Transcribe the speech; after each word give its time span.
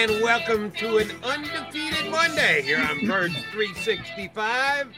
And 0.00 0.22
welcome 0.22 0.70
to 0.78 0.96
an 0.96 1.10
undefeated 1.22 2.10
Monday 2.10 2.62
here 2.62 2.80
on 2.80 3.06
Birds 3.06 3.34
365, 3.52 4.88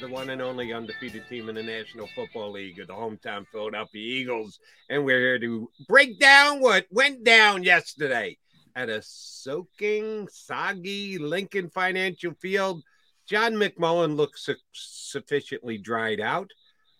the 0.00 0.08
one 0.08 0.30
and 0.30 0.40
only 0.40 0.72
undefeated 0.72 1.28
team 1.28 1.50
in 1.50 1.56
the 1.56 1.62
National 1.62 2.08
Football 2.16 2.52
League 2.52 2.80
of 2.80 2.86
the 2.86 2.94
hometown 2.94 3.44
Philadelphia 3.52 4.00
Eagles. 4.00 4.58
And 4.88 5.04
we're 5.04 5.20
here 5.20 5.38
to 5.40 5.70
break 5.86 6.18
down 6.18 6.60
what 6.60 6.86
went 6.90 7.22
down 7.22 7.64
yesterday 7.64 8.38
at 8.74 8.88
a 8.88 9.02
soaking, 9.02 10.26
soggy 10.32 11.18
Lincoln 11.18 11.68
Financial 11.68 12.32
Field. 12.40 12.82
John 13.26 13.56
McMullen 13.56 14.16
looks 14.16 14.46
su- 14.46 14.54
sufficiently 14.72 15.76
dried 15.76 16.18
out. 16.18 16.50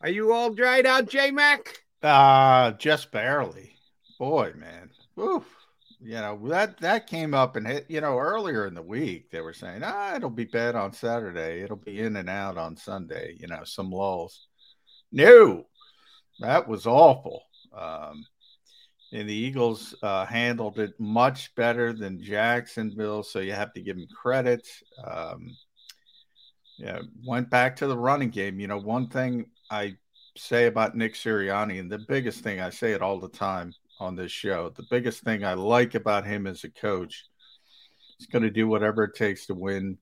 Are 0.03 0.11
you 0.11 0.31
all 0.31 0.53
dried 0.53 0.85
out, 0.85 1.09
J 1.09 1.31
Mac? 1.31 1.83
Uh 2.03 2.73
just 2.73 3.11
barely. 3.11 3.79
Boy, 4.19 4.53
man. 4.59 4.91
Oof. 5.19 5.56
You 6.07 6.15
know, 6.15 6.39
that 6.49 6.79
that 6.79 7.09
came 7.09 7.35
up 7.35 7.57
and 7.57 7.67
hit, 7.67 7.87
you 7.89 8.01
know, 8.01 8.17
earlier 8.17 8.65
in 8.69 8.75
the 8.75 8.83
week 8.83 9.29
they 9.33 9.41
were 9.41 9.53
saying, 9.53 9.83
ah, 9.83 10.15
it'll 10.15 10.31
be 10.31 10.45
bad 10.45 10.77
on 10.77 10.93
Saturday. 10.93 11.63
It'll 11.63 11.75
be 11.75 11.99
in 11.99 12.15
and 12.15 12.31
out 12.31 12.57
on 12.57 12.77
Sunday, 12.77 13.37
you 13.41 13.49
know, 13.49 13.65
some 13.65 13.91
lulls. 13.91 14.47
No, 15.11 15.67
that 16.39 16.69
was 16.69 16.87
awful. 16.87 17.43
Um, 17.77 18.25
and 19.13 19.29
the 19.29 19.35
Eagles 19.35 19.97
uh, 20.05 20.25
handled 20.27 20.79
it 20.79 20.93
much 21.01 21.53
better 21.57 21.93
than 21.93 22.23
Jacksonville, 22.23 23.25
so 23.25 23.41
you 23.41 23.55
have 23.55 23.73
to 23.73 23.81
give 23.81 23.97
them 23.97 24.07
credit. 24.15 24.65
Um, 25.05 25.57
yeah, 26.79 27.01
went 27.27 27.51
back 27.51 27.75
to 27.77 27.89
the 27.89 27.99
running 27.99 28.31
game. 28.31 28.61
You 28.61 28.69
know, 28.69 28.79
one 28.79 29.09
thing 29.09 29.47
I 29.73 29.97
say 30.37 30.67
about 30.67 30.97
Nick 30.97 31.15
Sirianni, 31.15 31.81
and 31.81 31.91
the 31.91 32.05
biggest 32.07 32.45
thing 32.45 32.61
I 32.61 32.71
say 32.71 32.93
it 32.93 33.03
all 33.03 33.19
the 33.19 33.29
time 33.29 33.73
on 33.99 34.17
this 34.17 34.33
show, 34.33 34.71
the 34.71 34.87
biggest 34.91 35.23
thing 35.23 35.45
I 35.45 35.55
like 35.55 35.95
about 35.95 36.27
him 36.27 36.47
as 36.47 36.65
a 36.65 36.71
coach, 36.71 37.25
he's 38.19 38.27
going 38.27 38.43
to 38.43 38.51
do 38.51 38.69
whatever 38.69 39.05
it 39.05 39.15
takes 39.15 39.47
to 39.47 39.55
win 39.55 39.99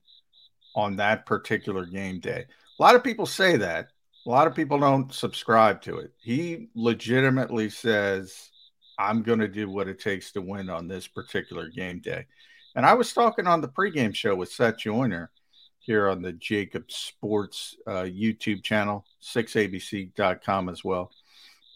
on 0.74 0.96
that 0.96 1.26
particular 1.26 1.86
game 1.86 2.20
day. 2.20 2.44
A 2.78 2.82
lot 2.82 2.96
of 2.96 3.04
people 3.04 3.26
say 3.26 3.56
that. 3.56 3.88
A 4.26 4.30
lot 4.30 4.46
of 4.46 4.54
people 4.54 4.78
don't 4.78 5.12
subscribe 5.12 5.82
to 5.82 5.98
it. 5.98 6.12
He 6.20 6.68
legitimately 6.74 7.68
says, 7.68 8.50
I'm 8.98 9.22
going 9.22 9.38
to 9.40 9.48
do 9.48 9.68
what 9.68 9.88
it 9.88 10.00
takes 10.00 10.32
to 10.32 10.40
win 10.40 10.70
on 10.70 10.88
this 10.88 11.06
particular 11.06 11.68
game 11.68 12.00
day. 12.00 12.26
And 12.74 12.86
I 12.86 12.94
was 12.94 13.12
talking 13.12 13.46
on 13.46 13.60
the 13.60 13.68
pregame 13.68 14.14
show 14.14 14.34
with 14.34 14.50
Seth 14.50 14.78
Joyner 14.78 15.30
here 15.78 16.08
on 16.08 16.22
the 16.22 16.32
Jacob 16.32 16.90
Sports 16.90 17.76
uh, 17.86 18.02
YouTube 18.02 18.62
channel, 18.62 19.04
6abc.com 19.22 20.68
as 20.70 20.82
well. 20.82 21.12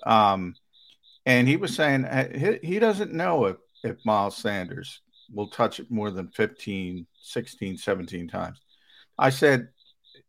Um, 0.06 0.54
and 1.26 1.48
he 1.48 1.56
was 1.56 1.74
saying 1.74 2.04
uh, 2.04 2.28
he, 2.62 2.66
he 2.66 2.78
doesn't 2.78 3.12
know 3.12 3.46
if, 3.46 3.56
if 3.84 3.96
Miles 4.04 4.36
Sanders 4.36 5.02
will 5.32 5.48
touch 5.48 5.80
it 5.80 5.90
more 5.90 6.10
than 6.10 6.28
15, 6.28 7.06
16, 7.20 7.76
17 7.76 8.28
times. 8.28 8.58
I 9.18 9.30
said, 9.30 9.68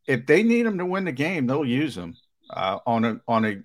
if 0.07 0.25
they 0.25 0.43
need 0.43 0.65
him 0.65 0.77
to 0.79 0.85
win 0.85 1.05
the 1.05 1.11
game, 1.11 1.47
they'll 1.47 1.65
use 1.65 1.95
him 1.95 2.15
uh, 2.49 2.79
on 2.85 3.05
a 3.05 3.21
on 3.27 3.45
a. 3.45 3.57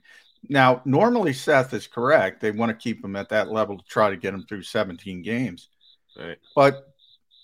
Now, 0.49 0.83
normally 0.85 1.33
Seth 1.33 1.73
is 1.73 1.87
correct. 1.87 2.41
They 2.41 2.51
want 2.51 2.69
to 2.71 2.77
keep 2.77 3.03
him 3.03 3.17
at 3.17 3.31
that 3.31 3.51
level 3.51 3.79
to 3.79 3.85
try 3.85 4.11
to 4.11 4.17
get 4.17 4.35
him 4.35 4.45
through 4.47 4.63
17 4.63 5.23
games. 5.23 5.69
Right. 6.19 6.37
But 6.55 6.87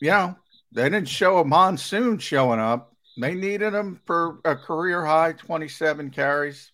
you 0.01 0.11
know, 0.11 0.37
they 0.73 0.85
didn't 0.85 1.09
show 1.09 1.39
a 1.39 1.45
monsoon 1.45 2.19
showing 2.19 2.61
up. 2.61 2.95
They 3.19 3.35
needed 3.35 3.75
him 3.75 4.01
for 4.07 4.41
a 4.45 4.55
career 4.55 5.05
high 5.05 5.33
27 5.33 6.11
carries. 6.11 6.71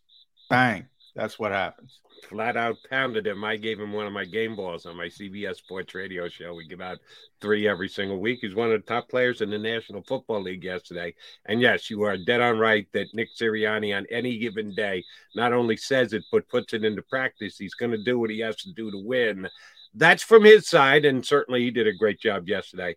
Bang. 0.51 0.89
That's 1.17 1.39
what 1.39 1.51
happens. 1.51 2.01
Flat 2.29 2.59
out 2.59 2.77
pounded 2.91 3.27
him. 3.27 3.43
I 3.43 3.57
gave 3.57 3.81
him 3.81 3.93
one 3.93 4.07
of 4.07 4.13
my 4.13 4.27
game 4.27 4.55
balls 4.55 4.85
on 4.85 4.99
my 4.99 5.07
CBS 5.07 5.57
Sports 5.57 5.95
Radio 5.95 6.29
show. 6.29 6.55
We 6.55 6.69
give 6.69 6.83
out 6.83 6.99
three 7.41 7.67
every 7.67 7.89
single 7.89 8.21
week. 8.21 8.41
He's 8.43 8.55
one 8.55 8.71
of 8.71 8.79
the 8.79 8.87
top 8.87 9.09
players 9.09 9.41
in 9.41 9.49
the 9.49 9.59
National 9.59 10.03
Football 10.03 10.43
League 10.43 10.63
yesterday. 10.63 11.15
And 11.47 11.63
yes, 11.63 11.89
you 11.89 12.03
are 12.03 12.19
dead 12.19 12.43
on 12.43 12.59
right 12.59 12.87
that 12.93 13.15
Nick 13.15 13.31
Sirianni 13.35 13.97
on 13.97 14.07
any 14.11 14.39
given 14.39 14.75
day 14.75 15.03
not 15.35 15.55
only 15.55 15.79
says 15.79 16.13
it, 16.13 16.25
but 16.31 16.49
puts 16.49 16.75
it 16.75 16.85
into 16.85 17.03
practice. 17.03 17.57
He's 17.57 17.75
going 17.75 17.93
to 17.93 18.05
do 18.05 18.19
what 18.19 18.31
he 18.31 18.41
has 18.41 18.57
to 18.57 18.73
do 18.75 18.91
to 18.91 19.03
win. 19.03 19.49
That's 19.95 20.23
from 20.23 20.45
his 20.45 20.69
side. 20.69 21.07
And 21.07 21.25
certainly 21.25 21.63
he 21.63 21.71
did 21.71 21.87
a 21.87 21.95
great 21.95 22.21
job 22.21 22.47
yesterday 22.47 22.95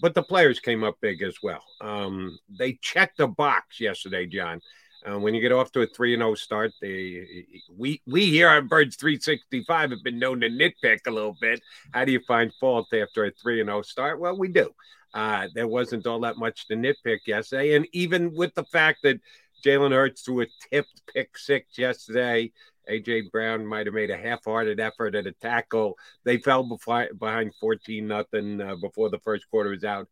but 0.00 0.14
the 0.14 0.22
players 0.22 0.60
came 0.60 0.84
up 0.84 0.96
big 1.00 1.22
as 1.22 1.36
well. 1.42 1.64
Um, 1.80 2.38
they 2.48 2.78
checked 2.80 3.18
the 3.18 3.26
box 3.26 3.80
yesterday, 3.80 4.26
John. 4.26 4.60
Uh, 5.06 5.18
when 5.18 5.34
you 5.34 5.40
get 5.40 5.52
off 5.52 5.70
to 5.72 5.82
a 5.82 5.86
three 5.86 6.14
and 6.14 6.20
zero 6.20 6.34
start, 6.34 6.72
they 6.80 7.46
we 7.76 8.00
we 8.06 8.26
here 8.26 8.48
on 8.48 8.66
Birds 8.66 8.96
three 8.96 9.18
sixty 9.18 9.62
five 9.64 9.90
have 9.90 10.02
been 10.02 10.18
known 10.18 10.40
to 10.40 10.48
nitpick 10.48 11.00
a 11.06 11.10
little 11.10 11.36
bit. 11.40 11.60
How 11.92 12.04
do 12.04 12.12
you 12.12 12.20
find 12.26 12.52
fault 12.60 12.92
after 12.92 13.24
a 13.24 13.30
three 13.30 13.60
and 13.60 13.68
zero 13.68 13.82
start? 13.82 14.18
Well, 14.20 14.36
we 14.36 14.48
do. 14.48 14.70
Uh, 15.14 15.48
there 15.54 15.68
wasn't 15.68 16.06
all 16.06 16.20
that 16.20 16.36
much 16.36 16.66
to 16.68 16.74
nitpick 16.74 17.20
yesterday, 17.26 17.74
and 17.76 17.86
even 17.92 18.34
with 18.34 18.54
the 18.54 18.64
fact 18.64 19.00
that 19.04 19.20
Jalen 19.64 19.92
Hurts 19.92 20.22
threw 20.22 20.42
a 20.42 20.46
tipped 20.70 21.02
pick 21.12 21.36
six 21.38 21.78
yesterday, 21.78 22.52
AJ 22.88 23.30
Brown 23.30 23.66
might 23.66 23.86
have 23.86 23.94
made 23.94 24.10
a 24.10 24.16
half-hearted 24.16 24.80
effort 24.80 25.14
at 25.14 25.26
a 25.26 25.32
tackle. 25.32 25.96
They 26.24 26.38
fell 26.38 26.78
behind 27.18 27.52
14 27.60 28.06
nothing 28.06 28.60
uh, 28.60 28.76
before 28.76 29.10
the 29.10 29.18
first 29.20 29.48
quarter 29.50 29.70
was 29.70 29.84
out. 29.84 30.08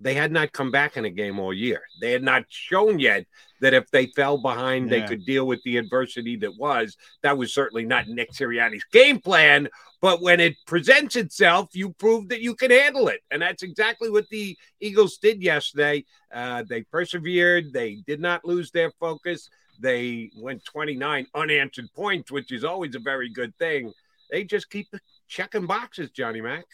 They 0.00 0.14
had 0.14 0.30
not 0.30 0.52
come 0.52 0.70
back 0.70 0.96
in 0.96 1.04
a 1.04 1.10
game 1.10 1.38
all 1.38 1.52
year. 1.52 1.82
They 2.00 2.12
had 2.12 2.22
not 2.22 2.44
shown 2.48 2.98
yet 2.98 3.26
that 3.60 3.74
if 3.74 3.90
they 3.90 4.06
fell 4.06 4.38
behind, 4.38 4.88
yeah. 4.90 5.00
they 5.00 5.06
could 5.06 5.24
deal 5.24 5.46
with 5.46 5.60
the 5.64 5.76
adversity 5.76 6.36
that 6.36 6.56
was. 6.56 6.96
That 7.22 7.36
was 7.36 7.52
certainly 7.52 7.84
not 7.84 8.08
Nick 8.08 8.32
Sirianni's 8.32 8.84
game 8.92 9.20
plan. 9.20 9.68
But 10.00 10.22
when 10.22 10.38
it 10.38 10.54
presents 10.66 11.16
itself, 11.16 11.70
you 11.72 11.90
prove 11.90 12.28
that 12.28 12.40
you 12.40 12.54
can 12.54 12.70
handle 12.70 13.08
it. 13.08 13.20
And 13.30 13.42
that's 13.42 13.64
exactly 13.64 14.10
what 14.10 14.28
the 14.28 14.56
Eagles 14.80 15.18
did 15.18 15.42
yesterday. 15.42 16.04
Uh, 16.32 16.62
they 16.68 16.82
persevered, 16.82 17.72
they 17.72 17.96
did 18.06 18.20
not 18.20 18.44
lose 18.44 18.70
their 18.70 18.92
focus. 19.00 19.50
They 19.80 20.30
went 20.36 20.64
29 20.64 21.26
unanswered 21.34 21.92
points, 21.94 22.30
which 22.30 22.52
is 22.52 22.64
always 22.64 22.94
a 22.94 23.00
very 23.00 23.28
good 23.28 23.56
thing. 23.58 23.92
They 24.30 24.44
just 24.44 24.70
keep 24.70 24.88
checking 25.26 25.66
boxes, 25.66 26.10
Johnny 26.10 26.40
Mack. 26.40 26.66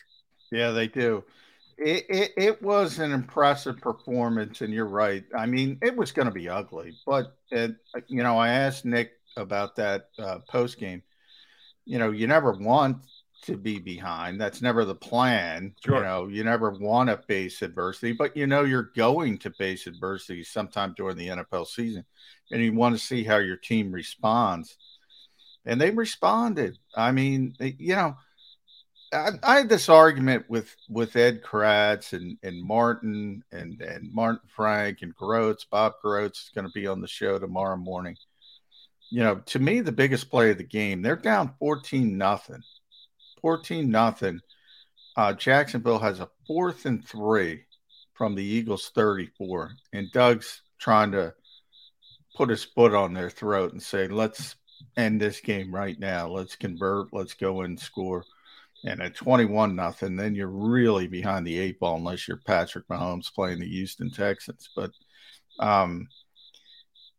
Yeah, 0.51 0.71
they 0.71 0.89
do. 0.89 1.25
It, 1.79 2.07
it, 2.09 2.33
it 2.37 2.63
was 2.63 2.99
an 2.99 3.13
impressive 3.13 3.79
performance, 3.79 4.61
and 4.61 4.73
you're 4.73 4.87
right. 4.87 5.25
I 5.37 5.47
mean, 5.47 5.79
it 5.83 5.97
was 5.97 6.13
going 6.13 6.27
to 6.27 6.35
be 6.35 6.49
ugly, 6.49 6.95
but 7.07 7.37
it, 7.51 7.77
you 8.07 8.23
know, 8.23 8.39
I 8.39 8.49
asked 8.49 8.85
Nick 8.85 9.13
about 9.37 9.77
that 9.77 10.09
uh, 10.19 10.39
post 10.49 10.79
game. 10.79 11.03
You 11.85 11.99
know, 11.99 12.11
you 12.11 12.27
never 12.27 12.53
want 12.53 12.99
to 13.45 13.57
be 13.57 13.79
behind. 13.79 14.41
That's 14.41 14.63
never 14.63 14.85
the 14.85 14.95
plan. 14.95 15.75
Sure. 15.85 15.97
You 15.97 16.03
know, 16.03 16.29
you 16.29 16.45
never 16.45 16.71
want 16.71 17.11
to 17.11 17.19
face 17.19 17.61
adversity, 17.63 18.13
but 18.13 18.37
you 18.37 18.47
know 18.47 18.65
you're 18.65 18.91
going 18.97 19.39
to 19.39 19.51
face 19.51 19.87
adversity 19.87 20.45
sometime 20.45 20.95
during 20.97 21.17
the 21.17 21.29
NFL 21.29 21.67
season, 21.67 22.05
and 22.51 22.63
you 22.63 22.73
want 22.73 22.97
to 22.97 23.05
see 23.05 23.25
how 23.25 23.37
your 23.37 23.57
team 23.57 23.93
responds. 23.93 24.77
And 25.67 25.81
they 25.81 25.91
responded. 25.91 26.79
I 26.95 27.13
mean, 27.13 27.55
you 27.59 27.97
know, 27.97 28.17
I, 29.13 29.31
I, 29.43 29.57
had 29.59 29.69
this 29.69 29.89
argument 29.89 30.49
with 30.49 30.75
with 30.89 31.17
Ed 31.17 31.43
Kracz 31.43 32.13
and 32.13 32.37
and 32.43 32.63
Martin 32.63 33.43
and 33.53 33.81
and 33.81 34.13
Martin 34.13 34.49
Frank 34.49 35.03
and 35.03 35.15
Grotz. 35.15 35.65
Bob 35.71 35.95
Grotz 36.05 36.45
is 36.45 36.51
going 36.55 36.67
to 36.67 36.73
be 36.73 36.87
on 36.87 37.01
the 37.01 37.09
show 37.09 37.39
tomorrow 37.39 37.77
morning. 37.77 38.17
You 39.11 39.23
know, 39.23 39.37
to 39.47 39.59
me, 39.59 39.81
the 39.81 39.93
biggest 39.93 40.31
play 40.31 40.51
of 40.51 40.59
the 40.59 40.65
game. 40.65 41.03
They're 41.03 41.17
down 41.17 41.55
fourteen 41.59 42.19
nothing, 42.19 42.63
fourteen 43.41 43.91
nothing. 43.91 44.41
Uh, 45.17 45.33
Jacksonville 45.33 46.01
has 46.01 46.21
a 46.21 46.31
fourth 46.47 46.87
and 46.87 47.07
three 47.07 47.65
from 48.15 48.35
the 48.35 48.45
Eagles' 48.45 48.91
thirty-four, 48.95 49.73
and 49.93 50.11
Doug's 50.13 50.63
trying 50.79 51.13
to 51.13 51.35
put 52.35 52.51
his 52.51 52.65
foot 52.65 52.95
on 52.95 53.15
their 53.15 53.31
throat 53.31 53.73
and 53.73 53.83
say, 53.83 54.09
"Let's 54.09 54.57
end 54.97 55.21
this 55.21 55.41
game 55.41 55.73
right 55.73 55.99
now. 55.99 56.29
Let's 56.29 56.57
convert. 56.57 57.13
Let's 57.13 57.35
go 57.35 57.63
and 57.63 57.79
score." 57.79 58.25
And 58.85 59.01
at 59.01 59.15
21 59.15 59.75
nothing, 59.75 60.17
then 60.17 60.35
you're 60.35 60.49
really 60.49 61.07
behind 61.07 61.47
the 61.47 61.59
eight 61.59 61.81
ball 61.81 61.97
unless 61.97 62.29
you're 62.29 62.41
Patrick 62.47 62.87
Mahomes 62.89 63.33
playing 63.35 63.61
the 63.61 63.69
Houston 63.69 64.11
Texans. 64.11 64.69
But, 64.77 64.91
um, 65.59 66.07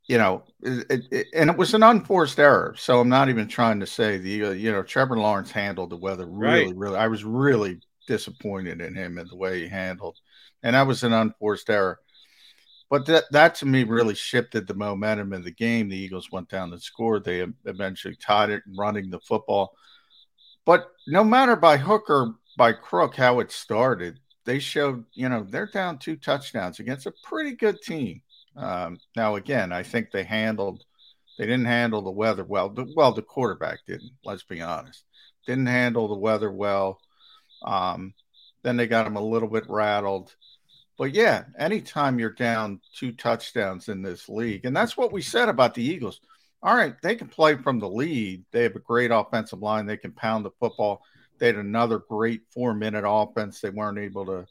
you 0.07 0.19
know, 0.19 0.43
it, 0.61 1.07
it, 1.11 1.27
and 1.33 1.49
it 1.49 1.57
was 1.57 1.73
an 1.73 1.81
unforced 1.81 2.39
error. 2.39 2.75
So 2.77 2.99
I'm 2.99 3.09
not 3.09 3.29
even 3.29 3.47
trying 3.47 3.79
to 3.79 3.87
say 3.87 4.17
the, 4.19 4.45
uh, 4.45 4.51
you 4.51 4.71
know, 4.71 4.83
Trevor 4.83 5.17
Lawrence 5.17 5.49
handled 5.49 5.89
the 5.89 5.97
weather 5.97 6.27
really, 6.27 6.67
right. 6.67 6.75
really. 6.75 6.97
I 6.97 7.07
was 7.07 7.23
really 7.23 7.79
disappointed 8.07 8.81
in 8.81 8.93
him 8.93 9.17
and 9.17 9.27
the 9.29 9.35
way 9.35 9.61
he 9.61 9.67
handled, 9.67 10.17
and 10.61 10.75
that 10.75 10.85
was 10.85 11.03
an 11.03 11.13
unforced 11.13 11.69
error. 11.71 11.99
But 12.87 13.07
that, 13.07 13.23
that 13.31 13.55
to 13.55 13.65
me 13.65 13.83
really 13.83 14.13
shifted 14.13 14.67
the 14.67 14.75
momentum 14.75 15.33
of 15.33 15.43
the 15.43 15.51
game. 15.51 15.89
The 15.89 15.97
Eagles 15.97 16.31
went 16.31 16.49
down 16.49 16.71
and 16.71 16.81
scored. 16.81 17.23
They 17.23 17.43
eventually 17.65 18.15
tied 18.15 18.51
it 18.51 18.61
running 18.77 19.09
the 19.09 19.19
football. 19.21 19.73
But 20.65 20.91
no 21.07 21.23
matter 21.23 21.55
by 21.55 21.77
hook 21.77 22.09
or 22.09 22.35
by 22.57 22.73
crook 22.73 23.15
how 23.15 23.39
it 23.39 23.51
started, 23.51 24.19
they 24.45 24.59
showed, 24.59 25.05
you 25.13 25.29
know, 25.29 25.45
they're 25.47 25.67
down 25.67 25.97
two 25.97 26.15
touchdowns 26.15 26.79
against 26.79 27.05
a 27.05 27.13
pretty 27.23 27.55
good 27.55 27.81
team. 27.81 28.21
Um, 28.55 28.97
now, 29.15 29.35
again, 29.35 29.71
I 29.71 29.83
think 29.83 30.11
they 30.11 30.23
handled, 30.23 30.83
they 31.37 31.45
didn't 31.45 31.65
handle 31.65 32.01
the 32.01 32.11
weather 32.11 32.43
well. 32.43 32.73
Well, 32.95 33.11
the 33.11 33.21
quarterback 33.21 33.79
didn't, 33.85 34.11
let's 34.23 34.43
be 34.43 34.61
honest. 34.61 35.03
Didn't 35.45 35.67
handle 35.67 36.07
the 36.07 36.15
weather 36.15 36.51
well. 36.51 36.99
Um, 37.63 38.13
then 38.63 38.77
they 38.77 38.87
got 38.87 39.03
them 39.03 39.17
a 39.17 39.21
little 39.21 39.49
bit 39.49 39.65
rattled. 39.69 40.35
But 40.97 41.13
yeah, 41.13 41.43
anytime 41.59 42.19
you're 42.19 42.31
down 42.31 42.79
two 42.95 43.11
touchdowns 43.11 43.89
in 43.89 44.01
this 44.01 44.29
league, 44.29 44.65
and 44.65 44.75
that's 44.75 44.95
what 44.95 45.11
we 45.11 45.21
said 45.21 45.49
about 45.49 45.73
the 45.73 45.83
Eagles 45.83 46.21
all 46.63 46.75
right, 46.75 46.95
they 47.03 47.15
can 47.15 47.27
play 47.27 47.55
from 47.55 47.79
the 47.79 47.89
lead. 47.89 48.43
They 48.51 48.63
have 48.63 48.75
a 48.75 48.79
great 48.79 49.11
offensive 49.11 49.59
line. 49.59 49.85
They 49.85 49.97
can 49.97 50.11
pound 50.11 50.45
the 50.45 50.51
football. 50.59 51.03
They 51.37 51.47
had 51.47 51.57
another 51.57 51.99
great 51.99 52.41
four 52.51 52.73
minute 52.73 53.03
offense. 53.07 53.59
They 53.59 53.69
weren't 53.69 53.99
able 53.99 54.25
to 54.25 54.45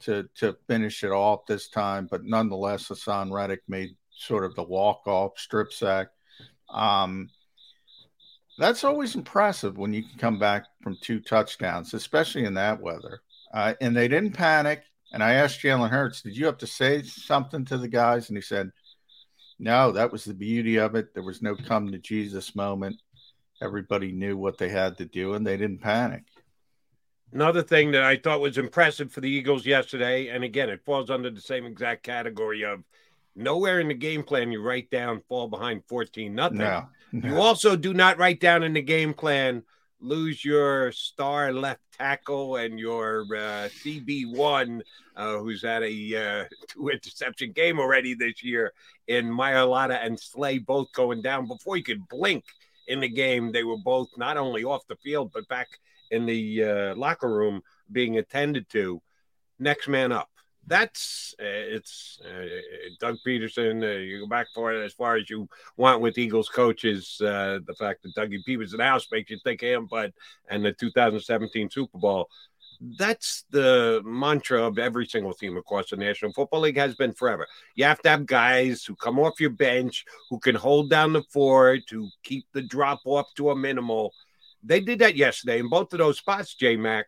to 0.00 0.28
to 0.36 0.56
finish 0.68 1.02
it 1.04 1.12
off 1.12 1.46
this 1.46 1.68
time, 1.68 2.08
but 2.10 2.24
nonetheless, 2.24 2.88
Haason 2.88 3.32
Reddick 3.32 3.62
made 3.68 3.96
sort 4.10 4.44
of 4.44 4.54
the 4.54 4.62
walk 4.62 5.06
off 5.06 5.38
strip 5.38 5.72
sack. 5.72 6.08
Um, 6.70 7.30
that's 8.58 8.84
always 8.84 9.14
impressive 9.14 9.78
when 9.78 9.92
you 9.92 10.02
can 10.02 10.18
come 10.18 10.38
back 10.38 10.64
from 10.82 10.96
two 11.00 11.20
touchdowns, 11.20 11.94
especially 11.94 12.44
in 12.44 12.54
that 12.54 12.80
weather. 12.80 13.20
Uh, 13.52 13.74
and 13.80 13.96
they 13.96 14.08
didn't 14.08 14.32
panic. 14.32 14.82
And 15.12 15.22
I 15.22 15.34
asked 15.34 15.60
Jalen 15.60 15.90
Hurts, 15.90 16.22
"Did 16.22 16.36
you 16.36 16.46
have 16.46 16.58
to 16.58 16.66
say 16.66 17.02
something 17.02 17.64
to 17.66 17.78
the 17.78 17.88
guys?" 17.88 18.28
And 18.28 18.36
he 18.36 18.42
said, 18.42 18.72
no, 19.58 19.92
that 19.92 20.12
was 20.12 20.24
the 20.24 20.34
beauty 20.34 20.76
of 20.76 20.94
it. 20.94 21.14
There 21.14 21.22
was 21.22 21.42
no 21.42 21.56
come 21.56 21.90
to 21.92 21.98
Jesus 21.98 22.54
moment. 22.54 22.96
Everybody 23.62 24.12
knew 24.12 24.36
what 24.36 24.58
they 24.58 24.68
had 24.68 24.98
to 24.98 25.06
do 25.06 25.34
and 25.34 25.46
they 25.46 25.56
didn't 25.56 25.80
panic. 25.80 26.24
Another 27.32 27.62
thing 27.62 27.90
that 27.92 28.02
I 28.02 28.16
thought 28.16 28.40
was 28.40 28.58
impressive 28.58 29.10
for 29.10 29.20
the 29.20 29.28
Eagles 29.28 29.66
yesterday, 29.66 30.28
and 30.28 30.44
again, 30.44 30.68
it 30.68 30.84
falls 30.84 31.10
under 31.10 31.28
the 31.28 31.40
same 31.40 31.66
exact 31.66 32.02
category 32.02 32.64
of 32.64 32.84
nowhere 33.34 33.80
in 33.80 33.88
the 33.88 33.94
game 33.94 34.22
plan 34.22 34.52
you 34.52 34.62
write 34.62 34.90
down 34.90 35.22
fall 35.28 35.48
behind 35.48 35.82
14 35.88 36.34
nothing. 36.34 36.58
No, 36.58 36.86
no. 37.12 37.28
You 37.28 37.36
also 37.36 37.76
do 37.76 37.92
not 37.92 38.18
write 38.18 38.40
down 38.40 38.62
in 38.62 38.72
the 38.72 38.82
game 38.82 39.12
plan 39.12 39.62
lose 40.00 40.44
your 40.44 40.92
star 40.92 41.52
left 41.52 41.80
tackle 41.98 42.56
and 42.56 42.78
your 42.78 43.22
uh, 43.22 43.68
CB1, 43.68 44.80
uh, 45.16 45.38
who's 45.38 45.62
had 45.62 45.82
a 45.82 46.16
uh, 46.16 46.44
two 46.68 46.88
interception 46.88 47.52
game 47.52 47.78
already 47.78 48.14
this 48.14 48.42
year, 48.42 48.72
in 49.08 49.26
Mailata 49.26 50.04
and 50.04 50.18
Slay 50.18 50.58
both 50.58 50.92
going 50.92 51.22
down 51.22 51.46
before 51.46 51.76
you 51.76 51.84
could 51.84 52.06
blink 52.08 52.44
in 52.86 53.00
the 53.00 53.08
game. 53.08 53.52
They 53.52 53.64
were 53.64 53.78
both 53.78 54.08
not 54.16 54.36
only 54.36 54.64
off 54.64 54.86
the 54.88 54.96
field, 54.96 55.30
but 55.32 55.48
back 55.48 55.68
in 56.10 56.26
the 56.26 56.64
uh, 56.64 56.94
locker 56.94 57.28
room 57.28 57.62
being 57.90 58.18
attended 58.18 58.68
to. 58.70 59.00
Next 59.58 59.88
man 59.88 60.12
up 60.12 60.28
that's 60.66 61.34
uh, 61.38 61.44
it's 61.44 62.18
uh, 62.24 62.46
Doug 62.98 63.16
Pederson. 63.26 63.82
Uh, 63.82 63.98
you 63.98 64.20
go 64.20 64.26
back 64.26 64.48
for 64.54 64.72
it 64.72 64.84
as 64.84 64.92
far 64.92 65.16
as 65.16 65.30
you 65.30 65.48
want 65.76 66.00
with 66.00 66.18
Eagles 66.18 66.48
coaches. 66.48 67.20
Uh, 67.20 67.60
the 67.66 67.74
fact 67.78 68.02
that 68.02 68.14
Dougie 68.14 68.44
P 68.44 68.56
was 68.56 68.72
the 68.72 68.82
house 68.82 69.06
makes 69.10 69.30
you 69.30 69.38
think 69.44 69.60
him, 69.60 69.86
but 69.90 70.12
and 70.50 70.64
the 70.64 70.72
2017 70.72 71.70
Super 71.70 71.98
Bowl. 71.98 72.28
That's 72.98 73.44
the 73.50 74.02
mantra 74.04 74.62
of 74.62 74.78
every 74.78 75.06
single 75.06 75.32
team 75.32 75.56
across 75.56 75.90
the 75.90 75.96
National 75.96 76.32
Football 76.32 76.60
League 76.60 76.76
has 76.76 76.94
been 76.94 77.14
forever. 77.14 77.46
You 77.74 77.84
have 77.84 78.02
to 78.02 78.10
have 78.10 78.26
guys 78.26 78.84
who 78.84 78.94
come 78.96 79.18
off 79.18 79.40
your 79.40 79.50
bench 79.50 80.04
who 80.28 80.38
can 80.38 80.54
hold 80.54 80.90
down 80.90 81.14
the 81.14 81.22
fort, 81.32 81.86
to 81.88 82.10
keep 82.22 82.44
the 82.52 82.60
drop 82.60 83.00
off 83.06 83.32
to 83.36 83.50
a 83.50 83.56
minimal. 83.56 84.12
They 84.62 84.80
did 84.80 84.98
that 84.98 85.16
yesterday 85.16 85.60
in 85.60 85.70
both 85.70 85.92
of 85.94 86.00
those 86.00 86.18
spots, 86.18 86.54
J 86.54 86.76
Mac 86.76 87.06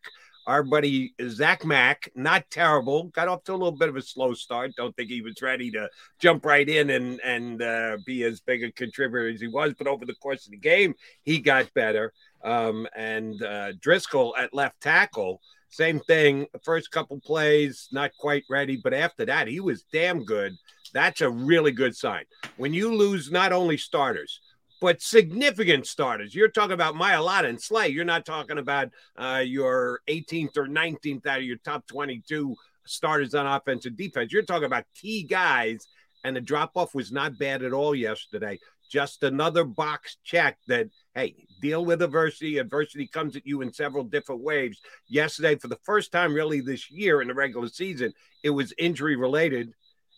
our 0.49 0.63
buddy 0.63 1.15
Zach 1.29 1.63
Mack, 1.67 2.11
not 2.15 2.51
terrible. 2.51 3.05
Got 3.09 3.29
off 3.29 3.45
to 3.45 3.53
a 3.53 3.55
little 3.55 3.71
bit 3.71 3.91
of 3.91 3.97
a 3.97 4.03
slow 4.03 4.33
start. 4.33 4.73
Don't 4.77 4.97
think 4.97 5.11
he 5.11 5.21
was 5.21 5.41
ready 5.43 5.71
to 5.73 5.91
jump 6.19 6.47
right 6.47 6.67
in 6.67 6.89
and 6.89 7.21
and 7.21 7.63
uh, 7.63 7.99
be 8.07 8.25
as 8.25 8.41
big 8.41 8.65
a 8.65 8.73
contributor 8.73 9.29
as 9.29 9.43
he 9.43 9.47
was. 9.47 9.75
But 9.77 9.87
over 9.87 10.07
the 10.07 10.15
course 10.15 10.47
of 10.47 10.53
the 10.53 10.59
game, 10.59 10.95
he 11.23 11.39
got 11.39 11.73
better. 11.75 12.15
Um, 12.43 12.89
and 12.97 13.41
uh, 13.43 13.73
Driscoll 13.81 14.35
at 14.39 14.55
left 14.55 14.81
tackle, 14.81 15.43
same 15.69 16.01
thing. 16.01 16.47
First 16.65 16.91
couple 16.91 17.21
plays, 17.21 17.89
not 17.93 18.13
quite 18.19 18.45
ready, 18.49 18.81
but 18.83 18.95
after 18.95 19.27
that, 19.27 19.49
he 19.49 19.61
was 19.61 19.85
damn 19.93 20.25
good. 20.25 20.55
That's 20.95 21.21
a 21.21 21.29
really 21.29 21.73
good 21.73 21.95
sign. 21.95 22.25
When 22.57 22.73
you 22.73 22.95
lose 22.95 23.31
not 23.31 23.53
only 23.53 23.77
starters, 23.77 24.41
but 24.81 25.03
significant 25.03 25.87
starters. 25.87 26.35
You're 26.35 26.49
talking 26.49 26.73
about 26.73 26.95
Mailata 26.95 27.49
and 27.49 27.61
Slay. 27.61 27.89
You're 27.89 28.05
not 28.05 28.25
talking 28.25 28.59
about 28.59 28.91
uh, 29.17 29.43
your 29.45 30.01
18th 30.09 30.57
or 30.57 30.67
19th 30.67 31.27
out 31.27 31.39
of 31.39 31.45
your 31.45 31.57
top 31.59 31.87
22 31.89 32.55
starters 32.87 33.35
on 33.35 33.47
offense 33.47 33.87
and 33.87 33.97
defense. 33.97 34.33
You're 34.33 34.43
talking 34.43 34.67
about 34.67 34.85
key 34.95 35.25
guys, 35.25 35.87
and 36.25 36.35
the 36.35 36.41
drop 36.41 36.73
off 36.77 36.95
was 36.95 37.13
not 37.13 37.39
bad 37.39 37.63
at 37.63 37.73
all 37.73 37.95
yesterday. 37.95 38.59
Just 38.89 39.23
another 39.23 39.65
box 39.65 40.17
check 40.25 40.59
that, 40.67 40.89
hey, 41.15 41.35
deal 41.61 41.85
with 41.85 42.01
adversity. 42.01 42.59
Adversity 42.59 43.07
comes 43.07 43.37
at 43.37 43.47
you 43.47 43.61
in 43.61 43.73
several 43.73 44.05
different 44.05 44.43
waves. 44.43 44.81
Yesterday, 45.09 45.57
for 45.57 45.69
the 45.69 45.79
first 45.85 46.11
time 46.11 46.33
really 46.33 46.61
this 46.61 46.91
year 46.91 47.21
in 47.21 47.29
the 47.29 47.35
regular 47.35 47.69
season, 47.69 48.15
it 48.43 48.51
was 48.51 48.73
injury 48.79 49.17
related. 49.17 49.73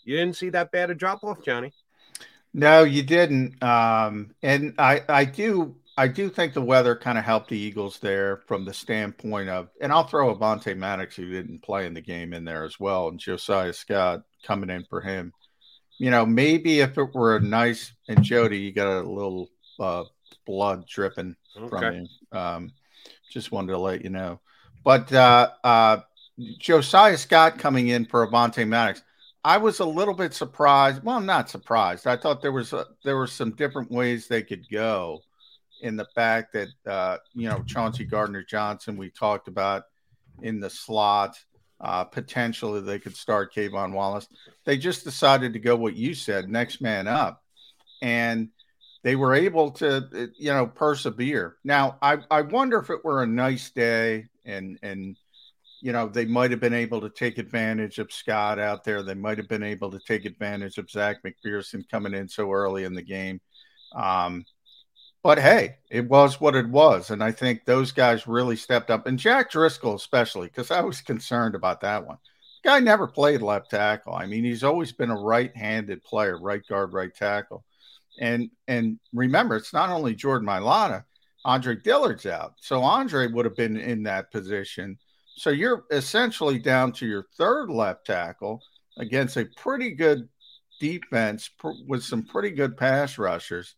You 0.05 0.17
didn't 0.17 0.37
see 0.37 0.51
that 0.51 0.71
bad 0.71 0.91
a 0.91 0.95
drop 0.95 1.25
off, 1.25 1.45
Johnny. 1.45 1.73
No, 2.53 2.83
you 2.83 3.03
didn't. 3.03 3.63
Um, 3.63 4.35
and 4.43 4.75
I, 4.79 5.03
I 5.09 5.25
do, 5.25 5.77
I 5.97 6.09
do 6.09 6.29
think 6.29 6.53
the 6.53 6.63
weather 6.63 6.97
kind 6.97 7.19
of 7.19 7.25
helped 7.25 7.51
the 7.51 7.59
Eagles 7.59 7.99
there 8.01 8.39
from 8.47 8.65
the 8.65 8.75
standpoint 8.75 9.49
of, 9.49 9.69
and 9.81 9.93
I'll 9.93 10.07
throw 10.07 10.35
Avonte 10.35 10.77
Maddox, 10.77 11.15
who 11.17 11.31
didn't 11.31 11.63
play 11.63 11.87
in 11.87 11.95
the 11.95 12.01
game, 12.01 12.33
in 12.33 12.45
there 12.45 12.65
as 12.65 12.81
well, 12.81 13.09
and 13.09 13.21
Josiah 13.21 13.73
Scott 13.73 14.23
coming 14.43 14.71
in 14.71 14.85
for 14.85 15.01
him. 15.01 15.33
You 15.99 16.11
know, 16.11 16.25
maybe 16.25 16.81
if 16.81 16.97
it 16.97 17.15
were 17.15 17.37
a 17.37 17.41
nice, 17.41 17.93
and 18.09 18.23
Jody, 18.23 18.59
you 18.59 18.73
got 18.73 19.03
a 19.03 19.09
little 19.09 19.51
uh, 19.79 20.05
blood 20.47 20.87
dripping 20.87 21.37
okay. 21.57 21.69
from 21.69 21.95
you. 21.95 22.39
Um, 22.39 22.73
just 23.31 23.53
wanted 23.53 23.73
to 23.73 23.79
let 23.79 24.03
you 24.03 24.11
know. 24.11 24.41
But 24.83 25.13
uh, 25.13 25.51
uh, 25.63 25.99
Josiah 26.59 27.17
Scott 27.17 27.59
coming 27.59 27.89
in 27.89 28.07
for 28.07 28.27
Avonte 28.27 28.67
Maddox. 28.67 29.03
I 29.45 29.57
was 29.57 29.81
a 29.81 29.85
little 29.85 30.15
bit 30.15 30.35
surprised. 30.35 31.03
Well, 31.03 31.17
I'm 31.17 31.27
not 31.27 31.49
surprised. 31.49 32.07
I 32.07 32.17
thought 32.17 32.43
there 32.43 32.53
was 32.53 32.73
a, 32.73 32.87
there 33.05 33.17
were 33.17 33.27
some 33.27 33.53
different 33.53 33.91
ways 33.91 34.29
they 34.29 34.43
could 34.43 34.69
go 34.71 35.23
in 35.81 35.97
the 35.97 36.07
fact 36.15 36.53
that 36.53 36.69
uh, 36.87 37.17
you 37.35 37.49
know 37.49 37.63
Chauncey 37.67 38.05
Gardner 38.05 38.43
Johnson 38.43 38.97
we 38.97 39.11
talked 39.11 39.49
about 39.49 39.85
in 40.43 40.61
the 40.61 40.71
slot. 40.71 41.39
Uh, 41.81 42.05
potentially 42.05 42.83
they 42.83 42.99
could 42.99 43.17
start 43.17 43.55
K'Von 43.55 43.93
Wallace. 43.93 44.29
They 44.67 44.77
just 44.77 45.03
decided 45.03 45.55
to 45.55 45.59
go 45.59 45.77
what 45.77 45.97
you 45.97 46.13
said, 46.13 46.51
next 46.51 46.83
man 46.83 47.09
up, 47.09 47.43
and 48.03 48.51
they 49.03 49.17
were 49.17 49.33
able 49.35 49.71
to 49.73 50.31
you 50.37 50.53
know 50.53 50.67
persevere. 50.67 51.57
Now 51.65 51.97
I 52.03 52.19
I 52.31 52.43
wonder 52.43 52.79
if 52.79 52.91
it 52.91 53.03
were 53.03 53.23
a 53.23 53.27
nice 53.27 53.71
day 53.71 54.29
and 54.45 54.79
and 54.83 55.17
you 55.81 55.93
know 55.93 56.09
they 56.09 56.25
might 56.25 56.51
have 56.51 56.61
been 56.61 56.75
able 56.75 57.01
to 57.01 57.11
take 57.11 57.39
advantage 57.39 57.99
of 57.99 58.13
Scott 58.13 58.59
out 58.59 58.85
there. 58.85 59.03
They 59.03 59.15
might 59.15 59.39
have 59.39 59.49
been 59.49 59.63
able 59.63 59.91
to 59.91 59.99
take 60.01 60.25
advantage 60.25 60.79
of 60.79 60.91
Zech 60.91 61.23
McPhearson 61.23 61.89
coming 61.89 62.15
in 62.15 62.29
so 62.29 62.53
early 62.53 62.85
in 62.85 62.95
the 62.95 63.03
game. 63.03 63.41
Um, 63.95 64.45
but 65.23 65.39
hey, 65.39 65.77
it 65.91 66.09
was 66.09 66.41
what 66.41 66.55
it 66.55 66.69
was. 66.69 67.11
And 67.11 67.23
I 67.23 67.33
think 67.33 67.65
those 67.65 67.93
guys 67.93 68.27
really 68.27 68.57
stepped 68.57 68.91
up. 68.91 69.07
And 69.07 69.19
Jack 69.19 69.51
Driscoll, 69.51 69.95
especially, 69.95 70.49
because 70.49 70.71
I 70.71 70.81
was 70.81 71.01
concerned 71.03 71.55
about 71.55 71.83
that 71.83 72.07
one. 72.07 72.17
The 72.63 72.71
guy 72.71 72.81
never 72.81 73.07
played 73.07 73.43
left 73.43 73.71
tackle. 73.71 74.15
I 74.15 74.27
mean, 74.27 74.45
he's 74.45 74.65
always 74.65 74.93
been 74.93 75.11
a 75.11 75.21
right 75.21 75.55
handed 75.57 76.03
player, 76.05 76.39
right 76.39 76.67
guard, 76.67 76.93
right 76.93 77.15
tackle. 77.15 77.65
And 78.19 78.51
and 78.69 78.99
remember, 79.13 79.57
it's 79.57 79.73
not 79.73 79.91
only 79.91 80.15
Jordan 80.15 80.49
Mailata, 80.49 81.05
Andre 81.45 81.77
Dillard's 81.77 82.27
out. 82.27 82.55
So 82.61 82.83
Andre 82.83 83.27
would 83.29 83.45
have 83.45 83.57
been 83.57 83.77
in 83.77 84.03
that 84.05 84.31
position. 84.31 84.99
So 85.41 85.49
you're 85.49 85.87
essentially 85.91 86.59
down 86.59 86.93
to 86.93 87.07
your 87.07 87.25
third 87.39 87.71
left 87.71 88.05
tackle 88.05 88.61
against 88.99 89.39
a 89.39 89.47
pretty 89.57 89.93
good 89.93 90.29
defense 90.81 91.49
with 91.89 92.05
some 92.05 92.25
pretty 92.25 92.51
good 92.51 92.77
pass 92.77 93.17
rushers 93.17 93.75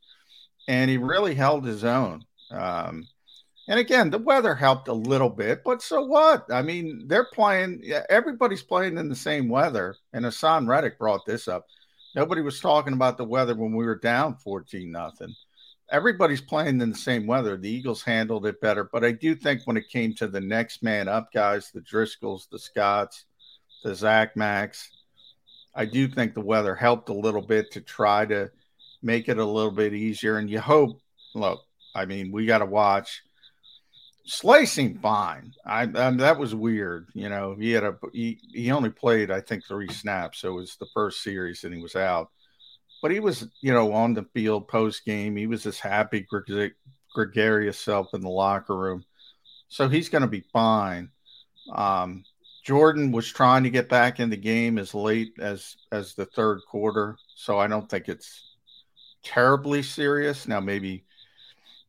and 0.66 0.90
he 0.90 0.97
really 0.97 1.37
held 1.37 1.64
his 1.64 1.85
own. 1.85 2.25
Um, 2.50 3.07
and 3.69 3.78
again, 3.78 4.11
the 4.11 4.19
weather 4.19 4.57
helped 4.57 4.88
a 4.88 4.92
little 4.92 5.31
bit, 5.31 5.62
but 5.64 5.83
so 5.83 6.04
what? 6.04 6.52
I 6.52 6.62
mean, 6.62 7.07
they're 7.07 7.28
playing, 7.33 7.85
everybody's 8.11 8.64
playing 8.64 8.99
in 8.99 9.09
the 9.09 9.14
same 9.14 9.49
weather. 9.49 9.95
And 10.12 10.25
Haason 10.25 10.66
Reddick 10.66 10.99
brought 10.99 11.25
this 11.26 11.47
up. 11.47 11.66
Nobody 12.16 12.42
was 12.42 12.59
talking 12.59 12.92
about 12.92 13.19
the 13.19 13.25
weather 13.25 13.54
when 13.54 13.76
we 13.76 13.87
were 13.87 14.00
down 14.00 14.35
14 14.35 14.90
nothing. 14.90 15.33
Everybody's 15.92 16.40
playing 16.40 16.80
in 16.80 16.90
the 16.90 16.99
same 16.99 17.26
weather. 17.26 17.56
The 17.56 17.68
Eagles 17.70 18.02
handled 18.02 18.46
it 18.46 18.61
better, 18.61 18.88
but 18.90 19.04
I 19.04 19.12
do 19.12 19.34
think 19.34 19.62
when 19.64 19.76
it 19.76 19.90
came 19.90 20.14
to 20.14 20.26
the 20.26 20.40
next 20.40 20.82
man 20.82 21.06
up 21.06 21.32
guys, 21.32 21.70
the 21.70 21.82
Driscolls, 21.82 22.49
the 22.50 22.58
Scotts, 22.58 23.26
the 23.84 23.94
Zach 23.94 24.34
Max, 24.34 24.90
I 25.75 25.84
do 25.84 26.08
think 26.08 26.34
the 26.34 26.40
weather 26.40 26.75
helped 26.75 27.08
a 27.08 27.14
little 27.14 27.42
bit 27.42 27.70
to 27.72 27.80
try 27.80 28.26
to 28.26 28.50
make 29.02 29.28
it 29.28 29.38
a 29.38 29.44
little 29.44 29.70
bit 29.70 29.94
easier. 29.94 30.38
And 30.38 30.49
you 30.49 30.61
hope, 30.61 30.99
look, 31.34 31.61
I 31.94 32.06
mean, 32.06 32.32
we 32.32 32.46
got 32.46 32.58
to 32.58 32.66
watch. 32.66 33.22
Slicing 34.25 34.99
fine. 34.99 35.52
I, 35.66 35.82
I 35.82 36.11
that 36.12 36.38
was 36.38 36.54
weird. 36.54 37.08
You 37.12 37.28
know, 37.28 37.56
he 37.58 37.72
had 37.72 37.82
a 37.82 37.96
he, 38.12 38.38
he 38.52 38.70
only 38.70 38.90
played 38.90 39.32
I 39.32 39.40
think 39.40 39.66
three 39.66 39.88
snaps, 39.88 40.38
so 40.38 40.50
it 40.50 40.61
was 40.61 40.76
the 40.76 40.87
first 40.94 41.22
series 41.22 41.64
and 41.64 41.75
he 41.75 41.82
was 41.82 41.96
out. 41.96 42.30
But 43.02 43.11
he 43.11 43.21
was 43.21 43.49
you 43.61 43.73
know 43.73 43.92
on 43.92 44.14
the 44.14 44.26
field 44.32 44.68
post 44.68 45.04
game. 45.04 45.37
He 45.37 45.47
was 45.47 45.64
this 45.64 45.80
happy 45.80 46.26
gregarious 47.12 47.78
self 47.78 48.14
in 48.14 48.23
the 48.23 48.28
locker 48.28 48.76
room, 48.76 49.04
so 49.68 49.88
he's 49.88 50.09
going 50.09 50.23
to 50.23 50.28
be 50.28 50.44
fine. 50.52 51.11
Um, 51.73 52.25
Jordan 52.64 53.11
was 53.11 53.30
trying 53.30 53.64
to 53.64 53.71
get 53.71 53.88
back 53.88 54.21
in 54.21 54.30
the 54.30 54.37
game 54.37 54.78
as 54.78 54.94
late 54.94 55.35
as 55.40 55.76
as 55.90 56.14
the 56.14 56.26
third 56.26 56.61
quarter, 56.68 57.16
so 57.35 57.59
I 57.59 57.66
don't 57.66 57.88
think 57.90 58.09
it's 58.09 58.56
terribly 59.23 59.82
serious. 59.82 60.47
Now, 60.47 60.61
maybe 60.61 61.04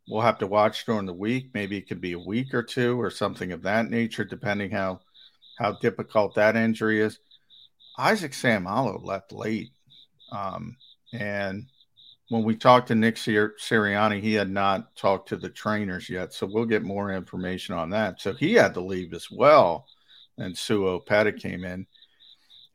we'll 0.08 0.22
have 0.22 0.39
to 0.39 0.48
watch 0.48 0.86
during 0.86 1.05
the 1.05 1.13
week. 1.13 1.50
Maybe 1.53 1.77
it 1.77 1.88
could 1.88 2.01
be 2.01 2.13
a 2.13 2.20
week 2.20 2.53
or 2.53 2.63
two 2.63 3.00
or 3.00 3.10
something 3.10 3.51
of 3.51 3.62
that 3.63 3.89
nature, 3.89 4.24
depending 4.24 4.72
how 4.72 5.01
how 5.60 5.74
difficult 5.74 6.36
that 6.36 6.55
injury 6.55 7.00
is. 7.00 7.20
Isaac 7.98 8.32
Seumalo 8.32 9.03
left 9.03 9.32
late, 9.32 9.70
um, 10.32 10.75
and 11.13 11.65
when 12.29 12.43
we 12.43 12.55
talked 12.55 12.88
to 12.88 12.96
Nick 12.96 13.17
Sir- 13.17 13.55
Sirianni, 13.60 14.20
he 14.22 14.34
had 14.34 14.50
not 14.50 14.96
talked 14.96 15.29
to 15.29 15.38
the 15.38 15.50
trainers 15.50 16.10
yet, 16.10 16.34
so 16.34 16.48
we'll 16.51 16.65
get 16.65 16.84
more 16.84 17.12
information 17.12 17.75
on 17.75 17.89
that. 17.91 18.22
So 18.22 18.34
he 18.34 18.53
had 18.53 18.74
to 18.74 18.82
leave 18.82 19.13
as 19.13 19.29
well, 19.32 19.88
and 20.38 20.58
Sua 20.58 21.00
Opeta 21.00 21.38
came 21.39 21.63
in. 21.63 21.86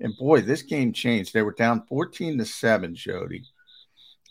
And 0.00 0.16
boy, 0.16 0.42
this 0.42 0.62
game 0.62 0.92
changed. 0.92 1.34
They 1.34 1.42
were 1.42 1.52
down 1.52 1.84
14 1.88 2.38
to 2.38 2.44
7, 2.44 2.94
Jody 2.94 3.42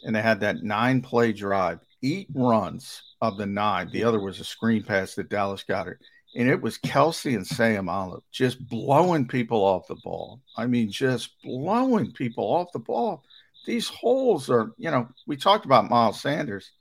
and 0.04 0.16
they 0.16 0.22
had 0.22 0.40
that 0.42 0.64
nine 0.64 1.02
play 1.02 1.34
drive, 1.34 1.80
eight 2.04 2.28
runs 2.34 3.02
of 3.22 3.38
the 3.38 3.46
nine. 3.46 3.90
The 3.92 4.04
other 4.04 4.20
was 4.20 4.40
a 4.40 4.46
screen 4.46 4.84
pass 4.84 5.16
that 5.16 5.30
Dallas 5.30 5.64
Goedert. 5.68 5.98
And 6.36 6.48
it 6.48 6.62
was 6.62 6.78
Kelce 6.78 7.36
and 7.36 7.46
Seumalo 7.46 8.22
just 8.32 8.68
blowing 8.68 9.28
people 9.28 9.64
off 9.64 9.88
the 9.88 9.96
ball. 10.04 10.42
I 10.56 10.68
mean, 10.68 10.92
just 10.92 11.42
blowing 11.42 12.12
people 12.12 12.46
off 12.46 12.72
the 12.74 12.80
ball. 12.80 13.24
These 13.68 13.90
holes 13.90 14.50
are, 14.50 14.72
you 14.78 14.90
know, 14.90 15.10
we 15.28 15.36
talked 15.36 15.66
about 15.66 15.90
Miles 15.90 16.22
Sanders. 16.22 16.72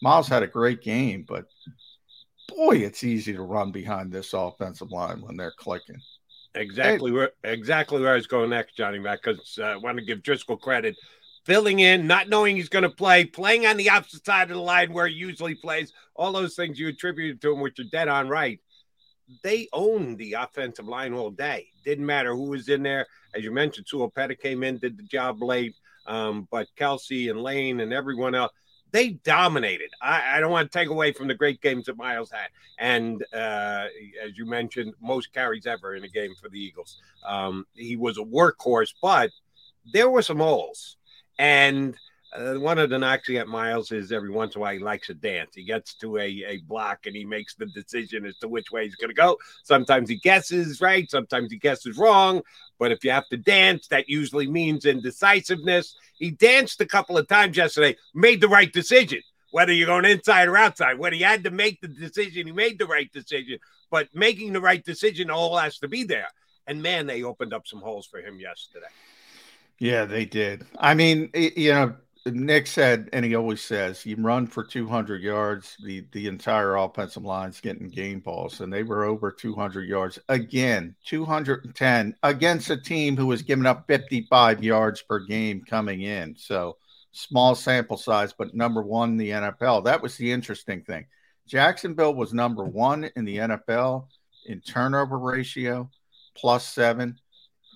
Miles 0.00 0.28
had 0.28 0.44
a 0.44 0.46
great 0.46 0.80
game, 0.80 1.24
but 1.28 1.46
boy, 2.48 2.76
it's 2.76 3.02
easy 3.02 3.32
to 3.32 3.42
run 3.42 3.72
behind 3.72 4.12
this 4.12 4.32
offensive 4.32 4.92
line 4.92 5.20
when 5.20 5.36
they're 5.36 5.52
clicking. 5.58 6.00
Exactly 6.54 7.10
hey. 7.10 7.16
where 7.16 7.32
exactly 7.42 8.00
where 8.00 8.12
I 8.12 8.16
was 8.16 8.28
going 8.28 8.50
next, 8.50 8.76
Johnny 8.76 9.00
Mac, 9.00 9.22
because 9.22 9.58
uh, 9.60 9.64
I 9.64 9.76
want 9.76 9.98
to 9.98 10.04
give 10.04 10.22
Driscoll 10.22 10.56
credit 10.56 10.96
filling 11.44 11.80
in, 11.80 12.06
not 12.06 12.28
knowing 12.28 12.56
he's 12.56 12.68
going 12.68 12.82
to 12.84 12.90
play, 12.90 13.24
playing 13.24 13.66
on 13.66 13.76
the 13.76 13.90
opposite 13.90 14.24
side 14.24 14.50
of 14.50 14.56
the 14.56 14.62
line 14.62 14.92
where 14.92 15.06
he 15.06 15.14
usually 15.14 15.54
plays, 15.54 15.92
all 16.14 16.32
those 16.32 16.54
things 16.54 16.78
you 16.78 16.88
attributed 16.88 17.40
to 17.40 17.52
him, 17.52 17.60
which 17.60 17.78
are 17.78 17.84
dead 17.84 18.08
on 18.08 18.28
right. 18.28 18.60
They 19.42 19.68
owned 19.72 20.18
the 20.18 20.34
offensive 20.34 20.86
line 20.86 21.12
all 21.12 21.30
day. 21.30 21.66
Didn't 21.84 22.06
matter 22.06 22.34
who 22.34 22.50
was 22.50 22.68
in 22.68 22.82
there. 22.82 23.06
As 23.34 23.42
you 23.42 23.52
mentioned, 23.52 23.86
Sua 23.88 24.08
Opeta 24.08 24.38
came 24.38 24.62
in, 24.62 24.78
did 24.78 24.96
the 24.96 25.02
job 25.04 25.42
late. 25.42 25.74
Um, 26.06 26.48
but 26.50 26.68
Kelce 26.78 27.30
and 27.30 27.42
Lane 27.42 27.80
and 27.80 27.92
everyone 27.92 28.34
else, 28.34 28.52
they 28.92 29.10
dominated. 29.10 29.90
I, 30.00 30.36
I, 30.36 30.40
don't 30.40 30.52
want 30.52 30.70
to 30.70 30.78
take 30.78 30.88
away 30.88 31.12
from 31.12 31.28
the 31.28 31.34
great 31.34 31.60
games 31.60 31.86
that 31.86 31.96
Miles 31.96 32.30
had. 32.30 32.48
And 32.78 33.22
uh, 33.32 33.86
as 34.24 34.36
you 34.36 34.46
mentioned, 34.46 34.94
most 35.00 35.32
carries 35.32 35.66
ever 35.66 35.96
in 35.96 36.04
a 36.04 36.08
game 36.08 36.34
for 36.40 36.48
the 36.48 36.58
Eagles. 36.58 37.00
Um, 37.26 37.66
he 37.74 37.96
was 37.96 38.18
a 38.18 38.22
workhorse, 38.22 38.94
but 39.02 39.30
there 39.92 40.08
were 40.08 40.22
some 40.22 40.38
holes. 40.38 40.96
And 41.38 41.96
uh, 42.36 42.54
one 42.54 42.78
of 42.78 42.90
the 42.90 42.98
knocks 42.98 43.28
he 43.28 43.38
at 43.38 43.48
Miles 43.48 43.92
is 43.92 44.12
every 44.12 44.30
once 44.30 44.54
in 44.54 44.60
a 44.60 44.62
while 44.62 44.72
he 44.74 44.78
likes 44.78 45.06
to 45.06 45.14
dance. 45.14 45.54
He 45.54 45.64
gets 45.64 45.94
to 45.96 46.18
a, 46.18 46.44
a 46.46 46.58
block 46.66 47.06
and 47.06 47.16
he 47.16 47.24
makes 47.24 47.54
the 47.54 47.66
decision 47.66 48.26
as 48.26 48.36
to 48.38 48.48
which 48.48 48.70
way 48.70 48.84
he's 48.84 48.94
going 48.96 49.10
to 49.10 49.14
go. 49.14 49.38
Sometimes 49.64 50.08
he 50.08 50.16
guesses 50.16 50.80
right, 50.80 51.10
sometimes 51.10 51.50
he 51.50 51.58
guesses 51.58 51.96
wrong. 51.96 52.42
But 52.78 52.92
if 52.92 53.04
you 53.04 53.10
have 53.10 53.28
to 53.28 53.36
dance, 53.36 53.88
that 53.88 54.08
usually 54.08 54.46
means 54.46 54.84
indecisiveness. 54.84 55.96
He 56.18 56.30
danced 56.30 56.80
a 56.80 56.86
couple 56.86 57.16
of 57.16 57.26
times 57.26 57.56
yesterday, 57.56 57.96
made 58.14 58.40
the 58.40 58.48
right 58.48 58.72
decision. 58.72 59.20
Whether 59.52 59.72
you're 59.72 59.86
going 59.86 60.04
inside 60.04 60.48
or 60.48 60.56
outside, 60.56 60.98
when 60.98 61.14
he 61.14 61.20
had 61.20 61.44
to 61.44 61.50
make 61.50 61.80
the 61.80 61.88
decision, 61.88 62.46
he 62.46 62.52
made 62.52 62.78
the 62.78 62.86
right 62.86 63.10
decision. 63.12 63.58
But 63.90 64.08
making 64.12 64.52
the 64.52 64.60
right 64.60 64.84
decision 64.84 65.30
all 65.30 65.56
has 65.56 65.78
to 65.78 65.88
be 65.88 66.02
there. 66.02 66.28
And 66.66 66.82
man, 66.82 67.06
they 67.06 67.22
opened 67.22 67.54
up 67.54 67.66
some 67.66 67.80
holes 67.80 68.06
for 68.06 68.20
him 68.20 68.38
yesterday. 68.38 68.86
Yeah, 69.78 70.04
they 70.04 70.24
did. 70.24 70.66
I 70.78 70.94
mean, 70.94 71.30
you 71.34 71.72
know, 71.72 71.94
Nick 72.34 72.66
said, 72.66 73.08
and 73.12 73.24
he 73.24 73.34
always 73.34 73.60
says, 73.60 74.04
you 74.04 74.16
run 74.16 74.46
for 74.46 74.64
200 74.64 75.22
yards, 75.22 75.76
the, 75.84 76.04
the 76.12 76.26
entire 76.26 76.76
offensive 76.76 77.24
line's 77.24 77.60
getting 77.60 77.88
game 77.88 78.20
balls, 78.20 78.60
and 78.60 78.72
they 78.72 78.82
were 78.82 79.04
over 79.04 79.30
200 79.30 79.88
yards 79.88 80.18
again, 80.28 80.94
210 81.04 82.16
against 82.22 82.70
a 82.70 82.76
team 82.76 83.16
who 83.16 83.26
was 83.26 83.42
giving 83.42 83.66
up 83.66 83.86
55 83.86 84.64
yards 84.64 85.02
per 85.02 85.20
game 85.20 85.62
coming 85.68 86.02
in. 86.02 86.34
So 86.36 86.76
small 87.12 87.54
sample 87.54 87.96
size, 87.96 88.32
but 88.32 88.54
number 88.54 88.82
one 88.82 89.10
in 89.10 89.16
the 89.16 89.30
NFL. 89.30 89.84
That 89.84 90.02
was 90.02 90.16
the 90.16 90.32
interesting 90.32 90.82
thing. 90.82 91.06
Jacksonville 91.46 92.14
was 92.14 92.34
number 92.34 92.64
one 92.64 93.08
in 93.16 93.24
the 93.24 93.36
NFL 93.38 94.06
in 94.46 94.60
turnover 94.60 95.18
ratio, 95.18 95.90
plus 96.34 96.66
seven 96.66 97.18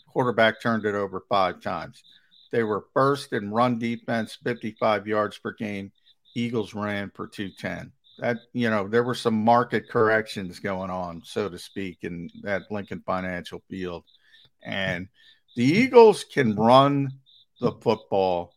quarterback 0.08 0.60
turned 0.60 0.84
it 0.84 0.94
over 0.94 1.24
five 1.28 1.60
times. 1.60 2.02
They 2.50 2.62
were 2.62 2.86
first 2.92 3.32
in 3.32 3.50
run 3.50 3.78
defense, 3.78 4.38
55 4.42 5.06
yards 5.06 5.38
per 5.38 5.52
game. 5.52 5.92
Eagles 6.34 6.74
ran 6.74 7.10
for 7.14 7.26
210. 7.26 7.92
That 8.18 8.38
you 8.52 8.68
know, 8.68 8.86
there 8.86 9.04
were 9.04 9.14
some 9.14 9.34
market 9.34 9.88
corrections 9.88 10.58
going 10.58 10.90
on, 10.90 11.22
so 11.24 11.48
to 11.48 11.58
speak, 11.58 11.98
in 12.02 12.30
that 12.42 12.70
Lincoln 12.70 13.02
Financial 13.06 13.62
Field, 13.70 14.04
and 14.62 15.08
the 15.56 15.64
Eagles 15.64 16.24
can 16.24 16.54
run 16.54 17.10
the 17.60 17.72
football 17.80 18.52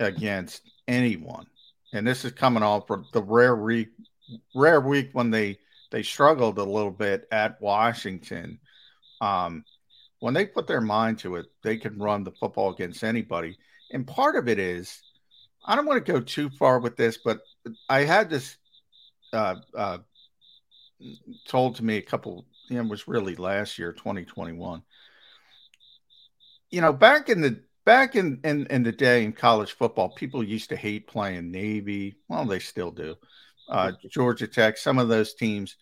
against 0.00 0.62
anyone. 0.86 1.46
And 1.92 2.06
this 2.06 2.24
is 2.24 2.32
coming 2.32 2.62
off 2.62 2.86
for 2.86 3.04
the 3.12 3.22
rare 3.22 3.56
week, 3.56 3.88
rare 4.54 4.80
week 4.80 5.10
when 5.12 5.30
they 5.30 5.58
they 5.90 6.02
struggled 6.02 6.58
a 6.58 6.64
little 6.64 6.90
bit 6.90 7.26
at 7.32 7.60
Washington. 7.60 8.58
Um, 9.20 9.64
when 10.20 10.34
they 10.34 10.46
put 10.46 10.66
their 10.66 10.80
mind 10.80 11.18
to 11.20 11.36
it, 11.36 11.46
they 11.62 11.76
can 11.76 11.98
run 11.98 12.24
the 12.24 12.32
football 12.32 12.70
against 12.70 13.04
anybody. 13.04 13.56
And 13.92 14.06
part 14.06 14.36
of 14.36 14.48
it 14.48 14.58
is, 14.58 15.00
I 15.64 15.76
don't 15.76 15.86
want 15.86 16.04
to 16.04 16.12
go 16.12 16.20
too 16.20 16.50
far 16.50 16.80
with 16.80 16.96
this, 16.96 17.18
but 17.18 17.40
I 17.88 18.00
had 18.00 18.30
this 18.30 18.56
uh, 19.32 19.56
uh, 19.76 19.98
told 21.46 21.76
to 21.76 21.84
me 21.84 21.96
a 21.96 22.02
couple, 22.02 22.46
you 22.68 22.76
know, 22.76 22.84
it 22.84 22.90
was 22.90 23.08
really 23.08 23.36
last 23.36 23.78
year, 23.78 23.92
2021. 23.92 24.82
You 26.70 26.80
know, 26.80 26.92
back 26.92 27.28
in 27.28 27.40
the 27.40 27.60
back 27.84 28.16
in, 28.16 28.40
in 28.44 28.66
in 28.66 28.82
the 28.82 28.92
day 28.92 29.24
in 29.24 29.32
college 29.32 29.72
football, 29.72 30.10
people 30.10 30.44
used 30.44 30.68
to 30.68 30.76
hate 30.76 31.06
playing 31.06 31.50
Navy. 31.50 32.16
Well, 32.28 32.44
they 32.44 32.58
still 32.58 32.90
do. 32.90 33.16
Uh, 33.68 33.92
Georgia 34.10 34.46
Tech, 34.46 34.76
some 34.76 34.98
of 34.98 35.08
those 35.08 35.34
teams 35.34 35.76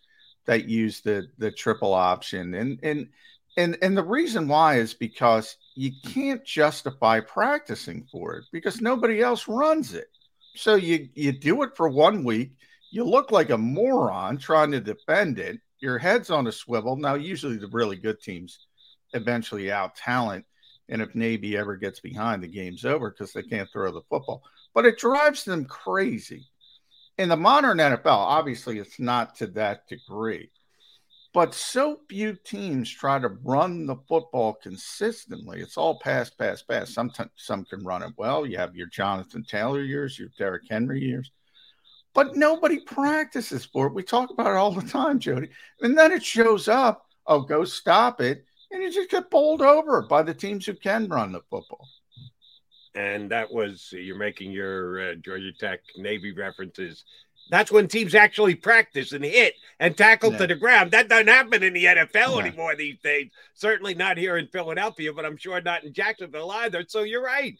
that 0.46 0.68
use 0.68 1.00
the 1.00 1.26
the 1.38 1.50
triple 1.50 1.92
option, 1.92 2.54
and 2.54 2.78
and 2.84 3.08
and 3.56 3.76
and 3.82 3.96
the 3.96 4.04
reason 4.04 4.48
why 4.48 4.76
is 4.76 4.94
because 4.94 5.56
you 5.74 5.92
can't 6.04 6.44
justify 6.44 7.20
practicing 7.20 8.06
for 8.10 8.36
it 8.36 8.44
because 8.52 8.80
nobody 8.80 9.20
else 9.20 9.48
runs 9.48 9.94
it. 9.94 10.08
So 10.54 10.74
you 10.74 11.08
you 11.14 11.32
do 11.32 11.62
it 11.62 11.76
for 11.76 11.88
one 11.88 12.24
week, 12.24 12.52
you 12.90 13.04
look 13.04 13.30
like 13.30 13.50
a 13.50 13.58
moron 13.58 14.38
trying 14.38 14.70
to 14.72 14.80
defend 14.80 15.38
it. 15.38 15.60
Your 15.80 15.98
head's 15.98 16.30
on 16.30 16.46
a 16.46 16.52
swivel. 16.52 16.96
Now, 16.96 17.14
usually 17.14 17.56
the 17.58 17.68
really 17.68 17.96
good 17.96 18.20
teams 18.20 18.66
eventually 19.12 19.70
out 19.70 19.96
talent. 19.96 20.44
And 20.88 21.02
if 21.02 21.14
Navy 21.14 21.56
ever 21.56 21.76
gets 21.76 22.00
behind, 22.00 22.42
the 22.42 22.48
game's 22.48 22.84
over 22.84 23.10
because 23.10 23.32
they 23.32 23.42
can't 23.42 23.68
throw 23.70 23.92
the 23.92 24.02
football. 24.08 24.42
But 24.72 24.86
it 24.86 24.98
drives 24.98 25.44
them 25.44 25.64
crazy. 25.64 26.46
In 27.18 27.28
the 27.28 27.36
modern 27.36 27.78
NFL, 27.78 28.06
obviously, 28.06 28.78
it's 28.78 29.00
not 29.00 29.34
to 29.36 29.46
that 29.48 29.88
degree. 29.88 30.50
But 31.36 31.52
so 31.52 32.00
few 32.08 32.32
teams 32.32 32.90
try 32.90 33.18
to 33.18 33.28
run 33.28 33.84
the 33.84 33.96
football 34.08 34.54
consistently. 34.54 35.60
It's 35.60 35.76
all 35.76 35.98
pass, 35.98 36.30
pass, 36.30 36.62
pass. 36.62 36.94
Sometimes 36.94 37.28
some 37.36 37.66
can 37.66 37.84
run 37.84 38.02
it 38.02 38.14
well. 38.16 38.46
You 38.46 38.56
have 38.56 38.74
your 38.74 38.86
Jonathan 38.86 39.44
Taylor 39.44 39.82
years, 39.82 40.18
your 40.18 40.30
Derrick 40.38 40.62
Henry 40.70 40.98
years, 40.98 41.30
but 42.14 42.36
nobody 42.36 42.80
practices 42.80 43.66
for 43.66 43.86
it. 43.86 43.92
We 43.92 44.02
talk 44.02 44.30
about 44.30 44.46
it 44.46 44.56
all 44.56 44.70
the 44.70 44.88
time, 44.88 45.18
Jody. 45.18 45.50
And 45.82 45.98
then 45.98 46.10
it 46.10 46.24
shows 46.24 46.68
up. 46.68 47.04
Oh, 47.26 47.42
go 47.42 47.66
stop 47.66 48.22
it. 48.22 48.46
And 48.70 48.82
you 48.82 48.90
just 48.90 49.10
get 49.10 49.28
bowled 49.28 49.60
over 49.60 50.06
by 50.08 50.22
the 50.22 50.32
teams 50.32 50.64
who 50.64 50.72
can 50.72 51.06
run 51.06 51.32
the 51.32 51.42
football. 51.50 51.86
And 52.94 53.30
that 53.30 53.52
was, 53.52 53.90
you're 53.92 54.16
making 54.16 54.52
your 54.52 55.10
uh, 55.10 55.14
Georgia 55.16 55.52
Tech 55.52 55.80
Navy 55.98 56.32
references 56.32 57.04
that's 57.50 57.70
when 57.70 57.88
teams 57.88 58.14
actually 58.14 58.54
practice 58.54 59.12
and 59.12 59.24
hit 59.24 59.54
and 59.78 59.96
tackle 59.96 60.32
yeah. 60.32 60.38
to 60.38 60.46
the 60.48 60.54
ground. 60.54 60.90
That 60.90 61.08
doesn't 61.08 61.28
happen 61.28 61.62
in 61.62 61.74
the 61.74 61.84
NFL 61.84 62.34
yeah. 62.34 62.38
anymore 62.38 62.74
these 62.74 62.98
days. 63.02 63.30
Certainly 63.54 63.94
not 63.94 64.18
here 64.18 64.36
in 64.36 64.48
Philadelphia, 64.48 65.12
but 65.12 65.24
I'm 65.24 65.36
sure 65.36 65.60
not 65.60 65.84
in 65.84 65.92
Jacksonville 65.92 66.50
either. 66.50 66.84
So 66.88 67.02
you're 67.02 67.22
right. 67.22 67.56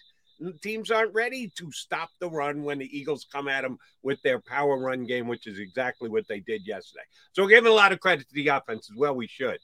Teams 0.60 0.90
aren't 0.90 1.14
ready 1.14 1.50
to 1.56 1.72
stop 1.72 2.10
the 2.20 2.28
run 2.28 2.62
when 2.62 2.78
the 2.78 2.98
Eagles 2.98 3.26
come 3.32 3.48
at 3.48 3.62
them 3.62 3.78
with 4.02 4.20
their 4.22 4.38
power 4.38 4.78
run 4.78 5.04
game, 5.04 5.28
which 5.28 5.46
is 5.46 5.58
exactly 5.58 6.10
what 6.10 6.28
they 6.28 6.40
did 6.40 6.66
yesterday. 6.66 7.04
So 7.32 7.42
we're 7.42 7.50
giving 7.50 7.72
a 7.72 7.74
lot 7.74 7.92
of 7.92 8.00
credit 8.00 8.28
to 8.28 8.34
the 8.34 8.48
offense 8.48 8.90
as 8.90 8.96
well. 8.96 9.14
We 9.14 9.28
should. 9.28 9.58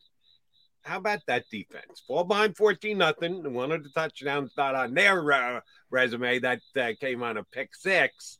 How 0.82 0.96
about 0.96 1.20
that 1.26 1.44
defense? 1.50 2.02
Fall 2.08 2.24
behind 2.24 2.56
14 2.56 2.96
nothing. 2.96 3.52
One 3.52 3.70
of 3.70 3.82
the 3.82 3.90
touchdowns 3.90 4.52
not 4.56 4.74
on 4.74 4.94
their 4.94 5.32
uh, 5.32 5.60
resume 5.90 6.38
that 6.40 6.60
uh, 6.76 6.92
came 6.98 7.22
on 7.22 7.36
a 7.36 7.44
pick 7.44 7.74
six 7.74 8.38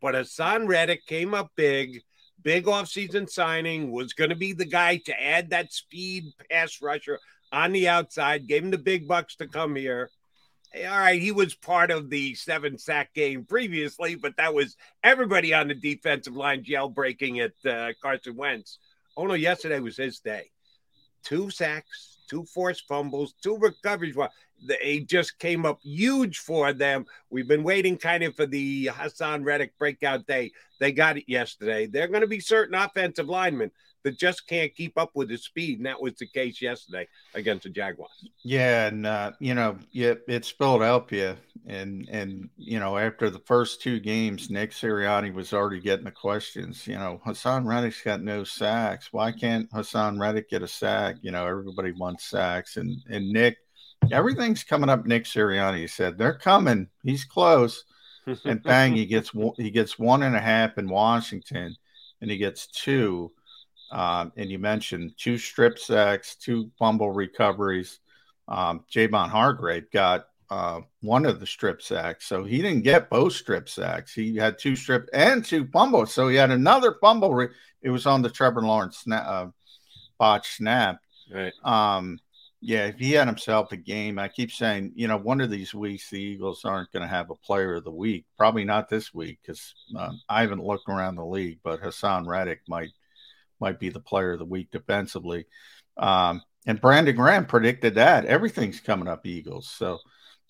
but 0.00 0.14
Haason 0.14 0.66
Reddick 0.66 1.06
came 1.06 1.34
up 1.34 1.50
big, 1.56 2.02
big 2.42 2.64
offseason 2.64 3.28
signing, 3.28 3.90
was 3.90 4.12
going 4.12 4.30
to 4.30 4.36
be 4.36 4.52
the 4.52 4.64
guy 4.64 4.96
to 5.06 5.22
add 5.22 5.50
that 5.50 5.72
speed 5.72 6.24
pass 6.50 6.80
rusher 6.80 7.18
on 7.52 7.72
the 7.72 7.88
outside, 7.88 8.46
gave 8.46 8.64
him 8.64 8.70
the 8.70 8.78
big 8.78 9.08
bucks 9.08 9.36
to 9.36 9.46
come 9.46 9.76
here. 9.76 10.10
All 10.76 10.98
right, 10.98 11.20
he 11.20 11.32
was 11.32 11.54
part 11.54 11.90
of 11.90 12.10
the 12.10 12.34
seven 12.36 12.78
sack 12.78 13.12
game 13.12 13.44
previously, 13.44 14.14
but 14.14 14.36
that 14.36 14.54
was 14.54 14.76
everybody 15.02 15.52
on 15.52 15.66
the 15.66 15.74
defensive 15.74 16.36
line 16.36 16.62
jailbreaking 16.62 17.44
at 17.44 17.70
uh, 17.70 17.92
Carson 18.00 18.36
Wentz. 18.36 18.78
Oh 19.16 19.26
no, 19.26 19.34
yesterday 19.34 19.80
was 19.80 19.96
his 19.96 20.20
day. 20.20 20.50
Two 21.24 21.50
sacks, 21.50 22.18
two 22.28 22.44
forced 22.44 22.86
fumbles, 22.86 23.34
two 23.42 23.58
recoveries. 23.58 24.16
They 24.62 25.00
just 25.00 25.38
came 25.38 25.64
up 25.64 25.80
huge 25.82 26.38
for 26.38 26.72
them. 26.72 27.06
We've 27.30 27.48
been 27.48 27.62
waiting 27.62 27.96
kind 27.96 28.22
of 28.24 28.34
for 28.34 28.46
the 28.46 28.86
Haason 28.86 29.44
Reddick 29.44 29.76
breakout 29.78 30.26
day. 30.26 30.52
They 30.78 30.92
got 30.92 31.16
it 31.16 31.24
yesterday. 31.26 31.86
They're 31.86 32.08
going 32.08 32.22
to 32.22 32.26
be 32.26 32.40
certain 32.40 32.74
offensive 32.74 33.28
linemen 33.28 33.70
that 34.02 34.18
just 34.18 34.46
can't 34.46 34.74
keep 34.74 34.96
up 34.98 35.10
with 35.14 35.28
his 35.28 35.44
speed, 35.44 35.78
and 35.78 35.86
that 35.86 36.00
was 36.00 36.14
the 36.14 36.26
case 36.26 36.60
yesterday 36.62 37.06
against 37.34 37.64
the 37.64 37.70
Jaguars. 37.70 38.24
Yeah, 38.42 38.86
and 38.86 39.06
uh, 39.06 39.32
you 39.40 39.54
know, 39.54 39.76
yeah, 39.92 40.14
it's 40.26 40.48
Philadelphia, 40.48 41.36
and 41.66 42.08
and 42.10 42.48
you 42.56 42.80
know, 42.80 42.96
after 42.96 43.30
the 43.30 43.40
first 43.40 43.82
two 43.82 44.00
games, 44.00 44.50
Nick 44.50 44.70
Sirianni 44.70 45.32
was 45.32 45.52
already 45.52 45.80
getting 45.80 46.06
the 46.06 46.10
questions. 46.10 46.86
You 46.86 46.96
know, 46.96 47.20
Haason 47.26 47.66
Reddick's 47.66 48.02
got 48.02 48.22
no 48.22 48.44
sacks. 48.44 49.12
Why 49.12 49.32
can't 49.32 49.70
Haason 49.70 50.18
Reddick 50.18 50.48
get 50.50 50.62
a 50.62 50.68
sack? 50.68 51.16
You 51.20 51.32
know, 51.32 51.46
everybody 51.46 51.92
wants 51.92 52.24
sacks, 52.24 52.76
and 52.76 52.96
and 53.10 53.30
Nick 53.30 53.58
everything's 54.10 54.64
coming 54.64 54.90
up. 54.90 55.06
Nick 55.06 55.24
Sirianni 55.24 55.78
he 55.78 55.86
said 55.86 56.18
they're 56.18 56.34
coming. 56.34 56.88
He's 57.02 57.24
close, 57.24 57.84
and 58.44 58.62
bang, 58.62 58.94
he 58.94 59.06
gets 59.06 59.30
he 59.56 59.70
gets 59.70 59.98
one 59.98 60.22
and 60.22 60.36
a 60.36 60.40
half 60.40 60.78
in 60.78 60.88
Washington, 60.88 61.76
and 62.20 62.30
he 62.30 62.36
gets 62.36 62.66
two. 62.66 63.32
Um, 63.92 64.32
and 64.36 64.50
you 64.50 64.58
mentioned 64.58 65.14
two 65.16 65.36
strip 65.36 65.78
sacks, 65.78 66.36
two 66.36 66.70
fumble 66.78 67.10
recoveries. 67.10 67.98
Um, 68.46 68.84
Javon 68.92 69.28
Hargrave 69.28 69.90
got 69.90 70.26
uh, 70.50 70.80
one 71.00 71.26
of 71.26 71.40
the 71.40 71.46
strip 71.46 71.82
sacks, 71.82 72.26
so 72.26 72.44
he 72.44 72.62
didn't 72.62 72.82
get 72.82 73.10
both 73.10 73.32
strip 73.32 73.68
sacks. 73.68 74.12
He 74.12 74.36
had 74.36 74.58
two 74.58 74.76
strip 74.76 75.08
and 75.12 75.44
two 75.44 75.66
fumbles, 75.72 76.12
so 76.12 76.28
he 76.28 76.36
had 76.36 76.50
another 76.50 76.96
fumble. 77.00 77.34
Re- 77.34 77.48
it 77.82 77.90
was 77.90 78.06
on 78.06 78.22
the 78.22 78.30
Trevor 78.30 78.62
Lawrence 78.62 78.98
snap, 78.98 79.24
uh, 79.26 79.46
botch 80.18 80.56
snap. 80.56 81.00
Right. 81.32 81.52
Um, 81.64 82.18
yeah, 82.62 82.86
if 82.86 82.98
he 82.98 83.12
had 83.12 83.26
himself 83.26 83.72
a 83.72 83.76
game, 83.76 84.18
I 84.18 84.28
keep 84.28 84.52
saying, 84.52 84.92
you 84.94 85.08
know, 85.08 85.16
one 85.16 85.40
of 85.40 85.50
these 85.50 85.74
weeks 85.74 86.10
the 86.10 86.20
Eagles 86.20 86.64
aren't 86.64 86.92
going 86.92 87.02
to 87.02 87.08
have 87.08 87.30
a 87.30 87.34
player 87.34 87.76
of 87.76 87.84
the 87.84 87.90
week. 87.90 88.26
Probably 88.36 88.64
not 88.64 88.88
this 88.88 89.14
week 89.14 89.38
because 89.42 89.74
um, 89.98 90.20
I 90.28 90.42
haven't 90.42 90.64
looked 90.64 90.88
around 90.88 91.16
the 91.16 91.24
league, 91.24 91.60
but 91.62 91.80
Haason 91.80 92.26
Reddick 92.26 92.60
might 92.68 92.90
might 93.60 93.80
be 93.80 93.88
the 93.88 94.00
player 94.00 94.32
of 94.32 94.38
the 94.38 94.44
week 94.44 94.70
defensively. 94.70 95.46
Um, 95.96 96.42
and 96.66 96.80
Brandon 96.80 97.16
Graham 97.16 97.46
predicted 97.46 97.94
that 97.94 98.26
everything's 98.26 98.80
coming 98.80 99.08
up 99.08 99.26
Eagles. 99.26 99.68
So, 99.68 99.98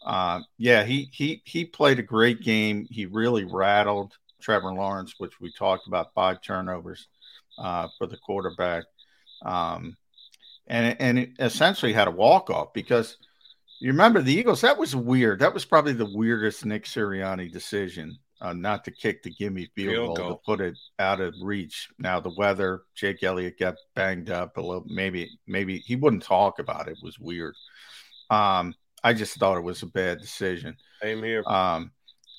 uh, 0.04 0.40
yeah, 0.58 0.84
he 0.84 1.08
he 1.12 1.42
he 1.44 1.64
played 1.64 2.00
a 2.00 2.04
great 2.04 2.42
game. 2.42 2.88
He 2.90 3.06
really 3.06 3.44
rattled 3.44 4.14
Trevor 4.40 4.72
Lawrence, 4.72 5.14
which 5.18 5.40
we 5.40 5.52
talked 5.52 5.86
about 5.86 6.14
five 6.14 6.42
turnovers 6.42 7.06
uh, 7.56 7.86
for 7.98 8.08
the 8.08 8.16
quarterback. 8.16 8.84
Um, 9.44 9.96
and 10.70 10.96
and 11.00 11.34
essentially 11.40 11.92
had 11.92 12.08
a 12.08 12.12
walk 12.12 12.48
off 12.48 12.72
because 12.72 13.18
you 13.80 13.90
remember 13.90 14.22
the 14.22 14.32
Eagles. 14.32 14.60
That 14.60 14.78
was 14.78 14.94
weird. 14.94 15.40
That 15.40 15.52
was 15.52 15.64
probably 15.64 15.92
the 15.92 16.10
weirdest 16.10 16.64
Nick 16.64 16.84
Sirianni 16.84 17.50
decision, 17.50 18.16
uh, 18.40 18.52
not 18.52 18.84
to 18.84 18.90
kick 18.90 19.22
the 19.22 19.30
gimme 19.30 19.68
field, 19.74 19.94
field 19.94 20.16
goal, 20.16 20.28
goal, 20.28 20.36
to 20.36 20.42
put 20.46 20.60
it 20.60 20.78
out 20.98 21.20
of 21.20 21.34
reach. 21.42 21.88
Now 21.98 22.20
the 22.20 22.32
weather, 22.36 22.82
Jake 22.94 23.22
Elliott 23.22 23.58
got 23.58 23.74
banged 23.96 24.30
up 24.30 24.56
a 24.56 24.60
little. 24.60 24.84
Maybe 24.86 25.28
maybe 25.46 25.78
he 25.78 25.96
wouldn't 25.96 26.22
talk 26.22 26.60
about 26.60 26.88
it. 26.88 26.92
it 26.92 26.98
was 27.02 27.18
weird. 27.18 27.54
Um, 28.30 28.74
I 29.02 29.12
just 29.12 29.38
thought 29.38 29.56
it 29.56 29.64
was 29.64 29.82
a 29.82 29.86
bad 29.86 30.20
decision. 30.20 30.76
Same 31.02 31.22
here. 31.22 31.42
Um, 31.46 31.90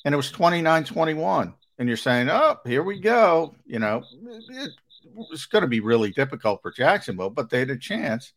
and 0.05 0.13
it 0.13 0.17
was 0.17 0.31
29-21. 0.31 1.53
And 1.79 1.87
you're 1.87 1.97
saying, 1.97 2.29
oh, 2.29 2.57
here 2.65 2.83
we 2.83 2.99
go. 2.99 3.55
You 3.65 3.79
know, 3.79 4.03
it, 4.49 4.71
was 5.03 5.45
going 5.45 5.61
to 5.61 5.67
be 5.67 5.79
really 5.79 6.11
difficult 6.11 6.61
for 6.61 6.71
Jacksonville, 6.71 7.29
but 7.29 7.49
they 7.49 7.59
had 7.59 7.69
a 7.69 7.77
chance. 7.77 8.33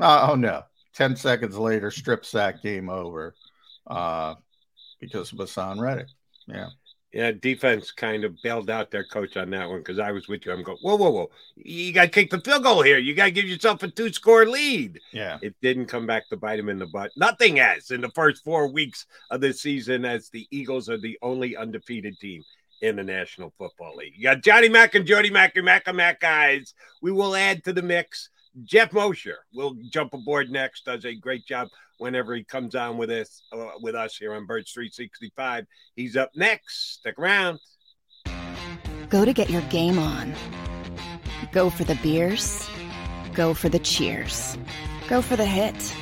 oh 0.00 0.34
no. 0.36 0.62
10 0.94 1.16
seconds 1.16 1.56
later, 1.56 1.90
strip 1.90 2.24
sack 2.24 2.62
game 2.62 2.88
over 2.88 3.34
uh, 3.86 4.34
because 5.00 5.32
of 5.32 5.38
Haason 5.38 5.80
Reddick. 5.80 6.08
Yeah. 6.46 6.68
Yeah, 7.12 7.32
defense 7.32 7.90
kind 7.90 8.22
of 8.22 8.36
bailed 8.40 8.70
out 8.70 8.92
their 8.92 9.04
coach 9.04 9.36
on 9.36 9.50
that 9.50 9.68
one 9.68 9.78
because 9.78 9.98
I 9.98 10.12
was 10.12 10.28
with 10.28 10.46
you. 10.46 10.52
I'm 10.52 10.62
going, 10.62 10.78
whoa, 10.80 10.94
whoa, 10.94 11.10
whoa. 11.10 11.30
You 11.56 11.92
got 11.92 12.04
to 12.04 12.08
kick 12.08 12.30
the 12.30 12.40
field 12.40 12.62
goal 12.62 12.82
here. 12.82 12.98
You 12.98 13.16
got 13.16 13.24
to 13.24 13.30
give 13.32 13.46
yourself 13.46 13.82
a 13.82 13.88
two 13.88 14.12
score 14.12 14.46
lead. 14.46 15.00
Yeah. 15.12 15.38
It 15.42 15.56
didn't 15.60 15.86
come 15.86 16.06
back 16.06 16.28
to 16.28 16.36
bite 16.36 16.60
him 16.60 16.68
in 16.68 16.78
the 16.78 16.86
butt. 16.86 17.10
Nothing 17.16 17.56
has 17.56 17.90
in 17.90 18.00
the 18.00 18.10
first 18.10 18.44
four 18.44 18.68
weeks 18.68 19.06
of 19.32 19.40
the 19.40 19.52
season, 19.52 20.04
as 20.04 20.28
the 20.28 20.46
Eagles 20.52 20.88
are 20.88 20.98
the 20.98 21.18
only 21.20 21.56
undefeated 21.56 22.16
team 22.20 22.44
in 22.80 22.96
the 22.96 23.04
National 23.04 23.52
Football 23.58 23.96
League. 23.96 24.14
You 24.16 24.24
got 24.24 24.42
Johnny 24.42 24.68
Mack 24.68 24.94
and 24.94 25.06
Jody 25.06 25.30
Mack, 25.30 25.54
your 25.54 25.64
Mack 25.64 25.86
and 25.86 25.96
Mac 25.96 26.20
guys. 26.20 26.74
We 27.02 27.12
will 27.12 27.34
add 27.34 27.64
to 27.64 27.72
the 27.72 27.82
mix. 27.82 28.30
Jeff 28.64 28.92
Mosher 28.92 29.38
will 29.52 29.76
jump 29.90 30.14
aboard 30.14 30.50
next. 30.50 30.84
Does 30.84 31.04
a 31.04 31.14
great 31.14 31.46
job 31.46 31.68
whenever 31.98 32.34
he 32.34 32.42
comes 32.42 32.74
on 32.74 32.96
with 32.96 33.10
us 33.10 33.42
uh, 33.52 33.70
with 33.80 33.94
us 33.94 34.16
here 34.16 34.34
on 34.34 34.46
Birds 34.46 34.72
365. 34.72 35.66
He's 35.94 36.16
up 36.16 36.30
next. 36.34 36.98
Stick 36.98 37.18
around. 37.18 37.60
Go 39.08 39.24
to 39.24 39.32
get 39.32 39.50
your 39.50 39.62
game 39.62 39.98
on. 39.98 40.34
Go 41.52 41.70
for 41.70 41.84
the 41.84 41.96
beers. 41.96 42.68
Go 43.34 43.54
for 43.54 43.68
the 43.68 43.78
cheers. 43.78 44.56
Go 45.08 45.22
for 45.22 45.36
the 45.36 45.46
hit 45.46 45.94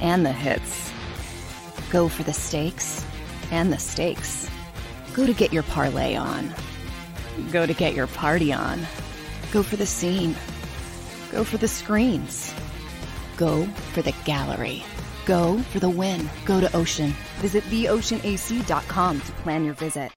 and 0.00 0.24
the 0.24 0.32
hits. 0.32 0.92
Go 1.90 2.08
for 2.08 2.22
the 2.22 2.32
stakes 2.32 3.04
and 3.50 3.72
the 3.72 3.78
stakes. 3.78 4.48
Go 5.14 5.26
to 5.26 5.34
get 5.34 5.52
your 5.52 5.62
parlay 5.64 6.16
on. 6.16 6.54
Go 7.50 7.66
to 7.66 7.74
get 7.74 7.94
your 7.94 8.06
party 8.06 8.52
on. 8.52 8.80
Go 9.52 9.62
for 9.62 9.76
the 9.76 9.86
scene. 9.86 10.34
Go 11.30 11.44
for 11.44 11.58
the 11.58 11.68
screens. 11.68 12.54
Go 13.36 13.66
for 13.92 14.02
the 14.02 14.14
gallery. 14.24 14.82
Go 15.26 15.58
for 15.58 15.80
the 15.80 15.90
win. 15.90 16.30
Go 16.44 16.60
to 16.60 16.74
Ocean. 16.76 17.14
Visit 17.40 17.64
theoceanac.com 17.64 19.20
to 19.20 19.32
plan 19.32 19.64
your 19.64 19.74
visit. 19.74 20.10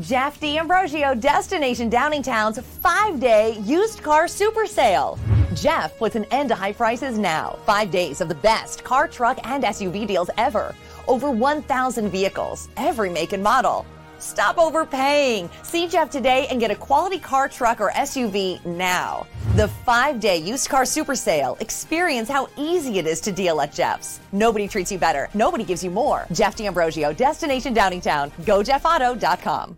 Jeff 0.00 0.38
D'Ambrosio, 0.38 1.12
Destination 1.12 1.90
Downingtown's 1.90 2.60
five 2.60 3.18
day 3.18 3.58
used 3.64 4.00
car 4.00 4.28
super 4.28 4.64
sale. 4.64 5.18
Jeff 5.56 5.98
puts 5.98 6.14
an 6.14 6.24
end 6.26 6.50
to 6.50 6.54
high 6.54 6.72
prices 6.72 7.18
now. 7.18 7.58
Five 7.66 7.90
days 7.90 8.20
of 8.20 8.28
the 8.28 8.36
best 8.36 8.84
car, 8.84 9.08
truck, 9.08 9.40
and 9.42 9.64
SUV 9.64 10.06
deals 10.06 10.30
ever. 10.36 10.72
Over 11.08 11.32
1,000 11.32 12.10
vehicles, 12.10 12.68
every 12.76 13.10
make 13.10 13.32
and 13.32 13.42
model. 13.42 13.84
Stop 14.20 14.58
overpaying. 14.58 15.50
See 15.64 15.88
Jeff 15.88 16.10
today 16.10 16.46
and 16.48 16.60
get 16.60 16.70
a 16.70 16.76
quality 16.76 17.18
car, 17.18 17.48
truck, 17.48 17.80
or 17.80 17.90
SUV 17.90 18.64
now. 18.64 19.26
The 19.56 19.66
five 19.66 20.20
day 20.20 20.36
used 20.36 20.68
car 20.68 20.84
super 20.84 21.16
sale. 21.16 21.56
Experience 21.58 22.28
how 22.28 22.48
easy 22.56 22.98
it 22.98 23.06
is 23.08 23.20
to 23.22 23.32
deal 23.32 23.60
at 23.60 23.72
Jeff's. 23.72 24.20
Nobody 24.30 24.68
treats 24.68 24.92
you 24.92 24.98
better. 24.98 25.28
Nobody 25.34 25.64
gives 25.64 25.82
you 25.82 25.90
more. 25.90 26.24
Jeff 26.30 26.54
D'Ambrosio, 26.54 27.12
Destination 27.12 27.74
Downingtown. 27.74 28.30
GoJeffAuto.com. 28.42 29.76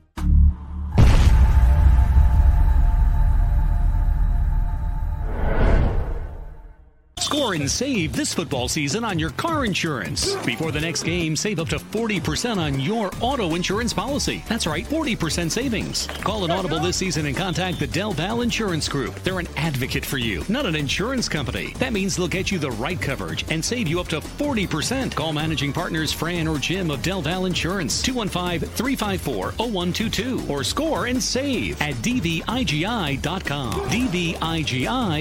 Score 7.30 7.54
and 7.54 7.70
save 7.70 8.12
this 8.12 8.34
football 8.34 8.66
season 8.66 9.04
on 9.04 9.16
your 9.16 9.30
car 9.30 9.64
insurance. 9.64 10.34
Before 10.44 10.72
the 10.72 10.80
next 10.80 11.04
game, 11.04 11.36
save 11.36 11.60
up 11.60 11.68
to 11.68 11.76
40% 11.76 12.56
on 12.56 12.80
your 12.80 13.12
auto 13.20 13.54
insurance 13.54 13.92
policy. 13.92 14.42
That's 14.48 14.66
right, 14.66 14.84
40% 14.84 15.48
savings. 15.48 16.08
Call 16.24 16.44
an 16.44 16.50
Audible 16.50 16.80
this 16.80 16.96
season 16.96 17.26
and 17.26 17.36
contact 17.36 17.78
the 17.78 17.86
Del 17.86 18.10
Val 18.14 18.40
Insurance 18.40 18.88
Group. 18.88 19.14
They're 19.22 19.38
an 19.38 19.46
advocate 19.56 20.04
for 20.04 20.18
you, 20.18 20.42
not 20.48 20.66
an 20.66 20.74
insurance 20.74 21.28
company. 21.28 21.72
That 21.78 21.92
means 21.92 22.16
they'll 22.16 22.26
get 22.26 22.50
you 22.50 22.58
the 22.58 22.72
right 22.72 23.00
coverage 23.00 23.44
and 23.48 23.64
save 23.64 23.86
you 23.86 24.00
up 24.00 24.08
to 24.08 24.18
40%. 24.18 25.14
Call 25.14 25.32
managing 25.32 25.72
partners 25.72 26.12
Fran 26.12 26.48
or 26.48 26.58
Jim 26.58 26.90
of 26.90 27.00
Del 27.00 27.22
Val 27.22 27.44
Insurance, 27.44 28.02
215 28.02 28.68
354 28.70 29.52
0122, 29.52 30.46
or 30.48 30.64
score 30.64 31.06
and 31.06 31.22
save 31.22 31.80
at 31.80 31.94
dvigi.com. 31.94 33.72
dvigi.com. 33.88 35.20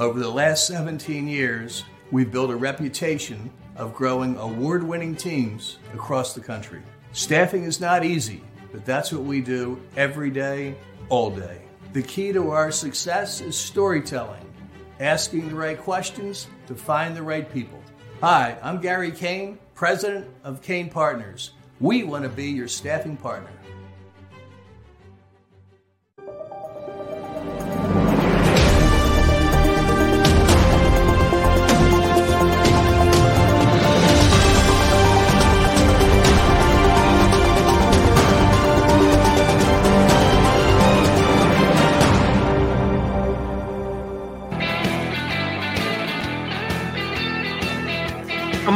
Over 0.00 0.18
the 0.18 0.30
last 0.30 0.66
17 0.66 1.28
years, 1.28 1.84
we've 2.10 2.32
built 2.32 2.50
a 2.50 2.56
reputation 2.56 3.50
of 3.76 3.92
growing 3.92 4.34
award 4.38 4.82
winning 4.82 5.14
teams 5.14 5.76
across 5.92 6.32
the 6.32 6.40
country. 6.40 6.80
Staffing 7.12 7.64
is 7.64 7.82
not 7.82 8.02
easy, 8.02 8.42
but 8.72 8.86
that's 8.86 9.12
what 9.12 9.24
we 9.24 9.42
do 9.42 9.78
every 9.98 10.30
day, 10.30 10.74
all 11.10 11.28
day. 11.28 11.60
The 11.92 12.00
key 12.02 12.32
to 12.32 12.48
our 12.48 12.70
success 12.70 13.42
is 13.42 13.58
storytelling, 13.58 14.40
asking 15.00 15.50
the 15.50 15.54
right 15.54 15.78
questions 15.78 16.46
to 16.66 16.74
find 16.74 17.14
the 17.14 17.22
right 17.22 17.52
people. 17.52 17.82
Hi, 18.22 18.56
I'm 18.62 18.80
Gary 18.80 19.10
Kane, 19.10 19.58
president 19.74 20.30
of 20.44 20.62
Kane 20.62 20.88
Partners. 20.88 21.50
We 21.78 22.04
want 22.04 22.22
to 22.22 22.30
be 22.30 22.46
your 22.46 22.68
staffing 22.68 23.18
partner. 23.18 23.52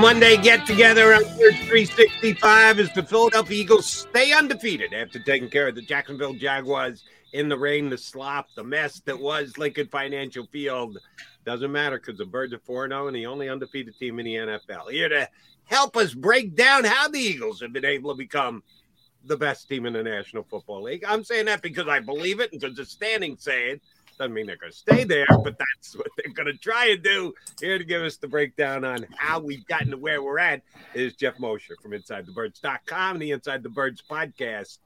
Monday 0.04 0.36
get 0.36 0.66
together 0.66 1.14
on 1.14 1.22
Birds 1.22 1.56
365 1.60 2.78
as 2.78 2.92
the 2.92 3.02
Philadelphia 3.02 3.62
Eagles 3.62 3.86
stay 3.86 4.34
undefeated 4.34 4.92
after 4.92 5.18
taking 5.18 5.48
care 5.48 5.68
of 5.68 5.74
the 5.74 5.80
Jacksonville 5.80 6.34
Jaguars 6.34 7.04
in 7.32 7.48
the 7.48 7.56
rain, 7.56 7.88
the 7.88 7.96
slop, 7.96 8.48
the 8.54 8.62
mess 8.62 9.00
that 9.06 9.18
was 9.18 9.56
Lincoln 9.56 9.86
Financial 9.86 10.44
Field. 10.52 10.98
Doesn't 11.46 11.72
matter 11.72 11.98
because 11.98 12.18
the 12.18 12.26
Birds 12.26 12.52
are 12.52 12.58
4 12.58 12.88
0 12.88 13.06
and 13.06 13.16
the 13.16 13.24
only 13.24 13.48
undefeated 13.48 13.98
team 13.98 14.18
in 14.18 14.26
the 14.26 14.34
NFL. 14.34 14.90
Here 14.90 15.08
to 15.08 15.26
help 15.64 15.96
us 15.96 16.12
break 16.12 16.54
down 16.54 16.84
how 16.84 17.08
the 17.08 17.18
Eagles 17.18 17.62
have 17.62 17.72
been 17.72 17.86
able 17.86 18.12
to 18.12 18.18
become 18.18 18.62
the 19.24 19.38
best 19.38 19.70
team 19.70 19.86
in 19.86 19.94
the 19.94 20.02
National 20.02 20.42
Football 20.42 20.82
League. 20.82 21.06
I'm 21.08 21.24
saying 21.24 21.46
that 21.46 21.62
because 21.62 21.88
I 21.88 22.00
believe 22.00 22.40
it 22.40 22.52
and 22.52 22.60
because 22.60 22.76
the 22.76 22.84
standings 22.84 23.42
say 23.42 23.70
it. 23.70 23.82
Doesn't 24.18 24.32
mean 24.32 24.46
they're 24.46 24.56
going 24.56 24.72
to 24.72 24.78
stay 24.78 25.04
there, 25.04 25.26
but 25.28 25.56
that's 25.58 25.96
what 25.96 26.06
they're 26.16 26.32
going 26.32 26.46
to 26.46 26.58
try 26.58 26.86
and 26.86 27.02
do. 27.02 27.34
Here 27.60 27.78
to 27.78 27.84
give 27.84 28.02
us 28.02 28.16
the 28.16 28.28
breakdown 28.28 28.84
on 28.84 29.06
how 29.16 29.40
we've 29.40 29.66
gotten 29.66 29.90
to 29.90 29.96
where 29.96 30.22
we're 30.22 30.38
at 30.38 30.62
is 30.94 31.14
Jeff 31.14 31.38
Mosher 31.38 31.74
from 31.82 31.92
InsideTheBirds.com 31.92 33.16
and 33.16 33.22
the 33.22 33.32
Inside 33.32 33.62
the 33.62 33.68
Birds 33.68 34.02
podcast. 34.08 34.78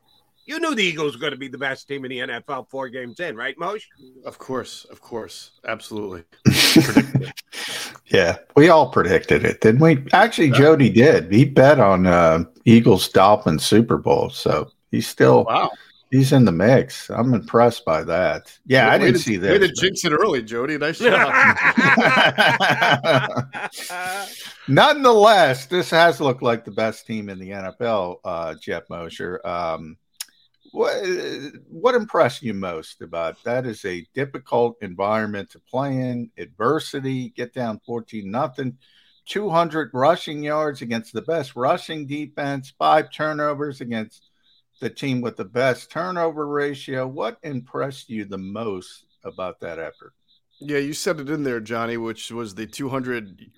You 0.49 0.59
knew 0.61 0.75
the 0.75 0.83
Eagles 0.83 1.15
were 1.15 1.21
going 1.21 1.35
to 1.35 1.39
be 1.39 1.49
the 1.49 1.59
best 1.59 1.87
team 1.89 2.07
in 2.07 2.11
the 2.11 2.19
NFL 2.21 2.71
four 2.71 2.89
games 2.89 3.21
in, 3.21 3.37
right, 3.37 3.55
Moshe? 3.59 3.85
Of 4.25 4.39
course, 4.39 4.87
of 4.87 5.03
course, 5.03 5.51
absolutely. 5.67 6.25
yeah, 8.07 8.39
we 8.57 8.71
all 8.71 8.89
predicted 8.89 9.45
it, 9.45 9.61
didn't 9.61 9.83
we? 9.83 10.03
Actually, 10.15 10.53
Jody 10.53 10.89
did. 10.89 11.31
He 11.31 11.45
bet 11.45 11.79
on 11.79 12.07
uh, 12.07 12.45
Eagles 12.65 13.09
Dolphins 13.11 13.67
Super 13.67 13.99
Bowl, 13.99 14.31
so 14.31 14.71
he's 14.91 15.07
still 15.07 15.45
wow. 15.45 15.71
He's 16.11 16.33
in 16.33 16.47
the 16.47 16.53
mix. 16.53 17.11
I'm 17.11 17.35
impressed 17.35 17.85
by 17.85 18.03
that. 18.05 18.57
Yeah, 18.67 18.87
Well, 18.87 18.95
I 18.95 18.99
didn't 18.99 19.15
to- 19.15 19.19
see 19.21 19.39
Way 19.39 19.59
this. 19.59 19.69
did 19.69 19.77
jinx 19.79 20.05
it 20.07 20.13
early, 20.13 20.43
Jody. 20.43 20.79
Nice 20.79 20.99
job. 21.01 21.31
Nonetheless, 24.69 25.67
this 25.67 25.91
has 25.91 26.21
looked 26.21 26.43
like 26.43 26.65
the 26.65 26.71
best 26.71 27.07
team 27.07 27.29
in 27.29 27.39
the 27.39 27.51
NFL, 27.51 28.17
uh, 28.25 28.55
Jeff 28.61 28.85
Mosher. 28.89 29.41
Um, 29.47 29.97
what, 30.73 30.95
what 31.71 31.95
impressed 31.95 32.43
you 32.43 32.55
most 32.55 33.01
about 33.03 33.43
that? 33.45 33.67
Is 33.67 33.85
a 33.85 34.07
difficult 34.15 34.77
environment 34.83 35.51
to 35.51 35.61
play 35.61 35.97
in, 35.97 36.31
adversity, 36.39 37.31
get 37.31 37.55
down 37.55 37.81
14 37.87 38.31
nothing, 38.31 38.77
200 39.27 39.91
rushing 39.95 40.43
yards 40.43 40.83
against 40.83 41.13
the 41.13 41.23
best 41.23 41.57
rushing 41.57 42.07
defense, 42.07 42.73
five 42.79 43.11
turnovers 43.11 43.81
against 43.81 44.28
the 44.81 44.91
team 44.91 45.21
with 45.21 45.37
the 45.37 45.45
best 45.45 45.91
turnover 45.91 46.47
ratio. 46.47 47.07
What 47.07 47.39
impressed 47.43 48.09
you 48.09 48.25
the 48.25 48.39
most 48.39 49.07
about 49.25 49.61
that 49.61 49.79
effort? 49.79 50.13
Yeah, 50.61 50.79
you 50.79 50.93
said 50.93 51.21
it 51.21 51.31
in 51.31 51.45
there, 51.45 51.61
Johnny, 51.61 51.97
which 51.97 52.33
was 52.33 52.55
the 52.55 52.67
200, 52.67 53.51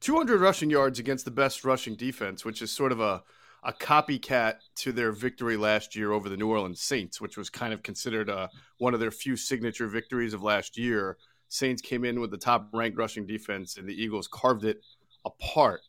200 0.00 0.40
rushing 0.40 0.70
yards 0.70 0.98
against 0.98 1.24
the 1.24 1.30
best 1.30 1.64
rushing 1.64 1.96
defense, 1.96 2.44
which 2.44 2.62
is 2.62 2.70
sort 2.70 2.92
of 2.92 3.00
a, 3.00 3.22
a 3.64 3.72
copycat 3.72 4.56
to 4.76 4.92
their 4.92 5.10
victory 5.10 5.56
last 5.56 5.96
year 5.96 6.12
over 6.12 6.28
the 6.28 6.36
New 6.36 6.48
Orleans 6.48 6.80
Saints, 6.80 7.20
which 7.20 7.36
was 7.36 7.50
kind 7.50 7.72
of 7.72 7.82
considered 7.82 8.30
uh, 8.30 8.46
one 8.78 8.94
of 8.94 9.00
their 9.00 9.10
few 9.10 9.36
signature 9.36 9.88
victories 9.88 10.34
of 10.34 10.42
last 10.42 10.78
year. 10.78 11.16
Saints 11.48 11.82
came 11.82 12.04
in 12.04 12.20
with 12.20 12.30
the 12.30 12.38
top 12.38 12.68
ranked 12.72 12.96
rushing 12.96 13.26
defense, 13.26 13.76
and 13.76 13.88
the 13.88 14.00
Eagles 14.00 14.28
carved 14.28 14.64
it 14.64 14.82
apart. 15.24 15.80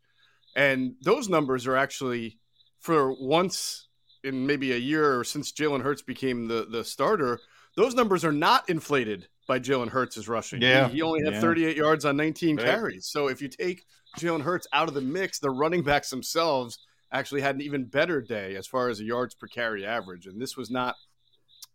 And 0.55 0.95
those 1.01 1.29
numbers 1.29 1.67
are 1.67 1.75
actually, 1.75 2.39
for 2.79 3.12
once 3.13 3.89
in 4.25 4.45
maybe 4.45 4.73
a 4.73 4.77
year 4.77 5.19
or 5.19 5.23
since 5.23 5.51
Jalen 5.51 5.81
Hurts 5.81 6.01
became 6.01 6.47
the, 6.47 6.65
the 6.69 6.83
starter, 6.83 7.39
those 7.75 7.93
numbers 7.93 8.25
are 8.25 8.31
not 8.31 8.69
inflated 8.69 9.27
by 9.47 9.59
Jalen 9.59 9.89
Hurts' 9.89 10.27
rushing. 10.27 10.61
Yeah. 10.61 10.88
He, 10.88 10.95
he 10.95 11.01
only 11.01 11.23
had 11.23 11.33
Yeah. 11.33 11.41
38 11.41 11.77
yards 11.77 12.05
on 12.05 12.17
19 12.17 12.57
Right. 12.57 12.65
carries. 12.65 13.05
So 13.07 13.27
if 13.27 13.41
you 13.41 13.47
take 13.47 13.85
Jalen 14.17 14.41
Hurts 14.41 14.67
out 14.73 14.88
of 14.88 14.93
the 14.93 15.01
mix, 15.01 15.39
the 15.39 15.49
running 15.51 15.83
backs 15.83 16.09
themselves 16.09 16.79
actually 17.11 17.41
had 17.41 17.55
an 17.55 17.61
even 17.61 17.85
better 17.85 18.21
day 18.21 18.55
as 18.55 18.65
far 18.67 18.89
as 18.89 18.99
a 18.99 19.03
yards 19.03 19.35
per 19.35 19.47
carry 19.47 19.85
average. 19.85 20.25
And 20.25 20.41
this 20.41 20.57
was 20.57 20.71
not 20.71 20.95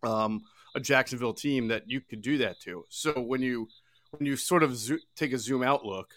um, 0.03 0.41
a 0.75 0.79
Jacksonville 0.79 1.33
team 1.33 1.67
that 1.69 1.89
you 1.89 2.01
could 2.01 2.21
do 2.21 2.37
that 2.39 2.59
to. 2.61 2.85
So 2.89 3.13
when 3.13 3.41
you 3.41 3.67
when 4.11 4.25
you 4.25 4.35
sort 4.35 4.61
of 4.61 4.75
zo- 4.75 4.97
take 5.15 5.31
a 5.31 5.37
zoom 5.37 5.63
out 5.63 5.85
look, 5.85 6.15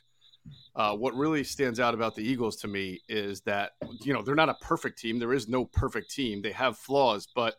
uh, 0.76 0.94
what 0.96 1.14
really 1.14 1.44
stands 1.44 1.80
out 1.80 1.94
about 1.94 2.14
the 2.14 2.22
Eagles 2.22 2.56
to 2.56 2.68
me 2.68 3.00
is 3.08 3.40
that 3.42 3.72
you 4.02 4.12
know 4.12 4.22
they're 4.22 4.34
not 4.34 4.48
a 4.48 4.56
perfect 4.60 4.98
team. 4.98 5.18
There 5.18 5.32
is 5.32 5.48
no 5.48 5.64
perfect 5.64 6.10
team. 6.10 6.42
They 6.42 6.52
have 6.52 6.78
flaws, 6.78 7.28
but 7.34 7.56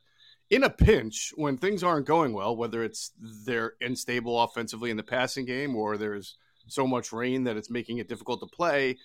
in 0.50 0.64
a 0.64 0.70
pinch, 0.70 1.34
when 1.36 1.58
things 1.58 1.84
aren't 1.84 2.06
going 2.06 2.34
well, 2.34 2.56
whether 2.56 2.84
it's 2.84 3.12
they're 3.46 3.74
unstable 3.82 4.42
offensively 4.42 4.92
in 4.92 4.98
the 4.98 5.04
passing 5.04 5.46
game 5.46 5.76
or 5.76 5.98
there's 5.98 6.38
so 6.68 6.86
much 6.86 7.12
rain 7.12 7.44
that 7.46 7.58
it's 7.58 7.70
making 7.70 7.98
it 7.98 8.08
difficult 8.08 8.40
to 8.42 8.48
play, 8.48 8.98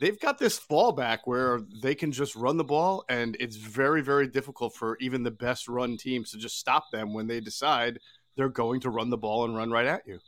they've 0.00 0.18
got 0.20 0.38
this 0.38 0.58
fallback 0.58 1.20
where 1.24 1.60
they 1.82 1.94
can 1.94 2.12
just 2.12 2.34
run 2.34 2.56
the 2.56 2.64
ball, 2.64 3.04
and 3.08 3.36
it's 3.38 3.56
very, 3.56 4.02
very 4.02 4.26
difficult 4.26 4.74
for 4.74 4.96
even 5.00 5.22
the 5.22 5.30
best 5.30 5.68
run 5.68 5.96
teams 5.96 6.30
to 6.30 6.38
just 6.38 6.58
stop 6.58 6.90
them 6.90 7.12
when 7.14 7.26
they 7.26 7.40
decide 7.40 7.98
they're 8.36 8.48
going 8.48 8.80
to 8.80 8.90
run 8.90 9.10
the 9.10 9.18
ball 9.18 9.44
and 9.44 9.56
run 9.56 9.70
right 9.70 9.86
at 9.86 10.02
you. 10.06 10.18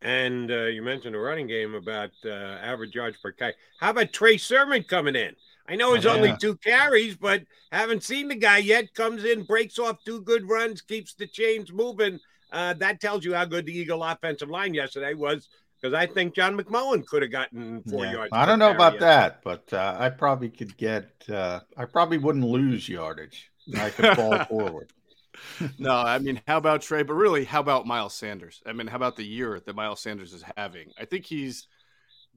And 0.00 0.50
uh, 0.50 0.64
you 0.66 0.82
mentioned 0.82 1.16
a 1.16 1.18
running 1.18 1.48
game 1.48 1.74
about 1.74 2.10
uh, 2.24 2.28
average 2.28 2.94
yards 2.94 3.16
per 3.22 3.32
carry. 3.32 3.54
How 3.80 3.90
about 3.90 4.12
Trey 4.12 4.36
Sermon 4.36 4.84
coming 4.84 5.16
in? 5.16 5.34
I 5.68 5.74
know 5.76 5.94
it's 5.94 6.06
Oh, 6.06 6.10
only 6.14 6.28
yeah. 6.30 6.36
two 6.36 6.56
carries, 6.56 7.16
but 7.16 7.42
haven't 7.72 8.02
seen 8.04 8.28
the 8.28 8.36
guy 8.36 8.58
yet. 8.58 8.94
Comes 8.94 9.24
in, 9.24 9.42
breaks 9.42 9.78
off 9.78 9.98
two 10.04 10.22
good 10.22 10.48
runs, 10.48 10.80
keeps 10.82 11.14
the 11.14 11.26
chains 11.26 11.72
moving. 11.72 12.20
Uh, 12.52 12.74
that 12.74 13.00
tells 13.00 13.24
you 13.24 13.34
how 13.34 13.44
good 13.44 13.66
the 13.66 13.76
Eagle 13.76 14.02
offensive 14.04 14.48
line 14.48 14.72
yesterday 14.72 15.14
was. 15.14 15.48
Because 15.80 15.94
I 15.94 16.06
think 16.06 16.34
John 16.34 16.56
McMullen 16.58 17.06
could 17.06 17.22
have 17.22 17.30
gotten 17.30 17.82
four 17.82 18.04
Yeah. 18.04 18.12
yards. 18.12 18.30
I 18.32 18.46
don't 18.46 18.58
know 18.58 18.70
about 18.70 18.94
yesterday. 18.94 19.04
that, 19.06 19.42
but 19.44 19.72
uh, 19.72 19.96
I 19.98 20.08
probably 20.10 20.48
could 20.48 20.76
get. 20.76 21.10
Uh, 21.28 21.60
I 21.76 21.84
probably 21.84 22.18
wouldn't 22.18 22.44
lose 22.44 22.88
yardage. 22.88 23.50
I 23.76 23.90
could 23.90 24.16
fall 24.16 24.44
forward. 24.48 24.92
no, 25.78 25.92
I 25.92 26.18
mean, 26.18 26.40
how 26.46 26.56
about 26.56 26.82
Trey? 26.82 27.02
But 27.02 27.14
really, 27.14 27.44
how 27.44 27.60
about 27.60 27.86
Miles 27.86 28.14
Sanders? 28.14 28.62
I 28.66 28.72
mean, 28.72 28.86
how 28.86 28.96
about 28.96 29.16
the 29.16 29.24
year 29.24 29.60
that 29.64 29.76
Miles 29.76 30.00
Sanders 30.00 30.32
is 30.32 30.44
having? 30.56 30.92
I 30.98 31.04
think 31.04 31.26
he's 31.26 31.66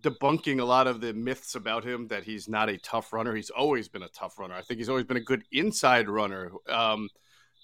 debunking 0.01 0.59
a 0.59 0.65
lot 0.65 0.87
of 0.87 1.01
the 1.01 1.13
myths 1.13 1.55
about 1.55 1.83
him 1.83 2.07
that 2.07 2.23
he's 2.23 2.49
not 2.49 2.69
a 2.69 2.77
tough 2.77 3.13
runner. 3.13 3.35
He's 3.35 3.49
always 3.49 3.87
been 3.87 4.03
a 4.03 4.09
tough 4.09 4.39
runner. 4.39 4.55
I 4.55 4.61
think 4.61 4.79
he's 4.79 4.89
always 4.89 5.05
been 5.05 5.17
a 5.17 5.21
good 5.21 5.43
inside 5.51 6.09
runner. 6.09 6.51
Um, 6.67 7.09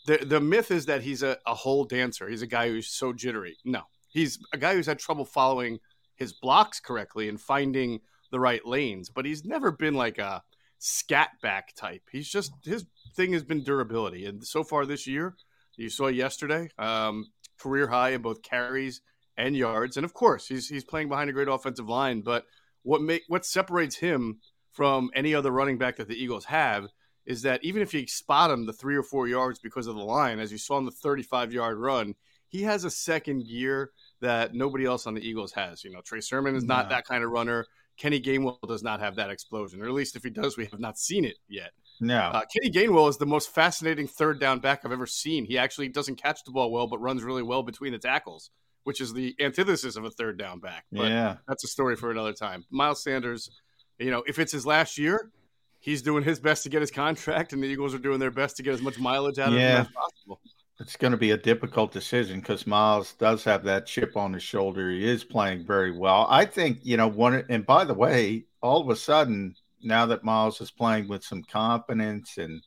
the 0.05 0.17
the 0.17 0.39
myth 0.39 0.71
is 0.71 0.85
that 0.85 1.01
he's 1.01 1.23
a, 1.23 1.37
a 1.45 1.53
hole 1.53 1.83
dancer. 1.83 2.29
He's 2.29 2.41
a 2.41 2.47
guy 2.47 2.69
who's 2.69 2.87
so 2.87 3.11
jittery. 3.11 3.57
No, 3.65 3.81
he's 4.07 4.39
a 4.53 4.57
guy 4.57 4.73
who's 4.73 4.85
had 4.85 4.99
trouble 4.99 5.25
following 5.25 5.79
his 6.15 6.33
blocks 6.33 6.79
correctly 6.79 7.29
and 7.29 7.39
finding 7.39 7.99
the 8.31 8.39
right 8.39 8.65
lanes. 8.65 9.09
But 9.09 9.25
he's 9.25 9.45
never 9.45 9.71
been 9.71 9.93
like 9.93 10.17
a 10.17 10.43
scat 10.79 11.31
back 11.41 11.73
type. 11.75 12.03
He's 12.11 12.29
just 12.29 12.53
his 12.63 12.85
thing 13.17 13.33
has 13.33 13.43
been 13.43 13.63
durability, 13.63 14.25
and 14.25 14.45
so 14.45 14.63
far 14.63 14.85
this 14.85 15.05
year, 15.07 15.35
you 15.75 15.89
saw 15.89 16.07
yesterday, 16.07 16.69
um, 16.77 17.25
career 17.59 17.87
high 17.87 18.11
in 18.11 18.21
both 18.21 18.41
carries 18.43 19.01
and 19.35 19.55
yards, 19.55 19.97
and 19.97 20.05
of 20.05 20.13
course, 20.13 20.47
he's 20.47 20.69
he's 20.69 20.83
playing 20.85 21.09
behind 21.09 21.29
a 21.29 21.33
great 21.33 21.47
offensive 21.49 21.89
line. 21.89 22.21
But 22.21 22.45
what 22.83 23.01
make 23.01 23.23
what 23.27 23.45
separates 23.45 23.97
him 23.97 24.39
from 24.71 25.09
any 25.13 25.35
other 25.35 25.51
running 25.51 25.77
back 25.77 25.97
that 25.97 26.07
the 26.07 26.15
Eagles 26.15 26.45
have 26.45 26.87
is 27.25 27.41
that 27.41 27.61
even 27.63 27.81
if 27.81 27.93
you 27.93 28.07
spot 28.07 28.49
him 28.51 28.65
the 28.65 28.71
three 28.71 28.95
or 28.95 29.03
four 29.03 29.27
yards 29.27 29.59
because 29.59 29.87
of 29.87 29.95
the 29.95 30.01
line, 30.03 30.39
as 30.39 30.51
you 30.51 30.57
saw 30.57 30.77
in 30.77 30.85
the 30.85 30.91
35 30.91 31.51
yard 31.51 31.77
run, 31.77 32.15
he 32.47 32.61
has 32.61 32.85
a 32.85 32.89
second 32.89 33.45
gear 33.47 33.91
that 34.21 34.53
nobody 34.53 34.85
else 34.85 35.05
on 35.07 35.13
the 35.13 35.21
Eagles 35.27 35.51
has. 35.51 35.83
You 35.83 35.91
know, 35.91 35.99
Trey 36.01 36.21
Sermon 36.21 36.55
is 36.55 36.63
not 36.63 36.85
No. 36.85 36.89
that 36.95 37.05
kind 37.05 37.23
of 37.23 37.31
runner. 37.31 37.65
Kenny 37.97 38.21
Gainwell 38.21 38.59
does 38.67 38.81
not 38.83 38.99
have 39.01 39.15
that 39.15 39.29
explosion, 39.31 39.81
or 39.81 39.85
at 39.87 39.91
least 39.93 40.15
if 40.15 40.23
he 40.23 40.29
does, 40.29 40.55
we 40.55 40.65
have 40.67 40.79
not 40.79 40.97
seen 40.97 41.25
it 41.25 41.35
yet. 41.49 41.71
No, 41.99 42.17
Uh, 42.19 42.41
Kenny 42.53 42.71
Gainwell 42.71 43.09
is 43.09 43.17
the 43.17 43.25
most 43.25 43.53
fascinating 43.53 44.07
third 44.07 44.39
down 44.39 44.59
back 44.59 44.81
I've 44.85 44.91
ever 44.91 45.07
seen. 45.07 45.45
He 45.45 45.57
actually 45.57 45.87
doesn't 45.89 46.15
catch 46.21 46.43
the 46.43 46.51
ball 46.51 46.71
well, 46.71 46.87
but 46.87 46.99
runs 46.99 47.23
really 47.23 47.43
well 47.43 47.63
between 47.63 47.91
the 47.91 47.99
tackles, 47.99 48.51
which 48.83 49.01
is 49.01 49.13
the 49.13 49.35
antithesis 49.39 49.95
of 49.95 50.05
a 50.05 50.11
third 50.11 50.37
down 50.37 50.59
back. 50.59 50.85
But 50.91 51.09
yeah, 51.09 51.37
that's 51.47 51.63
a 51.63 51.67
story 51.67 51.95
for 51.95 52.11
another 52.11 52.33
time. 52.33 52.65
Miles 52.69 53.03
Sanders, 53.03 53.49
you 53.97 54.11
know, 54.11 54.23
if 54.27 54.37
it's 54.39 54.51
his 54.51 54.65
last 54.65 54.97
year, 54.97 55.31
he's 55.79 56.01
doing 56.01 56.23
his 56.23 56.39
best 56.39 56.63
to 56.63 56.69
get 56.69 56.81
his 56.81 56.91
contract, 56.91 57.53
and 57.53 57.63
the 57.63 57.67
Eagles 57.67 57.93
are 57.95 57.99
doing 57.99 58.19
their 58.19 58.31
best 58.31 58.57
to 58.57 58.63
get 58.63 58.73
as 58.73 58.81
much 58.81 58.99
mileage 58.99 59.39
out 59.39 59.49
of 59.49 59.55
Yeah. 59.55 59.77
him 59.79 59.81
as 59.81 59.91
possible. 59.93 60.41
it's 60.79 60.95
going 60.95 61.09
to 61.11 61.17
be 61.17 61.31
a 61.31 61.37
difficult 61.37 61.91
decision 61.91 62.39
because 62.39 62.67
Miles 62.67 63.13
does 63.15 63.43
have 63.43 63.63
that 63.63 63.87
chip 63.87 64.15
on 64.15 64.33
his 64.33 64.43
shoulder. 64.43 64.91
He 64.91 65.07
is 65.09 65.23
playing 65.23 65.65
very 65.65 65.91
well. 65.91 66.27
I 66.29 66.45
think 66.45 66.81
you 66.83 66.97
know 66.97 67.07
one. 67.07 67.43
And 67.49 67.65
by 67.65 67.83
the 67.85 67.95
way, 67.95 68.45
all 68.61 68.81
of 68.81 68.89
a 68.89 68.95
sudden 68.95 69.55
now 69.81 70.05
that 70.07 70.23
Miles 70.23 70.59
is 70.61 70.71
playing 70.71 71.07
with 71.07 71.23
some 71.23 71.43
confidence 71.43 72.37
and 72.37 72.61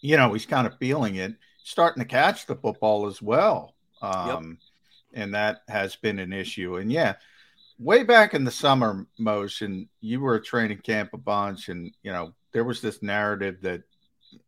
you 0.00 0.16
know 0.16 0.32
he's 0.32 0.46
kind 0.46 0.66
of 0.66 0.78
feeling 0.78 1.16
it, 1.16 1.34
starting 1.64 2.02
to 2.02 2.08
catch 2.08 2.46
the 2.46 2.56
football 2.56 3.06
as 3.06 3.20
well. 3.22 3.74
Um, 4.02 4.58
And 5.14 5.34
that 5.34 5.62
has 5.68 5.96
been 5.96 6.18
an 6.18 6.32
issue. 6.32 6.76
And 6.76 6.92
yeah, 6.92 7.14
way 7.78 8.02
back 8.02 8.34
in 8.34 8.44
the 8.44 8.50
summer, 8.50 9.06
motion, 9.18 9.88
you 10.00 10.20
were 10.20 10.36
at 10.36 10.44
training 10.44 10.78
camp 10.78 11.10
a 11.14 11.18
bunch, 11.18 11.68
and 11.70 11.90
you 12.02 12.12
know 12.12 12.34
there 12.52 12.64
was 12.64 12.80
this 12.82 13.02
narrative 13.02 13.56
that 13.62 13.82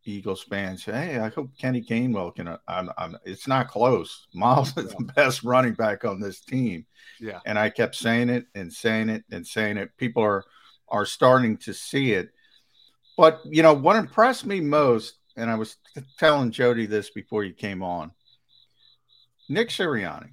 Eagles 0.04 0.42
fans 0.42 0.84
"Hey, 0.84 1.18
I 1.18 1.28
hope 1.30 1.50
Kenny 1.58 1.80
Gainwell 1.82 2.34
can." 2.34 2.48
uh, 2.48 2.58
I'm, 2.68 2.90
I'm, 2.98 3.16
it's 3.24 3.48
not 3.48 3.68
close. 3.68 4.26
Miles 4.34 4.76
is 4.76 4.94
the 4.94 5.04
best 5.16 5.42
running 5.42 5.74
back 5.74 6.04
on 6.04 6.20
this 6.20 6.40
team, 6.40 6.84
Yeah. 7.20 7.40
and 7.46 7.58
I 7.58 7.70
kept 7.70 7.94
saying 7.94 8.28
it 8.28 8.46
and 8.54 8.70
saying 8.72 9.08
it 9.08 9.24
and 9.30 9.46
saying 9.46 9.78
it. 9.78 9.96
People 9.96 10.22
are 10.22 10.44
are 10.90 11.06
starting 11.06 11.56
to 11.58 11.72
see 11.72 12.12
it. 12.12 12.30
But 13.16 13.40
you 13.44 13.62
know 13.62 13.74
what 13.74 13.96
impressed 13.96 14.46
me 14.46 14.60
most, 14.60 15.14
and 15.36 15.50
I 15.50 15.56
was 15.56 15.76
telling 16.18 16.50
Jody 16.50 16.86
this 16.86 17.10
before 17.10 17.44
you 17.44 17.52
came 17.52 17.82
on. 17.82 18.12
Nick 19.48 19.70
Sirianni. 19.70 20.30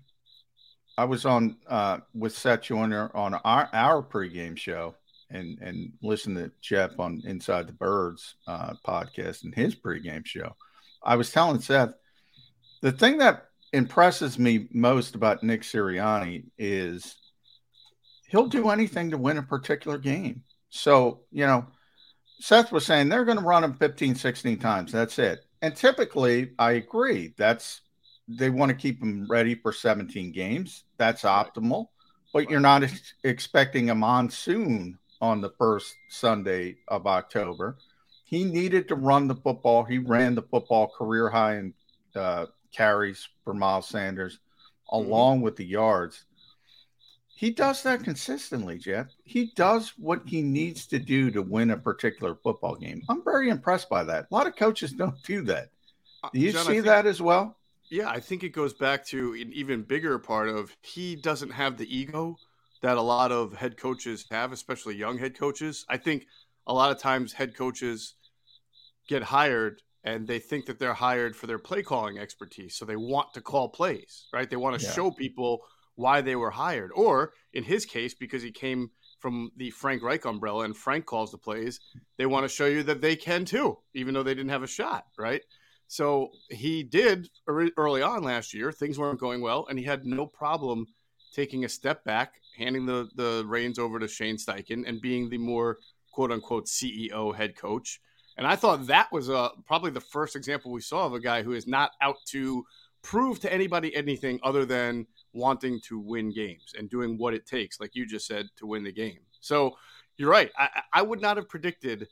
I 0.97 1.05
was 1.05 1.25
on 1.25 1.57
uh, 1.67 1.99
with 2.13 2.37
Seth 2.37 2.61
Joyner 2.61 3.11
on 3.13 3.33
our, 3.33 3.69
our 3.73 4.01
pregame 4.01 4.57
show 4.57 4.95
and 5.29 5.57
and 5.59 5.91
listened 6.01 6.37
to 6.37 6.51
Jeff 6.61 6.99
on 6.99 7.21
Inside 7.25 7.67
the 7.67 7.73
Birds 7.73 8.35
uh, 8.47 8.73
podcast 8.85 9.43
and 9.43 9.53
his 9.53 9.75
pregame 9.75 10.25
show. 10.25 10.55
I 11.03 11.15
was 11.15 11.31
telling 11.31 11.59
Seth 11.59 11.93
the 12.81 12.91
thing 12.91 13.17
that 13.17 13.47
impresses 13.73 14.39
me 14.39 14.67
most 14.71 15.15
about 15.15 15.43
Nick 15.43 15.63
Sirianni 15.63 16.45
is 16.57 17.15
he'll 18.36 18.48
do 18.48 18.69
anything 18.69 19.12
to 19.12 19.17
win 19.17 19.38
a 19.38 19.43
particular 19.43 19.98
game. 19.98 20.43
So, 20.69 21.21
you 21.32 21.48
know, 21.48 21.65
Seth 22.39 22.71
was 22.71 22.86
saying 22.86 23.08
they're 23.08 23.24
going 23.24 23.38
to 23.38 23.43
run 23.43 23.63
him 23.63 23.74
15, 23.76 24.15
16 24.15 24.60
times. 24.60 24.91
That's 24.91 25.17
it. 25.19 25.45
And 25.62 25.74
typically, 25.74 26.52
I 26.60 26.74
agree. 26.74 27.34
That's 27.38 27.82
they 28.28 28.50
want 28.50 28.69
to 28.69 28.76
keep 28.76 29.02
him 29.02 29.26
ready 29.30 29.56
for 29.56 29.71
17 29.71 30.34
games. 30.34 30.84
That's 30.98 31.21
optimal. 31.21 31.88
But 32.34 32.50
you're 32.50 32.60
not 32.60 32.84
ex- 32.84 33.13
expecting 33.24 33.89
a 33.89 33.95
monsoon 33.95 34.98
on 35.21 35.39
the 35.39 35.52
first 35.58 35.95
Sunday 36.10 36.76
of 36.89 37.08
October. 37.08 37.78
He 38.26 38.43
needed 38.43 38.89
to 38.89 38.95
run 38.95 39.28
the 39.28 39.36
football. 39.36 39.86
He 39.86 40.00
ran 40.00 40.36
the 40.36 40.41
football 40.41 40.91
career 40.98 41.30
high 41.30 41.58
in 41.58 41.74
uh, 42.15 42.48
carries 42.74 43.30
for 43.45 43.54
Miles 43.54 43.88
Sanders, 43.88 44.39
along 44.89 45.41
with 45.41 45.56
the 45.56 45.65
yards. 45.65 46.26
He 47.38 47.52
does 47.52 47.84
that 47.84 48.02
consistently, 48.04 48.78
Jeff. 48.78 49.08
He 49.26 49.52
does 49.56 49.89
what 49.98 50.21
he 50.26 50.41
needs 50.41 50.88
to 50.88 51.00
do 51.00 51.30
to 51.32 51.41
win 51.41 51.71
a 51.71 51.78
particular 51.78 52.36
football 52.36 52.76
game. 52.76 53.04
I'm 53.10 53.24
very 53.26 53.50
impressed 53.50 53.89
by 53.89 54.06
that. 54.06 54.28
A 54.32 54.34
lot 54.34 54.48
of 54.48 54.56
coaches 54.56 54.93
don't 54.93 55.21
do 55.24 55.41
that. 55.43 55.69
Uh, 56.24 56.30
do 56.34 56.39
you 56.39 56.54
John, 56.54 56.65
see 56.65 56.71
think- 56.74 56.86
that 56.86 57.06
as 57.06 57.21
well? 57.21 57.58
Yeah, 57.89 58.10
I 58.10 58.19
think 58.21 58.43
it 58.43 58.50
goes 58.50 58.74
back 58.74 59.06
to 59.08 59.34
an 59.34 59.52
even 59.54 59.84
bigger 59.84 60.17
part 60.17 60.48
of 60.50 60.76
he 60.82 61.15
doesn't 61.17 61.52
have 61.52 61.78
the 61.78 61.95
ego 61.95 62.38
that 62.82 62.98
a 62.98 63.02
lot 63.02 63.32
of 63.34 63.54
head 63.54 63.78
coaches 63.78 64.26
have, 64.32 64.52
especially 64.54 64.95
young 64.95 65.17
head 65.17 65.38
coaches. 65.38 65.86
I 65.89 65.98
think 65.98 66.26
a 66.67 66.74
lot 66.74 66.89
of 66.91 67.00
times 67.00 67.34
head 67.34 67.54
coaches 67.56 68.15
get 69.08 69.21
hired 69.21 69.82
and 70.04 70.26
they 70.26 70.39
think 70.39 70.65
that 70.67 70.80
they're 70.80 70.93
hired 70.93 71.36
for 71.36 71.48
their 71.48 71.60
play 71.60 71.84
calling 71.84 72.17
expertise. 72.17 72.76
So 72.76 72.86
they 72.86 72.95
want 72.95 73.34
to 73.34 73.41
call 73.41 73.69
plays, 73.69 74.28
right? 74.34 74.50
They 74.50 74.56
want 74.56 74.80
to 74.80 74.86
Yeah. 74.86 74.93
show 74.93 75.12
people 75.12 75.62
why 75.95 76.21
they 76.21 76.36
were 76.36 76.51
hired. 76.51 76.91
Or 76.95 77.34
in 77.53 77.63
his 77.63 77.86
case, 77.86 78.13
because 78.13 78.43
he 78.43 78.51
came 78.51 78.91
from 79.19 79.51
the 79.58 79.71
Frank 79.71 80.03
Reich 80.03 80.25
umbrella 80.25 80.65
and 80.65 80.75
Frank 80.75 81.05
calls 81.05 81.31
the 81.31 81.38
plays, 81.38 81.79
they 82.17 82.25
want 82.25 82.43
to 82.43 82.53
show 82.53 82.65
you 82.65 82.84
that 82.84 83.01
they 83.01 83.15
can 83.15 83.45
too, 83.45 83.77
even 83.93 84.13
though 84.13 84.23
they 84.23 84.36
didn't 84.36 84.51
have 84.51 84.63
a 84.63 84.67
shot, 84.67 85.05
right? 85.17 85.41
So 85.88 86.31
he 86.49 86.84
did 86.84 87.29
early 87.47 88.01
on 88.01 88.23
last 88.23 88.53
year. 88.53 88.71
Things 88.71 88.97
weren't 88.97 89.19
going 89.19 89.41
well, 89.41 89.67
and 89.69 89.77
he 89.77 89.86
had 89.86 90.05
no 90.05 90.25
problem 90.25 90.88
taking 91.34 91.65
a 91.65 91.69
step 91.69 92.03
back, 92.03 92.34
handing 92.58 92.86
the, 92.86 93.10
the 93.15 93.43
reins 93.45 93.77
over 93.77 93.99
to 93.99 94.08
Shane 94.08 94.38
Steichen, 94.38 94.88
and 94.88 95.01
being 95.01 95.29
the 95.29 95.38
more 95.38 95.77
quote 96.12 96.31
unquote 96.31 96.65
CEO 96.65 97.36
head 97.36 97.55
coach. 97.55 97.99
And 98.38 98.45
I 98.47 98.55
thought 98.55 98.88
that 98.88 99.12
was 99.12 99.29
uh, 99.29 99.49
probably 99.65 99.91
the 99.91 100.01
first 100.01 100.36
example 100.36 100.71
we 100.71 100.81
saw 100.81 101.05
of 101.05 101.13
a 101.13 101.19
guy 101.19 101.43
who 101.43 101.53
is 101.53 101.67
not 101.67 101.91
out 102.01 102.17
to 102.27 102.65
prove 103.05 103.39
to 103.39 103.53
anybody 103.53 103.95
anything 103.95 104.39
other 104.41 104.65
than 104.65 105.05
wanting 105.31 105.79
to 105.79 105.99
win 105.99 106.33
games 106.33 106.73
and 106.77 106.89
doing 106.89 107.19
what 107.19 107.35
it 107.35 107.45
takes, 107.45 107.79
like 107.79 107.91
you 107.93 108.03
just 108.05 108.25
said, 108.25 108.47
to 108.57 108.65
win 108.65 108.83
the 108.83 108.91
game. 108.91 109.19
So 109.41 109.77
you're 110.17 110.31
right. 110.31 110.51
I, 110.57 110.81
I 110.91 111.01
would 111.03 111.21
not 111.21 111.37
have 111.37 111.47
predicted, 111.47 112.07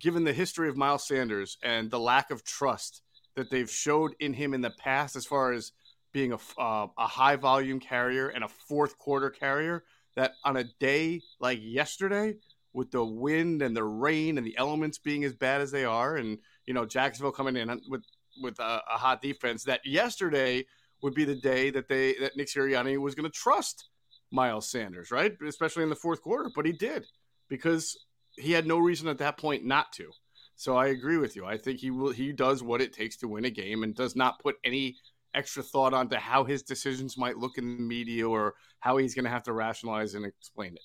given 0.00 0.24
the 0.24 0.32
history 0.32 0.68
of 0.68 0.76
Miles 0.76 1.06
Sanders 1.06 1.58
and 1.62 1.92
the 1.92 2.00
lack 2.00 2.32
of 2.32 2.42
trust 2.42 3.02
that 3.36 3.50
they've 3.50 3.70
showed 3.70 4.16
in 4.18 4.32
him 4.32 4.52
in 4.52 4.62
the 4.62 4.70
past, 4.70 5.14
as 5.14 5.26
far 5.26 5.52
as 5.52 5.70
being 6.12 6.32
a, 6.32 6.38
uh, 6.60 6.88
a 6.98 7.06
high 7.06 7.36
volume 7.36 7.78
carrier 7.78 8.28
and 8.28 8.42
a 8.42 8.48
fourth 8.48 8.98
quarter 8.98 9.30
carrier, 9.30 9.84
that 10.16 10.32
on 10.44 10.56
a 10.56 10.64
day 10.80 11.20
like 11.38 11.60
yesterday, 11.62 12.34
with 12.72 12.90
the 12.90 13.04
wind 13.04 13.62
and 13.62 13.76
the 13.76 13.84
rain 13.84 14.38
and 14.38 14.46
the 14.46 14.56
elements 14.58 14.98
being 14.98 15.24
as 15.24 15.34
bad 15.34 15.60
as 15.60 15.70
they 15.70 15.84
are, 15.84 16.16
and 16.16 16.38
you 16.66 16.74
know 16.74 16.84
Jacksonville 16.84 17.32
coming 17.32 17.56
in 17.56 17.80
with 17.88 18.02
with 18.40 18.58
a, 18.58 18.82
a 18.92 18.98
hot 18.98 19.22
defense, 19.22 19.64
that 19.64 19.84
yesterday 19.84 20.64
would 21.02 21.14
be 21.14 21.24
the 21.24 21.34
day 21.34 21.70
that 21.70 21.88
they 21.88 22.14
that 22.14 22.36
Nick 22.36 22.48
Sirianni 22.48 22.98
was 22.98 23.14
going 23.14 23.30
to 23.30 23.36
trust 23.36 23.88
Miles 24.30 24.70
Sanders, 24.70 25.10
right? 25.10 25.32
Especially 25.46 25.82
in 25.82 25.88
the 25.88 25.96
fourth 25.96 26.22
quarter, 26.22 26.50
but 26.54 26.66
he 26.66 26.72
did 26.72 27.06
because 27.48 27.96
he 28.36 28.52
had 28.52 28.66
no 28.66 28.78
reason 28.78 29.08
at 29.08 29.18
that 29.18 29.38
point 29.38 29.64
not 29.64 29.92
to. 29.92 30.10
So 30.56 30.76
I 30.76 30.86
agree 30.88 31.18
with 31.18 31.36
you. 31.36 31.44
I 31.44 31.58
think 31.58 31.80
he 31.80 31.90
will 31.90 32.12
he 32.12 32.32
does 32.32 32.62
what 32.62 32.80
it 32.80 32.92
takes 32.92 33.16
to 33.18 33.28
win 33.28 33.44
a 33.44 33.50
game 33.50 33.82
and 33.82 33.94
does 33.94 34.16
not 34.16 34.40
put 34.40 34.56
any 34.64 34.96
extra 35.34 35.62
thought 35.62 35.92
onto 35.92 36.16
how 36.16 36.44
his 36.44 36.62
decisions 36.62 37.18
might 37.18 37.36
look 37.36 37.58
in 37.58 37.76
the 37.76 37.82
media 37.82 38.26
or 38.26 38.54
how 38.80 38.96
he's 38.96 39.14
going 39.14 39.24
to 39.26 39.30
have 39.30 39.42
to 39.42 39.52
rationalize 39.52 40.14
and 40.14 40.24
explain 40.24 40.72
it. 40.72 40.80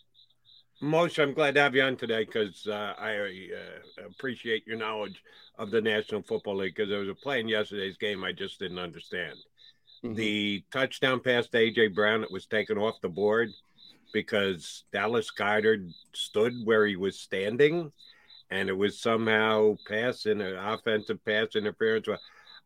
Moshe, 0.82 1.22
I'm 1.22 1.34
glad 1.34 1.54
to 1.56 1.62
have 1.62 1.76
you 1.76 1.84
on 1.84 1.96
today 1.96 2.26
because 2.26 2.68
uh, 2.68 2.94
I 2.98 3.16
uh, 3.18 4.08
appreciate 4.08 4.66
your 4.66 4.78
knowledge 4.78 5.24
of 5.60 5.70
the 5.70 5.80
National 5.80 6.24
Football 6.24 6.58
League 6.58 6.74
because 6.76 6.90
there 6.90 7.00
was 7.00 7.10
a 7.10 7.14
play 7.14 7.40
in 7.40 7.48
yesterday's 7.48 7.98
game 7.98 8.24
I 8.24 8.32
just 8.32 8.60
didn't 8.60 8.80
understand. 8.80 9.36
Mm-hmm. 10.04 10.16
The 10.16 10.64
touchdown 10.72 11.20
pass 11.20 11.48
to 11.50 11.58
AJ 11.58 11.94
Brown 11.94 12.22
that 12.22 12.32
was 12.32 12.48
taken 12.48 12.80
off 12.80 13.00
the 13.02 13.10
board 13.10 13.52
because 14.12 14.86
Dallas 14.92 15.30
Goedert 15.32 15.88
stood 16.14 16.56
where 16.64 16.88
he 16.88 16.96
was 16.96 17.20
standing, 17.20 17.92
and 18.50 18.68
it 18.68 18.76
was 18.76 19.00
somehow 19.00 19.76
pass 19.88 20.26
in 20.26 20.42
an 20.42 20.56
offensive 20.56 21.24
pass 21.24 21.56
interference. 21.56 22.08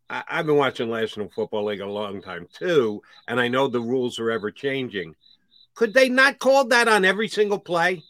I, 0.09 0.23
I've 0.29 0.45
been 0.45 0.55
watching 0.55 0.89
National 0.89 1.29
Football 1.35 1.65
League 1.65 1.81
a 1.81 1.85
long 1.85 2.21
time 2.21 2.47
too, 2.53 3.01
and 3.27 3.41
I 3.41 3.49
know 3.49 3.67
the 3.67 3.81
rules 3.81 4.19
are 4.19 4.31
ever 4.31 4.51
changing 4.51 5.15
could 5.75 5.93
they 5.93 6.09
not 6.09 6.39
call 6.39 6.65
that 6.65 6.87
on 6.87 7.05
every 7.05 7.27
single 7.27 7.59
play? 7.59 8.03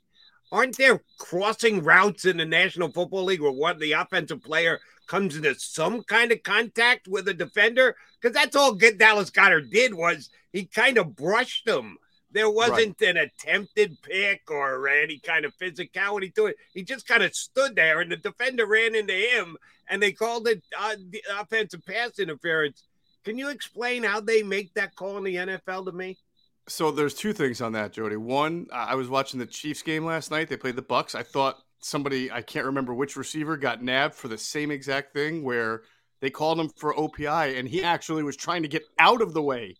Aren't 0.51 0.77
there 0.77 1.01
crossing 1.17 1.83
routes 1.83 2.25
in 2.25 2.37
the 2.37 2.45
National 2.45 2.89
Football 2.89 3.25
League 3.25 3.41
where 3.41 3.51
one 3.51 3.79
the 3.79 3.93
offensive 3.93 4.43
player 4.43 4.79
comes 5.07 5.35
into 5.35 5.55
some 5.55 6.03
kind 6.03 6.31
of 6.31 6.43
contact 6.43 7.07
with 7.07 7.27
a 7.27 7.33
defender? 7.33 7.95
Because 8.21 8.35
that's 8.35 8.55
all 8.55 8.73
good 8.73 8.99
Dallas 8.99 9.31
Goedert 9.31 9.71
did 9.71 9.93
was 9.93 10.29
he 10.53 10.65
kind 10.65 10.97
of 10.97 11.15
brushed 11.15 11.65
them. 11.65 11.97
There 12.31 12.49
wasn't 12.49 12.97
right. 13.01 13.09
an 13.09 13.17
attempted 13.17 13.97
pick 14.01 14.51
or 14.51 14.87
any 14.87 15.19
kind 15.19 15.45
of 15.45 15.57
physicality 15.57 16.33
to 16.35 16.47
it. 16.47 16.57
He 16.73 16.83
just 16.83 17.07
kind 17.07 17.23
of 17.23 17.33
stood 17.33 17.75
there, 17.75 18.01
and 18.01 18.11
the 18.11 18.17
defender 18.17 18.65
ran 18.65 18.93
into 18.93 19.13
him, 19.13 19.57
and 19.89 20.03
they 20.03 20.11
called 20.11 20.47
it 20.47 20.61
uh, 20.77 20.95
offensive 21.39 21.85
pass 21.85 22.19
interference. 22.19 22.83
Can 23.23 23.37
you 23.37 23.49
explain 23.49 24.03
how 24.03 24.19
they 24.19 24.43
make 24.43 24.73
that 24.73 24.95
call 24.95 25.17
in 25.17 25.23
the 25.23 25.35
NFL 25.35 25.85
to 25.85 25.91
me? 25.93 26.17
So 26.67 26.91
there's 26.91 27.13
two 27.13 27.31
things 27.31 27.61
on 27.61 27.73
that, 27.73 27.93
Jody. 27.93 28.17
One, 28.17 28.67
I 28.71 28.95
was 28.95 29.07
watching 29.07 29.39
the 29.39 29.45
Chiefs 29.45 29.83
game 29.83 30.03
last 30.03 30.31
night. 30.31 30.47
They 30.47 30.57
played 30.57 30.75
the 30.75 30.81
Bucks. 30.81 31.13
I 31.13 31.21
thought 31.21 31.59
somebody, 31.79 32.31
I 32.31 32.41
can't 32.41 32.65
remember 32.65 32.93
which 32.93 33.15
receiver, 33.15 33.55
got 33.55 33.83
nabbed 33.83 34.15
for 34.15 34.27
the 34.27 34.37
same 34.37 34.71
exact 34.71 35.13
thing 35.13 35.43
where 35.43 35.83
they 36.21 36.31
called 36.31 36.59
him 36.59 36.69
for 36.69 36.95
OPI, 36.95 37.59
and 37.59 37.67
he 37.67 37.83
actually 37.83 38.23
was 38.23 38.35
trying 38.35 38.63
to 38.63 38.67
get 38.67 38.83
out 38.97 39.21
of 39.21 39.33
the 39.33 39.43
way 39.43 39.75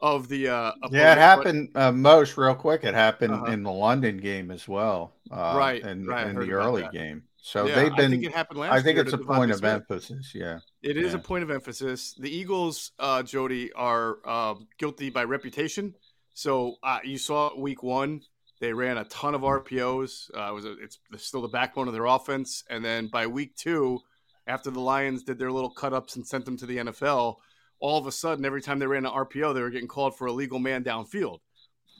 of 0.00 0.28
the. 0.28 0.48
Uh, 0.48 0.72
yeah, 0.90 1.12
it 1.12 1.18
happened 1.18 1.70
uh, 1.74 1.90
most 1.90 2.36
real 2.36 2.54
quick. 2.54 2.84
It 2.84 2.94
happened 2.94 3.34
uh-huh. 3.34 3.52
in 3.52 3.64
the 3.64 3.72
London 3.72 4.18
game 4.18 4.52
as 4.52 4.68
well, 4.68 5.14
uh, 5.32 5.54
right? 5.56 5.82
In, 5.82 6.06
right, 6.06 6.28
in 6.28 6.36
the 6.36 6.52
early 6.52 6.82
that. 6.82 6.92
game. 6.92 7.24
So 7.40 7.66
yeah, 7.66 7.74
they've 7.74 7.96
been. 7.96 8.06
I 8.06 8.10
think 8.10 8.24
it 8.24 8.34
happened 8.34 8.60
last 8.60 8.72
I 8.72 8.82
think 8.82 8.98
it's 8.98 9.12
a 9.12 9.18
point 9.18 9.50
of 9.50 9.64
emphasis. 9.64 10.32
Yeah, 10.34 10.60
it 10.82 10.96
is 10.96 11.12
yeah. 11.12 11.18
a 11.18 11.22
point 11.22 11.42
of 11.42 11.50
emphasis. 11.50 12.14
The 12.14 12.30
Eagles, 12.30 12.92
uh, 12.98 13.22
Jody, 13.22 13.72
are 13.72 14.18
uh, 14.24 14.54
guilty 14.78 15.10
by 15.10 15.24
reputation 15.24 15.94
so 16.38 16.76
uh, 16.84 17.00
you 17.02 17.18
saw 17.18 17.50
week 17.58 17.82
one, 17.82 18.20
they 18.60 18.72
ran 18.72 18.96
a 18.96 19.04
ton 19.06 19.34
of 19.34 19.40
RPOs. 19.40 20.30
Uh, 20.32 20.50
it 20.50 20.54
was 20.54 20.66
a, 20.66 20.76
it's 20.80 21.00
still 21.16 21.42
the 21.42 21.48
backbone 21.48 21.88
of 21.88 21.94
their 21.94 22.04
offense. 22.04 22.62
And 22.70 22.84
then 22.84 23.08
by 23.08 23.26
week 23.26 23.56
two, 23.56 23.98
after 24.46 24.70
the 24.70 24.78
Lions 24.78 25.24
did 25.24 25.40
their 25.40 25.50
little 25.50 25.70
cut 25.70 25.92
ups 25.92 26.14
and 26.14 26.24
sent 26.24 26.44
them 26.44 26.56
to 26.58 26.64
the 26.64 26.76
NFL, 26.76 27.38
all 27.80 27.98
of 27.98 28.06
a 28.06 28.12
sudden, 28.12 28.44
every 28.44 28.62
time 28.62 28.78
they 28.78 28.86
ran 28.86 29.04
an 29.04 29.10
RPO, 29.10 29.52
they 29.52 29.60
were 29.60 29.68
getting 29.68 29.88
called 29.88 30.16
for 30.16 30.28
a 30.28 30.32
legal 30.32 30.60
man 30.60 30.84
downfield 30.84 31.40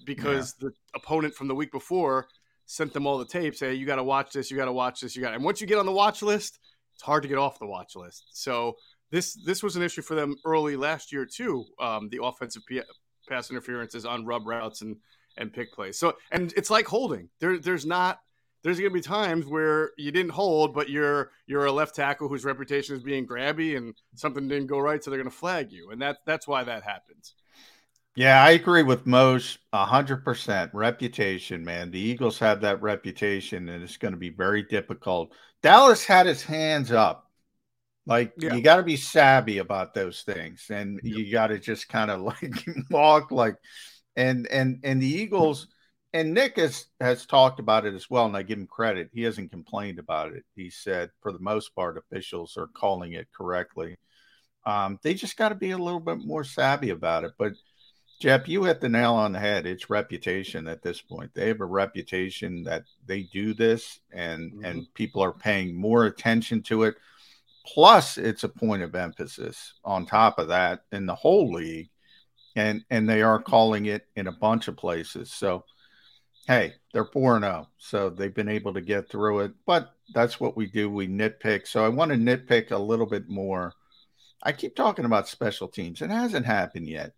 because 0.07 0.55
yeah. 0.62 0.68
the 0.68 0.74
opponent 0.94 1.35
from 1.35 1.48
the 1.48 1.55
week 1.57 1.72
before 1.72 2.29
sent 2.66 2.92
them 2.92 3.09
all 3.09 3.18
the 3.18 3.27
tapes. 3.27 3.59
Hey, 3.59 3.74
you 3.74 3.87
got 3.87 3.96
to 3.96 4.05
watch 4.05 4.31
this. 4.31 4.53
You 4.53 4.57
got 4.57 4.66
to 4.66 4.72
watch 4.72 5.01
this. 5.01 5.16
You 5.16 5.22
got. 5.22 5.35
And 5.35 5.42
once 5.42 5.61
you 5.61 5.66
get 5.66 5.79
on 5.79 5.87
the 5.87 5.90
watch 5.90 6.22
list, 6.22 6.61
it's 6.94 7.03
hard 7.03 7.24
to 7.24 7.29
get 7.29 7.38
off 7.38 7.59
the 7.59 7.66
watch 7.66 7.96
list. 7.96 8.27
So 8.31 8.77
this 9.11 9.35
this 9.44 9.64
was 9.64 9.74
an 9.74 9.83
issue 9.83 10.03
for 10.03 10.14
them 10.14 10.37
early 10.44 10.77
last 10.77 11.12
year 11.12 11.27
too. 11.27 11.64
Um, 11.81 12.09
the 12.11 12.20
offensive 12.22 12.62
pass 13.29 13.51
interferences 13.51 14.05
on 14.05 14.25
rub 14.25 14.47
routes 14.47 14.83
and 14.83 14.97
and 15.37 15.53
pick 15.53 15.73
plays. 15.73 15.99
So 15.99 16.17
and 16.31 16.53
it's 16.57 16.71
like 16.71 16.87
holding. 16.87 17.29
There 17.41 17.59
there's 17.59 17.87
not 17.87 18.21
there's 18.62 18.79
going 18.81 18.91
to 18.91 18.95
be 18.95 19.01
times 19.01 19.47
where 19.47 19.93
you 19.97 20.11
didn't 20.11 20.33
hold, 20.33 20.75
but 20.75 20.88
you're 20.88 21.31
you're 21.47 21.67
a 21.67 21.73
left 21.73 21.95
tackle 21.95 22.29
whose 22.29 22.45
reputation 22.45 22.97
is 22.97 23.03
being 23.03 23.27
grabby, 23.27 23.77
and 23.77 23.95
something 24.14 24.49
didn't 24.49 24.67
go 24.67 24.79
right, 24.79 25.03
so 25.03 25.11
they're 25.11 25.19
going 25.19 25.31
to 25.31 25.37
flag 25.37 25.71
you, 25.71 25.91
and 25.91 26.03
that 26.03 26.19
that's 26.27 26.49
why 26.49 26.64
that 26.64 26.83
happens. 26.83 27.35
Yeah, 28.17 28.43
I 28.43 28.51
agree 28.51 28.83
with 28.83 29.07
Mose 29.07 29.59
hundred 29.73 30.25
percent. 30.25 30.73
Reputation, 30.75 31.64
man. 31.64 31.91
The 31.91 32.01
Eagles 32.01 32.38
have 32.41 32.61
that 32.62 32.83
reputation, 32.83 33.69
and 33.69 33.83
it's 33.83 33.97
going 33.97 34.14
to 34.14 34.19
be 34.19 34.31
very 34.31 34.64
difficult. 34.64 35.33
Dallas 35.62 36.05
had 36.05 36.27
his 36.27 36.43
hands 36.43 36.91
up 36.91 37.28
like 38.09 38.33
yeah. 38.38 38.55
you 38.55 38.62
got 38.62 38.77
to 38.77 38.83
be 38.83 38.97
savvy 38.97 39.59
about 39.59 39.94
those 39.94 40.23
things, 40.23 40.66
and 40.71 40.99
yep. 41.05 41.18
you 41.18 41.31
got 41.31 41.49
to 41.49 41.59
just 41.59 41.88
kind 41.88 42.11
of 42.11 42.21
like 42.23 42.66
walk 42.90 43.31
like, 43.31 43.57
and 44.16 44.47
and 44.49 44.81
and 44.83 45.01
the 45.01 45.07
Eagles 45.07 45.68
and 46.12 46.33
Nick 46.33 46.57
has 46.57 46.87
has 47.01 47.27
talked 47.27 47.61
about 47.61 47.85
it 47.85 47.94
as 47.94 48.09
well, 48.09 48.27
and 48.27 48.37
I 48.37 48.42
give 48.42 48.59
him 48.59 48.66
credit. 48.66 49.11
He 49.12 49.23
hasn't 49.23 49.51
complained 49.51 49.99
about 49.99 50.33
it. 50.33 50.44
He 50.57 50.71
said 50.71 51.11
for 51.21 51.33
the 51.33 51.38
most 51.38 51.75
part, 51.75 51.99
officials 51.99 52.57
are 52.57 52.68
calling 52.68 53.12
it 53.12 53.29
correctly. 53.37 53.97
Um, 54.64 54.99
they 55.03 55.14
just 55.14 55.37
got 55.37 55.51
to 55.51 55.55
be 55.55 55.71
a 55.71 55.79
little 55.79 56.01
bit 56.01 56.18
more 56.18 56.44
savvy 56.44 56.90
about 56.90 57.25
it. 57.25 57.33
But 57.38 57.53
Jeff, 58.21 58.49
you 58.49 58.64
hit 58.64 58.81
the 58.81 58.88
nail 58.88 59.14
on 59.14 59.33
the 59.33 59.38
head. 59.38 59.66
It's 59.66 59.90
reputation 59.90 60.66
at 60.66 60.83
this 60.83 61.01
point. 61.01 61.31
They 61.35 61.49
have 61.49 61.61
a 61.61 61.66
reputation 61.66 62.64
that 62.64 62.85
they 63.07 63.23
do 63.25 63.53
this, 63.53 64.01
and 64.11 64.53
mm-hmm. 64.53 64.64
and 64.64 64.94
people 64.94 65.23
are 65.23 65.33
paying 65.33 65.77
more 65.77 66.07
attention 66.07 66.62
to 66.64 66.85
it 66.85 66.97
Plus, 67.75 68.19
it's 68.19 68.45
a 68.45 68.49
point 68.49 68.83
of 68.83 68.95
emphasis 68.95 69.75
on 69.85 70.07
top 70.07 70.39
of 70.39 70.49
that 70.49 70.85
in 70.93 71.07
the 71.07 71.15
whole 71.15 71.53
league. 71.53 71.91
And 72.57 72.85
and 72.91 73.09
they 73.09 73.23
are 73.23 73.41
calling 73.41 73.87
it 73.87 74.07
in 74.17 74.27
a 74.27 74.33
bunch 74.33 74.69
of 74.69 74.77
places. 74.77 75.31
So 75.33 75.65
hey, 76.49 76.73
they're 76.93 77.05
4 77.05 77.41
0. 77.41 77.69
So 77.77 78.11
they've 78.11 78.35
been 78.35 78.49
able 78.49 78.73
to 78.75 78.81
get 78.81 79.09
through 79.09 79.41
it. 79.41 79.53
But 79.67 79.93
that's 80.15 80.41
what 80.41 80.57
we 80.57 80.67
do. 80.67 80.91
We 80.91 81.07
nitpick. 81.07 81.69
So 81.69 81.85
I 81.85 81.89
want 81.89 82.11
to 82.11 82.17
nitpick 82.17 82.71
a 82.71 82.79
little 82.79 83.07
bit 83.07 83.29
more. 83.29 83.75
I 84.43 84.53
keep 84.53 84.75
talking 84.75 85.05
about 85.05 85.29
special 85.29 85.69
teams. 85.69 86.01
It 86.01 86.11
hasn't 86.11 86.47
happened 86.47 86.89
yet. 86.89 87.13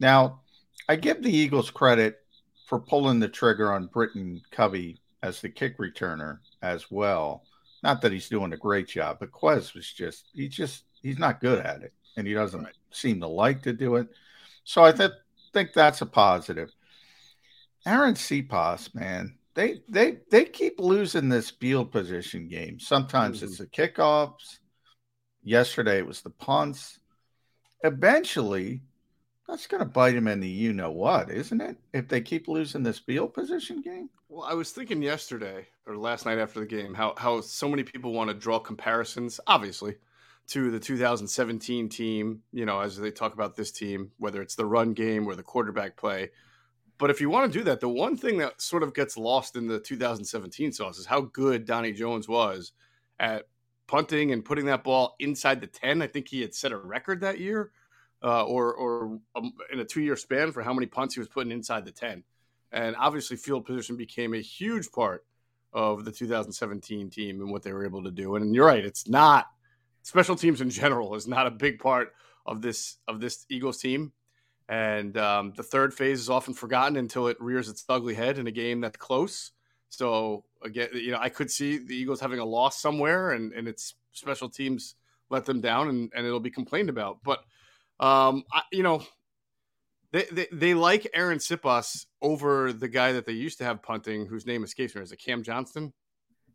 Now, 0.00 0.42
I 0.88 0.96
give 0.96 1.22
the 1.22 1.36
Eagles 1.36 1.70
credit 1.70 2.20
for 2.66 2.78
pulling 2.78 3.18
the 3.18 3.28
trigger 3.28 3.72
on 3.72 3.86
Britton 3.86 4.40
Covey 4.52 5.00
as 5.22 5.40
the 5.40 5.48
kick 5.48 5.78
returner 5.78 6.38
as 6.62 6.90
well. 6.90 7.42
Not 7.82 8.02
that 8.02 8.12
he's 8.12 8.28
doing 8.28 8.52
a 8.52 8.56
great 8.56 8.88
job, 8.88 9.18
but 9.20 9.30
Quez 9.32 9.74
was 9.74 9.90
just 9.92 10.30
he's 10.34 10.54
just 10.54 10.84
he's 11.02 11.18
not 11.18 11.40
good 11.40 11.64
at 11.64 11.82
it, 11.82 11.92
and 12.16 12.26
he 12.26 12.34
doesn't 12.34 12.64
right. 12.64 12.74
seem 12.90 13.20
to 13.20 13.28
like 13.28 13.62
to 13.62 13.72
do 13.72 13.96
it. 13.96 14.08
So 14.64 14.84
I 14.84 14.92
th- 14.92 15.12
think 15.52 15.72
that's 15.72 16.00
a 16.02 16.06
positive. 16.06 16.70
Arryn 17.86 18.14
Siposs, 18.16 18.94
man, 18.94 19.38
they 19.54 19.82
they 19.88 20.18
they 20.30 20.44
keep 20.44 20.78
losing 20.80 21.28
this 21.28 21.50
field 21.50 21.92
position 21.92 22.48
game. 22.48 22.78
Sometimes 22.80 23.38
mm-hmm. 23.38 23.46
it's 23.46 23.58
the 23.58 23.66
kickoffs. 23.66 24.58
Yesterday 25.42 25.98
it 25.98 26.06
was 26.06 26.20
the 26.20 26.30
punts. 26.30 26.98
Eventually, 27.84 28.82
That's 29.48 29.66
going 29.66 29.80
to 29.80 29.88
bite 29.88 30.14
him 30.14 30.28
in 30.28 30.40
the 30.40 30.48
you 30.48 30.72
know 30.74 30.90
what, 30.90 31.30
isn't 31.30 31.60
it? 31.60 31.78
If 31.94 32.08
they 32.08 32.20
keep 32.20 32.48
losing 32.48 32.82
this 32.82 32.98
field 32.98 33.32
position 33.32 33.80
game. 33.80 34.10
Well, 34.28 34.44
I 34.44 34.52
was 34.54 34.72
thinking 34.72 35.02
yesterday 35.02 35.66
or 35.88 35.96
last 35.96 36.26
night 36.26 36.38
after 36.38 36.60
the 36.60 36.66
game 36.66 36.94
how 36.94 37.14
how 37.16 37.40
so 37.40 37.68
many 37.68 37.82
people 37.82 38.12
want 38.12 38.28
to 38.28 38.34
draw 38.34 38.58
comparisons, 38.58 39.40
obviously, 39.46 39.96
to 40.48 40.70
the 40.70 40.78
2017 40.78 41.88
team. 41.88 42.42
You 42.52 42.66
know, 42.66 42.80
as 42.80 42.96
they 42.96 43.10
talk 43.10 43.32
about 43.32 43.56
this 43.56 43.72
team, 43.72 44.12
whether 44.18 44.42
it's 44.42 44.54
the 44.54 44.66
run 44.66 44.92
game 44.92 45.26
or 45.26 45.34
the 45.34 45.42
quarterback 45.42 45.96
play. 45.96 46.30
But 46.98 47.10
if 47.10 47.20
you 47.20 47.30
want 47.30 47.50
to 47.50 47.58
do 47.58 47.64
that, 47.64 47.80
the 47.80 47.88
one 47.88 48.16
thing 48.16 48.38
that 48.38 48.60
sort 48.60 48.82
of 48.82 48.92
gets 48.92 49.16
lost 49.16 49.54
in 49.54 49.68
the 49.68 49.78
2017 49.78 50.72
sauce 50.72 50.98
is 50.98 51.06
how 51.06 51.22
good 51.22 51.64
Donnie 51.64 51.92
Jones 51.92 52.28
was 52.28 52.72
at 53.20 53.44
punting 53.86 54.32
and 54.32 54.44
putting 54.44 54.66
that 54.66 54.82
ball 54.82 55.14
inside 55.20 55.60
the 55.60 55.68
10. 55.68 56.02
I 56.02 56.08
think 56.08 56.28
he 56.28 56.40
had 56.40 56.54
set 56.54 56.72
a 56.72 56.76
record 56.76 57.20
that 57.20 57.38
year 57.38 57.70
uh, 58.22 58.44
or, 58.44 58.74
or 58.74 59.20
um, 59.36 59.52
in 59.72 59.78
a 59.78 59.84
two 59.84 60.02
year 60.02 60.16
span 60.16 60.50
for 60.50 60.60
how 60.60 60.72
many 60.72 60.86
punts 60.86 61.14
he 61.14 61.20
was 61.20 61.28
putting 61.28 61.52
inside 61.52 61.84
the 61.84 61.92
10. 61.92 62.24
And 62.72 62.96
obviously, 62.96 63.36
field 63.36 63.64
position 63.64 63.96
became 63.96 64.34
a 64.34 64.40
huge 64.40 64.90
part 64.90 65.24
of 65.72 66.04
the 66.04 66.12
2017 66.12 67.10
team 67.10 67.40
and 67.40 67.50
what 67.50 67.62
they 67.62 67.72
were 67.72 67.84
able 67.84 68.02
to 68.04 68.10
do. 68.10 68.36
And 68.36 68.54
you're 68.54 68.66
right, 68.66 68.84
it's 68.84 69.08
not 69.08 69.46
special 70.02 70.36
teams 70.36 70.60
in 70.60 70.70
general 70.70 71.14
is 71.14 71.28
not 71.28 71.46
a 71.46 71.50
big 71.50 71.78
part 71.78 72.14
of 72.46 72.62
this 72.62 72.96
of 73.06 73.20
this 73.20 73.44
Eagles 73.48 73.78
team. 73.78 74.12
And 74.68 75.16
um, 75.16 75.52
the 75.56 75.62
third 75.62 75.94
phase 75.94 76.20
is 76.20 76.28
often 76.28 76.52
forgotten 76.52 76.96
until 76.96 77.26
it 77.28 77.40
rears 77.40 77.68
its 77.68 77.84
ugly 77.88 78.14
head 78.14 78.38
in 78.38 78.46
a 78.46 78.50
game 78.50 78.80
that's 78.80 78.98
close. 78.98 79.52
So 79.88 80.44
again, 80.62 80.88
you 80.92 81.10
know, 81.10 81.18
I 81.18 81.30
could 81.30 81.50
see 81.50 81.78
the 81.78 81.94
Eagles 81.94 82.20
having 82.20 82.38
a 82.38 82.44
loss 82.44 82.80
somewhere, 82.80 83.32
and 83.32 83.52
and 83.52 83.66
its 83.66 83.94
special 84.12 84.48
teams 84.48 84.94
let 85.30 85.44
them 85.44 85.60
down, 85.60 85.88
and, 85.88 86.12
and 86.14 86.26
it'll 86.26 86.40
be 86.40 86.50
complained 86.50 86.90
about. 86.90 87.18
But 87.22 87.40
um, 88.00 88.44
I, 88.52 88.62
you 88.72 88.82
know, 88.82 89.02
they, 90.12 90.24
they 90.32 90.46
they 90.52 90.74
like 90.74 91.10
Arryn 91.14 91.36
Siposs 91.36 92.06
over 92.22 92.72
the 92.72 92.88
guy 92.88 93.12
that 93.12 93.26
they 93.26 93.32
used 93.32 93.58
to 93.58 93.64
have 93.64 93.82
punting, 93.82 94.26
whose 94.26 94.46
name 94.46 94.64
escapes 94.64 94.94
me. 94.94 95.02
Is 95.02 95.12
it 95.12 95.18
Cam 95.18 95.42
Johnston? 95.42 95.92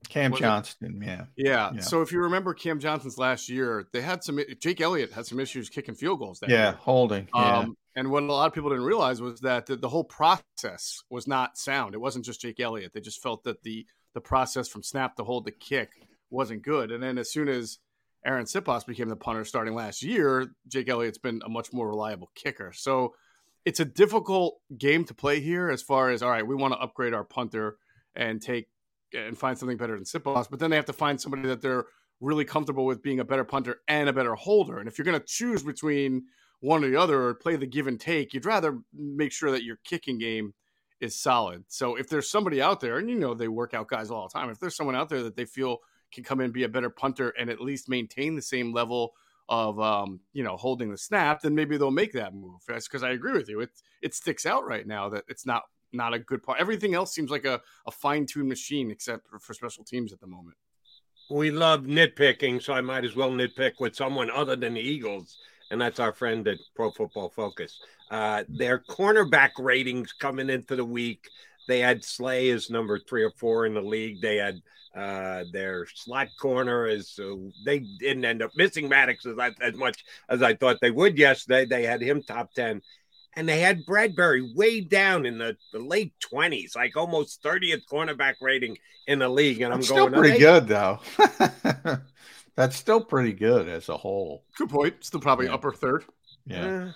Cam 0.09 0.31
was 0.31 0.39
Johnston, 0.39 1.01
yeah. 1.01 1.25
yeah. 1.35 1.71
yeah. 1.75 1.81
So 1.81 2.01
if 2.01 2.11
you 2.11 2.19
remember 2.19 2.53
Cam 2.53 2.79
Johnston's 2.79 3.17
last 3.17 3.49
year, 3.49 3.87
they 3.93 4.01
had 4.01 4.23
some 4.23 4.39
Jake 4.59 4.81
Elliott 4.81 5.11
had 5.11 5.25
some 5.25 5.39
issues 5.39 5.69
kicking 5.69 5.95
field 5.95 6.19
goals. 6.19 6.39
That 6.39 6.49
yeah, 6.49 6.71
year. 6.71 6.77
holding. 6.79 7.27
Yeah. 7.33 7.59
Um, 7.59 7.77
and 7.95 8.11
what 8.11 8.23
a 8.23 8.25
lot 8.25 8.47
of 8.47 8.53
people 8.53 8.69
didn't 8.69 8.85
realize 8.85 9.21
was 9.21 9.39
that 9.41 9.67
the, 9.67 9.75
the, 9.75 9.87
whole 9.87 10.03
process 10.03 11.03
was 11.11 11.27
not 11.27 11.57
sound. 11.57 11.93
It 11.93 12.01
wasn't 12.01 12.25
just 12.25 12.41
Jake 12.41 12.59
Elliott. 12.59 12.91
They 12.91 13.01
just 13.01 13.21
felt 13.21 13.43
that 13.43 13.61
the 13.61 13.85
the 14.13 14.21
process 14.21 14.67
from 14.67 14.83
snap 14.83 15.15
to 15.15 15.23
hold 15.23 15.45
to 15.45 15.51
kick 15.51 15.91
wasn't 16.29 16.63
good. 16.63 16.91
And 16.91 17.01
then 17.01 17.17
as 17.17 17.31
soon 17.31 17.47
as 17.47 17.79
Arryn 18.27 18.51
Siposs 18.51 18.85
became 18.85 19.09
the 19.09 19.15
punter 19.15 19.45
starting 19.45 19.73
last 19.73 20.03
year, 20.03 20.53
Jake 20.67 20.89
Elliott's 20.89 21.17
been 21.17 21.41
a 21.45 21.49
much 21.49 21.73
more 21.73 21.87
reliable 21.87 22.31
kicker. 22.35 22.71
So 22.73 23.13
it's 23.65 23.79
a 23.79 23.85
difficult 23.85 24.59
game 24.77 25.05
to 25.05 25.13
play 25.13 25.39
here 25.39 25.69
as 25.69 25.81
far 25.81 26.09
as 26.09 26.21
all 26.21 26.29
right, 26.29 26.45
we 26.45 26.55
want 26.55 26.73
to 26.73 26.79
upgrade 26.79 27.13
our 27.13 27.23
punter 27.23 27.77
and 28.15 28.41
take 28.41 28.67
and 29.13 29.37
find 29.37 29.57
something 29.57 29.77
better 29.77 29.95
than 29.95 30.03
Siposs, 30.03 30.49
but 30.49 30.59
then 30.59 30.69
they 30.69 30.75
have 30.75 30.85
to 30.85 30.93
find 30.93 31.21
somebody 31.21 31.47
that 31.47 31.61
they're 31.61 31.85
really 32.19 32.45
comfortable 32.45 32.85
with 32.85 33.03
being 33.03 33.19
a 33.19 33.25
better 33.25 33.43
punter 33.43 33.81
and 33.87 34.09
a 34.09 34.13
better 34.13 34.33
holder. 34.33 34.79
And 34.79 34.87
if 34.87 34.97
you're 34.97 35.05
going 35.05 35.19
to 35.19 35.25
choose 35.25 35.61
between 35.61 36.23
one 36.61 36.83
or 36.83 36.89
the 36.89 36.99
other 36.99 37.21
or 37.21 37.35
play 37.35 37.55
the 37.55 37.67
give 37.67 37.87
and 37.87 37.99
take, 37.99 38.33
you'd 38.33 38.45
rather 38.45 38.79
make 38.93 39.31
sure 39.31 39.51
that 39.51 39.63
your 39.63 39.77
kicking 39.83 40.17
game 40.17 40.53
is 40.99 41.19
solid. 41.19 41.65
So 41.67 41.95
if 41.95 42.07
there's 42.07 42.31
somebody 42.31 42.61
out 42.61 42.79
there, 42.79 42.97
and 42.97 43.09
you 43.09 43.15
know 43.15 43.33
they 43.33 43.49
work 43.49 43.73
out 43.73 43.89
guys 43.89 44.09
all 44.09 44.27
the 44.27 44.33
time, 44.33 44.49
if 44.49 44.59
there's 44.59 44.75
someone 44.75 44.95
out 44.95 45.09
there 45.09 45.23
that 45.23 45.35
they 45.35 45.45
feel 45.45 45.79
can 46.13 46.23
come 46.23 46.39
in 46.39 46.51
be 46.51 46.63
a 46.63 46.69
better 46.69 46.89
punter 46.89 47.33
and 47.39 47.49
at 47.49 47.59
least 47.59 47.89
maintain 47.89 48.35
the 48.35 48.41
same 48.41 48.71
level 48.71 49.13
of 49.49 49.79
um, 49.79 50.19
you 50.33 50.43
know 50.43 50.57
holding 50.57 50.89
the 50.91 50.97
snap, 50.97 51.41
then 51.41 51.55
maybe 51.55 51.77
they'll 51.77 51.91
make 51.91 52.13
that 52.13 52.33
move. 52.33 52.61
That's 52.67 52.87
because 52.87 53.03
I 53.03 53.11
agree 53.11 53.33
with 53.33 53.49
you. 53.49 53.61
It 53.61 53.69
it 54.01 54.13
sticks 54.13 54.45
out 54.45 54.65
right 54.65 54.87
now 54.87 55.09
that 55.09 55.23
it's 55.27 55.45
not 55.45 55.63
not 55.91 56.13
a 56.13 56.19
good 56.19 56.43
part. 56.43 56.59
Everything 56.59 56.95
else 56.95 57.13
seems 57.13 57.29
like 57.29 57.45
a, 57.45 57.61
a 57.85 57.91
fine 57.91 58.25
tuned 58.25 58.49
machine 58.49 58.89
except 58.91 59.27
for, 59.27 59.39
for 59.39 59.53
special 59.53 59.83
teams 59.83 60.11
at 60.11 60.19
the 60.19 60.27
moment. 60.27 60.57
We 61.29 61.51
love 61.51 61.83
nitpicking, 61.83 62.61
so 62.61 62.73
I 62.73 62.81
might 62.81 63.05
as 63.05 63.15
well 63.15 63.31
nitpick 63.31 63.73
with 63.79 63.95
someone 63.95 64.29
other 64.29 64.55
than 64.55 64.73
the 64.73 64.81
Eagles, 64.81 65.37
and 65.71 65.79
that's 65.79 65.99
our 65.99 66.11
friend 66.11 66.47
at 66.47 66.57
Pro 66.75 66.91
Football 66.91 67.29
Focus. 67.29 67.79
Uh, 68.11 68.43
their 68.49 68.79
cornerback 68.79 69.51
ratings 69.57 70.11
coming 70.13 70.49
into 70.49 70.75
the 70.75 70.85
week, 70.85 71.29
they 71.67 71.79
had 71.79 72.03
Slay 72.03 72.49
as 72.49 72.69
number 72.69 72.99
three 72.99 73.23
or 73.23 73.31
four 73.31 73.65
in 73.65 73.73
the 73.73 73.81
league. 73.81 74.21
They 74.21 74.35
had 74.35 74.61
uh, 74.95 75.43
their 75.51 75.85
slot 75.95 76.27
corner 76.39 76.87
is 76.87 77.17
uh, 77.19 77.35
they 77.65 77.79
didn't 77.79 78.25
end 78.25 78.41
up 78.41 78.51
missing 78.55 78.87
Maddox 78.87 79.25
as, 79.25 79.35
as 79.61 79.75
much 79.75 80.03
as 80.29 80.41
I 80.41 80.53
thought 80.53 80.77
they 80.81 80.91
would 80.91 81.17
yesterday. 81.17 81.65
They 81.65 81.83
had 81.83 82.01
him 82.01 82.21
top 82.21 82.53
10 82.53 82.81
and 83.35 83.49
they 83.49 83.59
had 83.59 83.85
Bradberry 83.85 84.53
way 84.55 84.81
down 84.81 85.25
in 85.25 85.37
the, 85.37 85.57
the 85.71 85.79
late 85.79 86.13
twenties, 86.19 86.75
like 86.75 86.95
almost 86.95 87.41
thirtieth 87.41 87.81
cornerback 87.91 88.35
rating 88.41 88.77
in 89.07 89.19
the 89.19 89.29
league. 89.29 89.61
And 89.61 89.73
I'm 89.73 89.79
That's 89.79 89.89
going 89.89 90.09
still 90.09 90.21
pretty 90.21 90.39
good 90.39 90.67
though. 90.67 90.99
That's 92.55 92.75
still 92.75 93.01
pretty 93.01 93.33
good 93.33 93.67
as 93.67 93.89
a 93.89 93.97
whole. 93.97 94.43
Good 94.57 94.69
point. 94.69 95.03
Still 95.03 95.19
probably 95.19 95.47
yeah. 95.47 95.53
upper 95.53 95.71
third. 95.71 96.05
Yeah. 96.45 96.91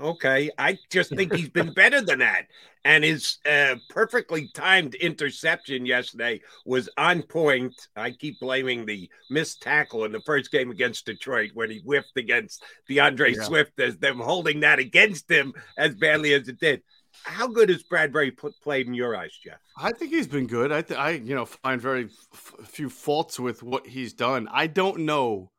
Okay, 0.00 0.50
I 0.58 0.78
just 0.90 1.14
think 1.14 1.34
he's 1.34 1.48
been 1.48 1.72
better 1.74 2.00
than 2.00 2.20
that. 2.20 2.46
And 2.84 3.04
his 3.04 3.38
uh, 3.48 3.76
perfectly 3.88 4.48
timed 4.54 4.96
interception 4.96 5.86
yesterday 5.86 6.40
was 6.66 6.88
on 6.96 7.22
point. 7.22 7.74
I 7.94 8.10
keep 8.10 8.40
blaming 8.40 8.84
the 8.86 9.08
missed 9.30 9.62
tackle 9.62 10.04
in 10.04 10.10
the 10.10 10.20
first 10.22 10.50
game 10.50 10.70
against 10.70 11.06
Detroit 11.06 11.50
when 11.54 11.70
he 11.70 11.78
whiffed 11.78 12.16
against 12.16 12.64
D'Andre 12.88 13.34
yeah. 13.34 13.42
Swift 13.44 13.78
as 13.78 13.98
them 13.98 14.18
holding 14.18 14.60
that 14.60 14.80
against 14.80 15.30
him 15.30 15.54
as 15.78 15.94
badly 15.94 16.34
as 16.34 16.48
it 16.48 16.58
did. 16.58 16.82
How 17.24 17.46
good 17.46 17.68
has 17.68 17.84
Bradberry 17.84 18.36
put, 18.36 18.60
played 18.62 18.88
in 18.88 18.94
your 18.94 19.14
eyes, 19.14 19.38
Jeff? 19.44 19.58
I 19.76 19.92
think 19.92 20.10
he's 20.10 20.26
been 20.26 20.48
good. 20.48 20.72
I, 20.72 20.82
th- 20.82 20.98
I 20.98 21.10
you 21.10 21.36
know, 21.36 21.44
find 21.44 21.80
very 21.80 22.06
f- 22.32 22.54
few 22.64 22.88
faults 22.88 23.38
with 23.38 23.62
what 23.62 23.86
he's 23.86 24.12
done. 24.12 24.48
I 24.50 24.66
don't 24.66 25.00
know 25.00 25.51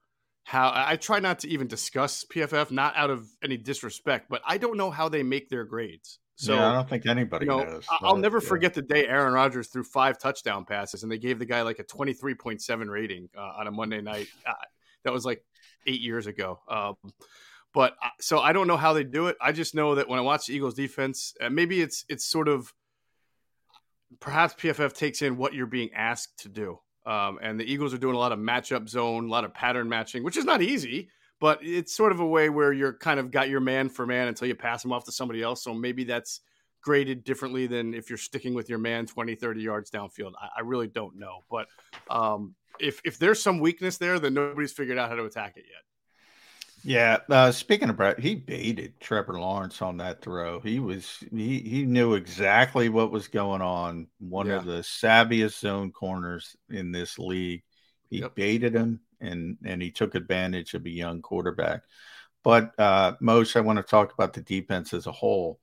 how 0.43 0.71
I 0.73 0.97
try 0.97 1.19
not 1.19 1.39
to 1.39 1.49
even 1.49 1.67
discuss 1.67 2.25
PFF, 2.25 2.69
not 2.69 2.95
out 2.95 3.09
of 3.09 3.27
any 3.43 3.57
disrespect, 3.57 4.27
but 4.29 4.41
I 4.45 4.57
don't 4.57 4.77
know 4.77 4.91
how 4.91 5.09
they 5.09 5.23
make 5.23 5.49
their 5.49 5.63
grades. 5.63 6.19
So 6.35 6.55
yeah, 6.55 6.69
I 6.69 6.73
don't 6.73 6.89
think 6.89 7.05
anybody 7.05 7.45
you 7.45 7.51
know, 7.51 7.63
knows. 7.63 7.85
I'll 8.01 8.17
never 8.17 8.39
yeah. 8.39 8.47
forget 8.47 8.73
the 8.73 8.81
day 8.81 9.07
Aaron 9.07 9.33
Rodgers 9.33 9.67
threw 9.67 9.83
five 9.83 10.17
touchdown 10.17 10.65
passes, 10.65 11.03
and 11.03 11.11
they 11.11 11.17
gave 11.17 11.39
the 11.39 11.45
guy 11.45 11.61
like 11.61 11.79
a 11.79 11.83
twenty 11.83 12.13
three 12.13 12.33
point 12.33 12.61
seven 12.61 12.89
rating 12.89 13.29
uh, 13.37 13.53
on 13.57 13.67
a 13.67 13.71
Monday 13.71 14.01
night. 14.01 14.27
Uh, 14.45 14.53
that 15.03 15.13
was 15.13 15.25
like 15.25 15.43
eight 15.85 16.01
years 16.01 16.27
ago. 16.27 16.59
Um, 16.67 16.95
but 17.73 17.95
so 18.19 18.39
I 18.39 18.53
don't 18.53 18.67
know 18.67 18.77
how 18.77 18.93
they 18.93 19.03
do 19.03 19.27
it. 19.27 19.37
I 19.41 19.51
just 19.51 19.75
know 19.75 19.95
that 19.95 20.07
when 20.07 20.19
I 20.19 20.21
watch 20.21 20.47
the 20.47 20.53
Eagles 20.55 20.73
defense, 20.73 21.35
uh, 21.39 21.49
maybe 21.49 21.81
it's 21.81 22.03
it's 22.09 22.25
sort 22.25 22.47
of 22.47 22.73
perhaps 24.19 24.53
PFF 24.55 24.93
takes 24.93 25.21
in 25.21 25.37
what 25.37 25.53
you're 25.53 25.65
being 25.65 25.91
asked 25.93 26.39
to 26.39 26.49
do. 26.49 26.79
Um, 27.05 27.39
and 27.41 27.59
the 27.59 27.71
Eagles 27.71 27.93
are 27.93 27.97
doing 27.97 28.15
a 28.15 28.19
lot 28.19 28.31
of 28.31 28.39
matchup 28.39 28.87
zone, 28.87 29.25
a 29.25 29.29
lot 29.29 29.43
of 29.43 29.53
pattern 29.53 29.89
matching, 29.89 30.23
which 30.23 30.37
is 30.37 30.45
not 30.45 30.61
easy, 30.61 31.09
but 31.39 31.59
it's 31.61 31.95
sort 31.95 32.11
of 32.11 32.19
a 32.19 32.25
way 32.25 32.49
where 32.49 32.71
you're 32.71 32.93
kind 32.93 33.19
of 33.19 33.31
got 33.31 33.49
your 33.49 33.59
man 33.59 33.89
for 33.89 34.05
man 34.05 34.27
until 34.27 34.47
you 34.47 34.55
pass 34.55 34.83
him 34.85 34.93
off 34.93 35.03
to 35.05 35.11
somebody 35.11 35.41
else. 35.41 35.63
So 35.63 35.73
maybe 35.73 36.05
that's 36.05 36.41
graded 36.81 37.23
differently 37.23 37.67
than 37.67 37.93
if 37.93 38.09
you're 38.09 38.17
sticking 38.17 38.53
with 38.53 38.69
your 38.69 38.79
man 38.79 39.05
20, 39.05 39.35
30 39.35 39.61
yards 39.61 39.91
downfield. 39.91 40.33
I, 40.41 40.59
I 40.59 40.61
really 40.61 40.87
don't 40.87 41.17
know. 41.17 41.43
But 41.49 41.67
um, 42.09 42.55
if, 42.79 43.01
if 43.03 43.17
there's 43.17 43.41
some 43.41 43.59
weakness 43.59 43.97
there, 43.97 44.19
then 44.19 44.33
nobody's 44.33 44.71
figured 44.71 44.97
out 44.97 45.09
how 45.09 45.15
to 45.15 45.25
attack 45.25 45.57
it 45.57 45.65
yet. 45.67 45.83
Yeah. 46.83 47.19
Uh, 47.29 47.51
speaking 47.51 47.89
of 47.89 47.95
Brett, 47.95 48.19
he 48.19 48.35
baited 48.35 48.99
Trevor 48.99 49.39
Lawrence 49.39 49.81
on 49.81 49.97
that 49.97 50.21
throw. 50.21 50.59
He 50.59 50.79
was 50.79 51.23
he 51.31 51.59
he 51.59 51.85
knew 51.85 52.13
exactly 52.15 52.89
what 52.89 53.11
was 53.11 53.27
going 53.29 53.61
on. 53.61 54.07
One 54.19 54.47
yeah. 54.47 54.57
of 54.57 54.65
the 54.65 54.79
savviest 54.79 55.59
zone 55.59 55.91
corners 55.91 56.55
in 56.69 56.91
this 56.91 57.17
league. 57.17 57.63
He 58.09 58.19
yep. 58.19 58.35
baited 58.35 58.75
him 58.75 58.99
and 59.21 59.57
and 59.63 59.81
he 59.81 59.91
took 59.91 60.13
advantage 60.15 60.73
of 60.73 60.85
a 60.85 60.89
young 60.89 61.21
quarterback. 61.21 61.83
But 62.43 62.73
uh 62.77 63.13
Moshe, 63.21 63.55
I 63.55 63.61
want 63.61 63.77
to 63.77 63.83
talk 63.83 64.13
about 64.13 64.33
the 64.33 64.41
defense 64.41 64.93
as 64.93 65.07
a 65.07 65.11
whole. 65.11 65.59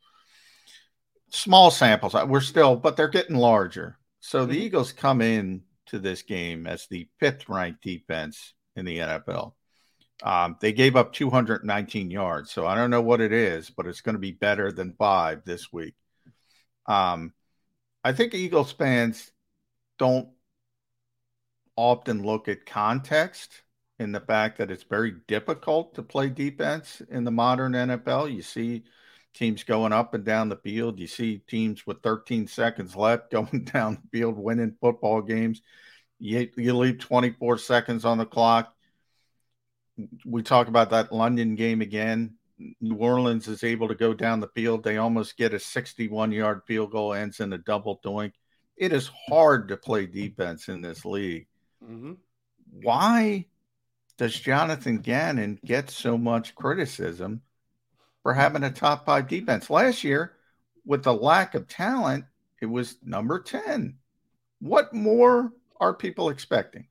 Small 1.28 1.70
samples. 1.70 2.14
Uh, 2.14 2.26
we're 2.26 2.40
still, 2.40 2.74
but 2.74 2.96
they're 2.96 3.08
getting 3.08 3.36
larger. 3.36 3.98
So 4.20 4.46
the 4.46 4.54
mm-hmm. 4.54 4.62
Eagles 4.62 4.92
come 4.92 5.20
in 5.20 5.62
to 5.86 5.98
this 5.98 6.22
game 6.22 6.66
as 6.66 6.86
the 6.86 7.08
fifth 7.18 7.48
ranked 7.48 7.82
defense 7.82 8.54
in 8.74 8.84
the 8.84 8.98
NFL. 8.98 9.52
Um, 10.22 10.56
they 10.60 10.72
gave 10.72 10.96
up 10.96 11.12
219 11.12 12.10
yards, 12.10 12.50
so 12.50 12.66
I 12.66 12.74
don't 12.74 12.90
know 12.90 13.00
what 13.00 13.20
it 13.20 13.32
is, 13.32 13.70
but 13.70 13.86
it's 13.86 14.02
going 14.02 14.14
to 14.14 14.20
be 14.20 14.32
better 14.32 14.70
than 14.70 14.94
five 14.98 15.44
this 15.44 15.72
week. 15.72 15.94
Um, 16.86 17.32
I 18.04 18.12
think 18.12 18.34
Eagles 18.34 18.72
fans 18.72 19.30
don't 19.98 20.28
often 21.76 22.22
look 22.22 22.48
at 22.48 22.66
context 22.66 23.62
in 23.98 24.12
the 24.12 24.20
fact 24.20 24.58
that 24.58 24.70
it's 24.70 24.82
very 24.82 25.14
difficult 25.28 25.94
to 25.94 26.02
play 26.02 26.28
defense 26.28 27.00
in 27.10 27.24
the 27.24 27.30
modern 27.30 27.72
NFL. 27.72 28.34
You 28.34 28.42
see 28.42 28.84
teams 29.34 29.62
going 29.62 29.92
up 29.92 30.14
and 30.14 30.24
down 30.24 30.48
the 30.48 30.56
field. 30.56 30.98
You 30.98 31.06
see 31.06 31.38
teams 31.38 31.86
with 31.86 32.02
13 32.02 32.46
seconds 32.46 32.96
left 32.96 33.30
going 33.30 33.64
down 33.64 33.98
the 34.02 34.18
field, 34.18 34.38
winning 34.38 34.76
football 34.80 35.22
games. 35.22 35.62
You, 36.18 36.50
you 36.56 36.76
leave 36.76 36.98
24 36.98 37.58
seconds 37.58 38.04
on 38.04 38.18
the 38.18 38.26
clock 38.26 38.74
we 40.24 40.42
talk 40.42 40.68
about 40.68 40.90
that 40.90 41.12
London 41.12 41.54
game 41.54 41.80
again. 41.80 42.34
New 42.80 42.96
Orleans 42.96 43.48
is 43.48 43.64
able 43.64 43.88
to 43.88 43.94
go 43.94 44.12
down 44.12 44.40
the 44.40 44.48
field. 44.48 44.84
They 44.84 44.98
almost 44.98 45.36
get 45.36 45.54
a 45.54 45.58
61 45.58 46.32
yard 46.32 46.62
field 46.66 46.92
goal, 46.92 47.14
ends 47.14 47.40
in 47.40 47.52
a 47.52 47.58
double 47.58 48.00
doink. 48.04 48.32
It 48.76 48.92
is 48.92 49.10
hard 49.28 49.68
to 49.68 49.76
play 49.76 50.06
defense 50.06 50.68
in 50.68 50.80
this 50.80 51.04
league. 51.04 51.46
Mm-hmm. 51.84 52.12
Why 52.82 53.46
does 54.16 54.38
Jonathan 54.38 54.98
Gannon 54.98 55.58
get 55.64 55.90
so 55.90 56.18
much 56.18 56.54
criticism 56.54 57.42
for 58.22 58.34
having 58.34 58.64
a 58.64 58.70
top 58.70 59.06
five 59.06 59.28
defense? 59.28 59.70
Last 59.70 60.04
year, 60.04 60.32
with 60.84 61.02
the 61.02 61.14
lack 61.14 61.54
of 61.54 61.68
talent, 61.68 62.24
it 62.60 62.66
was 62.66 62.96
number 63.02 63.40
10. 63.40 63.96
What 64.60 64.92
more 64.92 65.52
are 65.80 65.94
people 65.94 66.28
expecting? 66.28 66.86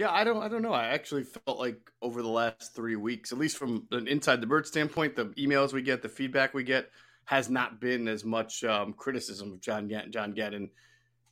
Yeah, 0.00 0.10
I 0.10 0.24
don't 0.24 0.42
I 0.42 0.48
don't 0.48 0.62
know. 0.62 0.72
I 0.72 0.86
actually 0.86 1.24
felt 1.24 1.58
like 1.58 1.78
over 2.00 2.22
the 2.22 2.28
last 2.28 2.74
three 2.74 2.96
weeks, 2.96 3.32
at 3.32 3.38
least 3.38 3.58
from 3.58 3.86
an 3.90 4.08
inside 4.08 4.40
the 4.40 4.46
bird 4.46 4.66
standpoint, 4.66 5.14
the 5.14 5.26
emails 5.36 5.74
we 5.74 5.82
get, 5.82 6.00
the 6.00 6.08
feedback 6.08 6.54
we 6.54 6.64
get 6.64 6.88
has 7.26 7.50
not 7.50 7.82
been 7.82 8.08
as 8.08 8.24
much 8.24 8.64
um, 8.64 8.94
criticism 8.94 9.52
of 9.52 9.60
John 9.60 9.88
Gannon, 9.88 10.10
John 10.10 10.32
Gannon 10.32 10.70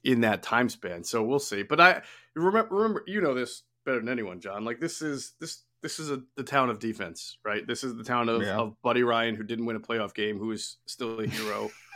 in 0.04 0.20
that 0.20 0.42
time 0.42 0.68
span. 0.68 1.02
So 1.02 1.22
we'll 1.22 1.38
see. 1.38 1.62
But 1.62 1.80
I 1.80 2.02
remember 2.34 2.74
remember 2.74 3.04
you 3.06 3.22
know 3.22 3.32
this 3.32 3.62
better 3.86 4.00
than 4.00 4.10
anyone, 4.10 4.38
John. 4.38 4.66
Like 4.66 4.80
this 4.80 5.00
is 5.00 5.32
this 5.40 5.62
this 5.80 5.98
is 5.98 6.10
a, 6.10 6.20
the 6.36 6.42
town 6.42 6.68
of 6.68 6.78
defense, 6.78 7.38
right? 7.46 7.66
This 7.66 7.82
is 7.84 7.96
the 7.96 8.04
town 8.04 8.28
of, 8.28 8.42
Yeah. 8.42 8.58
of 8.58 8.74
Buddy 8.82 9.02
Ryan, 9.02 9.34
who 9.34 9.44
didn't 9.44 9.64
win 9.64 9.76
a 9.76 9.80
playoff 9.80 10.12
game, 10.12 10.38
who 10.38 10.50
is 10.50 10.76
still 10.84 11.20
a 11.20 11.26
hero. 11.26 11.70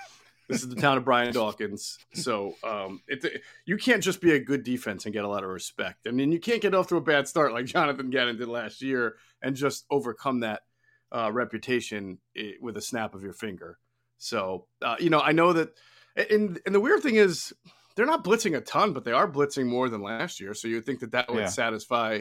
this 0.49 0.62
is 0.62 0.68
the 0.68 0.80
town 0.80 0.97
of 0.99 1.05
Brian 1.05 1.32
Dawkins. 1.32 1.99
So 2.14 2.57
um, 2.64 3.01
it, 3.09 3.43
you 3.64 3.76
can't 3.76 4.03
just 4.03 4.20
be 4.20 4.32
a 4.32 4.38
good 4.40 4.64
defense 4.64 5.05
and 5.05 5.12
get 5.12 5.24
a 5.24 5.28
lot 5.28 5.45
of 5.45 5.51
respect. 5.51 6.07
I 6.07 6.11
mean, 6.11 6.32
you 6.32 6.40
can't 6.40 6.61
get 6.61 6.74
off 6.74 6.88
to 6.88 6.97
a 6.97 7.01
bad 7.01 7.28
start 7.28 7.53
like 7.53 7.64
Jonathan 7.76 8.11
Gannon 8.11 8.36
did 8.36 8.49
last 8.49 8.82
year 8.82 9.16
and 9.40 9.57
just 9.57 9.84
overcome 9.90 10.40
that 10.40 10.62
uh, 11.11 11.30
reputation 11.32 12.18
with 12.61 12.76
a 12.76 12.82
snap 12.82 13.14
of 13.14 13.22
your 13.22 13.32
finger. 13.34 13.78
So 14.18 14.66
uh, 14.82 14.97
you 15.01 15.11
know, 15.11 15.20
I 15.20 15.32
know 15.32 15.53
that, 15.53 15.70
and 16.16 16.61
and 16.64 16.74
the 16.74 16.80
weird 16.80 17.03
thing 17.03 17.16
is, 17.16 17.53
they're 17.97 18.07
not 18.07 18.24
blitzing 18.24 18.57
a 18.57 18.61
ton, 18.61 18.93
but 18.93 19.05
they 19.05 19.12
are 19.12 19.28
blitzing 19.30 19.66
more 19.66 19.88
than 19.88 20.01
last 20.03 20.40
year. 20.40 20.55
So 20.55 20.68
you 20.68 20.76
would 20.76 20.86
think 20.86 21.01
that 21.01 21.12
that 21.12 21.28
would 21.30 21.40
Yeah. 21.40 21.47
satisfy 21.49 22.20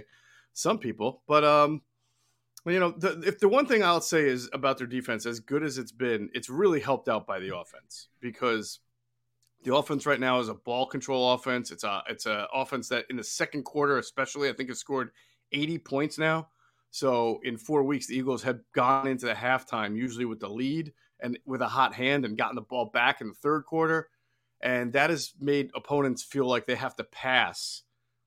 some 0.53 0.79
people. 0.79 1.21
But 1.27 1.43
um, 1.45 1.81
you 2.65 2.79
know, 2.79 2.91
the, 2.91 3.21
if 3.25 3.39
the 3.39 3.49
one 3.49 3.65
thing 3.65 3.83
I'll 3.83 4.01
say 4.01 4.27
is 4.27 4.49
about 4.53 4.77
their 4.77 4.87
defense, 4.87 5.25
as 5.25 5.39
good 5.39 5.63
as 5.63 5.77
it's 5.77 5.91
been, 5.91 6.29
it's 6.33 6.49
really 6.49 6.79
helped 6.79 7.09
out 7.09 7.25
by 7.25 7.39
the 7.39 7.49
mm-hmm. 7.49 7.61
offense 7.61 8.09
because 8.19 8.79
the 9.63 9.75
offense 9.75 10.05
right 10.05 10.19
now 10.19 10.39
is 10.39 10.49
a 10.49 10.53
ball 10.53 10.85
control 10.85 11.33
offense. 11.33 11.71
It's 11.71 11.83
a 11.83 12.03
it's 12.07 12.25
a 12.25 12.47
offense 12.53 12.89
that 12.89 13.05
in 13.09 13.17
the 13.17 13.23
second 13.23 13.63
quarter, 13.63 13.97
especially, 13.97 14.49
I 14.49 14.53
think 14.53 14.69
has 14.69 14.79
scored 14.79 15.11
80 15.51 15.79
points 15.79 16.17
now. 16.17 16.49
So 16.91 17.39
in 17.43 17.57
four 17.57 17.83
weeks, 17.83 18.07
the 18.07 18.17
Eagles 18.17 18.43
have 18.43 18.59
gone 18.73 19.07
into 19.07 19.25
the 19.25 19.33
halftime 19.33 19.95
usually 19.95 20.25
with 20.25 20.39
the 20.39 20.49
lead 20.49 20.93
and 21.21 21.39
with 21.45 21.61
a 21.61 21.67
hot 21.67 21.93
hand 21.93 22.25
and 22.25 22.37
gotten 22.37 22.55
the 22.55 22.61
ball 22.61 22.85
back 22.85 23.21
in 23.21 23.27
the 23.27 23.33
third 23.33 23.65
quarter, 23.65 24.09
and 24.61 24.93
that 24.93 25.09
has 25.09 25.33
made 25.39 25.71
opponents 25.75 26.23
feel 26.23 26.45
like 26.45 26.65
they 26.65 26.75
have 26.75 26.95
to 26.97 27.03
pass 27.03 27.83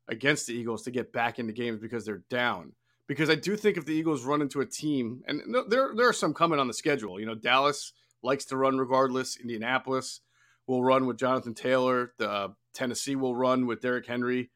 against 0.08 0.46
the 0.46 0.54
Eagles 0.54 0.82
to 0.82 0.90
get 0.90 1.12
back 1.12 1.38
into 1.38 1.52
games 1.52 1.80
because 1.80 2.04
they're 2.04 2.24
down. 2.30 2.72
Because 3.06 3.28
I 3.28 3.34
do 3.34 3.56
think 3.56 3.76
if 3.76 3.84
the 3.84 3.92
Eagles 3.92 4.24
run 4.24 4.40
into 4.40 4.60
a 4.60 4.66
team, 4.66 5.22
and 5.26 5.42
there 5.68 5.90
there 5.94 6.08
are 6.08 6.14
some 6.14 6.32
coming 6.32 6.58
on 6.58 6.68
the 6.68 6.74
schedule. 6.74 7.20
You 7.20 7.26
know, 7.26 7.34
Dallas 7.34 7.92
likes 8.22 8.46
to 8.46 8.56
run 8.56 8.78
regardless. 8.78 9.36
Indianapolis 9.36 10.20
will 10.66 10.82
run 10.82 11.06
with 11.06 11.18
Jonathan 11.18 11.54
Taylor. 11.54 12.12
The 12.18 12.30
uh, 12.30 12.48
Tennessee 12.72 13.16
will 13.16 13.36
run 13.36 13.66
with 13.66 13.82
Derrick 13.82 14.06
Henry. 14.06 14.50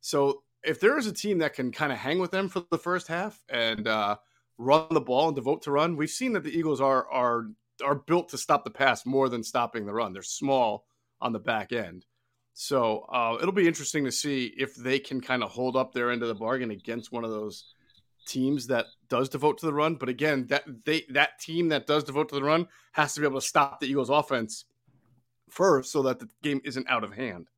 So 0.00 0.42
if 0.64 0.80
there 0.80 0.98
is 0.98 1.06
a 1.06 1.12
team 1.12 1.38
that 1.38 1.54
can 1.54 1.72
kind 1.72 1.92
of 1.92 1.98
hang 1.98 2.18
with 2.18 2.30
them 2.30 2.48
for 2.48 2.64
the 2.70 2.78
first 2.78 3.08
half 3.08 3.40
and 3.48 3.86
uh, 3.86 4.16
run 4.58 4.86
the 4.90 5.00
ball 5.00 5.28
and 5.28 5.36
devote 5.36 5.62
to 5.62 5.70
run, 5.70 5.96
we've 5.96 6.10
seen 6.10 6.32
that 6.32 6.42
the 6.42 6.56
Eagles 6.56 6.80
are 6.80 7.08
are 7.10 7.46
are 7.84 7.94
built 7.94 8.28
to 8.28 8.38
stop 8.38 8.64
the 8.64 8.70
pass 8.70 9.06
more 9.06 9.28
than 9.28 9.42
stopping 9.42 9.86
the 9.86 9.94
run. 9.94 10.12
They're 10.12 10.22
small 10.22 10.86
on 11.20 11.32
the 11.32 11.38
back 11.38 11.72
end. 11.72 12.04
So 12.54 13.06
uh, 13.12 13.38
it'll 13.40 13.52
be 13.52 13.66
interesting 13.66 14.04
to 14.04 14.12
see 14.12 14.52
if 14.58 14.74
they 14.74 14.98
can 14.98 15.20
kind 15.20 15.42
of 15.42 15.50
hold 15.50 15.74
up 15.76 15.92
their 15.92 16.10
end 16.10 16.22
of 16.22 16.28
the 16.28 16.34
bargain 16.34 16.70
against 16.70 17.10
one 17.10 17.24
of 17.24 17.30
those 17.30 17.74
teams 18.26 18.66
that 18.68 18.86
does 19.08 19.28
devote 19.28 19.58
to 19.58 19.66
the 19.66 19.72
run. 19.72 19.96
But 19.96 20.08
again, 20.08 20.46
that 20.48 20.64
they 20.84 21.04
that 21.10 21.38
team 21.40 21.68
that 21.68 21.86
does 21.86 22.04
devote 22.04 22.28
to 22.30 22.34
the 22.34 22.42
run 22.42 22.68
has 22.92 23.14
to 23.14 23.20
be 23.20 23.26
able 23.26 23.40
to 23.40 23.46
stop 23.46 23.80
the 23.80 23.86
Eagles' 23.86 24.10
offense 24.10 24.64
first, 25.50 25.92
so 25.92 26.02
that 26.02 26.18
the 26.18 26.28
game 26.42 26.60
isn't 26.64 26.88
out 26.88 27.04
of 27.04 27.12
hand. 27.12 27.48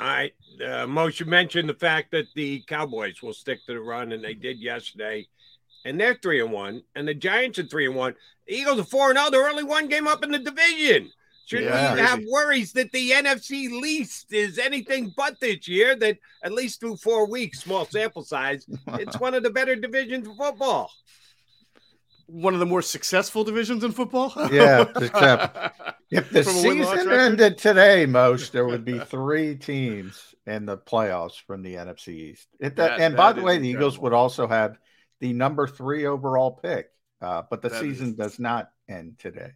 All 0.00 0.06
right. 0.06 0.32
Uh, 0.60 0.86
Moshe 0.86 1.26
mentioned 1.26 1.68
the 1.68 1.74
fact 1.74 2.10
that 2.12 2.26
the 2.34 2.62
Cowboys 2.66 3.22
will 3.22 3.34
stick 3.34 3.60
to 3.66 3.74
the 3.74 3.80
run, 3.80 4.12
and 4.12 4.24
they 4.24 4.34
did 4.34 4.58
yesterday. 4.58 5.28
And 5.84 6.00
they're 6.00 6.14
three 6.14 6.40
and 6.40 6.52
one, 6.52 6.82
and 6.94 7.06
the 7.06 7.14
Giants 7.14 7.58
are 7.58 7.64
three 7.64 7.86
and 7.86 7.96
one. 7.96 8.14
The 8.46 8.54
Eagles 8.54 8.78
are 8.78 8.84
four 8.84 9.10
and 9.10 9.18
zero. 9.18 9.30
They're 9.30 9.48
only 9.48 9.64
one 9.64 9.88
game 9.88 10.06
up 10.06 10.22
in 10.22 10.30
the 10.30 10.38
division. 10.38 11.10
Should 11.52 11.64
Yeah. 11.64 11.94
we 11.94 12.00
have 12.00 12.20
worries 12.30 12.72
that 12.72 12.92
the 12.92 13.10
NFC 13.10 13.68
least 13.68 14.32
is 14.32 14.58
anything 14.58 15.12
but 15.14 15.38
this 15.38 15.68
year? 15.68 15.94
That 15.94 16.16
at 16.42 16.52
least 16.52 16.80
through 16.80 16.96
four 16.96 17.28
weeks, 17.28 17.60
small 17.60 17.84
sample 17.84 18.24
size, 18.24 18.64
it's 18.94 19.20
one 19.20 19.34
of 19.34 19.42
the 19.42 19.50
better 19.50 19.76
divisions 19.76 20.26
of 20.26 20.34
football. 20.36 20.90
One 22.26 22.54
of 22.54 22.60
the 22.60 22.64
more 22.66 22.80
successful 22.80 23.44
divisions 23.44 23.84
in 23.84 23.92
football. 23.92 24.32
Yeah, 24.50 24.86
except 24.96 25.74
if 26.10 26.30
the 26.30 26.42
From 26.42 26.56
a 26.56 26.62
win-loss 26.68 26.94
season 26.96 27.12
ended 27.12 27.58
today, 27.58 28.06
most 28.06 28.54
there 28.54 28.64
would 28.64 28.86
be 28.86 28.98
three 29.00 29.54
teams 29.56 30.34
in 30.46 30.64
the 30.64 30.78
playoffs 30.78 31.38
from 31.46 31.62
the 31.62 31.74
NFC 31.74 32.08
East. 32.08 32.48
It, 32.60 32.76
That- 32.76 32.98
and 32.98 33.14
by 33.14 33.34
the 33.34 33.40
is 33.40 33.44
way, 33.44 33.58
the 33.58 33.68
Eagles 33.68 33.98
would 33.98 34.14
also 34.14 34.46
have 34.46 34.78
the 35.20 35.34
number 35.34 35.66
three 35.66 36.06
overall 36.06 36.52
pick, 36.52 36.88
uh, 37.20 37.42
but 37.50 37.60
the 37.60 37.68
That 37.68 37.80
season 37.82 38.08
is- 38.08 38.14
does 38.14 38.38
not 38.38 38.70
end 38.88 39.18
today. 39.18 39.52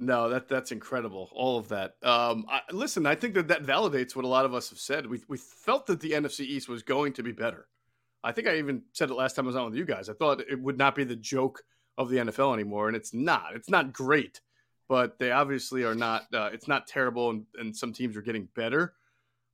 No, 0.00 0.28
that 0.28 0.48
that's 0.48 0.70
incredible. 0.70 1.28
All 1.32 1.58
of 1.58 1.68
that. 1.68 1.96
Um, 2.02 2.46
I, 2.48 2.60
listen, 2.70 3.04
I 3.04 3.16
think 3.16 3.34
that 3.34 3.48
that 3.48 3.64
validates 3.64 4.14
what 4.14 4.24
a 4.24 4.28
lot 4.28 4.44
of 4.44 4.54
us 4.54 4.70
have 4.70 4.78
said. 4.78 5.06
We 5.06 5.22
we 5.28 5.38
felt 5.38 5.86
that 5.86 6.00
the 6.00 6.12
NFC 6.12 6.40
East 6.40 6.68
was 6.68 6.82
going 6.82 7.14
to 7.14 7.22
be 7.22 7.32
better. 7.32 7.66
I 8.22 8.32
think 8.32 8.46
I 8.46 8.58
even 8.58 8.82
said 8.92 9.10
it 9.10 9.14
last 9.14 9.34
time 9.34 9.46
I 9.46 9.48
was 9.48 9.56
on 9.56 9.66
with 9.66 9.74
you 9.74 9.84
guys. 9.84 10.08
I 10.08 10.12
thought 10.12 10.40
it 10.40 10.60
would 10.60 10.78
not 10.78 10.94
be 10.94 11.04
the 11.04 11.16
joke 11.16 11.62
of 11.96 12.10
the 12.10 12.18
NFL 12.18 12.54
anymore, 12.54 12.86
and 12.86 12.96
it's 12.96 13.12
not. 13.12 13.54
It's 13.54 13.70
not 13.70 13.92
great, 13.92 14.40
but 14.88 15.18
they 15.18 15.32
obviously 15.32 15.82
are 15.84 15.94
not. 15.96 16.26
Uh, 16.32 16.50
it's 16.52 16.68
not 16.68 16.86
terrible, 16.86 17.30
and, 17.30 17.46
and 17.58 17.76
some 17.76 17.92
teams 17.92 18.16
are 18.16 18.22
getting 18.22 18.48
better. 18.54 18.94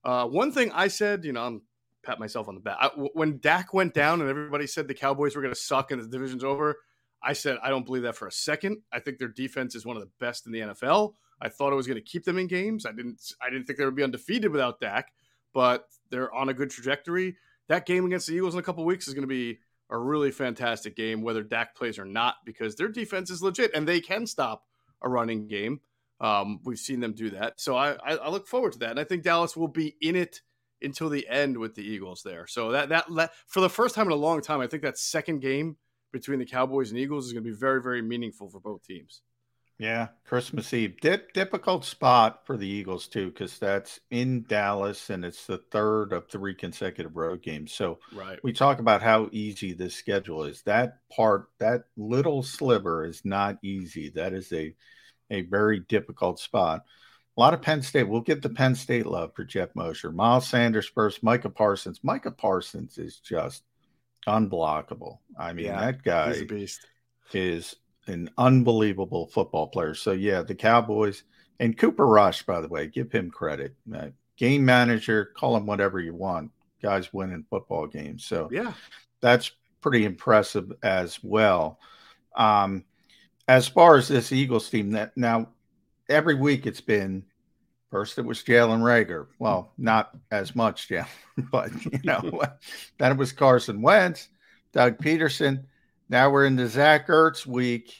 Uh, 0.04 0.26
one 0.26 0.52
thing 0.52 0.70
I 0.72 0.88
said, 0.88 1.24
you 1.24 1.32
know, 1.32 1.42
I'm 1.42 1.62
pat 2.04 2.20
myself 2.20 2.48
on 2.48 2.54
the 2.54 2.60
back. 2.60 2.76
I, 2.78 2.88
when 3.14 3.38
Dak 3.38 3.72
went 3.72 3.94
down 3.94 4.20
and 4.20 4.28
everybody 4.28 4.66
said 4.66 4.86
the 4.86 4.94
Cowboys 4.94 5.34
were 5.34 5.42
going 5.42 5.54
to 5.54 5.60
suck 5.60 5.90
and 5.90 6.02
the 6.02 6.06
division's 6.06 6.44
over, 6.44 6.76
I 7.24 7.32
said 7.32 7.58
I 7.62 7.70
don't 7.70 7.86
believe 7.86 8.02
that 8.02 8.16
for 8.16 8.26
a 8.26 8.32
second. 8.32 8.82
I 8.92 9.00
think 9.00 9.18
their 9.18 9.28
defense 9.28 9.74
is 9.74 9.86
one 9.86 9.96
of 9.96 10.02
the 10.02 10.10
best 10.20 10.46
in 10.46 10.52
the 10.52 10.60
NFL. 10.60 11.14
I 11.40 11.48
thought 11.48 11.72
it 11.72 11.76
was 11.76 11.86
going 11.86 11.96
to 11.96 12.02
keep 12.02 12.24
them 12.24 12.38
in 12.38 12.46
games. 12.46 12.86
I 12.86 12.92
didn't. 12.92 13.32
I 13.40 13.50
didn't 13.50 13.66
think 13.66 13.78
they 13.78 13.84
would 13.84 13.96
be 13.96 14.02
undefeated 14.02 14.50
without 14.50 14.80
Dak, 14.80 15.12
but 15.52 15.88
they're 16.10 16.32
on 16.32 16.48
a 16.48 16.54
good 16.54 16.70
trajectory. 16.70 17.36
That 17.68 17.86
game 17.86 18.04
against 18.04 18.26
the 18.26 18.34
Eagles 18.34 18.54
in 18.54 18.60
a 18.60 18.62
couple 18.62 18.84
weeks 18.84 19.08
is 19.08 19.14
going 19.14 19.22
to 19.22 19.28
be 19.28 19.58
a 19.90 19.98
really 19.98 20.30
fantastic 20.30 20.96
game, 20.96 21.22
whether 21.22 21.42
Dak 21.42 21.74
plays 21.74 21.98
or 21.98 22.04
not, 22.04 22.36
because 22.44 22.76
their 22.76 22.88
defense 22.88 23.30
is 23.30 23.42
legit 23.42 23.70
and 23.74 23.86
they 23.86 24.00
can 24.00 24.26
stop 24.26 24.64
a 25.02 25.08
running 25.08 25.46
game. 25.46 25.80
Um, 26.20 26.60
we've 26.64 26.78
seen 26.78 27.00
them 27.00 27.12
do 27.12 27.30
that, 27.30 27.60
so 27.60 27.76
I, 27.76 27.92
I, 27.92 28.16
I 28.16 28.28
look 28.30 28.46
forward 28.46 28.72
to 28.74 28.78
that, 28.80 28.90
and 28.90 29.00
I 29.00 29.04
think 29.04 29.24
Dallas 29.24 29.56
will 29.56 29.68
be 29.68 29.96
in 30.00 30.16
it 30.16 30.42
until 30.80 31.08
the 31.08 31.26
end 31.28 31.56
with 31.56 31.74
the 31.74 31.82
Eagles 31.82 32.22
there. 32.22 32.46
So 32.46 32.70
that 32.70 32.88
that, 32.90 33.06
that 33.16 33.32
for 33.46 33.60
the 33.60 33.68
first 33.68 33.94
time 33.94 34.06
in 34.06 34.12
a 34.12 34.16
long 34.16 34.40
time, 34.40 34.60
I 34.60 34.66
think 34.66 34.82
that 34.82 34.96
second 34.96 35.40
game 35.40 35.76
between 36.14 36.38
the 36.38 36.46
Cowboys 36.46 36.90
and 36.90 36.98
Eagles 36.98 37.26
is 37.26 37.32
going 37.34 37.44
to 37.44 37.50
be 37.50 37.56
very 37.56 37.82
very 37.82 38.00
meaningful 38.00 38.48
for 38.48 38.60
both 38.60 38.82
teams. 38.86 39.20
Yeah, 39.76 40.08
Christmas 40.24 40.72
Eve. 40.72 41.00
Dip, 41.00 41.32
difficult 41.32 41.84
spot 41.84 42.46
for 42.46 42.56
the 42.56 42.66
Eagles 42.66 43.08
too, 43.08 43.30
because 43.30 43.58
that's 43.58 43.98
in 44.12 44.44
Dallas 44.48 45.10
and 45.10 45.24
it's 45.24 45.46
the 45.46 45.58
third 45.58 46.12
of 46.12 46.28
three 46.28 46.54
consecutive 46.54 47.16
road 47.16 47.42
games. 47.42 47.72
So 47.72 47.98
Right. 48.12 48.38
we 48.44 48.52
talk 48.52 48.78
about 48.78 49.02
how 49.02 49.28
easy 49.32 49.72
this 49.72 49.96
schedule 49.96 50.44
is. 50.44 50.62
That 50.62 50.98
part, 51.10 51.48
that 51.58 51.86
little 51.96 52.44
sliver 52.44 53.04
is 53.04 53.24
not 53.24 53.58
easy. 53.64 54.10
That 54.10 54.32
is 54.32 54.52
a 54.52 54.74
a 55.30 55.42
very 55.42 55.80
difficult 55.80 56.38
spot. 56.38 56.84
A 57.36 57.40
lot 57.40 57.54
of 57.54 57.62
Penn 57.62 57.82
State. 57.82 58.04
We'll 58.08 58.20
get 58.20 58.42
the 58.42 58.50
Penn 58.50 58.76
State 58.76 59.06
love 59.06 59.34
for 59.34 59.42
Geoff 59.44 59.74
Mosher. 59.74 60.12
Miles 60.12 60.46
Sanders 60.46 60.86
first, 60.86 61.24
Micah 61.24 61.50
Parsons. 61.50 61.98
Micah 62.04 62.30
Parsons 62.30 62.96
is 62.96 63.18
just 63.18 63.64
unblockable. 64.26 65.18
I 65.38 65.52
mean, 65.52 65.66
Yeah, 65.66 65.80
that 65.80 66.02
guy 66.02 66.28
He's 66.32 66.42
a 66.42 66.44
beast. 66.46 66.86
is 67.32 67.76
an 68.06 68.30
unbelievable 68.38 69.26
football 69.28 69.66
player. 69.68 69.94
So 69.94 70.12
yeah, 70.12 70.42
the 70.42 70.54
Cowboys 70.54 71.24
and 71.60 71.76
Cooper 71.78 72.06
Rush, 72.06 72.42
by 72.44 72.60
the 72.60 72.68
way, 72.68 72.86
give 72.86 73.10
him 73.12 73.30
credit. 73.30 73.74
Uh, 73.94 74.08
game 74.36 74.64
manager, 74.64 75.26
call 75.36 75.56
him 75.56 75.66
whatever 75.66 76.00
you 76.00 76.14
want. 76.14 76.50
Guys 76.82 77.12
winning 77.12 77.44
football 77.48 77.86
games. 77.86 78.24
So 78.24 78.48
Yeah. 78.52 78.72
that's 79.20 79.52
pretty 79.80 80.04
impressive 80.04 80.72
as 80.82 81.22
well. 81.22 81.78
Um, 82.36 82.84
as 83.48 83.68
far 83.68 83.96
as 83.96 84.08
this 84.08 84.32
Eagles 84.32 84.68
team, 84.70 84.90
that 84.92 85.16
now 85.16 85.48
every 86.08 86.34
week 86.34 86.66
it's 86.66 86.80
been 86.80 87.24
first 87.94 88.18
it 88.18 88.24
was 88.24 88.42
Jalen 88.42 88.80
Reagor. 88.80 89.28
Well, 89.38 89.72
not 89.78 90.16
as 90.32 90.56
much 90.56 90.88
Jalen, 90.88 91.06
but 91.52 91.70
you 91.84 92.00
know, 92.02 92.42
then 92.98 93.12
it 93.12 93.16
was 93.16 93.30
Carson 93.30 93.80
Wentz, 93.80 94.30
Doug 94.72 94.98
Pederson. 94.98 95.62
Now 96.08 96.28
we're 96.28 96.46
in 96.46 96.56
the 96.56 96.66
Zach 96.66 97.06
Ertz 97.06 97.46
week. 97.46 97.94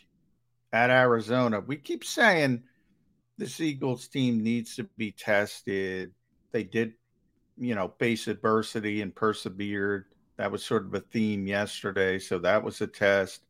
at 0.73 0.91
Arizona. 0.91 1.61
We 1.61 1.77
keep 1.77 2.03
saying 2.03 2.65
this 3.39 3.61
Eagles 3.61 4.09
team 4.09 4.43
needs 4.43 4.75
to 4.75 4.83
be 4.97 5.13
tested. 5.13 6.11
They 6.51 6.65
did, 6.65 6.95
you 7.57 7.77
know, 7.77 7.95
face 8.01 8.27
adversity 8.27 9.01
and 9.01 9.15
persevered. 9.15 10.07
That 10.39 10.51
was 10.51 10.65
sort 10.65 10.87
of 10.87 10.95
a 10.95 11.01
theme 11.01 11.47
yesterday. 11.47 12.19
So 12.19 12.41
that 12.41 12.65
was 12.65 12.81
a 12.81 12.89
test. 12.89 13.43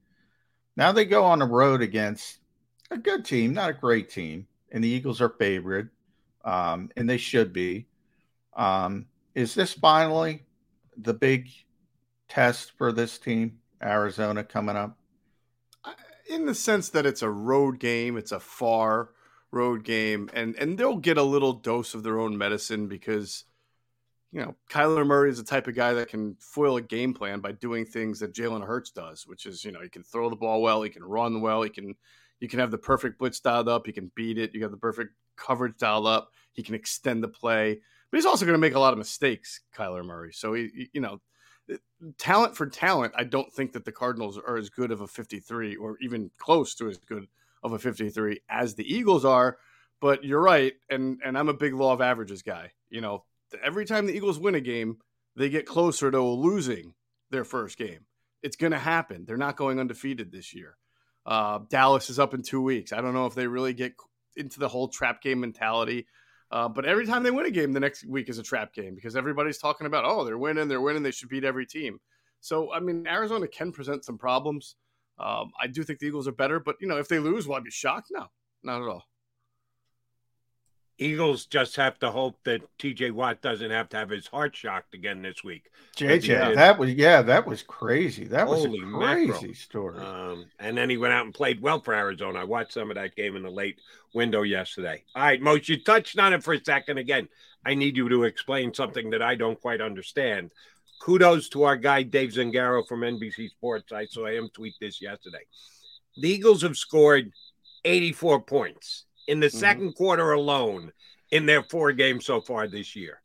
Now 0.77 0.93
they 0.93 1.07
go 1.07 1.25
on 1.25 1.39
the 1.39 1.47
road 1.47 1.81
against 1.81 2.41
a 2.91 2.99
good 2.99 3.25
team, 3.25 3.55
not 3.55 3.71
a 3.71 3.73
great 3.73 4.11
team, 4.11 4.47
and 4.71 4.85
the 4.85 4.89
Eagles 4.89 5.23
are 5.23 5.31
favored, 5.39 5.89
um, 6.45 6.91
and 6.97 7.09
they 7.09 7.17
should 7.17 7.53
be. 7.53 7.87
Um, 8.55 9.07
is 9.35 9.55
this 9.55 9.73
finally 9.73 10.45
the 10.97 11.15
big 11.15 11.51
test 12.29 12.73
for 12.79 12.93
this 12.93 13.19
team, 13.19 13.59
Arizona, 13.83 14.45
coming 14.45 14.77
up? 14.77 14.97
In 16.29 16.47
the 16.47 16.55
sense 16.55 16.89
that 16.91 17.05
it's 17.05 17.23
a 17.23 17.31
road 17.31 17.79
game, 17.79 18.17
it's 18.17 18.33
a 18.33 18.41
far 18.41 19.11
road 19.51 19.85
game, 19.85 20.31
and 20.33 20.57
and 20.57 20.79
they'll 20.79 20.97
get 20.97 21.19
a 21.19 21.23
little 21.23 21.53
dose 21.53 21.95
of 21.95 22.03
their 22.03 22.19
own 22.19 22.39
medicine 22.39 22.89
because 22.89 23.45
you 24.35 24.41
know, 24.41 24.57
Kyler 24.69 25.07
Murray 25.07 25.31
is 25.31 25.37
the 25.37 25.45
type 25.45 25.69
of 25.69 25.77
guy 25.77 25.95
that 25.95 26.09
can 26.09 26.35
foil 26.41 26.77
a 26.77 26.83
game 26.83 27.15
plan 27.15 27.39
by 27.39 27.53
doing 27.53 27.85
things 27.87 28.19
that 28.19 28.35
Jalen 28.35 28.67
Hurts 28.67 28.91
does, 28.91 29.29
which 29.29 29.47
is, 29.47 29.65
you 29.65 29.71
know, 29.71 29.81
he 29.81 29.89
can 29.89 30.03
throw 30.03 30.29
the 30.29 30.35
ball 30.35 30.61
well, 30.61 30.83
he 30.83 30.91
can 30.91 31.05
run 31.05 31.41
well, 31.41 31.63
he 31.63 31.71
can 31.71 31.95
you 32.45 32.49
can 32.49 32.59
have 32.61 32.71
the 32.71 32.77
perfect 32.77 33.19
blitz 33.19 33.41
dialed 33.41 33.71
up, 33.71 33.87
he 33.87 33.93
can 33.93 34.13
beat 34.15 34.37
it, 34.37 34.55
you 34.55 34.63
have 34.63 34.71
the 34.71 34.77
perfect 34.77 35.15
coverage 35.35 35.79
dialed 35.79 36.07
up, 36.07 36.31
he 36.53 36.63
can 36.63 36.75
extend 36.75 37.25
the 37.25 37.29
play, 37.29 37.81
but 38.11 38.19
he's 38.19 38.27
also 38.27 38.45
going 38.45 38.53
to 38.53 38.61
make 38.61 38.75
a 38.75 38.79
lot 38.79 38.93
of 38.93 38.99
mistakes, 38.99 39.63
Kyler 39.75 40.05
Murray. 40.05 40.35
So 40.35 40.53
he, 40.53 40.91
you 40.93 41.01
know, 41.01 41.23
talent 42.19 42.55
for 42.55 42.67
talent, 42.67 43.15
I 43.17 43.25
don't 43.25 43.51
think 43.51 43.73
that 43.73 43.87
the 43.87 43.93
Cardinals 43.93 44.37
are 44.39 44.59
as 44.59 44.69
good 44.69 44.91
of 44.91 45.01
a 45.01 45.07
53 45.07 45.77
or 45.77 45.97
even 46.03 46.31
close 46.37 46.75
to 46.75 46.89
as 46.91 46.99
good 46.99 47.29
of 47.63 47.73
a 47.73 47.79
53 47.79 48.41
as 48.51 48.75
the 48.75 48.95
Eagles 48.95 49.25
are. 49.25 49.57
But 50.03 50.23
you're 50.23 50.43
right, 50.43 50.75
and 50.91 51.19
and 51.25 51.39
I'm 51.39 51.49
a 51.49 51.55
big 51.55 51.73
law 51.73 51.95
of 51.95 52.03
averages 52.03 52.43
guy. 52.43 52.73
You 52.91 53.01
know, 53.01 53.25
every 53.63 53.87
time 53.87 54.05
the 54.05 54.15
Eagles 54.15 54.39
win 54.39 54.55
a 54.55 54.61
game, 54.61 54.99
they 55.35 55.49
get 55.49 55.65
closer 55.65 56.11
to 56.11 56.21
losing 56.21 56.93
their 57.31 57.45
first 57.45 57.79
game. 57.79 58.05
It's 58.43 58.57
going 58.57 58.73
to 58.73 58.79
happen. 58.79 59.25
They're 59.25 59.39
not 59.39 59.57
going 59.57 59.81
undefeated 59.81 60.31
this 60.31 60.53
year. 60.53 60.77
Uh, 61.27 61.61
Dallas 61.69 62.11
is 62.11 62.19
up 62.19 62.35
in 62.35 62.43
two 62.43 62.61
weeks. 62.61 62.93
I 62.93 63.01
don't 63.01 63.15
know 63.15 63.27
if 63.27 63.35
they 63.35 63.47
really 63.47 63.73
get 63.73 63.95
into 64.37 64.61
the 64.61 64.69
whole 64.69 64.89
trap 64.89 65.23
game 65.23 65.41
mentality. 65.41 66.07
Uh, 66.51 66.69
but 66.69 66.85
every 66.85 67.07
time 67.07 67.23
they 67.23 67.31
win 67.31 67.47
a 67.47 67.51
game, 67.51 67.73
the 67.73 67.81
next 67.81 68.07
week 68.07 68.29
is 68.29 68.39
a 68.39 68.43
trap 68.43 68.73
game 68.75 68.95
because 68.95 69.17
everybody's 69.17 69.59
talking 69.59 69.87
about, 69.87 70.05
oh, 70.05 70.25
they're 70.25 70.39
winning, 70.39 70.69
they're 70.69 70.81
winning, 70.81 71.03
they 71.03 71.11
should 71.11 71.29
beat 71.29 71.45
every 71.45 71.67
team. 71.67 71.99
So, 72.41 72.73
I 72.73 72.81
mean, 72.81 73.07
Arizona 73.07 73.49
can 73.49 73.73
present 73.73 74.05
some 74.05 74.19
problems. 74.19 74.77
Um, 75.19 75.51
I 75.61 75.67
do 75.67 75.83
think 75.83 75.99
the 75.99 76.07
Eagles 76.07 76.29
are 76.29 76.33
better, 76.33 76.61
but, 76.61 76.77
you 76.81 76.87
know, 76.87 76.99
if 76.99 77.09
they 77.09 77.19
lose, 77.19 77.49
will 77.49 77.57
I 77.57 77.61
be 77.61 77.71
shocked? 77.71 78.09
No, 78.11 78.27
not 78.63 78.83
at 78.83 78.89
all. 78.89 79.05
Eagles 80.99 81.47
just 81.47 81.75
have 81.77 81.99
to 81.99 82.11
hope 82.11 82.39
that 82.45 82.63
TJ 82.79 83.11
Watt 83.11 83.43
doesn't 83.43 83.71
have 83.71 83.89
to 83.89 83.97
have 83.97 84.11
his 84.11 84.29
heart 84.29 84.55
shocked 84.55 84.95
again 84.95 85.23
this 85.23 85.43
week. 85.43 85.71
JJ, 85.97 86.55
that 86.55 86.79
was 86.79 86.93
yeah, 86.93 87.21
that 87.23 87.47
was 87.47 87.63
crazy. 87.63 88.25
That 88.27 88.47
was 88.47 88.65
Holy 88.65 88.79
a 88.79 88.83
crazy 88.83 89.33
mackerel. 89.33 89.55
story. 89.55 89.99
Um, 89.99 90.47
and 90.61 90.77
then 90.77 90.89
he 90.89 90.97
went 90.97 91.13
out 91.13 91.25
and 91.25 91.35
played 91.35 91.61
well 91.61 91.81
for 91.81 91.95
Arizona. 91.95 92.41
I 92.41 92.45
watched 92.45 92.73
some 92.73 92.91
of 92.91 92.95
that 92.95 93.17
game 93.17 93.35
in 93.35 93.43
the 93.43 93.51
late 93.51 93.81
window 94.15 94.43
yesterday. 94.43 95.03
All 95.17 95.23
right, 95.23 95.41
Most, 95.41 95.69
you 95.69 95.83
touched 95.83 96.19
on 96.19 96.33
it 96.33 96.45
for 96.45 96.55
a 96.55 96.65
second 96.65 96.99
again. 96.99 97.29
I 97.67 97.75
need 97.75 97.97
you 97.97 98.09
to 98.09 98.25
explain 98.25 98.73
something 98.73 99.11
that 99.11 99.23
I 99.23 99.35
don't 99.35 99.61
quite 99.61 99.81
understand. 99.81 100.53
Kudos 101.01 101.49
to 101.51 101.65
our 101.65 101.77
guy 101.77 102.03
Dave 102.05 102.31
Zangaro 102.31 102.87
from 102.87 103.01
NBC 103.01 103.51
Sports. 103.51 103.93
I 103.93 104.07
saw 104.07 104.27
him 104.27 104.49
tweet 104.53 104.75
this 104.81 105.03
yesterday. 105.03 105.45
The 106.17 106.29
Eagles 106.29 106.63
have 106.63 106.77
scored 106.77 107.33
84 107.85 108.43
points 108.43 109.05
in 109.27 109.41
the 109.41 109.49
2nd 109.49 109.77
mm-hmm. 109.77 109.89
quarter 109.91 110.33
alone 110.33 110.93
in 111.31 111.47
their 111.47 111.63
four 111.63 111.93
games 111.93 112.27
so 112.27 112.41
far 112.41 112.69
this 112.69 112.95
year. 112.95 113.21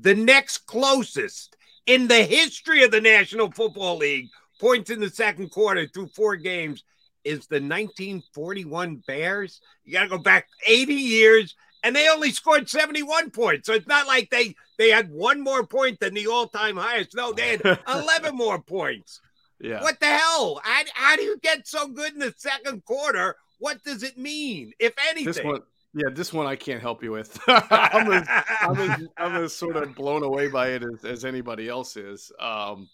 The 0.00 0.14
next 0.14 0.66
closest 0.66 1.56
in 1.86 2.06
the 2.06 2.22
history 2.22 2.84
of 2.84 2.90
the 2.90 3.00
National 3.00 3.50
Football 3.50 3.96
League 3.96 4.28
points 4.60 4.90
in 4.90 5.00
the 5.00 5.10
second 5.10 5.50
quarter 5.50 5.86
through 5.86 6.08
four 6.08 6.36
games 6.36 6.84
is 7.24 7.46
the 7.46 7.56
1941 7.56 9.02
Bears. 9.06 9.60
You 9.84 9.92
got 9.94 10.04
to 10.04 10.08
go 10.08 10.18
back 10.18 10.46
80 10.66 10.94
years 10.94 11.54
and 11.82 11.94
they 11.94 12.08
only 12.08 12.30
scored 12.30 12.68
71 12.68 13.30
points. 13.30 13.66
So 13.66 13.72
it's 13.72 13.86
not 13.86 14.06
like 14.06 14.30
they 14.30 14.54
they 14.78 14.90
had 14.90 15.10
one 15.10 15.42
more 15.42 15.66
point 15.66 16.00
than 16.00 16.14
the 16.14 16.28
all-time 16.28 16.76
highest. 16.76 17.16
No, 17.16 17.32
they 17.32 17.56
had 17.56 17.78
11 17.88 18.36
more 18.36 18.60
points. 18.60 19.20
Yeah. 19.60 19.82
What 19.82 19.98
the 19.98 20.06
hell? 20.06 20.60
How, 20.62 20.82
how 20.94 21.16
do 21.16 21.22
you 21.22 21.38
get 21.38 21.66
so 21.66 21.88
good 21.88 22.12
in 22.12 22.20
the 22.20 22.34
second 22.36 22.84
quarter 22.84 23.36
what 23.58 23.82
does 23.84 24.02
it 24.02 24.16
mean, 24.18 24.72
if 24.78 24.94
anything? 25.08 25.26
This 25.26 25.42
one, 25.42 25.62
yeah, 25.94 26.10
this 26.12 26.32
one 26.32 26.46
I 26.46 26.56
can't 26.56 26.80
help 26.80 27.02
you 27.02 27.12
with. 27.12 27.38
I'm, 27.48 28.12
as, 28.12 28.28
I'm, 28.60 28.78
as, 28.78 29.08
I'm 29.16 29.44
as 29.44 29.54
sort 29.54 29.76
of 29.76 29.94
blown 29.94 30.22
away 30.22 30.48
by 30.48 30.68
it 30.68 30.82
as, 30.82 31.04
as 31.04 31.24
anybody 31.24 31.68
else 31.68 31.96
is. 31.96 32.30
Um, 32.38 32.88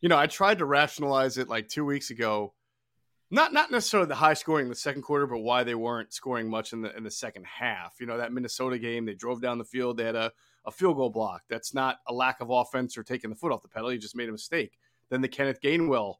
you 0.00 0.08
know, 0.08 0.16
I 0.16 0.26
tried 0.26 0.58
to 0.58 0.64
rationalize 0.64 1.38
it 1.38 1.48
like 1.48 1.68
two 1.68 1.84
weeks 1.84 2.10
ago. 2.10 2.54
Not 3.30 3.52
not 3.52 3.70
necessarily 3.70 4.08
the 4.08 4.14
high 4.14 4.34
scoring 4.34 4.66
in 4.66 4.70
the 4.70 4.76
second 4.76 5.02
quarter, 5.02 5.26
but 5.26 5.40
why 5.40 5.62
they 5.62 5.74
weren't 5.74 6.14
scoring 6.14 6.48
much 6.48 6.72
in 6.72 6.80
the 6.80 6.96
in 6.96 7.04
the 7.04 7.10
second 7.10 7.44
half. 7.44 7.96
You 8.00 8.06
know, 8.06 8.16
that 8.16 8.32
Minnesota 8.32 8.78
game, 8.78 9.04
they 9.04 9.14
drove 9.14 9.42
down 9.42 9.58
the 9.58 9.64
field, 9.64 9.98
they 9.98 10.04
had 10.04 10.16
a, 10.16 10.32
a 10.64 10.70
field 10.70 10.96
goal 10.96 11.10
block. 11.10 11.42
That's 11.50 11.74
not 11.74 11.98
a 12.06 12.14
lack 12.14 12.40
of 12.40 12.48
offense 12.48 12.96
or 12.96 13.02
taking 13.02 13.28
the 13.28 13.36
foot 13.36 13.52
off 13.52 13.60
the 13.60 13.68
pedal. 13.68 13.92
You 13.92 13.98
just 13.98 14.16
made 14.16 14.30
a 14.30 14.32
mistake. 14.32 14.78
Then 15.10 15.20
the 15.20 15.28
Kenneth 15.28 15.60
Gainwell 15.60 16.14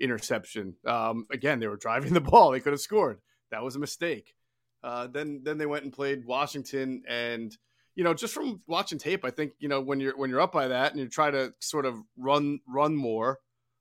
interception. 0.00 0.74
Um, 0.84 1.26
again, 1.30 1.60
they 1.60 1.68
were 1.68 1.76
driving 1.76 2.12
the 2.12 2.20
ball. 2.20 2.50
They 2.50 2.60
could 2.60 2.72
have 2.72 2.80
scored. 2.80 3.20
That 3.50 3.62
was 3.62 3.76
a 3.76 3.78
mistake. 3.78 4.34
Uh, 4.82 5.08
then 5.08 5.40
then 5.42 5.58
they 5.58 5.66
went 5.66 5.84
and 5.84 5.92
played 5.92 6.24
Washington, 6.24 7.02
and 7.08 7.56
you 7.94 8.04
know 8.04 8.14
just 8.14 8.34
from 8.34 8.60
watching 8.66 8.98
tape, 8.98 9.24
I 9.24 9.30
think 9.30 9.52
you 9.58 9.68
know 9.68 9.80
when 9.80 10.00
you're 10.00 10.16
when 10.16 10.30
you're 10.30 10.40
up 10.40 10.52
by 10.52 10.68
that 10.68 10.92
and 10.92 11.00
you 11.00 11.08
try 11.08 11.30
to 11.30 11.52
sort 11.60 11.84
of 11.84 11.96
run 12.16 12.60
run 12.66 12.94
more 12.94 13.38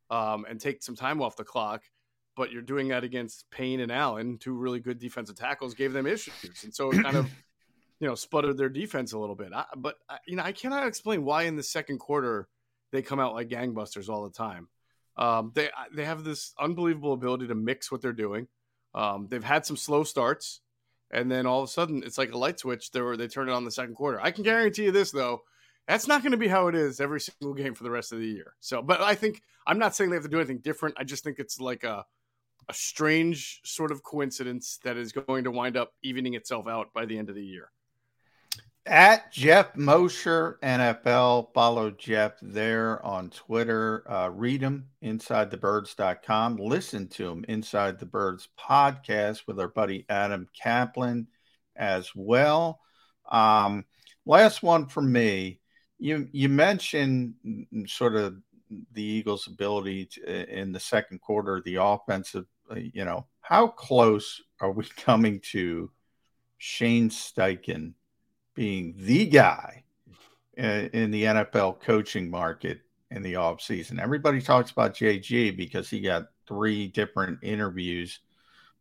um, 0.10 0.46
and 0.50 0.60
take 0.60 0.82
some 0.82 0.96
time 0.96 1.22
off 1.22 1.36
the 1.36 1.44
clock, 1.44 1.84
but 2.36 2.52
you're 2.52 2.64
doing 2.64 2.88
that 2.88 3.04
against 3.04 3.50
Payne 3.52 3.80
and 3.80 3.92
Allen, 3.92 4.38
two 4.40 4.54
really 4.54 4.80
good 4.80 5.00
defensive 5.00 5.36
tackles, 5.36 5.76
gave 5.76 5.94
them 5.94 6.08
issues, 6.08 6.64
and 6.64 6.74
so 6.74 6.92
it 6.92 7.04
kind 7.04 7.18
of 7.18 7.30
you 8.00 8.08
know 8.08 8.16
sputtered 8.16 8.58
their 8.58 8.70
defense 8.70 9.14
a 9.14 9.20
little 9.20 9.36
bit. 9.36 9.54
I, 9.54 9.66
but 9.76 9.98
I, 10.10 10.18
you 10.26 10.36
know 10.36 10.44
I 10.44 10.52
cannot 10.52 10.88
explain 10.88 11.24
why 11.24 11.44
in 11.44 11.56
the 11.56 11.64
second 11.64 12.00
quarter 12.00 12.48
they 12.92 13.04
come 13.04 13.20
out 13.20 13.36
like 13.36 13.50
gangbusters 13.50 14.10
all 14.10 14.24
the 14.24 14.32
time. 14.32 14.68
Um, 15.16 15.52
they 15.54 15.70
they 15.94 16.06
have 16.06 16.24
this 16.24 16.54
unbelievable 16.60 17.14
ability 17.14 17.48
to 17.48 17.56
mix 17.56 17.92
what 17.92 18.02
they're 18.02 18.14
doing. 18.14 18.48
Um, 18.94 19.28
they've 19.30 19.44
had 19.44 19.66
some 19.66 19.78
slow 19.78 20.04
starts, 20.04 20.62
and 21.12 21.32
then 21.32 21.46
all 21.46 21.62
of 21.64 21.70
a 21.70 21.72
sudden 21.72 22.04
it's 22.04 22.18
like 22.18 22.32
a 22.32 22.38
light 22.38 22.60
switch. 22.60 22.92
They 22.92 23.02
they 23.16 23.28
turn 23.28 23.50
it 23.50 23.54
on 23.54 23.66
the 23.66 23.72
second 23.72 23.96
quarter. 23.96 24.20
I 24.22 24.32
can 24.32 24.44
guarantee 24.44 24.86
you 24.86 24.92
this 24.92 25.12
though, 25.12 25.42
that's 25.88 26.08
not 26.08 26.22
going 26.22 26.32
to 26.32 26.38
be 26.38 26.48
how 26.48 26.68
it 26.68 26.76
is 26.76 27.00
every 27.00 27.22
single 27.22 27.54
game 27.54 27.74
for 27.74 27.84
the 27.84 27.92
rest 27.92 28.12
of 28.12 28.20
the 28.20 28.28
year. 28.28 28.56
So, 28.60 28.82
but 28.82 29.02
I 29.02 29.16
think 29.16 29.42
I'm 29.66 29.80
not 29.80 29.96
saying 29.96 30.10
they 30.10 30.16
have 30.16 30.24
to 30.24 30.30
do 30.30 30.38
anything 30.38 30.60
different. 30.60 30.96
I 30.98 31.04
just 31.04 31.24
think 31.24 31.40
it's 31.40 31.60
like 31.60 31.84
a 31.84 32.06
a 32.70 32.74
strange 32.74 33.62
sort 33.64 33.92
of 33.92 34.04
coincidence 34.04 34.80
that 34.84 34.98
is 34.98 35.14
going 35.14 35.46
to 35.46 35.52
wind 35.52 35.78
up 35.78 35.94
evening 36.04 36.34
itself 36.34 36.68
out 36.68 36.94
by 36.94 37.06
the 37.06 37.18
end 37.18 37.30
of 37.30 37.36
the 37.36 37.44
year 37.44 37.72
at 38.88 39.32
Geoff 39.32 39.76
Mosher 39.76 40.58
NFL. 40.64 41.54
Follow 41.54 41.92
Jeff 41.92 42.34
there 42.42 43.06
on 43.06 43.30
Twitter. 43.30 44.10
Uh, 44.10 44.30
read 44.30 44.62
him 44.62 44.88
insidethebirds.com. 45.04 46.56
Listen 46.58 47.08
to 47.10 47.30
him 47.30 47.46
inside 47.48 48.00
the 48.00 48.06
birds 48.06 48.48
podcast 48.60 49.42
with 49.46 49.60
our 49.60 49.68
buddy 49.68 50.06
Adam 50.10 50.48
Caplan 50.60 51.28
as 51.76 52.12
well. 52.16 52.80
Um, 53.30 53.86
last 54.26 54.64
one 54.64 54.88
for 54.88 55.02
me. 55.02 55.60
You 56.00 56.28
you 56.32 56.48
mentioned 56.48 57.36
sort 57.88 58.16
of 58.16 58.38
the 58.94 59.04
Eagles' 59.04 59.48
ability 59.48 60.06
to, 60.06 60.60
in 60.60 60.72
the 60.72 60.80
second 60.80 61.22
quarter, 61.22 61.62
the 61.62 61.76
offensive. 61.76 62.46
Uh, 62.70 62.76
you 62.76 63.06
know, 63.06 63.28
how 63.42 63.68
close 63.68 64.42
are 64.62 64.72
we 64.72 64.86
coming 64.98 65.40
to 65.52 65.92
Shane 66.58 67.10
Steichen? 67.10 67.94
Being 68.58 68.96
the 68.98 69.28
guy 69.28 69.84
in 70.58 71.12
the 71.12 71.24
NFL 71.26 71.80
coaching 71.80 72.28
market 72.28 72.82
in 73.12 73.22
the 73.22 73.34
offseason. 73.34 74.02
Everybody 74.02 74.42
talks 74.42 74.72
about 74.72 74.96
JG 74.96 75.56
because 75.56 75.92
he 75.92 76.02
got 76.02 76.30
three 76.48 76.88
different 76.88 77.38
interviews. 77.44 78.20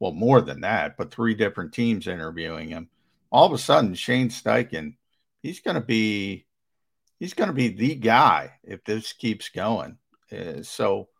Well, 0.00 0.12
more 0.12 0.40
than 0.40 0.62
that, 0.62 0.96
but 0.96 1.10
three 1.10 1.34
different 1.34 1.74
teams 1.74 2.06
interviewing 2.06 2.70
him. 2.70 2.88
All 3.30 3.44
of 3.44 3.52
a 3.52 3.58
sudden, 3.58 3.94
Shane 3.94 4.30
Steichen, 4.30 4.96
he's 5.42 5.60
going 5.60 5.74
to 5.74 5.82
be 5.82 6.46
he's 7.20 7.34
going 7.34 7.48
to 7.48 7.54
be 7.54 7.68
the 7.68 7.96
guy 7.96 8.54
if 8.64 8.82
this 8.82 9.12
keeps 9.12 9.50
going. 9.50 9.98
Uh, 10.32 10.62
so, 10.62 11.10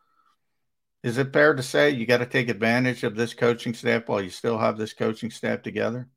is 1.03 1.19
it 1.19 1.33
fair 1.33 1.55
to 1.55 1.63
say 1.63 1.91
you 1.91 2.07
got 2.07 2.19
to 2.19 2.27
take 2.27 2.49
advantage 2.49 3.05
of 3.05 3.17
this 3.17 3.35
coaching 3.35 3.75
staff 3.75 4.09
while 4.09 4.23
you 4.23 4.31
still 4.31 4.57
have 4.57 4.79
this 4.79 4.95
coaching 4.95 5.31
staff 5.31 5.61
together? 5.61 6.09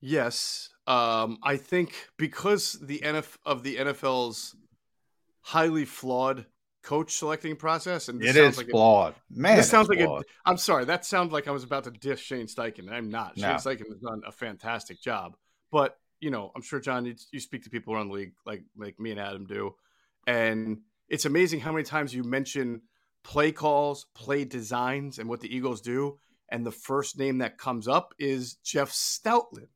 Yes, 0.00 0.70
um, 0.86 1.38
I 1.42 1.56
think 1.56 2.08
because 2.16 2.78
the 2.80 3.00
NF 3.00 3.36
of 3.44 3.62
the 3.62 3.76
NFL's 3.76 4.56
highly 5.42 5.84
flawed 5.84 6.46
coach 6.82 7.12
selecting 7.12 7.56
process, 7.56 8.08
and 8.08 8.22
it 8.22 8.36
is 8.36 8.56
like 8.56 8.70
flawed. 8.70 9.14
A, 9.14 9.40
Man, 9.40 9.56
this 9.56 9.68
sounds 9.68 9.88
like 9.88 10.00
flawed. 10.00 10.22
a. 10.22 10.48
I'm 10.48 10.56
sorry, 10.56 10.86
that 10.86 11.04
sounds 11.04 11.32
like 11.32 11.48
I 11.48 11.50
was 11.50 11.64
about 11.64 11.84
to 11.84 11.90
diss 11.90 12.20
Shane 12.20 12.46
Steichen. 12.46 12.90
I'm 12.90 13.10
not. 13.10 13.36
No. 13.36 13.48
Shane 13.48 13.56
Steichen 13.56 13.88
has 13.88 13.98
done 14.02 14.22
a 14.26 14.32
fantastic 14.32 15.00
job, 15.00 15.36
but 15.70 15.98
you 16.20 16.30
know, 16.30 16.50
I'm 16.54 16.62
sure 16.62 16.80
John, 16.80 17.06
you, 17.06 17.14
you 17.32 17.40
speak 17.40 17.64
to 17.64 17.70
people 17.70 17.94
around 17.94 18.08
the 18.08 18.14
league 18.14 18.32
like 18.46 18.64
like 18.76 18.98
me 18.98 19.10
and 19.10 19.20
Adam 19.20 19.46
do, 19.46 19.74
and 20.26 20.78
it's 21.08 21.24
amazing 21.24 21.60
how 21.60 21.72
many 21.72 21.84
times 21.84 22.14
you 22.14 22.22
mention 22.22 22.82
play 23.22 23.52
calls, 23.52 24.06
play 24.14 24.44
designs, 24.44 25.18
and 25.18 25.28
what 25.28 25.40
the 25.40 25.54
Eagles 25.54 25.80
do, 25.80 26.18
and 26.48 26.64
the 26.64 26.72
first 26.72 27.18
name 27.18 27.38
that 27.38 27.58
comes 27.58 27.86
up 27.86 28.14
is 28.18 28.54
Jeff 28.64 28.90
Stoutland, 28.90 29.68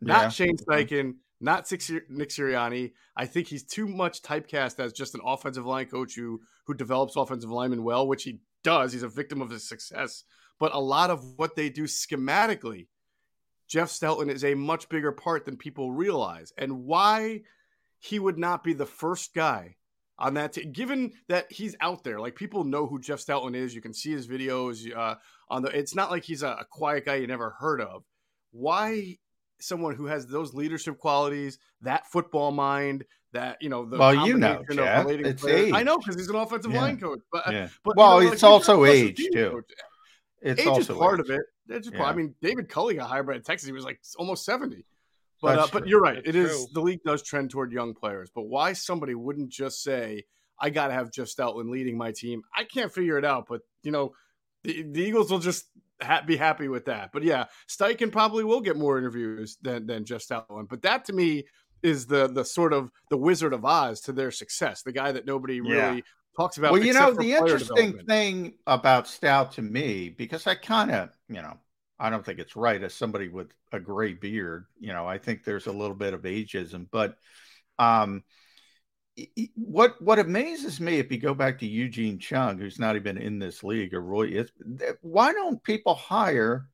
not 0.00 0.22
Yeah. 0.22 0.28
Shane 0.28 0.56
Steichen, 0.56 1.16
not 1.40 1.68
Six- 1.68 1.90
Nick 2.08 2.30
Sirianni. 2.30 2.92
I 3.16 3.26
think 3.26 3.48
he's 3.48 3.64
too 3.64 3.86
much 3.86 4.22
typecast 4.22 4.78
as 4.78 4.92
just 4.92 5.14
an 5.14 5.20
offensive 5.24 5.66
line 5.66 5.86
coach 5.86 6.14
who 6.14 6.40
who 6.66 6.74
develops 6.74 7.16
offensive 7.16 7.50
linemen 7.50 7.82
well, 7.82 8.06
which 8.06 8.24
he 8.24 8.40
does. 8.62 8.92
He's 8.92 9.02
a 9.02 9.08
victim 9.08 9.40
of 9.40 9.50
his 9.50 9.66
success. 9.66 10.24
But 10.58 10.74
a 10.74 10.80
lot 10.80 11.10
of 11.10 11.24
what 11.36 11.56
they 11.56 11.70
do 11.70 11.84
schematically, 11.84 12.88
Jeff 13.68 13.88
Stoutland 13.88 14.30
is 14.30 14.44
a 14.44 14.54
much 14.54 14.88
bigger 14.88 15.12
part 15.12 15.44
than 15.44 15.56
people 15.56 15.92
realize. 15.92 16.52
And 16.58 16.84
why 16.84 17.42
he 17.98 18.18
would 18.18 18.38
not 18.38 18.62
be 18.64 18.72
the 18.74 18.86
first 18.86 19.34
guy 19.34 19.76
on 20.18 20.34
that 20.34 20.52
team, 20.54 20.72
given 20.72 21.12
that 21.28 21.50
he's 21.50 21.76
out 21.80 22.02
there, 22.04 22.18
like 22.20 22.34
people 22.34 22.64
know 22.64 22.86
who 22.86 23.00
Jeff 23.00 23.20
Stoutland 23.20 23.54
is. 23.54 23.74
You 23.74 23.80
can 23.80 23.94
see 23.94 24.10
his 24.10 24.26
videos 24.28 24.94
uh, 24.94 25.14
on 25.48 25.62
the. 25.62 25.68
It's 25.76 25.94
not 25.94 26.10
like 26.10 26.24
he's 26.24 26.42
a, 26.42 26.48
a 26.48 26.66
quiet 26.68 27.04
guy 27.06 27.16
you 27.16 27.26
never 27.26 27.50
heard 27.58 27.80
of. 27.80 28.04
Why 28.50 29.18
someone 29.60 29.94
who 29.94 30.06
has 30.06 30.26
those 30.26 30.54
leadership 30.54 30.98
qualities, 30.98 31.58
that 31.82 32.06
football 32.06 32.50
mind, 32.50 33.04
that 33.32 33.58
you 33.60 33.68
know, 33.68 33.84
the 33.84 33.98
Well, 33.98 34.26
you 34.26 34.38
know, 34.38 34.56
combination 34.64 34.78
of 34.78 34.84
Jeff, 34.86 35.26
it's 35.26 35.42
players- 35.42 35.72
I 35.74 35.82
know 35.82 35.98
because 35.98 36.16
he's 36.16 36.28
an 36.28 36.36
offensive 36.36 36.72
Yeah. 36.72 36.80
line 36.80 36.98
coach, 36.98 37.20
but, 37.30 37.52
Yeah. 37.52 37.68
but 37.84 37.90
you 37.90 37.94
well, 38.02 38.20
know, 38.20 38.26
it's 38.26 38.32
he's 38.34 38.42
a 38.42 38.46
also 38.46 38.84
age 38.84 39.16
too. 39.32 39.50
coach. 39.50 39.70
It's 40.40 40.60
age 40.60 40.66
also 40.66 40.92
is 40.94 40.98
part 40.98 41.20
age. 41.20 41.26
of 41.26 41.30
it. 41.30 41.42
It's 41.68 41.86
just 41.86 41.94
Yeah. 41.94 42.00
part. 42.02 42.14
I 42.14 42.16
mean, 42.16 42.34
David 42.40 42.68
Culley 42.68 42.94
got 42.94 43.08
hired 43.08 43.26
by 43.26 43.38
Texas. 43.38 43.66
He 43.66 43.72
was 43.72 43.84
like 43.84 44.00
almost 44.16 44.44
seventy. 44.44 44.84
But 45.42 45.58
uh, 45.58 45.66
but 45.72 45.86
you're 45.86 46.00
right. 46.00 46.16
That's 46.16 46.28
It 46.28 46.34
is 46.36 46.50
true. 46.50 46.66
the 46.74 46.80
league 46.80 47.02
does 47.04 47.22
trend 47.22 47.50
toward 47.50 47.70
young 47.70 47.94
players. 47.94 48.30
But 48.34 48.42
why 48.44 48.72
somebody 48.72 49.14
wouldn't 49.14 49.50
just 49.50 49.82
say, 49.84 50.24
"I 50.58 50.70
got 50.70 50.88
to 50.88 50.94
have 50.94 51.12
Jeff 51.12 51.26
Stoutland 51.28 51.70
leading 51.70 51.96
my 51.96 52.10
team"? 52.12 52.42
I 52.56 52.64
can't 52.64 52.92
figure 52.92 53.18
it 53.18 53.24
out. 53.24 53.46
But 53.48 53.60
you 53.84 53.92
know, 53.92 54.14
the, 54.64 54.82
the 54.82 55.00
Eagles 55.02 55.30
will 55.30 55.38
just 55.38 55.66
ha- 56.02 56.22
be 56.26 56.36
happy 56.36 56.68
with 56.68 56.86
that. 56.86 57.10
But 57.12 57.22
yeah, 57.22 57.46
Steichen 57.68 58.12
probably 58.12 58.44
will 58.44 58.60
get 58.60 58.76
more 58.76 58.98
interviews 58.98 59.56
than 59.62 59.86
than 59.86 60.04
just 60.04 60.28
that 60.28 60.48
one. 60.48 60.66
But 60.66 60.82
that 60.82 61.04
to 61.06 61.12
me 61.12 61.44
is 61.82 62.06
the 62.06 62.28
the 62.28 62.44
sort 62.44 62.72
of 62.72 62.90
the 63.10 63.16
Wizard 63.16 63.52
of 63.52 63.64
Oz 63.64 64.00
to 64.02 64.12
their 64.12 64.30
success. 64.30 64.82
The 64.82 64.92
guy 64.92 65.12
that 65.12 65.26
nobody 65.26 65.60
really 65.60 65.96
Yeah. 65.96 66.00
talks 66.36 66.58
about. 66.58 66.72
Well, 66.72 66.82
you 66.82 66.92
know, 66.92 67.12
the 67.12 67.32
interesting 67.32 67.98
thing 68.06 68.54
about 68.66 69.06
Stout 69.06 69.52
to 69.52 69.62
me, 69.62 70.08
because 70.10 70.46
I 70.46 70.54
kind 70.54 70.90
of, 70.90 71.10
you 71.28 71.42
know, 71.42 71.56
I 71.98 72.10
don't 72.10 72.24
think 72.24 72.38
it's 72.38 72.56
right 72.56 72.82
as 72.82 72.94
somebody 72.94 73.28
with 73.28 73.52
a 73.72 73.80
gray 73.80 74.14
beard. 74.14 74.66
You 74.78 74.92
know, 74.92 75.06
I 75.06 75.18
think 75.18 75.44
there's 75.44 75.66
a 75.66 75.72
little 75.72 75.96
bit 75.96 76.14
of 76.14 76.22
ageism, 76.22 76.86
but 76.90 77.16
um, 77.78 78.22
what 79.54 80.00
what 80.02 80.18
amazes 80.18 80.80
me 80.80 80.98
if 80.98 81.10
you 81.10 81.18
go 81.18 81.34
back 81.34 81.58
to 81.58 81.66
Eugene 81.66 82.18
Chung, 82.18 82.58
who's 82.58 82.78
not 82.78 82.96
even 82.96 83.18
in 83.18 83.38
this 83.38 83.64
league, 83.64 83.94
or 83.94 84.00
Roy, 84.00 84.28
is 84.28 84.50
why 85.02 85.32
don't 85.32 85.62
people 85.62 85.94
hire 85.94 86.68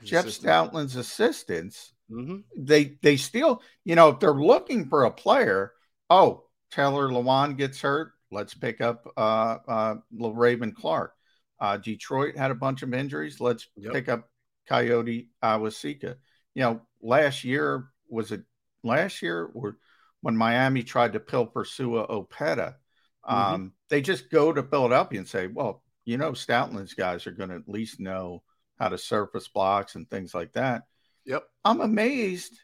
His 0.00 0.10
Jeff 0.10 0.26
assistant. 0.26 0.72
Stoutland's 0.72 0.96
assistants? 0.96 1.92
Mhm. 2.10 2.44
They 2.56 2.98
they 3.02 3.16
still, 3.16 3.62
you 3.84 3.94
know, 3.94 4.10
if 4.10 4.20
they're 4.20 4.32
looking 4.32 4.88
for 4.88 5.04
a 5.04 5.10
player, 5.10 5.72
oh, 6.10 6.44
Taylor 6.70 7.08
Lewan 7.08 7.56
gets 7.56 7.80
hurt. 7.80 8.12
Let's 8.30 8.54
pick 8.54 8.80
up 8.80 9.06
uh 9.16 9.58
uh 9.68 9.94
Raven 10.12 10.72
Clark. 10.72 11.14
Uh 11.60 11.76
Detroit 11.78 12.36
had 12.36 12.50
a 12.50 12.54
bunch 12.56 12.82
of 12.82 12.92
injuries. 12.94 13.40
Let's 13.40 13.68
Yep. 13.76 13.92
pick 13.92 14.08
up 14.08 14.28
Kayode 14.68 15.28
Awosika. 15.42 16.16
You 16.54 16.62
know, 16.62 16.80
last 17.00 17.44
year 17.44 17.88
was 18.08 18.32
it 18.32 18.42
last 18.82 19.22
year 19.22 19.50
or 19.54 19.78
when 20.26 20.36
Miami 20.36 20.82
tried 20.82 21.12
to 21.12 21.20
pilfer 21.20 21.64
Sua 21.64 22.04
Opeta, 22.08 22.74
um, 23.22 23.74
they 23.90 24.00
just 24.00 24.28
go 24.28 24.52
to 24.52 24.60
Philadelphia 24.60 25.20
and 25.20 25.28
say, 25.28 25.46
Well, 25.46 25.84
you 26.04 26.16
know, 26.16 26.32
Stoutland's 26.32 26.94
guys 26.94 27.28
are 27.28 27.30
gonna 27.30 27.54
at 27.54 27.68
least 27.68 28.00
know 28.00 28.42
how 28.76 28.88
to 28.88 28.98
surface 28.98 29.46
blocks 29.46 29.94
and 29.94 30.10
things 30.10 30.34
like 30.34 30.54
that. 30.54 30.82
Yep. 31.26 31.44
I'm 31.64 31.80
amazed 31.80 32.54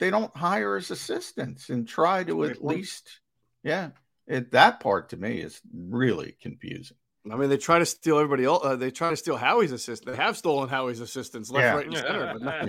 they 0.00 0.10
don't 0.10 0.36
hire 0.36 0.74
as 0.74 0.90
assistants 0.90 1.70
and 1.70 1.86
try 1.86 2.24
to 2.24 2.46
at 2.46 2.64
least, 2.64 3.20
yeah. 3.62 3.90
It, 4.26 4.50
that 4.50 4.80
part 4.80 5.10
to 5.10 5.16
me 5.16 5.38
is 5.38 5.60
really 5.72 6.36
confusing. 6.42 6.96
I 7.30 7.36
mean, 7.36 7.48
they 7.48 7.58
try 7.58 7.78
to 7.78 7.86
steal 7.86 8.18
everybody 8.18 8.44
else. 8.44 8.64
Uh, 8.64 8.74
they 8.74 8.90
try 8.90 9.10
to 9.10 9.16
steal 9.16 9.36
Howie's 9.36 9.70
assistant. 9.70 10.16
They 10.16 10.20
have 10.20 10.36
stolen 10.36 10.68
Howie's 10.68 10.98
assistants 10.98 11.48
left, 11.48 11.62
Yeah. 11.62 11.74
right, 11.76 11.86
and 11.86 11.96
center. 11.96 12.32
But 12.32 12.42
not, 12.42 12.68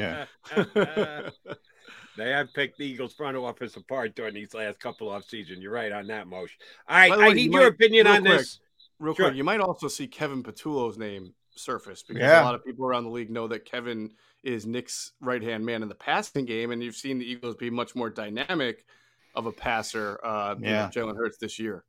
Yeah. 0.78 1.30
they 2.18 2.30
have 2.32 2.54
picked 2.54 2.78
the 2.78 2.86
Eagles 2.86 3.14
front 3.14 3.38
office 3.38 3.76
apart 3.76 4.16
during 4.16 4.34
these 4.34 4.54
last 4.54 4.80
couple 4.80 5.10
off 5.10 5.26
season. 5.26 5.62
You're 5.62 5.72
right 5.74 5.92
on 5.92 6.08
that, 6.08 6.28
Mosh. 6.28 6.52
All 6.88 6.98
right, 6.98 7.10
By 7.10 7.18
the 7.18 7.24
I 7.24 7.34
need 7.34 7.42
you 7.46 7.52
your 7.52 7.62
might- 7.64 7.68
opinion 7.74 8.08
on 8.08 8.22
quick, 8.22 8.38
this. 8.40 8.60
Real 9.00 9.14
Sure. 9.16 9.26
quick, 9.26 9.38
you 9.38 9.44
might 9.44 9.60
also 9.60 9.88
see 9.88 10.08
Kevin 10.08 10.42
Patullo's 10.44 10.98
name 10.98 11.34
surface 11.56 12.04
because 12.04 12.22
Yeah. 12.22 12.42
a 12.42 12.46
lot 12.46 12.56
of 12.56 12.64
people 12.64 12.86
around 12.86 13.04
the 13.06 13.10
league 13.10 13.30
know 13.30 13.48
that 13.48 13.66
Kevin 13.66 14.14
is 14.44 14.66
Nick's 14.66 15.14
right 15.22 15.42
hand 15.42 15.66
man 15.66 15.82
in 15.84 15.90
the 15.90 15.96
passing 15.96 16.46
game, 16.46 16.72
and 16.72 16.84
you've 16.84 16.96
seen 16.96 17.18
the 17.18 17.26
Eagles 17.26 17.56
be 17.56 17.70
much 17.70 17.96
more 17.96 18.10
dynamic 18.10 18.86
of 19.34 19.46
a 19.48 19.52
passer. 19.52 20.20
Uh, 20.24 20.56
you 20.56 20.62
know, 20.66 20.70
Yeah. 20.70 20.90
Jalen 20.94 21.18
Hurts 21.18 21.38
this 21.38 21.60
year. 21.60 21.84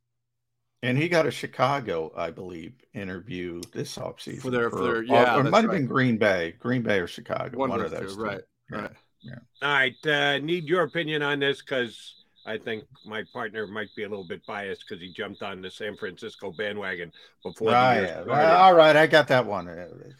And 0.83 0.97
he 0.97 1.09
got 1.09 1.25
a 1.25 1.31
Chicago, 1.31 2.11
I 2.15 2.29
believe, 2.29 2.73
interview 2.93 3.61
this 3.73 3.97
offseason. 3.97 4.41
For 4.41 4.51
their- 4.51 4.69
for 4.69 4.83
their- 4.83 5.03
yeah, 5.03 5.35
or, 5.37 5.41
it 5.45 5.49
might 5.49 5.61
have 5.61 5.71
right. 5.71 5.77
been 5.77 5.87
Green 5.87 6.17
Bay, 6.17 6.51
Green 6.59 6.81
Bay 6.83 6.99
or 6.99 7.07
Chicago, 7.07 7.57
One 7.57 7.69
one, 7.71 7.79
of 7.79 7.85
of 7.87 7.91
those 7.91 8.01
those 8.01 8.15
two, 8.15 8.41
two. 8.69 8.75
right, 8.75 8.91
Yeah. 9.21 9.35
All 9.61 9.73
right, 9.73 10.07
uh, 10.07 10.37
need 10.39 10.65
your 10.65 10.83
opinion 10.83 11.21
on 11.23 11.39
this 11.39 11.61
because 11.61 12.23
I 12.45 12.57
think 12.57 12.85
my 13.05 13.23
partner 13.33 13.67
might 13.67 13.89
be 13.95 14.03
a 14.03 14.09
little 14.09 14.23
bit 14.23 14.45
biased 14.45 14.85
because 14.87 15.01
he 15.01 15.11
jumped 15.11 15.41
on 15.43 15.61
the 15.61 15.69
San 15.71 15.97
Francisco 15.97 16.51
bandwagon 16.51 17.11
before 17.43 17.71
Right. 17.71 18.55
all 18.55 18.73
right, 18.73 18.95
I 18.95 19.07
got 19.07 19.27
that 19.29 19.45
one. 19.45 19.65
There's 19.65 20.13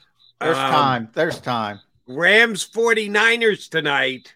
Um, 0.58 0.72
time. 0.72 1.10
There's 1.14 1.40
time. 1.40 1.80
Rams 2.08 2.68
49ers 2.68 3.70
tonight. 3.70 4.34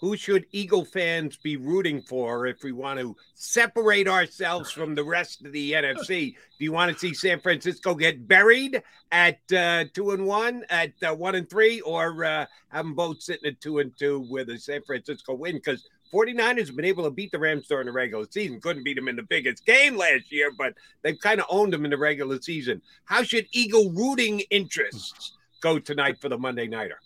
Who 0.00 0.16
should 0.16 0.46
Eagle 0.52 0.84
fans 0.84 1.36
be 1.36 1.56
rooting 1.56 2.02
for 2.02 2.46
if 2.46 2.62
we 2.62 2.72
want 2.72 3.00
to 3.00 3.16
separate 3.34 4.06
ourselves 4.06 4.70
from 4.70 4.94
the 4.94 5.04
rest 5.04 5.44
of 5.44 5.52
the 5.52 5.72
NFC? 5.72 6.34
Do 6.58 6.64
you 6.64 6.72
want 6.72 6.92
to 6.92 6.98
see 6.98 7.14
San 7.14 7.40
Francisco 7.40 7.94
get 7.94 8.28
buried 8.28 8.82
at 9.12 9.40
uh, 9.52 9.84
two 9.94 10.10
and 10.10 10.26
one, 10.26 10.64
at 10.68 10.92
uh, 11.02 11.14
one 11.14 11.36
and 11.36 11.48
three, 11.48 11.80
or 11.80 12.24
uh, 12.24 12.46
have 12.68 12.84
them 12.84 12.94
both 12.94 13.22
sitting 13.22 13.48
at 13.48 13.60
two 13.60 13.78
and 13.78 13.96
two 13.98 14.26
with 14.28 14.50
a 14.50 14.58
San 14.58 14.82
Francisco 14.82 15.34
win? 15.34 15.56
Because 15.56 15.88
49ers 16.12 16.66
have 16.66 16.76
been 16.76 16.84
able 16.84 17.04
to 17.04 17.10
beat 17.10 17.32
the 17.32 17.38
Rams 17.38 17.66
during 17.66 17.86
the 17.86 17.92
regular 17.92 18.26
season. 18.30 18.60
Couldn't 18.60 18.84
beat 18.84 18.94
them 18.94 19.08
in 19.08 19.16
the 19.16 19.22
biggest 19.22 19.66
game 19.66 19.96
last 19.96 20.30
year, 20.30 20.50
but 20.56 20.74
they've 21.02 21.18
kind 21.18 21.40
of 21.40 21.46
owned 21.48 21.72
them 21.72 21.84
in 21.84 21.90
the 21.90 21.98
regular 21.98 22.40
season. 22.40 22.80
How 23.04 23.22
should 23.22 23.46
Eagle 23.52 23.90
rooting 23.90 24.40
interests 24.50 25.32
go 25.60 25.78
tonight 25.78 26.20
for 26.20 26.28
the 26.28 26.38
Monday 26.38 26.68
Nighter? 26.68 27.00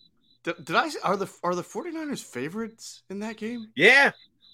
Did, 0.56 0.64
did 0.64 0.76
I 0.76 0.88
are 1.04 1.16
the 1.16 1.28
are 1.42 1.54
the 1.54 1.62
49ers 1.62 2.24
favorites 2.24 3.02
in 3.10 3.18
that 3.20 3.36
game? 3.36 3.66
Yeah, 3.76 4.12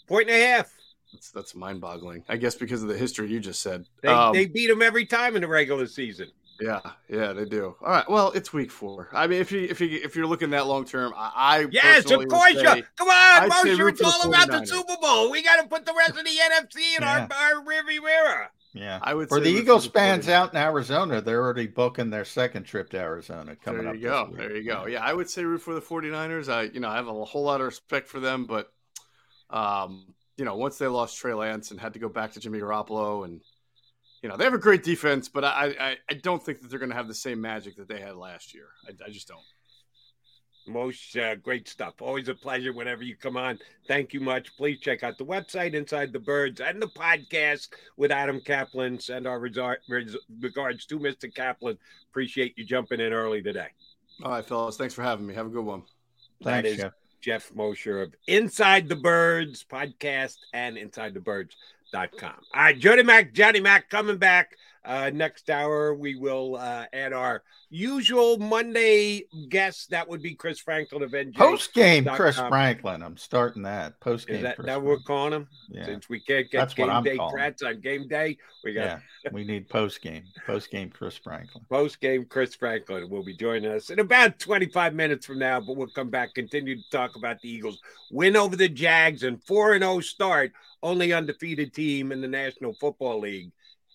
point 0.09 0.29
and 0.29 0.43
a 0.43 0.47
half. 0.47 0.73
That's 1.13 1.31
that's 1.31 1.55
mind 1.55 1.81
boggling. 1.81 2.25
I 2.29 2.37
guess 2.37 2.57
because 2.57 2.83
of 2.83 2.89
the 2.89 2.97
history 2.97 3.29
you 3.31 3.39
just 3.39 3.61
said. 3.63 3.87
They, 4.03 4.09
Um, 4.09 4.33
they 4.33 4.47
beat 4.47 4.67
them 4.67 4.83
every 4.83 5.07
time 5.07 5.37
in 5.37 5.43
the 5.43 5.49
regular 5.49 5.87
season. 5.87 6.31
Yeah, 6.61 6.81
yeah, 7.09 7.33
they 7.33 7.45
do. 7.45 7.77
All 7.81 7.89
right. 7.91 8.09
Well, 8.09 8.31
it's 8.33 8.53
week 8.53 8.71
four. 8.73 9.09
I 9.13 9.27
mean, 9.29 9.41
if 9.41 9.53
you 9.53 9.61
if 9.71 9.81
you 9.81 10.01
if 10.03 10.17
you're 10.17 10.27
looking 10.27 10.51
that 10.51 10.67
long 10.67 10.85
term, 10.85 11.13
I, 11.17 11.33
I 11.37 11.67
Yes, 11.71 12.11
of 12.11 12.27
course. 12.29 12.53
you 12.55 12.59
say- 12.61 12.83
Come 12.97 13.09
on, 13.09 13.49
Mosher. 13.49 13.89
It's 13.89 14.01
for 14.01 14.05
the 14.05 14.13
all 14.25 14.29
about 14.29 14.49
the 14.51 14.67
Super 14.67 14.97
Bowl. 15.01 15.31
We 15.31 15.43
got 15.43 15.61
to 15.63 15.69
put 15.69 15.85
the 15.87 15.95
rest 15.97 16.11
of 16.11 16.25
the 16.25 16.31
NFC 16.31 16.97
in 16.97 17.03
Yeah. 17.03 17.29
our, 17.31 17.57
our 17.59 17.65
rearview 17.65 18.03
mirror. 18.03 18.51
Yeah. 18.75 18.99
I 19.01 19.15
would 19.15 19.29
For 19.29 19.39
say 19.39 19.45
the 19.45 19.51
Eagles 19.51 19.87
fans 19.87 20.27
49ers. 20.27 20.31
out 20.31 20.53
in 20.53 20.59
Arizona, 20.59 21.21
they're 21.21 21.41
already 21.43 21.69
booking 21.69 22.11
their 22.11 22.25
second 22.25 22.65
trip 22.65 22.91
to 22.91 22.99
Arizona 22.99 23.55
coming 23.57 23.83
there 23.83 23.91
up. 23.91 23.95
you 23.97 24.01
this 24.03 24.11
go. 24.11 24.31
There 24.37 24.57
you 24.57 24.65
go. 24.65 24.87
Yeah, 24.87 25.03
I 25.05 25.13
would 25.13 25.31
say 25.31 25.45
root 25.45 25.63
for 25.63 25.75
the 25.75 25.81
49ers. 25.81 26.53
I 26.53 26.63
you 26.65 26.81
know 26.81 26.89
I 26.89 26.97
have 26.97 27.07
a 27.07 27.25
whole 27.25 27.45
lot 27.45 27.61
of 27.61 27.67
respect 27.67 28.09
for 28.09 28.19
them, 28.21 28.47
but 28.47 28.73
um, 29.51 30.15
you 30.37 30.45
know 30.45 30.57
once 30.57 30.77
they 30.79 30.89
lost 30.89 31.17
Trey 31.19 31.35
Lance 31.35 31.71
and 31.71 31.81
had 31.81 31.93
to 31.95 32.01
go 32.01 32.09
back 32.09 32.33
to 32.33 32.41
Jimmy 32.41 32.59
Garoppolo, 32.59 33.25
and 33.25 33.41
you 34.23 34.29
know 34.29 34.37
they 34.37 34.45
have 34.45 34.55
a 34.55 34.59
great 34.59 34.83
defense, 34.83 35.29
but 35.29 35.45
I 35.45 35.75
I, 35.81 35.97
I 36.11 36.15
don't 36.15 36.45
think 36.45 36.61
that 36.61 36.69
they're 36.71 36.81
going 36.81 36.91
to 36.91 36.97
have 36.97 37.09
the 37.09 37.15
same 37.15 37.41
magic 37.41 37.77
that 37.77 37.87
they 37.89 38.01
had 38.01 38.17
last 38.17 38.55
year. 38.55 38.67
I, 38.89 39.07
I 39.07 39.11
just 39.11 39.29
don't. 39.29 39.41
Most 40.67 41.17
uh, 41.17 41.35
great 41.37 41.69
stuff. 41.69 42.01
Always 42.01 42.29
a 42.29 42.35
pleasure 42.35 42.73
whenever 42.73 43.03
you 43.03 43.17
come 43.17 43.37
on. 43.37 43.59
Thank 43.87 44.13
you 44.15 44.21
much. 44.21 44.57
Please 44.57 44.81
check 44.81 45.03
out 45.03 45.19
the 45.19 45.25
website, 45.25 45.75
Inside 45.75 46.13
the 46.13 46.19
Birds, 46.19 46.61
and 46.61 46.81
the 46.81 46.89
podcast 46.89 47.69
with 47.97 48.11
Adam 48.11 48.41
Caplan. 48.41 49.01
Send 49.01 49.27
our 49.27 49.39
resar- 49.39 49.77
res- 49.89 50.17
regards 50.41 50.87
to 50.87 50.99
Mr. 50.99 51.33
Caplan. 51.33 51.77
Appreciate 52.11 52.57
you 52.57 52.65
jumping 52.65 53.01
in 53.01 53.13
early 53.13 53.43
today. 53.43 53.69
All 54.23 54.31
right, 54.31 54.45
fellas. 54.45 54.77
Thanks 54.77 54.95
for 54.95 55.03
having 55.03 55.27
me. 55.27 55.35
Have 55.35 55.47
a 55.47 55.51
good 55.51 55.65
one. 55.65 55.83
That 56.41 56.65
Thanks, 56.65 56.71
is 56.71 56.77
Jeff. 56.79 56.93
Geoff 57.21 57.55
Mosher 57.55 58.03
of 58.03 58.15
Inside 58.27 58.89
the 58.89 58.97
Birds 58.97 59.65
podcast 59.65 60.37
and 60.53 60.77
InsideTheBirds.com. 60.77 62.35
All 62.55 62.63
right, 62.63 62.79
Jody 62.79 63.03
Mac, 63.03 63.33
Johnny 63.35 63.61
Mac 63.61 63.91
coming 63.91 64.19
back 64.19 64.57
Uh, 64.85 65.11
next 65.15 65.49
hour, 65.49 65.95
we 65.95 66.15
will 66.15 66.57
uh, 66.57 66.85
add 66.93 67.15
our 67.15 67.43
usual 67.71 68.39
Monday 68.39 69.25
guest. 69.49 69.91
That 69.91 70.07
would 70.09 70.21
be 70.21 70.35
Chris 70.35 70.59
Franklin 70.59 71.03
of 71.03 71.13
NJ. 71.13 71.35
Post 71.37 71.73
game, 71.73 72.05
Chris 72.05 72.37
Franklin. 72.37 73.03
I'm 73.03 73.17
starting 73.17 73.63
that 73.63 73.99
post 74.01 74.27
game. 74.27 74.37
Is 74.37 74.43
that, 74.43 74.63
that 74.63 74.83
we're 74.83 74.99
calling 74.99 75.33
him? 75.33 75.49
Yeah. 75.71 75.87
Since 75.87 76.11
we 76.11 76.21
can't 76.21 76.51
get 76.51 76.59
That's 76.59 76.75
game 76.75 77.03
day 77.03 77.19
crats 77.31 77.63
on 77.63 77.81
game 77.81 78.09
day, 78.09 78.37
we 78.63 78.75
got 78.75 79.01
Yeah, 79.25 79.31
we 79.33 79.45
need 79.45 79.71
post 79.71 80.03
game. 80.03 80.25
Post 80.47 80.71
game, 80.71 80.91
Chris 80.91 81.17
Franklin. 81.17 81.65
post 81.71 82.01
game 82.01 82.27
Chris 82.27 82.55
Franklin 82.55 83.09
will 83.09 83.25
be 83.25 83.35
joining 83.35 83.71
us 83.71 83.89
in 83.89 84.01
about 84.01 84.39
25 84.39 84.95
minutes 84.95 85.25
from 85.25 85.39
now, 85.39 85.61
but 85.61 85.77
we'll 85.77 85.89
come 85.89 86.11
back, 86.11 86.35
continue 86.35 86.77
to 86.77 86.91
talk 86.91 87.17
about 87.17 87.41
the 87.41 87.49
Eagles 87.49 87.81
win 88.11 88.37
over 88.37 88.55
the 88.55 88.69
Jags 88.69 89.23
and 89.23 89.43
4 89.45 89.79
0 89.79 90.01
start, 90.01 90.53
only 90.83 91.15
undefeated 91.15 91.73
team 91.73 92.13
in 92.13 92.21
the 92.21 92.29
National 92.29 92.75
Football 92.75 93.21
League 93.21 93.51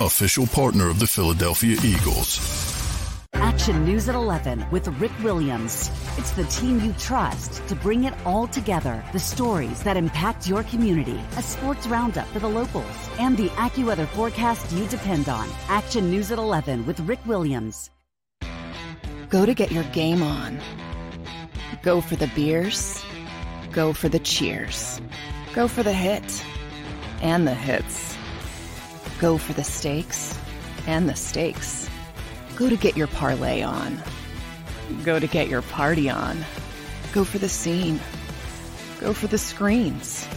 official 0.00 0.46
partner 0.46 0.90
of 0.90 0.98
the 0.98 1.06
Philadelphia 1.06 1.76
Eagles. 1.82 2.40
Action 3.32 3.84
News 3.84 4.08
at 4.08 4.14
11 4.14 4.66
with 4.70 4.88
Rick 5.00 5.12
Williams. 5.22 5.90
It's 6.18 6.32
the 6.32 6.44
team 6.44 6.80
you 6.80 6.92
trust 6.94 7.66
to 7.68 7.74
bring 7.74 8.04
it 8.04 8.14
all 8.26 8.46
together. 8.46 9.02
The 9.12 9.18
stories 9.18 9.82
that 9.82 9.96
impact 9.96 10.46
your 10.46 10.62
community, 10.64 11.18
a 11.36 11.42
sports 11.42 11.86
roundup 11.86 12.26
for 12.28 12.38
the 12.38 12.48
locals, 12.48 12.84
and 13.18 13.36
the 13.36 13.48
AccuWeather 13.50 14.06
forecast 14.08 14.70
you 14.72 14.86
depend 14.86 15.28
on. 15.28 15.48
Action 15.68 16.10
News 16.10 16.30
at 16.30 16.38
11 16.38 16.86
with 16.86 17.00
Rick 17.00 17.24
Williams. 17.24 17.90
Go 19.30 19.46
to 19.46 19.54
get 19.54 19.72
your 19.72 19.84
game 19.84 20.22
on. 20.22 20.60
Go 21.82 22.00
for 22.00 22.16
the 22.16 22.30
beers. 22.34 23.02
Go 23.72 23.92
for 23.92 24.08
the 24.08 24.20
cheers. 24.20 25.00
Go 25.54 25.68
for 25.68 25.82
the 25.82 25.92
hit 25.92 26.44
and 27.22 27.46
the 27.46 27.54
hits. 27.54 28.15
Go 29.18 29.38
for 29.38 29.54
the 29.54 29.64
stakes 29.64 30.38
and 30.86 31.08
the 31.08 31.16
stakes. 31.16 31.88
Go 32.56 32.68
to 32.68 32.76
get 32.76 32.96
your 32.96 33.06
parlay 33.06 33.62
on. 33.62 34.02
Go 35.04 35.18
to 35.18 35.26
get 35.26 35.48
your 35.48 35.62
party 35.62 36.10
on. 36.10 36.44
Go 37.12 37.24
for 37.24 37.38
the 37.38 37.48
scene. 37.48 37.98
Go 39.00 39.12
for 39.12 39.26
the 39.26 39.38
screens. 39.38 40.28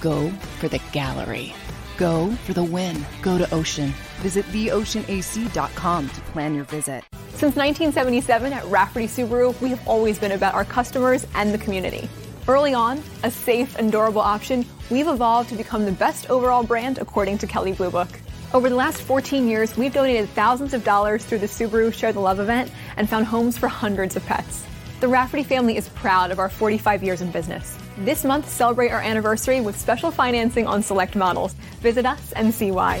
Go 0.00 0.30
for 0.58 0.68
the 0.68 0.80
gallery. 0.90 1.54
Go 1.96 2.32
for 2.44 2.54
the 2.54 2.64
win. 2.64 3.04
Go 3.22 3.38
to 3.38 3.54
Ocean. 3.54 3.94
Visit 4.20 4.44
theoceanac.com 4.46 6.08
to 6.08 6.20
plan 6.32 6.54
your 6.54 6.64
visit. 6.64 7.04
Since 7.28 7.56
1977 7.56 8.52
at 8.52 8.64
Rafferty 8.66 9.06
Subaru, 9.06 9.60
we 9.60 9.70
have 9.70 9.86
always 9.86 10.18
been 10.18 10.32
about 10.32 10.54
our 10.54 10.64
customers 10.64 11.26
and 11.34 11.52
the 11.52 11.58
community. 11.58 12.08
Early 12.48 12.74
on, 12.74 13.00
a 13.22 13.30
safe 13.30 13.78
and 13.78 13.92
durable 13.92 14.20
option, 14.20 14.66
we've 14.90 15.06
evolved 15.06 15.50
to 15.50 15.54
become 15.54 15.84
the 15.84 15.92
best 15.92 16.28
overall 16.28 16.64
brand 16.64 16.98
according 16.98 17.38
to 17.38 17.46
Kelley 17.46 17.72
Blue 17.72 17.90
Book. 17.90 18.08
Over 18.52 18.68
the 18.68 18.74
last 18.74 19.00
14 19.02 19.48
years, 19.48 19.76
we've 19.76 19.94
donated 19.94 20.28
thousands 20.30 20.74
of 20.74 20.82
dollars 20.82 21.24
through 21.24 21.38
the 21.38 21.46
Subaru 21.46 21.94
Share 21.94 22.12
the 22.12 22.18
Love 22.20 22.40
event 22.40 22.70
and 22.96 23.08
found 23.08 23.26
homes 23.26 23.56
for 23.56 23.68
hundreds 23.68 24.16
of 24.16 24.26
pets. 24.26 24.66
The 24.98 25.06
Rafferty 25.06 25.44
family 25.44 25.76
is 25.76 25.88
proud 25.90 26.32
of 26.32 26.40
our 26.40 26.48
45 26.48 27.04
years 27.04 27.22
in 27.22 27.30
business. 27.30 27.78
This 27.98 28.24
month, 28.24 28.48
celebrate 28.48 28.90
our 28.90 29.00
anniversary 29.00 29.60
with 29.60 29.78
special 29.78 30.10
financing 30.10 30.66
on 30.66 30.82
select 30.82 31.14
models. 31.14 31.54
Visit 31.80 32.06
us 32.06 32.32
and 32.32 32.52
see 32.52 32.72
why. 32.72 33.00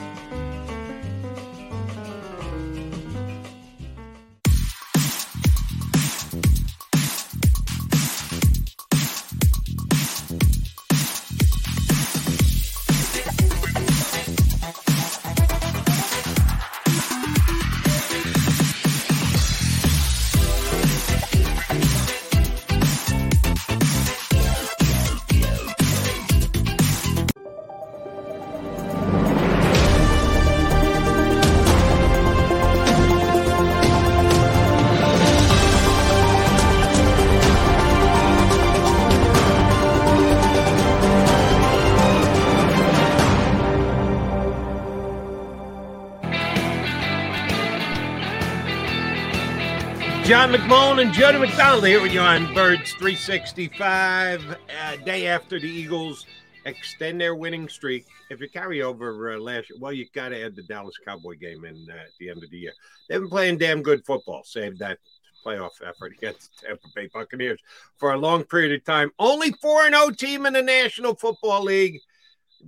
McMullen 50.51 51.01
and 51.01 51.13
Jody 51.13 51.37
McDonald 51.37 51.87
here 51.87 52.01
with 52.01 52.11
you 52.11 52.19
on 52.19 52.53
Birds 52.53 52.91
365. 52.95 54.43
Uh, 54.49 54.95
day 55.05 55.27
after 55.27 55.57
the 55.57 55.69
Eagles 55.69 56.25
extend 56.65 57.21
their 57.21 57.35
winning 57.35 57.69
streak. 57.69 58.05
If 58.29 58.41
you 58.41 58.49
carry 58.49 58.81
over 58.81 59.31
uh, 59.31 59.37
last 59.37 59.69
year, 59.69 59.79
well, 59.79 59.93
you 59.93 60.07
got 60.13 60.29
to 60.29 60.43
add 60.43 60.57
the 60.57 60.63
Dallas 60.63 60.97
Cowboy 61.05 61.37
game 61.37 61.63
in 61.63 61.87
uh, 61.89 61.93
at 61.93 62.09
the 62.19 62.29
end 62.29 62.43
of 62.43 62.49
the 62.49 62.57
year. 62.57 62.73
They've 63.07 63.21
been 63.21 63.29
playing 63.29 63.59
damn 63.59 63.81
good 63.81 64.05
football, 64.05 64.43
save 64.43 64.77
that 64.79 64.99
playoff 65.45 65.81
effort 65.87 66.11
against 66.17 66.59
the 66.59 66.67
Tampa 66.67 66.87
Bay 66.93 67.09
Buccaneers 67.13 67.61
for 67.95 68.11
a 68.11 68.17
long 68.17 68.43
period 68.43 68.73
of 68.73 68.83
time. 68.83 69.09
Only 69.19 69.53
4 69.53 69.89
0 69.89 70.09
team 70.09 70.45
in 70.45 70.51
the 70.51 70.61
National 70.61 71.15
Football 71.15 71.63
League. 71.63 72.01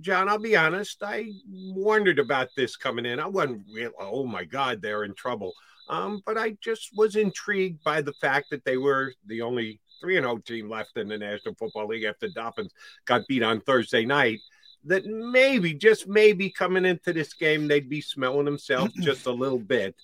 John, 0.00 0.30
I'll 0.30 0.38
be 0.38 0.56
honest, 0.56 1.02
I 1.02 1.32
wondered 1.46 2.18
about 2.18 2.48
this 2.56 2.76
coming 2.76 3.04
in. 3.04 3.20
I 3.20 3.26
wasn't 3.26 3.66
real, 3.70 3.90
oh 4.00 4.24
my 4.24 4.44
God, 4.44 4.80
they're 4.80 5.04
in 5.04 5.12
trouble. 5.12 5.52
Um, 5.88 6.22
but 6.24 6.38
I 6.38 6.56
just 6.62 6.90
was 6.96 7.16
intrigued 7.16 7.82
by 7.84 8.00
the 8.00 8.14
fact 8.14 8.50
that 8.50 8.64
they 8.64 8.76
were 8.76 9.12
the 9.26 9.42
only 9.42 9.80
3 10.00 10.14
0 10.14 10.38
team 10.38 10.68
left 10.68 10.96
in 10.96 11.08
the 11.08 11.18
National 11.18 11.54
Football 11.54 11.88
League 11.88 12.04
after 12.04 12.28
Dolphins 12.28 12.72
got 13.04 13.26
beat 13.28 13.42
on 13.42 13.60
Thursday 13.60 14.04
night. 14.04 14.40
That 14.86 15.06
maybe, 15.06 15.72
just 15.72 16.06
maybe, 16.06 16.50
coming 16.50 16.84
into 16.84 17.14
this 17.14 17.32
game, 17.32 17.68
they'd 17.68 17.88
be 17.88 18.02
smelling 18.02 18.44
themselves 18.44 18.92
just 19.00 19.26
a 19.26 19.32
little 19.32 19.58
bit. 19.58 19.94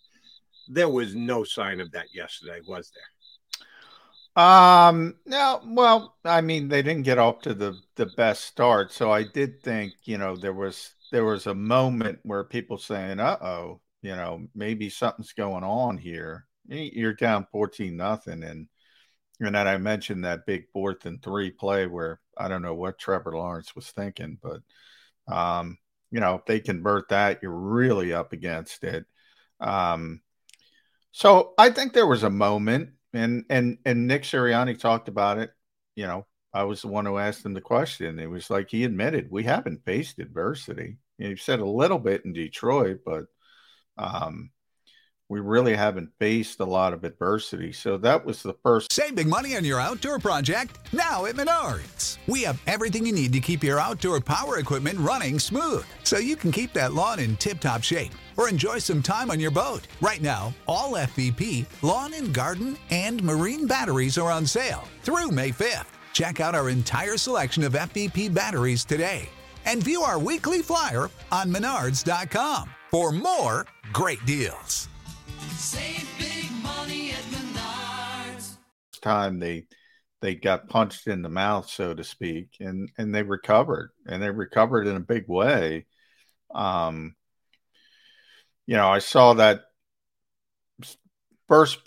There 0.68 0.88
was 0.88 1.14
no 1.14 1.44
sign 1.44 1.80
of 1.80 1.90
that 1.92 2.14
yesterday, 2.14 2.60
was 2.66 2.90
there? 2.94 4.44
Um, 4.44 5.16
no, 5.26 5.60
well, 5.66 6.16
I 6.24 6.40
mean, 6.40 6.68
they 6.68 6.82
didn't 6.82 7.02
get 7.02 7.18
off 7.18 7.42
to 7.42 7.52
the 7.52 7.76
the 7.96 8.06
best 8.06 8.44
start, 8.44 8.92
so 8.92 9.10
I 9.10 9.24
did 9.24 9.60
think, 9.62 9.92
you 10.04 10.18
know, 10.18 10.36
there 10.36 10.54
was 10.54 10.94
there 11.10 11.24
was 11.24 11.46
a 11.46 11.54
moment 11.54 12.20
where 12.22 12.44
people 12.44 12.78
saying, 12.78 13.18
"Uh 13.18 13.36
oh, 13.42 13.80
you 14.02 14.16
know, 14.16 14.46
maybe 14.54 14.90
something's 14.90 15.32
going 15.32 15.64
on 15.64 15.98
here." 15.98 16.46
You're 16.66 17.14
down 17.14 17.46
fourteen 17.50 17.96
nothing, 17.96 18.42
and 18.44 18.68
and 19.40 19.54
then 19.54 19.66
I 19.68 19.78
mentioned 19.78 20.24
that 20.24 20.46
big 20.46 20.68
fourth 20.72 21.06
and 21.06 21.22
three 21.22 21.50
play 21.50 21.86
where 21.86 22.20
I 22.36 22.48
don't 22.48 22.62
know 22.62 22.74
what 22.74 22.98
Trevor 22.98 23.32
Lawrence 23.32 23.74
was 23.74 23.90
thinking, 23.90 24.38
but 24.42 24.60
um, 25.34 25.78
you 26.10 26.20
know, 26.20 26.36
if 26.36 26.44
they 26.44 26.60
convert 26.60 27.08
that, 27.08 27.40
you're 27.42 27.50
really 27.52 28.12
up 28.12 28.32
against 28.32 28.84
it. 28.84 29.06
Um, 29.60 30.20
so 31.12 31.54
I 31.58 31.70
think 31.70 31.92
there 31.92 32.06
was 32.06 32.22
a 32.22 32.30
moment, 32.30 32.90
and 33.12 33.44
and 33.50 33.78
and 33.84 34.06
Nick 34.06 34.22
Sirianni 34.22 34.78
talked 34.78 35.08
about 35.08 35.38
it. 35.38 35.50
You 35.96 36.06
know, 36.06 36.26
I 36.52 36.64
was 36.64 36.82
the 36.82 36.88
one 36.88 37.06
who 37.06 37.18
asked 37.18 37.44
him 37.44 37.54
the 37.54 37.60
question. 37.60 38.18
It 38.18 38.30
was 38.30 38.50
like 38.50 38.70
he 38.70 38.84
admitted 38.84 39.30
we 39.30 39.44
haven't 39.44 39.84
faced 39.84 40.18
adversity. 40.18 40.98
he 41.18 41.36
said 41.36 41.60
a 41.60 41.64
little 41.64 41.98
bit 41.98 42.24
in 42.24 42.32
Detroit, 42.32 43.00
but 43.04 43.24
um, 43.98 44.50
we 45.30 45.38
really 45.38 45.76
haven't 45.76 46.10
faced 46.18 46.58
a 46.58 46.64
lot 46.64 46.92
of 46.92 47.04
adversity. 47.04 47.72
So 47.72 47.96
that 47.98 48.26
was 48.26 48.42
the 48.42 48.54
first. 48.64 48.92
Save 48.92 49.14
big 49.14 49.28
money 49.28 49.56
on 49.56 49.64
your 49.64 49.80
outdoor 49.80 50.18
project 50.18 50.78
now 50.92 51.24
at 51.24 51.36
Menards. 51.36 52.18
We 52.26 52.42
have 52.42 52.60
everything 52.66 53.06
you 53.06 53.12
need 53.12 53.32
to 53.32 53.40
keep 53.40 53.62
your 53.62 53.78
outdoor 53.78 54.20
power 54.20 54.58
equipment 54.58 54.98
running 54.98 55.38
smooth 55.38 55.86
so 56.02 56.18
you 56.18 56.34
can 56.34 56.50
keep 56.50 56.72
that 56.72 56.94
lawn 56.94 57.20
in 57.20 57.36
tip 57.36 57.60
top 57.60 57.84
shape 57.84 58.10
or 58.36 58.48
enjoy 58.48 58.78
some 58.78 59.02
time 59.02 59.30
on 59.30 59.38
your 59.38 59.52
boat. 59.52 59.86
Right 60.00 60.20
now, 60.20 60.52
all 60.66 60.92
FVP, 60.94 61.64
lawn 61.82 62.12
and 62.14 62.34
garden, 62.34 62.76
and 62.90 63.22
marine 63.22 63.68
batteries 63.68 64.18
are 64.18 64.32
on 64.32 64.44
sale 64.44 64.82
through 65.02 65.30
May 65.30 65.50
5th. 65.50 65.86
Check 66.12 66.40
out 66.40 66.56
our 66.56 66.70
entire 66.70 67.16
selection 67.16 67.62
of 67.62 67.74
FVP 67.74 68.34
batteries 68.34 68.84
today 68.84 69.28
and 69.64 69.80
view 69.80 70.02
our 70.02 70.18
weekly 70.18 70.60
flyer 70.60 71.08
on 71.30 71.52
menards.com 71.52 72.68
for 72.90 73.12
more 73.12 73.66
great 73.92 74.24
deals. 74.26 74.88
Save 75.52 76.08
big 76.18 76.50
money 76.62 77.12
at 77.12 77.22
Menards. 77.30 78.56
Time 79.00 79.38
they 79.38 79.66
they 80.20 80.34
got 80.34 80.68
punched 80.68 81.06
in 81.06 81.22
the 81.22 81.28
mouth, 81.28 81.68
so 81.68 81.94
to 81.94 82.04
speak, 82.04 82.56
and 82.60 82.90
and 82.98 83.14
they 83.14 83.22
recovered, 83.22 83.90
and 84.06 84.22
they 84.22 84.30
recovered 84.30 84.86
in 84.86 84.96
a 84.96 85.00
big 85.00 85.28
way. 85.28 85.86
Um, 86.54 87.14
you 88.66 88.76
know, 88.76 88.88
I 88.88 88.98
saw 88.98 89.34
that 89.34 89.62
first, 91.48 91.80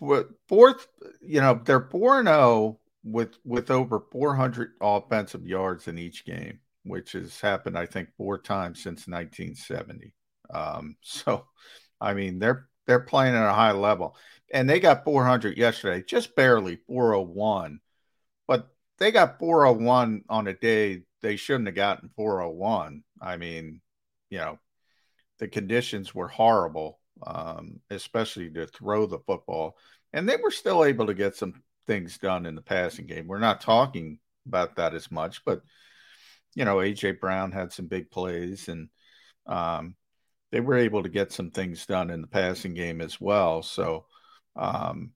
fourth, 0.48 0.88
you 1.22 1.42
know, 1.42 1.62
they're 1.64 1.88
four 1.90 2.20
and 2.20 2.28
zero 2.28 2.40
oh 2.40 2.80
with 3.04 3.38
with 3.46 3.70
over 3.72 4.02
four 4.12 4.36
hundred 4.36 4.72
offensive 4.82 5.46
yards 5.46 5.88
in 5.88 6.00
each 6.00 6.26
game, 6.26 6.60
which 6.84 7.12
has 7.12 7.40
happened, 7.40 7.78
I 7.78 7.86
think, 7.86 8.10
four 8.18 8.38
times 8.38 8.82
since 8.82 9.08
1970. 9.08 10.14
Um, 10.52 10.96
so, 11.02 11.48
I 12.02 12.14
mean, 12.14 12.40
they're 12.40 12.68
they're 12.86 13.00
playing 13.00 13.36
at 13.36 13.50
a 13.50 13.54
high 13.54 13.72
level, 13.72 14.16
and 14.52 14.70
they 14.70 14.80
got 14.80 15.06
400 15.06 15.58
yesterday, 15.58 16.04
just 16.06 16.36
barely 16.36 16.78
401, 16.88 17.80
but 18.48 18.68
they 18.98 19.12
got 19.12 19.40
401 19.40 20.24
on 20.30 20.48
a 20.48 20.54
day 20.54 21.04
they 21.24 21.38
shouldn't 21.38 21.68
have 21.68 21.76
gotten 21.76 22.12
401. 22.16 23.04
I 23.20 23.38
mean, 23.38 23.82
you 24.30 24.38
know, 24.38 24.60
the 25.40 25.48
conditions 25.48 26.14
were 26.14 26.28
horrible, 26.28 27.00
um, 27.26 27.80
especially 27.90 28.50
to 28.52 28.68
throw 28.68 29.08
the 29.08 29.20
football, 29.20 29.78
and 30.12 30.30
they 30.30 30.36
were 30.36 30.52
still 30.52 30.84
able 30.84 31.08
to 31.08 31.14
get 31.16 31.36
some 31.36 31.64
things 31.88 32.18
done 32.18 32.46
in 32.46 32.56
the 32.56 32.62
passing 32.62 33.08
game. 33.08 33.28
We're 33.28 33.40
not 33.40 33.62
talking 33.62 34.20
about 34.46 34.76
that 34.76 34.94
as 34.94 35.10
much, 35.10 35.44
but 35.46 35.62
you 36.56 36.66
know, 36.66 36.78
AJ 36.78 37.20
Brown 37.20 37.52
had 37.52 37.72
some 37.72 37.88
big 37.88 38.12
plays, 38.12 38.68
and 38.68 38.90
um, 39.48 39.96
they 40.54 40.60
were 40.60 40.78
able 40.78 41.02
to 41.02 41.10
get 41.10 41.32
some 41.32 41.50
things 41.50 41.84
done 41.88 42.12
in 42.12 42.22
the 42.22 42.28
passing 42.28 42.76
game 42.76 43.02
as 43.02 43.20
well. 43.20 43.64
So, 43.64 44.06
um, 44.56 45.10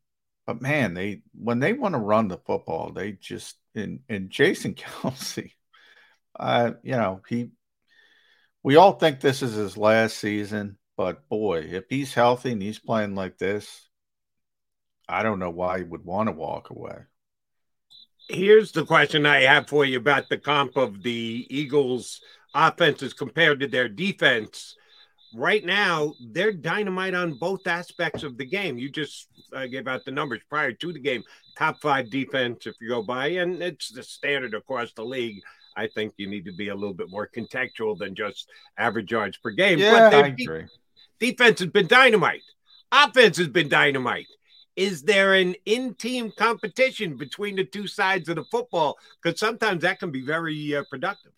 but 0.47 0.63
man, 0.63 0.95
they 0.95 1.21
when 1.35 1.59
they 1.59 1.73
want 1.73 1.93
to 1.93 1.99
run 1.99 2.27
the 2.27 2.39
football, 2.39 2.91
they 2.91 3.11
just 3.11 3.55
and 3.75 3.99
and 4.09 4.31
Jason 4.31 4.73
Kelce, 4.73 5.51
uh, 6.39 6.71
you 6.81 6.93
know, 6.93 7.21
he 7.29 7.51
we 8.63 8.77
all 8.77 8.93
think 8.93 9.19
this 9.19 9.43
is 9.43 9.53
his 9.53 9.77
last 9.77 10.17
season, 10.17 10.79
but 10.97 11.29
boy, 11.29 11.59
if 11.59 11.83
he's 11.88 12.15
healthy 12.15 12.53
and 12.53 12.61
he's 12.61 12.79
playing 12.79 13.13
like 13.13 13.38
this, 13.38 13.88
I 15.07 15.21
don't 15.21 15.38
know 15.38 15.51
why 15.51 15.77
he 15.77 15.83
would 15.83 16.03
want 16.03 16.29
to 16.29 16.33
walk 16.33 16.71
away. 16.71 16.97
Here's 18.27 18.71
the 18.71 18.88
question 18.88 19.27
I 19.27 19.41
have 19.41 19.69
for 19.69 19.85
you 19.85 19.99
about 19.99 20.29
the 20.29 20.39
comp 20.39 20.77
of 20.77 21.03
the 21.03 21.45
Eagles' 21.47 22.21
offenses 22.55 23.13
compared 23.13 23.59
to 23.59 23.67
their 23.67 23.88
defense 23.88 24.75
right 25.34 25.63
now 25.65 26.13
they're 26.32 26.51
dynamite 26.51 27.13
on 27.13 27.38
both 27.38 27.67
aspects 27.67 28.23
of 28.23 28.38
the 28.38 28.45
game. 28.45 28.78
You 28.78 28.89
just 28.89 29.28
uh, 29.53 29.67
gave 29.67 29.88
out 29.88 30.05
the 30.05 30.11
numbers 30.11 30.41
prior 30.49 30.71
to 30.71 30.93
the 30.93 30.99
game. 30.99 31.23
Top 31.57 31.82
five 31.82 32.09
defense, 32.09 32.67
if 32.67 32.75
you 32.80 32.89
go 32.89 33.01
by, 33.01 33.28
and 33.28 33.61
it's 33.61 33.89
the 33.89 34.03
standard 34.03 34.53
across 34.53 34.93
the 34.93 35.03
league. 35.03 35.41
I 35.75 35.88
think 35.88 36.13
you 36.17 36.28
need 36.28 36.45
to 36.45 36.53
be 36.53 36.69
a 36.69 36.75
little 36.75 36.93
bit 36.93 37.09
more 37.09 37.28
contextual 37.28 37.97
than 37.97 38.15
just 38.15 38.49
average 38.78 39.11
yards 39.11 39.38
per 39.38 39.51
game. 39.51 39.80
Yeah, 39.80 40.09
I 40.11 40.28
agree. 40.28 40.65
defense 41.19 41.59
has 41.59 41.69
been 41.69 41.88
dynamite. 41.88 42.41
Offense 42.91 43.38
has 43.38 43.47
been 43.47 43.69
dynamite. 43.69 44.28
Is 44.75 45.03
there 45.03 45.34
an 45.34 45.55
in-team 45.65 46.32
competition 46.38 47.17
between 47.17 47.55
the 47.55 47.63
two 47.63 47.88
sides 47.88 48.30
of 48.30 48.36
the 48.36 48.43
football? 48.45 48.97
Because 49.21 49.39
sometimes 49.39 49.82
that 49.82 49.99
can 49.99 50.11
be 50.11 50.21
very 50.21 50.75
uh, 50.75 50.84
productive. 50.89 51.32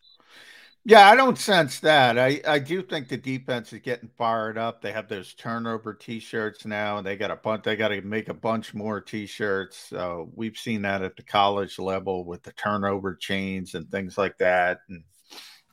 Yeah, 0.89 1.07
I 1.07 1.15
don't 1.15 1.37
sense 1.37 1.81
that. 1.81 2.17
I, 2.17 2.41
I 2.47 2.57
do 2.57 2.81
think 2.81 3.09
the 3.09 3.17
defense 3.17 3.71
is 3.73 3.79
getting 3.81 4.09
fired 4.17 4.57
up. 4.57 4.81
They 4.81 4.91
have 4.91 5.07
those 5.07 5.35
turnover 5.35 5.93
T-shirts 5.93 6.65
now, 6.65 6.97
and 6.97 7.05
they 7.05 7.15
got 7.15 7.29
a 7.29 7.35
bunch. 7.35 7.63
They 7.63 7.75
got 7.75 7.89
to 7.89 8.01
make 8.01 8.27
a 8.27 8.33
bunch 8.33 8.73
more 8.73 8.99
T-shirts. 8.99 9.93
We've 10.33 10.57
seen 10.57 10.81
that 10.81 11.03
at 11.03 11.15
the 11.15 11.21
college 11.21 11.77
level 11.77 12.25
with 12.25 12.41
the 12.41 12.53
turnover 12.53 13.13
chains 13.13 13.75
and 13.75 13.87
things 13.91 14.17
like 14.17 14.39
that, 14.39 14.79
and 14.89 15.03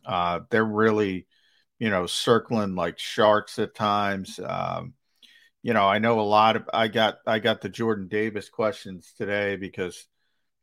uh, 0.05 0.41
they're 0.51 0.67
really, 0.67 1.27
you 1.79 1.89
know, 1.89 2.05
circling 2.05 2.75
like 2.75 2.99
sharks 2.99 3.59
at 3.59 3.75
times. 3.75 4.39
Um, 4.47 4.93
you 5.63 5.73
know, 5.75 5.87
I 5.89 5.99
know 5.99 6.21
a 6.21 6.23
lot 6.23 6.57
of. 6.57 6.69
I 6.75 6.89
got 6.89 7.21
I 7.27 7.39
got 7.39 7.63
the 7.63 7.71
Jordan 7.71 8.09
Davis 8.09 8.51
questions 8.51 9.15
today 9.17 9.57
because 9.57 10.07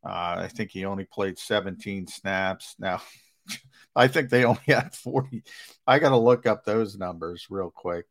uh, 0.06 0.36
I 0.38 0.48
think 0.48 0.70
he 0.70 0.84
only 0.84 1.06
played 1.06 1.38
17 1.38 2.06
snaps 2.06 2.76
now. 2.78 3.02
I 3.96 4.08
think 4.08 4.30
they 4.30 4.44
only 4.44 4.60
had 4.66 4.94
40. 4.94 5.42
I 5.86 5.98
got 5.98 6.10
to 6.10 6.16
look 6.16 6.46
up 6.46 6.64
those 6.64 6.96
numbers 6.96 7.46
real 7.50 7.70
quick. 7.70 8.06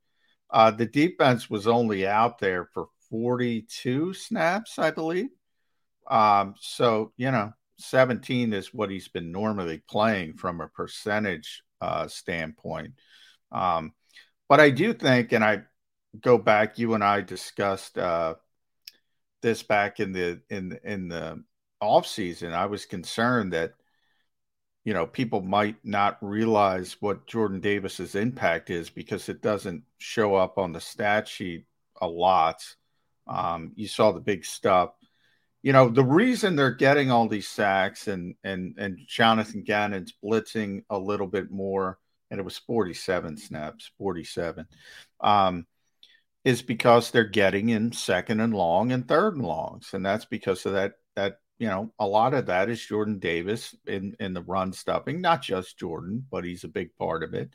Uh, 0.50 0.72
the 0.72 0.86
defense 0.86 1.50
was 1.50 1.68
only 1.68 2.08
out 2.08 2.40
there 2.40 2.66
for 2.74 2.88
42 3.10 4.14
snaps, 4.14 4.78
I 4.78 4.92
believe. 4.92 5.30
Um, 6.10 6.56
so, 6.60 7.12
you 7.18 7.32
know, 7.32 7.54
17 7.80 8.54
is 8.54 8.74
what 8.74 8.92
he's 8.92 9.08
been 9.08 9.32
normally 9.32 9.82
playing 9.90 10.36
from 10.36 10.62
a 10.62 10.68
percentage 10.68 11.64
uh, 11.82 12.08
standpoint. 12.08 12.94
Um, 13.52 13.94
but 14.48 14.60
I 14.60 14.70
do 14.70 14.94
think, 14.94 15.32
and 15.32 15.44
I 15.44 15.64
go 16.20 16.38
back, 16.38 16.78
you 16.78 16.94
and 16.94 17.04
I 17.04 17.22
discussed 17.22 17.98
uh, 17.98 18.36
this 19.42 19.64
back 19.64 20.00
in 20.00 20.12
the 20.12 20.42
in 20.50 20.80
in 20.84 21.08
the 21.08 21.44
off 21.82 22.08
season. 22.08 22.54
I 22.54 22.66
was 22.66 22.86
concerned 22.86 23.54
that 23.54 23.74
you 24.84 24.94
know, 24.94 25.08
people 25.08 25.42
might 25.42 25.78
not 25.84 26.18
realize 26.22 26.98
what 27.00 27.26
Jordan 27.26 27.62
Davis's 27.62 28.16
impact 28.16 28.70
is 28.70 28.90
because 28.90 29.30
it 29.30 29.42
doesn't 29.42 29.84
show 29.98 30.36
up 30.36 30.58
on 30.58 30.74
the 30.74 30.82
stat 30.82 31.28
sheet 31.28 31.66
a 32.02 32.08
lot. 32.08 32.64
Um, 33.26 33.72
you 33.76 33.88
saw 33.88 34.12
the 34.12 34.20
big 34.20 34.44
stuff. 34.44 34.92
You 35.62 35.72
know, 35.72 35.88
the 35.88 36.04
reason 36.04 36.58
they're 36.58 36.72
getting 36.72 37.10
all 37.10 37.30
these 37.30 37.48
sacks 37.48 38.10
and 38.10 38.36
and 38.44 38.76
and 38.78 39.00
Jonathan 39.08 39.64
Gannon's 39.64 40.14
blitzing 40.22 40.84
a 40.90 40.98
little 40.98 41.28
bit 41.28 41.50
more, 41.50 41.98
and 42.30 42.40
it 42.40 42.44
was 42.44 42.58
47 42.58 43.38
snaps, 43.38 43.90
47, 43.98 44.68
um, 45.22 45.66
is 46.44 46.62
because 46.62 47.12
they're 47.12 47.24
getting 47.24 47.70
in 47.70 47.94
second 47.94 48.42
and 48.42 48.54
long 48.54 48.92
and 48.92 49.08
third 49.08 49.36
and 49.36 49.46
longs, 49.46 49.92
and 49.94 50.06
that's 50.06 50.26
because 50.26 50.66
of 50.66 50.74
that 50.74 50.96
that 51.16 51.40
you 51.60 51.68
know, 51.68 51.94
a 52.00 52.08
lot 52.08 52.34
of 52.34 52.48
that 52.48 52.70
is 52.70 52.84
Jordan 52.84 53.20
Davis 53.20 53.76
in, 53.86 54.16
in 54.20 54.34
the 54.34 54.42
run 54.42 54.74
stuffing, 54.74 55.22
not 55.22 55.42
just 55.42 55.78
Jordan, 55.78 56.26
but 56.30 56.44
he's 56.44 56.64
a 56.64 56.70
big 56.70 56.96
part 56.96 57.24
of 57.24 57.34
it. 57.34 57.52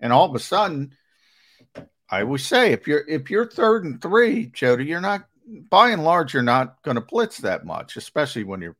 And 0.00 0.12
all 0.12 0.28
of 0.28 0.34
a 0.34 0.40
sudden, 0.40 0.94
I 2.10 2.22
always 2.22 2.44
say 2.44 2.72
if 2.72 2.86
you're 2.86 3.06
if 3.08 3.30
you're 3.30 3.48
third 3.48 3.84
and 3.84 4.00
three, 4.02 4.46
Jody, 4.46 4.84
you're 4.84 5.00
not 5.00 5.26
by 5.70 5.90
and 5.90 6.04
large, 6.04 6.34
you're 6.34 6.42
not 6.42 6.82
going 6.82 6.96
to 6.96 7.00
blitz 7.00 7.38
that 7.38 7.64
much, 7.64 7.96
especially 7.96 8.44
when 8.44 8.60
you're 8.60 8.76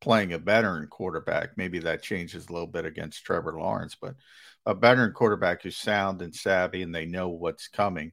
playing 0.00 0.32
a 0.32 0.38
veteran 0.38 0.86
quarterback. 0.88 1.56
Maybe 1.56 1.78
that 1.80 2.02
changes 2.02 2.48
a 2.48 2.52
little 2.52 2.66
bit 2.66 2.86
against 2.86 3.24
Trevor 3.24 3.58
Lawrence, 3.58 3.96
but 4.00 4.14
a 4.66 4.74
veteran 4.74 5.12
quarterback 5.12 5.62
who's 5.62 5.76
sound 5.76 6.22
and 6.22 6.34
savvy 6.34 6.82
and 6.82 6.94
they 6.94 7.06
know 7.06 7.28
what's 7.28 7.68
coming, 7.68 8.12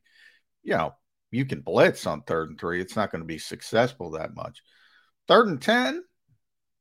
you 0.63 0.75
know, 0.75 0.93
you 1.32 1.45
can 1.45 1.61
blitz 1.61 2.05
on 2.05 2.21
third 2.21 2.49
and 2.49 2.59
three. 2.59 2.82
It's 2.82 2.95
not 2.95 3.11
going 3.11 3.21
to 3.21 3.28
be 3.28 3.38
successful 3.38 4.11
that 4.11 4.36
much. 4.36 4.61
Third 5.28 5.47
and 5.47 5.61
10, 5.61 6.03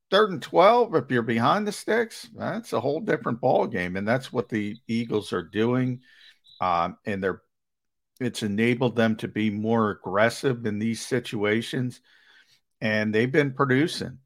third 0.09 0.31
and 0.31 0.41
12, 0.41 0.95
if 0.95 1.11
you're 1.11 1.21
behind 1.21 1.67
the 1.67 1.71
sticks, 1.71 2.29
that's 2.35 2.73
a 2.73 2.79
whole 2.79 2.99
different 2.99 3.41
ball 3.41 3.67
game. 3.67 3.95
And 3.95 4.07
that's 4.07 4.31
what 4.31 4.49
the 4.49 4.75
Eagles 4.87 5.33
are 5.33 5.43
doing. 5.43 6.01
Um, 6.61 6.97
and 7.05 7.23
they're 7.23 7.41
it's 8.19 8.43
enabled 8.43 8.95
them 8.95 9.15
to 9.17 9.27
be 9.27 9.49
more 9.49 9.91
aggressive 9.91 10.65
in 10.65 10.79
these 10.79 11.05
situations. 11.05 12.01
And 12.81 13.13
they've 13.13 13.31
been 13.31 13.53
producing. 13.53 14.19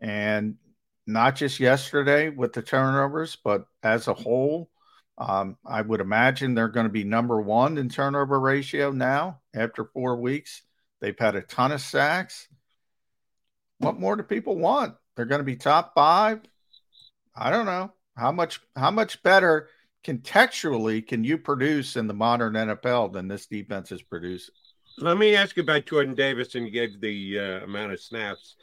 And 0.00 0.56
not 1.06 1.36
just 1.36 1.60
yesterday 1.60 2.30
with 2.30 2.52
the 2.52 2.62
turnovers, 2.62 3.36
but 3.36 3.66
as 3.82 4.08
a 4.08 4.14
whole, 4.14 4.70
um, 5.18 5.56
I 5.64 5.80
would 5.82 6.00
imagine 6.00 6.54
they're 6.54 6.68
going 6.68 6.86
to 6.86 6.92
be 6.92 7.04
number 7.04 7.40
one 7.40 7.78
in 7.78 7.88
turnover 7.88 8.38
ratio 8.38 8.90
now 8.90 9.40
after 9.54 9.84
four 9.84 10.16
weeks. 10.16 10.62
They've 11.00 11.18
had 11.18 11.36
a 11.36 11.42
ton 11.42 11.72
of 11.72 11.80
sacks. 11.80 12.48
What 13.78 14.00
more 14.00 14.16
do 14.16 14.22
people 14.22 14.56
want? 14.56 14.94
they're 15.16 15.24
going 15.24 15.40
to 15.40 15.44
be 15.44 15.56
top 15.56 15.94
five. 15.94 16.40
I 17.34 17.50
don't 17.50 17.66
know 17.66 17.92
how 18.16 18.32
much 18.32 18.60
how 18.76 18.90
much 18.90 19.22
better 19.22 19.68
contextually 20.04 21.04
can 21.04 21.24
you 21.24 21.36
produce 21.36 21.96
in 21.96 22.06
the 22.06 22.14
modern 22.14 22.54
NFL 22.54 23.12
than 23.12 23.26
this 23.26 23.46
defense 23.46 23.90
is 23.90 24.02
producing. 24.02 24.54
Let 24.98 25.18
me 25.18 25.34
ask 25.34 25.56
you 25.56 25.62
about 25.62 25.86
Jordan 25.86 26.14
Davis, 26.14 26.54
and 26.54 26.64
you 26.64 26.70
gave 26.70 27.00
the 27.00 27.38
uh, 27.38 27.64
amount 27.64 27.92
of 27.92 28.00
snaps. 28.00 28.56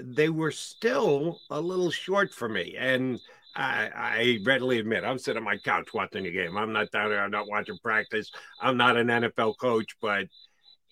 They 0.00 0.28
were 0.28 0.52
still 0.52 1.40
a 1.50 1.60
little 1.60 1.90
short 1.90 2.32
for 2.32 2.48
me, 2.48 2.76
and 2.78 3.18
I, 3.56 3.90
I 3.94 4.38
readily 4.44 4.78
admit 4.78 5.04
I'm 5.04 5.18
sitting 5.18 5.38
on 5.38 5.44
my 5.44 5.56
couch 5.56 5.88
watching 5.92 6.24
the 6.24 6.30
game. 6.30 6.56
I'm 6.56 6.72
not 6.72 6.92
down 6.92 7.10
there. 7.10 7.22
I'm 7.22 7.32
not 7.32 7.48
watching 7.48 7.78
practice. 7.82 8.30
I'm 8.60 8.76
not 8.76 8.96
an 8.96 9.08
NFL 9.08 9.58
coach, 9.58 9.96
but 10.00 10.26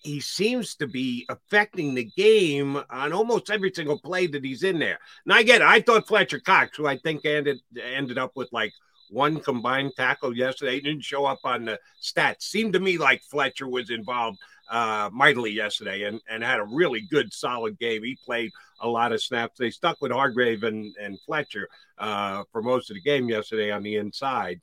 he 0.01 0.19
seems 0.19 0.75
to 0.75 0.87
be 0.87 1.25
affecting 1.29 1.93
the 1.93 2.05
game 2.17 2.81
on 2.89 3.13
almost 3.13 3.49
every 3.49 3.71
single 3.73 3.99
play 3.99 4.27
that 4.27 4.43
he's 4.43 4.63
in 4.63 4.79
there. 4.79 4.99
Now 5.25 5.35
I 5.35 5.43
get 5.43 5.61
it. 5.61 5.67
I 5.67 5.81
thought 5.81 6.07
Fletcher 6.07 6.39
Cox, 6.39 6.77
who 6.77 6.87
I 6.87 6.97
think 6.97 7.25
ended 7.25 7.59
ended 7.95 8.17
up 8.17 8.31
with 8.35 8.49
like 8.51 8.73
one 9.09 9.39
combined 9.39 9.93
tackle 9.97 10.35
yesterday, 10.35 10.79
didn't 10.79 11.03
show 11.03 11.25
up 11.25 11.39
on 11.43 11.65
the 11.65 11.79
stats. 12.01 12.43
Seemed 12.43 12.73
to 12.73 12.79
me 12.79 12.97
like 12.97 13.21
Fletcher 13.23 13.67
was 13.67 13.89
involved 13.89 14.39
uh, 14.69 15.09
mightily 15.11 15.51
yesterday 15.51 16.03
and, 16.03 16.21
and 16.29 16.43
had 16.43 16.59
a 16.59 16.65
really 16.65 17.01
good, 17.09 17.33
solid 17.33 17.77
game. 17.79 18.03
He 18.03 18.17
played 18.23 18.51
a 18.81 18.87
lot 18.87 19.11
of 19.11 19.21
snaps. 19.21 19.57
They 19.57 19.71
stuck 19.71 19.97
with 19.99 20.11
Hargrave 20.11 20.63
and, 20.63 20.95
and 21.01 21.19
Fletcher 21.25 21.67
uh, 21.97 22.43
for 22.51 22.61
most 22.61 22.89
of 22.89 22.95
the 22.95 23.01
game 23.01 23.29
yesterday 23.29 23.71
on 23.71 23.83
the 23.83 23.95
inside. 23.95 24.61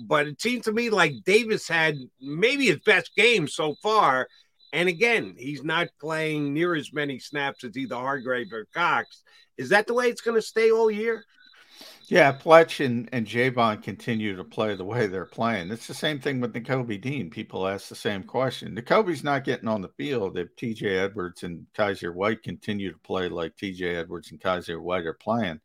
But 0.00 0.28
it 0.28 0.40
seemed 0.40 0.62
to 0.64 0.72
me 0.72 0.90
like 0.90 1.24
Davis 1.24 1.66
had 1.66 1.98
maybe 2.20 2.66
his 2.66 2.78
best 2.80 3.14
game 3.16 3.48
so 3.48 3.74
far. 3.82 4.28
And 4.72 4.88
again, 4.88 5.34
he's 5.38 5.62
not 5.62 5.88
playing 6.00 6.52
near 6.52 6.74
as 6.74 6.92
many 6.92 7.18
snaps 7.18 7.64
as 7.64 7.76
either 7.76 7.94
Hargrave 7.94 8.52
or 8.52 8.66
Cox. 8.74 9.22
Is 9.56 9.70
that 9.70 9.86
the 9.86 9.94
way 9.94 10.08
it's 10.08 10.20
going 10.20 10.36
to 10.36 10.42
stay 10.42 10.70
all 10.70 10.90
year? 10.90 11.24
Yeah, 12.08 12.32
Fletch 12.32 12.80
and, 12.80 13.08
and 13.12 13.26
Javon 13.26 13.82
continue 13.82 14.34
to 14.34 14.44
play 14.44 14.74
the 14.74 14.84
way 14.84 15.06
they're 15.06 15.26
playing. 15.26 15.70
It's 15.70 15.86
the 15.86 15.94
same 15.94 16.18
thing 16.18 16.40
with 16.40 16.54
Nakobe 16.54 17.00
Dean. 17.00 17.28
People 17.28 17.68
ask 17.68 17.88
the 17.88 17.94
same 17.94 18.22
question. 18.22 18.74
Nakobe's 18.74 19.22
not 19.22 19.44
getting 19.44 19.68
on 19.68 19.82
the 19.82 19.90
field 19.90 20.38
if 20.38 20.56
TJ 20.56 21.04
Edwards 21.04 21.42
and 21.42 21.66
Kyzir 21.76 22.14
White 22.14 22.42
continue 22.42 22.90
to 22.92 22.98
play 23.00 23.28
like 23.28 23.56
TJ 23.56 23.96
Edwards 23.96 24.30
and 24.30 24.40
Kyzir 24.40 24.80
White 24.80 25.04
are 25.04 25.12
playing. 25.12 25.60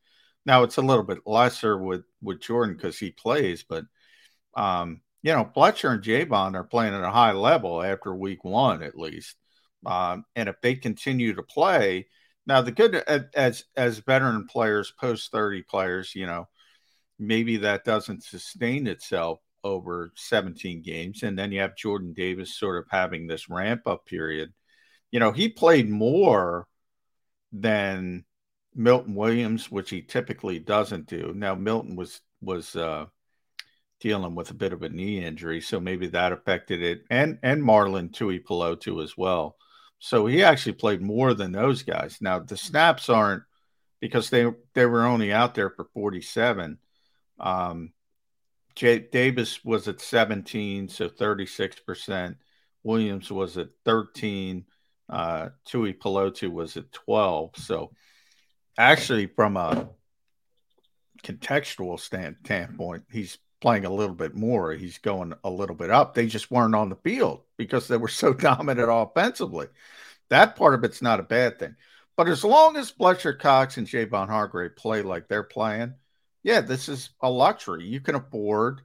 Now 0.45 0.63
it's 0.63 0.77
a 0.77 0.81
little 0.81 1.05
bit 1.05 1.19
lesser 1.25 1.77
with, 1.77 2.03
with 2.21 2.41
Jordan 2.41 2.75
because 2.75 2.99
he 2.99 3.11
plays, 3.11 3.63
but 3.63 3.85
um, 4.55 5.01
you 5.23 5.33
know, 5.33 5.49
Fletcher 5.53 5.89
and 5.89 6.03
Javon 6.03 6.55
are 6.55 6.65
playing 6.65 6.93
at 6.93 7.03
a 7.03 7.09
high 7.09 7.31
level 7.31 7.81
after 7.81 8.13
week 8.13 8.43
one, 8.43 8.83
at 8.83 8.97
least. 8.97 9.35
Um, 9.85 10.25
and 10.35 10.49
if 10.49 10.57
they 10.61 10.75
continue 10.75 11.33
to 11.33 11.43
play, 11.43 12.07
now 12.45 12.61
the 12.61 12.71
good 12.71 12.95
as 12.95 13.63
as 13.75 13.99
veteran 13.99 14.47
players, 14.47 14.93
post 14.99 15.31
thirty 15.31 15.63
players, 15.63 16.13
you 16.13 16.25
know, 16.25 16.47
maybe 17.17 17.57
that 17.57 17.85
doesn't 17.85 18.23
sustain 18.23 18.85
itself 18.87 19.39
over 19.63 20.11
17 20.17 20.81
games, 20.81 21.23
and 21.23 21.39
then 21.39 21.51
you 21.51 21.61
have 21.61 21.77
Jordan 21.77 22.13
Davis 22.13 22.57
sort 22.57 22.77
of 22.77 22.85
having 22.89 23.27
this 23.27 23.49
ramp 23.49 23.87
up 23.87 24.05
period. 24.05 24.53
You 25.11 25.19
know, 25.19 25.31
he 25.31 25.47
played 25.47 25.89
more 25.89 26.67
than 27.53 28.25
Milton 28.75 29.15
Williams, 29.15 29.71
which 29.71 29.89
he 29.89 30.01
typically 30.01 30.59
doesn't 30.59 31.07
do. 31.07 31.33
Now 31.35 31.55
Milton 31.55 31.95
was 31.95 32.19
was 32.41 32.75
uh, 32.75 33.05
dealing 34.03 34.35
with 34.35 34.51
a 34.51 34.53
bit 34.53 34.73
of 34.73 34.83
a 34.83 34.89
knee 34.89 35.23
injury, 35.23 35.61
so 35.61 35.79
maybe 35.79 36.07
that 36.07 36.33
affected 36.33 36.83
it, 36.83 37.05
and 37.09 37.39
and 37.41 37.63
Marlon 37.63 38.11
Tuipulotu 38.11 39.01
as 39.01 39.17
well. 39.17 39.55
So 39.99 40.25
he 40.25 40.43
actually 40.43 40.73
played 40.73 41.01
more 41.01 41.33
than 41.33 41.53
those 41.53 41.83
guys. 41.83 42.17
Now 42.19 42.39
the 42.39 42.57
snaps 42.57 43.07
aren't 43.07 43.43
because 44.01 44.29
they 44.29 44.45
they 44.73 44.85
were 44.85 45.05
only 45.05 45.31
out 45.31 45.55
there 45.55 45.69
for 45.69 45.85
47. 45.93 46.77
Um, 47.39 47.93
Davis 48.75 49.63
was 49.63 49.87
at 49.87 50.01
17, 50.01 50.89
so 50.89 51.07
36%. 51.07 52.35
Williams 52.83 53.31
was 53.31 53.57
at 53.57 53.69
13. 53.85 54.65
Uh, 55.07 55.49
Tuipulotu 55.65 56.51
was 56.51 56.75
at 56.75 56.91
12. 56.91 57.51
So 57.55 57.91
actually, 58.77 59.27
from 59.27 59.55
a 59.55 59.89
contextual 61.23 61.99
standpoint, 61.99 63.03
he's 63.09 63.37
playing 63.63 63.85
a 63.85 63.89
little 63.89 64.13
bit 64.13 64.35
more. 64.35 64.73
He's 64.73 64.97
going 64.97 65.33
a 65.45 65.49
little 65.49 65.75
bit 65.75 65.89
up. 65.89 66.13
They 66.13 66.27
just 66.27 66.51
weren't 66.51 66.75
on 66.75 66.89
the 66.89 66.97
field 66.97 67.43
because 67.55 67.87
they 67.87 67.95
were 67.95 68.09
so 68.09 68.33
dominant 68.33 68.89
offensively. 68.91 69.67
That 70.29 70.57
part 70.57 70.73
of 70.73 70.83
it's 70.83 71.01
not 71.01 71.21
a 71.21 71.23
bad 71.23 71.59
thing. 71.59 71.77
But 72.17 72.27
as 72.27 72.43
long 72.43 72.75
as 72.75 72.89
Fletcher 72.89 73.31
Cox 73.31 73.77
and 73.77 73.87
Javon 73.87 74.27
Hargrave 74.27 74.75
play 74.75 75.01
like 75.01 75.29
they're 75.29 75.43
playing, 75.43 75.93
yeah, 76.43 76.59
this 76.59 76.89
is 76.89 77.11
a 77.21 77.31
luxury. 77.31 77.85
You 77.85 78.01
can 78.01 78.15
afford 78.15 78.81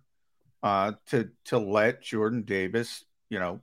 uh, 0.63 0.93
to 1.07 1.29
to 1.47 1.59
let 1.59 2.01
Jordan 2.01 2.43
Davis, 2.43 3.05
you 3.31 3.41
know, 3.41 3.61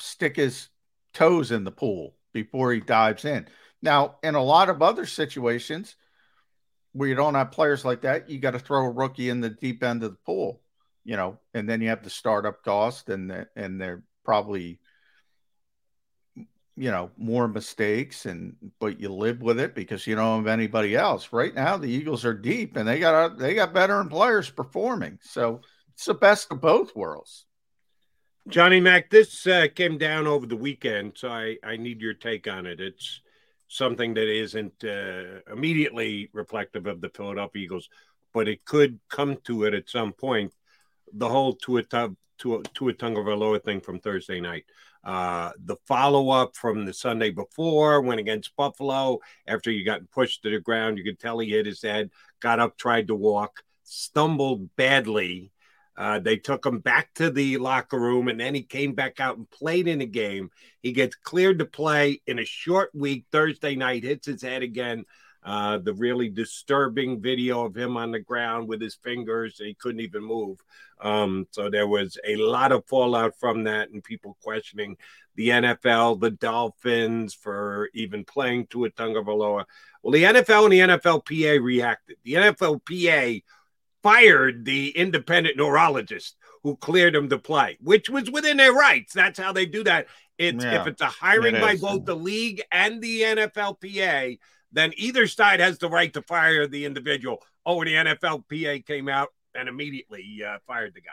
stick 0.00 0.36
his 0.36 0.68
toes 1.14 1.50
in 1.50 1.64
the 1.64 1.72
pool 1.72 2.14
before 2.34 2.72
he 2.72 2.80
dives 2.80 3.24
in. 3.24 3.48
Now, 3.80 4.16
in 4.22 4.34
a 4.34 4.44
lot 4.44 4.68
of 4.68 4.82
other 4.82 5.06
situations, 5.06 5.96
where 6.96 7.08
you 7.08 7.14
don't 7.14 7.34
have 7.34 7.52
players 7.52 7.84
like 7.84 8.02
that, 8.02 8.30
you 8.30 8.38
got 8.38 8.52
to 8.52 8.58
throw 8.58 8.84
a 8.84 8.90
rookie 8.90 9.28
in 9.28 9.40
the 9.40 9.50
deep 9.50 9.82
end 9.82 10.02
of 10.02 10.12
the 10.12 10.18
pool, 10.24 10.60
you 11.04 11.16
know, 11.16 11.38
and 11.54 11.68
then 11.68 11.80
you 11.80 11.88
have 11.90 12.02
the 12.02 12.10
startup 12.10 12.62
cost 12.64 13.08
and 13.10 13.30
the, 13.30 13.46
and 13.54 13.80
they're 13.80 14.02
probably 14.24 14.80
you 16.78 16.90
know 16.90 17.10
more 17.16 17.48
mistakes 17.48 18.26
and 18.26 18.54
but 18.78 19.00
you 19.00 19.08
live 19.08 19.40
with 19.40 19.58
it 19.58 19.74
because 19.74 20.06
you 20.06 20.14
don't 20.14 20.40
have 20.40 20.46
anybody 20.46 20.94
else. 20.94 21.32
Right 21.32 21.54
now 21.54 21.76
the 21.76 21.90
Eagles 21.90 22.24
are 22.24 22.34
deep 22.34 22.76
and 22.76 22.86
they 22.86 22.98
got 23.00 23.38
they 23.38 23.54
got 23.54 23.72
veteran 23.72 24.08
players 24.08 24.50
performing. 24.50 25.18
So 25.22 25.60
it's 25.94 26.04
the 26.04 26.14
best 26.14 26.50
of 26.50 26.60
both 26.60 26.94
worlds. 26.94 27.46
Johnny 28.48 28.78
Mac, 28.78 29.10
this 29.10 29.46
uh, 29.46 29.66
came 29.74 29.98
down 29.98 30.28
over 30.28 30.46
the 30.46 30.56
weekend, 30.56 31.14
so 31.16 31.28
I, 31.28 31.56
I 31.64 31.76
need 31.76 32.00
your 32.00 32.14
take 32.14 32.46
on 32.46 32.64
it. 32.64 32.80
It's 32.80 33.20
something 33.68 34.14
that 34.14 34.28
isn't 34.28 34.84
uh, 34.84 35.40
immediately 35.52 36.30
reflective 36.32 36.86
of 36.86 37.00
the 37.00 37.10
Philadelphia 37.10 37.62
Eagles, 37.62 37.88
but 38.32 38.48
it 38.48 38.64
could 38.64 38.98
come 39.08 39.36
to 39.44 39.64
it 39.64 39.74
at 39.74 39.88
some 39.88 40.12
point. 40.12 40.52
The 41.12 41.28
whole 41.28 41.54
Tua 41.54 41.82
Tua 41.84 42.62
Tua 42.74 42.92
Tagovailoa 42.92 43.62
thing 43.64 43.80
from 43.80 44.00
Thursday 44.00 44.40
night. 44.40 44.64
Uh, 45.04 45.52
the 45.64 45.76
follow 45.86 46.30
up 46.30 46.56
from 46.56 46.84
the 46.84 46.92
Sunday 46.92 47.30
before, 47.30 48.02
went 48.02 48.18
against 48.18 48.56
Buffalo 48.56 49.20
after 49.46 49.70
you 49.70 49.84
got 49.84 50.10
pushed 50.10 50.42
to 50.42 50.50
the 50.50 50.58
ground. 50.58 50.98
You 50.98 51.04
could 51.04 51.20
tell 51.20 51.38
he 51.38 51.50
hit 51.50 51.64
his 51.64 51.80
head, 51.80 52.10
got 52.40 52.58
up, 52.58 52.76
tried 52.76 53.06
to 53.06 53.14
walk, 53.14 53.62
stumbled 53.84 54.68
badly. 54.74 55.52
Uh, 55.96 56.18
they 56.18 56.36
took 56.36 56.66
him 56.66 56.78
back 56.78 57.12
to 57.14 57.30
the 57.30 57.56
locker 57.56 57.98
room, 57.98 58.28
and 58.28 58.38
then 58.38 58.54
he 58.54 58.62
came 58.62 58.92
back 58.92 59.18
out 59.18 59.38
and 59.38 59.50
played 59.50 59.88
in 59.88 60.00
a 60.00 60.06
game. 60.06 60.50
He 60.82 60.92
gets 60.92 61.16
cleared 61.16 61.58
to 61.60 61.64
play 61.64 62.20
in 62.26 62.38
a 62.38 62.44
short 62.44 62.90
week. 62.94 63.24
Thursday 63.32 63.76
night 63.76 64.04
hits 64.04 64.26
his 64.26 64.42
head 64.42 64.62
again. 64.62 65.04
Uh, 65.42 65.78
the 65.78 65.94
really 65.94 66.28
disturbing 66.28 67.22
video 67.22 67.64
of 67.64 67.76
him 67.76 67.96
on 67.96 68.10
the 68.10 68.18
ground 68.18 68.66
with 68.66 68.80
his 68.80 68.96
fingers, 68.96 69.58
he 69.58 69.74
couldn't 69.74 70.00
even 70.00 70.22
move. 70.22 70.58
Um, 71.00 71.46
so 71.52 71.70
there 71.70 71.86
was 71.86 72.18
a 72.26 72.34
lot 72.34 72.72
of 72.72 72.84
fallout 72.86 73.38
from 73.38 73.62
that, 73.64 73.90
and 73.90 74.02
people 74.02 74.36
questioning 74.42 74.96
the 75.36 75.50
NFL, 75.50 76.20
the 76.20 76.32
Dolphins 76.32 77.32
for 77.32 77.90
even 77.94 78.24
playing 78.24 78.66
Tua 78.66 78.90
Tagovailoa. 78.90 79.66
Well, 80.02 80.12
the 80.12 80.24
NFL 80.24 80.64
and 80.64 80.72
the 80.72 80.96
NFLPA 80.96 81.62
reacted. 81.62 82.16
The 82.24 82.34
NFLPA 82.34 83.42
fired 84.02 84.64
the 84.64 84.90
independent 84.90 85.56
neurologist 85.56 86.36
who 86.62 86.76
cleared 86.76 87.14
him 87.14 87.28
to 87.28 87.38
play, 87.38 87.76
which 87.80 88.10
was 88.10 88.30
within 88.30 88.56
their 88.56 88.72
rights. 88.72 89.12
That's 89.12 89.38
how 89.38 89.52
they 89.52 89.66
do 89.66 89.84
that. 89.84 90.06
It's 90.38 90.64
Yeah, 90.64 90.80
if 90.82 90.86
it's 90.86 91.00
a 91.02 91.06
hiring 91.06 91.56
it 91.56 91.60
by 91.60 91.72
is. 91.72 91.80
both 91.80 92.04
the 92.04 92.14
league 92.16 92.62
and 92.70 93.00
the 93.00 93.22
NFLPA, 93.22 94.38
then 94.72 94.92
either 94.96 95.26
side 95.26 95.60
has 95.60 95.78
the 95.78 95.88
right 95.88 96.12
to 96.12 96.22
fire 96.22 96.66
the 96.66 96.84
individual. 96.84 97.42
Oh, 97.64 97.82
the 97.84 97.94
NFLPA 97.94 98.84
came 98.86 99.08
out 99.08 99.28
and 99.54 99.68
immediately 99.68 100.42
uh, 100.46 100.58
fired 100.66 100.94
the 100.94 101.00
guy. 101.00 101.10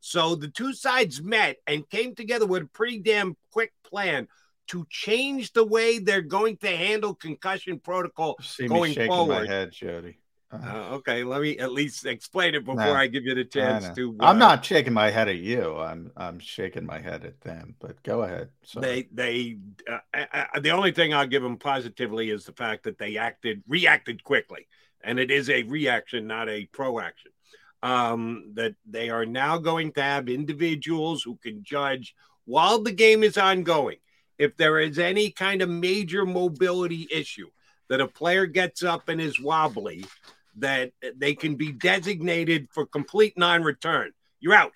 So 0.00 0.34
the 0.34 0.48
two 0.48 0.72
sides 0.72 1.22
met 1.22 1.56
and 1.66 1.88
came 1.88 2.14
together 2.14 2.46
with 2.46 2.62
a 2.62 2.66
pretty 2.66 2.98
damn 3.00 3.36
quick 3.52 3.72
plan 3.84 4.28
to 4.68 4.86
change 4.88 5.52
the 5.52 5.64
way 5.64 5.98
they're 5.98 6.22
going 6.22 6.56
to 6.58 6.68
handle 6.68 7.14
concussion 7.14 7.80
protocol 7.80 8.36
See 8.40 8.68
me 8.68 8.92
shaking 8.94 9.08
forward. 9.08 9.46
my 9.48 9.52
head, 9.52 9.72
Jody. 9.72 10.19
Uh, 10.52 10.88
okay, 10.94 11.22
let 11.22 11.42
me 11.42 11.56
at 11.58 11.70
least 11.70 12.04
explain 12.06 12.56
it 12.56 12.64
before 12.64 12.96
I 12.96 13.06
give 13.06 13.24
you 13.24 13.36
the 13.36 13.44
chance 13.44 13.86
I 13.86 13.94
to. 13.94 14.16
I'm 14.18 14.36
uh, 14.36 14.38
not 14.38 14.64
shaking 14.64 14.92
my 14.92 15.08
head 15.08 15.28
at 15.28 15.36
you. 15.36 15.76
I'm 15.76 16.10
I'm 16.16 16.40
shaking 16.40 16.84
my 16.84 16.98
head 16.98 17.24
at 17.24 17.40
them. 17.40 17.76
But 17.78 18.02
go 18.02 18.22
ahead. 18.22 18.48
So 18.64 18.80
They 18.80 19.08
they 19.12 19.58
uh, 19.88 19.98
uh, 20.12 20.46
uh, 20.54 20.60
the 20.60 20.70
only 20.70 20.90
thing 20.90 21.14
I'll 21.14 21.26
give 21.26 21.42
them 21.44 21.56
positively 21.56 22.30
is 22.30 22.44
the 22.44 22.52
fact 22.52 22.82
that 22.84 22.98
they 22.98 23.16
acted 23.16 23.62
reacted 23.68 24.24
quickly, 24.24 24.66
and 25.02 25.20
it 25.20 25.30
is 25.30 25.48
a 25.48 25.62
reaction, 25.62 26.26
not 26.26 26.48
a 26.48 26.66
proaction. 26.66 27.30
Um, 27.82 28.50
that 28.54 28.74
they 28.84 29.08
are 29.08 29.24
now 29.24 29.56
going 29.56 29.92
to 29.92 30.02
have 30.02 30.28
individuals 30.28 31.22
who 31.22 31.36
can 31.36 31.62
judge 31.62 32.14
while 32.44 32.82
the 32.82 32.92
game 32.92 33.22
is 33.22 33.38
ongoing 33.38 33.96
if 34.36 34.56
there 34.56 34.80
is 34.80 34.98
any 34.98 35.30
kind 35.30 35.62
of 35.62 35.68
major 35.68 36.26
mobility 36.26 37.06
issue 37.10 37.48
that 37.88 38.00
a 38.00 38.08
player 38.08 38.46
gets 38.46 38.82
up 38.82 39.08
and 39.08 39.20
is 39.20 39.40
wobbly, 39.40 40.04
that 40.60 40.92
they 41.16 41.34
can 41.34 41.56
be 41.56 41.72
designated 41.72 42.68
for 42.70 42.86
complete 42.86 43.36
non-return. 43.36 44.12
You're 44.38 44.54
out. 44.54 44.72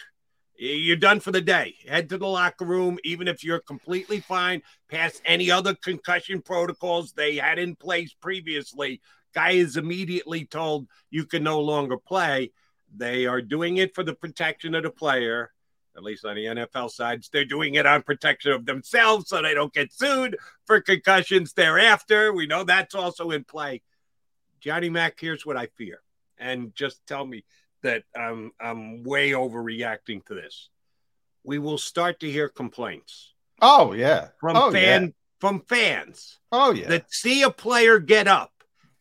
You're 0.57 0.97
done 0.97 1.21
for 1.21 1.33
the 1.33 1.41
day. 1.41 1.75
Head 1.89 2.09
to 2.11 2.19
the 2.19 2.27
locker 2.27 2.65
room, 2.65 2.99
even 3.03 3.27
if 3.27 3.43
you're 3.43 3.59
completely 3.61 4.21
fine, 4.21 4.63
past 4.89 5.21
any 5.25 5.51
other 5.51 5.75
concussion 5.75 6.43
protocols 6.43 7.13
they 7.13 7.37
had 7.37 7.59
in 7.59 7.75
place 7.75 8.15
previously. 8.21 9.01
Guy 9.35 9.51
is 9.53 9.77
immediately 9.77 10.45
told 10.45 10.87
you 11.11 11.25
can 11.25 11.43
no 11.43 11.61
longer 11.61 11.97
play. 11.97 12.53
They 12.95 13.27
are 13.27 13.43
doing 13.43 13.79
it 13.79 13.97
for 13.97 14.05
the 14.05 14.15
protection 14.15 14.77
of 14.77 14.85
the 14.85 14.91
player, 14.91 15.51
at 15.97 16.05
least 16.05 16.25
on 16.25 16.37
the 16.37 16.45
NFL 16.45 16.93
sides. 16.93 17.29
They're 17.33 17.45
doing 17.45 17.75
it 17.75 17.87
on 17.87 18.03
protection 18.03 18.53
of 18.53 18.65
themselves 18.65 19.29
so 19.29 19.43
they 19.43 19.55
don't 19.55 19.73
get 19.73 19.93
sued 19.93 20.37
for 20.67 20.81
concussions 20.81 21.53
thereafter. 21.53 22.33
We 22.33 22.47
know 22.47 22.63
that's 22.63 22.95
also 22.95 23.33
in 23.33 23.43
play. 23.43 23.83
Johnny 24.65 24.89
Mack, 24.89 25.21
here's 25.21 25.45
what 25.45 25.59
I 25.59 25.67
fear. 25.77 26.01
And 26.39 26.75
just 26.75 27.07
tell 27.07 27.27
me 27.27 27.45
that 27.83 28.05
I'm, 28.17 28.51
I'm 28.59 29.03
way 29.03 29.31
overreacting 29.33 30.25
to 30.27 30.35
this. 30.35 30.71
We 31.45 31.59
will 31.59 31.77
start 31.77 32.21
to 32.21 32.31
hear 32.31 32.49
complaints 32.49 33.35
Oh 33.61 33.93
yeah. 33.93 34.29
from 34.41 34.57
oh, 34.57 34.73
fan 34.73 35.03
yeah. 35.05 35.09
from 35.39 35.61
fans 35.69 36.39
Oh 36.51 36.73
yeah. 36.73 36.89
that 36.89 37.13
see 37.13 37.43
a 37.43 37.51
player 37.51 37.99
get 37.99 38.27
up 38.27 38.53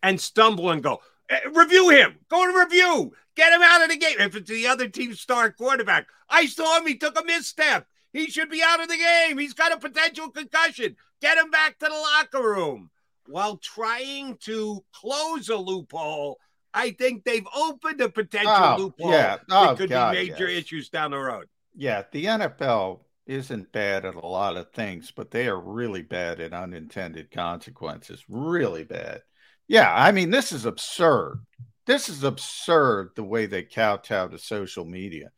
and 0.04 0.20
stumble 0.20 0.70
and 0.70 0.84
go, 0.84 1.00
"Eh, 1.30 1.40
review 1.54 1.90
him, 1.90 2.18
go 2.30 2.46
to 2.46 2.60
review, 2.60 3.14
get 3.38 3.54
him 3.54 3.62
out 3.64 3.82
of 3.84 3.90
the 3.90 3.96
game. 3.98 4.18
If 4.20 4.36
it's 4.36 4.50
the 4.50 4.68
other 4.68 4.90
team's 4.90 5.22
star 5.22 5.50
quarterback, 5.52 6.08
I 6.30 6.46
saw 6.46 6.78
him, 6.78 6.86
he 6.88 6.98
took 6.98 7.18
a 7.18 7.24
misstep. 7.24 7.88
He 8.12 8.28
should 8.28 8.50
be 8.50 8.62
out 8.62 8.82
of 8.82 8.90
the 8.90 8.98
game. 8.98 9.38
He's 9.38 9.54
got 9.54 9.72
a 9.72 9.78
potential 9.78 10.30
concussion. 10.30 10.98
Get 11.22 11.38
him 11.38 11.50
back 11.50 11.80
to 11.80 11.86
the 11.86 11.92
locker 11.92 12.44
room. 12.44 12.92
While 13.28 13.58
trying 13.58 14.38
to 14.44 14.84
close 14.94 15.50
a 15.50 15.56
loophole, 15.56 16.40
I 16.74 16.92
think 16.92 17.24
they've 17.24 17.48
opened 17.56 18.02
a 18.02 18.10
potential 18.10 18.52
Oh, 18.56 18.76
loophole 18.78 19.12
yeah. 19.12 19.38
Oh, 19.50 19.68
that 19.68 19.78
could 19.78 19.90
God, 19.90 20.12
be 20.12 20.30
major 20.30 20.50
yes. 20.50 20.64
issues 20.64 20.90
down 20.90 21.12
the 21.12 21.20
road. 21.20 21.48
Yeah, 21.76 22.04
the 22.12 22.26
NFL 22.26 23.02
isn't 23.26 23.72
bad 23.72 24.06
at 24.06 24.16
a 24.16 24.28
lot 24.28 24.58
of 24.58 24.72
things, 24.72 25.12
but 25.12 25.32
they 25.32 25.48
are 25.48 25.60
really 25.60 26.02
bad 26.02 26.42
at 26.42 26.54
unintended 26.54 27.32
consequences. 27.32 28.24
Really 28.28 28.84
bad. 28.84 29.22
Yeah, 29.68 29.94
I 29.94 30.12
mean, 30.12 30.30
this 30.30 30.52
is 30.52 30.66
absurd. 30.66 31.46
This 31.86 32.10
is 32.10 32.24
absurd 32.24 33.12
the 33.16 33.24
way 33.24 33.46
they 33.46 33.64
kowtow 33.64 34.28
to 34.28 34.38
social 34.38 34.86
media. 34.86 35.32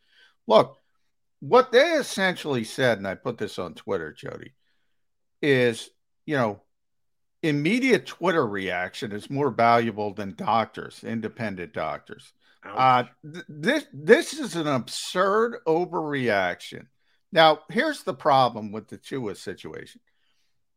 Look, 0.47 0.77
what 1.39 1.71
they 1.71 1.93
essentially 1.93 2.63
said, 2.63 2.97
and 2.97 3.07
I 3.07 3.15
put 3.15 3.37
this 3.37 3.59
on 3.59 3.75
Twitter, 3.75 4.13
Jody, 4.13 4.53
is 5.41 5.89
you 6.25 6.35
know, 6.35 6.61
immediate 7.47 8.05
Twitter 8.05 8.45
reaction 8.45 9.11
is 9.11 9.29
more 9.29 9.49
valuable 9.49 10.13
than 10.13 10.35
doctors, 10.35 11.03
independent 11.03 11.73
doctors. 11.73 12.33
Uh, 12.63 13.03
th- 13.23 13.45
this 13.47 13.85
this 13.93 14.33
is 14.33 14.55
an 14.55 14.67
absurd 14.67 15.57
overreaction. 15.67 16.87
Now, 17.31 17.59
here's 17.69 18.03
the 18.03 18.13
problem 18.13 18.71
with 18.71 18.87
the 18.87 18.97
Tua 18.97 19.35
situation 19.35 20.01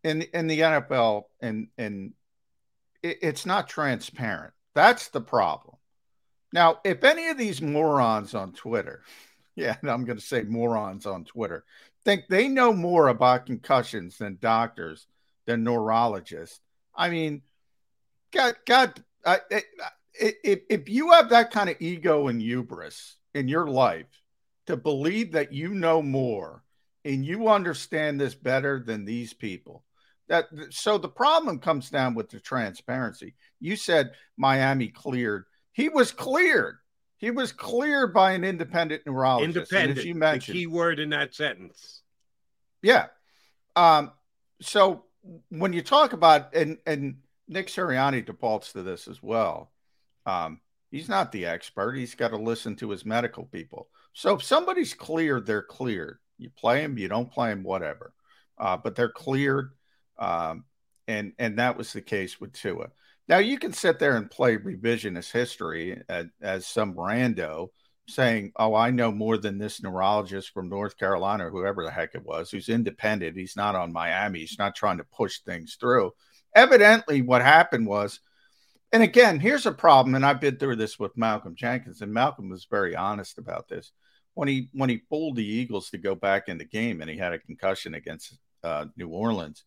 in 0.05 0.23
in 0.23 0.47
the 0.47 0.61
NFL, 0.61 1.25
and 1.41 1.69
and 1.79 2.13
it, 3.03 3.19
it's 3.23 3.47
not 3.47 3.69
transparent. 3.69 4.53
That's 4.75 5.09
the 5.09 5.21
problem. 5.21 5.77
Now, 6.53 6.81
if 6.85 7.05
any 7.05 7.29
of 7.29 7.39
these 7.39 7.61
morons 7.63 8.35
on 8.35 8.53
Twitter, 8.53 9.03
yeah, 9.57 9.77
I'm 9.83 10.05
going 10.05 10.19
to 10.19 10.25
say 10.25 10.43
morons 10.43 11.07
on 11.07 11.25
Twitter, 11.25 11.65
think 12.05 12.25
they 12.29 12.49
know 12.49 12.73
more 12.73 13.09
about 13.09 13.47
concussions 13.47 14.19
than 14.19 14.39
doctors, 14.41 15.07
than 15.49 15.65
neurologist. 15.65 16.61
I 16.95 17.09
mean, 17.09 17.41
God, 18.33 18.55
God, 18.67 19.03
I, 19.25 19.41
I, 19.51 19.61
if, 20.13 20.61
if 20.69 20.89
you 20.91 21.13
have 21.13 21.31
that 21.31 21.51
kind 21.51 21.71
of 21.71 21.77
ego 21.81 22.29
and 22.29 22.41
hubris 22.41 23.17
in 23.35 23.49
your 23.49 23.67
life 23.67 24.07
to 24.67 24.77
believe 24.77 25.33
that 25.33 25.53
you 25.53 25.71
know 25.71 26.03
more 26.03 26.63
and 27.03 27.25
you 27.25 27.49
understand 27.49 28.21
this 28.21 28.35
better 28.35 28.79
than 28.85 29.07
these 29.07 29.33
people, 29.33 29.85
that 30.29 30.49
so 30.69 30.99
the 30.99 31.09
problem 31.09 31.59
comes 31.59 31.89
down 31.89 32.15
with 32.15 32.29
the 32.29 32.41
transparency. 32.41 33.35
You 33.59 33.75
said 33.75 34.11
Miami 34.37 34.89
cleared. 34.89 35.45
He 35.73 35.89
was 35.89 36.13
cleared. 36.13 36.77
He 37.17 37.31
was 37.31 37.53
cleared 37.53 38.13
by 38.13 38.33
an 38.33 38.45
independent 38.45 39.03
neurologist. 39.07 39.73
Independent, 39.73 40.07
you 40.07 40.13
the 40.13 40.21
mentioned, 40.21 40.59
key 40.59 40.67
word 40.67 41.01
in 41.01 41.09
that 41.11 41.35
sentence. 41.35 42.03
yeah. 42.83 43.07
Um, 43.75 44.13
so 44.61 45.05
when 45.51 45.73
you 45.73 45.83
talk 45.83 46.13
about 46.13 46.55
and 46.55 46.79
and 46.87 47.17
Nick 47.49 47.69
Sirianni 47.69 48.25
defaults 48.25 48.73
to 48.73 48.83
this 48.83 49.09
as 49.09 49.23
well. 49.23 49.73
Um, 50.27 50.61
he's 50.91 51.09
not 51.09 51.33
the 51.33 51.47
expert. 51.47 51.93
He's 51.93 52.15
got 52.15 52.29
to 52.29 52.37
listen 52.37 52.77
to 52.77 52.91
his 52.91 53.07
medical 53.07 53.45
people. 53.45 53.89
So 54.13 54.35
if 54.35 54.43
somebody's 54.43 54.95
cleared, 54.95 55.47
they're 55.47 55.63
cleared. 55.63 56.19
You 56.39 56.51
play 56.51 56.83
them, 56.83 56.99
you 56.99 57.09
don't 57.09 57.31
play 57.31 57.51
them, 57.51 57.63
whatever. 57.63 58.13
Uh, 58.59 58.77
but 58.77 58.95
they're 58.95 59.09
cleared, 59.09 59.73
um, 60.19 60.65
and 61.07 61.33
and 61.39 61.59
that 61.59 61.77
was 61.77 61.93
the 61.93 62.03
case 62.03 62.41
with 62.41 62.53
Tua. 62.53 62.89
Now 63.29 63.39
you 63.39 63.59
can 63.59 63.73
sit 63.73 63.99
there 63.99 64.17
and 64.17 64.31
play 64.31 64.57
revisionist 64.57 65.31
history 65.33 66.03
as, 66.09 66.27
as 66.41 66.67
some 66.67 66.95
rando 66.95 67.69
saying, 68.09 68.53
"Oh, 68.57 68.75
I 68.75 68.91
know 68.91 69.13
more 69.13 69.37
than 69.37 69.59
this 69.59 69.83
neurologist 69.83 70.51
from 70.53 70.69
North 70.69 70.97
Carolina, 70.97 71.47
or 71.47 71.51
whoever 71.51 71.85
the 71.85 71.91
heck 71.91 72.15
it 72.15 72.25
was, 72.25 72.51
who's 72.51 72.69
independent. 72.69 73.37
He's 73.37 73.57
not 73.57 73.75
on 73.75 73.93
Miami. 73.93 74.41
He's 74.41 74.59
not 74.59 74.75
trying 74.75 74.99
to 74.99 75.05
push 75.05 75.41
things 75.41 75.77
through." 75.79 76.13
Evidently, 76.55 77.23
what 77.23 77.43
happened 77.43 77.87
was, 77.87 78.21
and 78.93 79.03
again, 79.03 79.39
here's 79.39 79.67
a 79.67 79.73
problem, 79.73 80.15
and 80.15 80.25
I've 80.25 80.41
been 80.41 80.57
through 80.57 80.77
this 80.77 80.99
with 80.99 81.17
Malcolm 81.17 81.55
Jenkins, 81.55 82.01
and 82.01 82.13
Malcolm 82.13 82.49
was 82.49 82.67
very 82.71 82.97
honest 82.97 83.39
about 83.39 83.69
this 83.69 83.93
when 84.35 84.47
he 84.49 84.69
when 84.73 84.89
he 84.89 84.99
pulled 84.99 85.35
the 85.35 85.45
Eagles 85.45 85.91
to 85.91 85.99
go 85.99 86.15
back 86.15 86.49
in 86.49 86.59
the 86.59 86.65
game, 86.65 87.01
and 87.01 87.11
he 87.11 87.17
had 87.17 87.33
a 87.33 87.39
concussion 87.39 87.95
against 87.95 88.39
uh, 88.63 88.87
New 88.97 89.09
Orleans. 89.09 89.65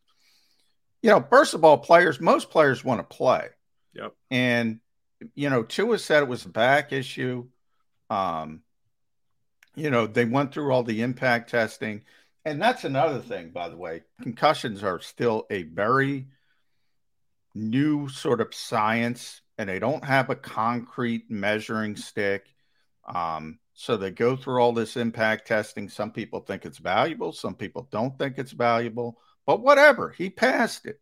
You 1.02 1.10
know, 1.10 1.26
first 1.30 1.54
of 1.54 1.66
all, 1.66 1.78
players, 1.78 2.22
most 2.22 2.50
players 2.50 2.84
want 2.84 3.00
to 3.00 3.16
play. 3.16 3.50
Yep. 3.94 4.14
And 4.30 4.80
you 5.36 5.50
know, 5.50 5.64
Tua 5.64 6.00
said 6.00 6.24
it 6.24 6.30
was 6.30 6.46
a 6.46 6.50
back 6.50 6.94
issue. 6.94 7.48
Um, 8.12 8.62
you 9.74 9.90
know, 9.90 10.06
they 10.06 10.26
went 10.26 10.54
through 10.54 10.72
all 10.72 10.84
the 10.84 11.02
impact 11.02 11.50
testing, 11.50 12.04
and 12.44 12.62
that's 12.62 12.84
another 12.84 13.20
thing, 13.20 13.52
by 13.52 13.70
the 13.70 13.78
way. 13.78 14.02
Concussions 14.22 14.84
are 14.84 15.00
still 15.00 15.48
a 15.50 15.64
very 15.64 16.28
new 17.56 18.10
sort 18.10 18.42
of 18.42 18.54
science, 18.54 19.42
and 19.58 19.70
they 19.70 19.80
don't 19.80 20.04
have 20.04 20.30
a 20.30 20.36
concrete 20.36 21.32
measuring 21.32 21.96
stick. 21.96 22.54
Um, 23.08 23.60
so 23.74 23.96
they 23.96 24.12
go 24.12 24.36
through 24.36 24.62
all 24.62 24.74
this 24.74 24.98
impact 24.98 25.48
testing. 25.48 25.88
Some 25.88 26.12
people 26.12 26.42
think 26.42 26.66
it's 26.66 26.80
valuable, 26.80 27.32
some 27.32 27.56
people 27.56 27.88
don't 27.92 28.20
think 28.20 28.38
it's 28.38 28.52
valuable, 28.52 29.20
but 29.46 29.62
whatever. 29.62 30.10
He 30.10 30.30
passed 30.30 30.86
it 30.86 31.00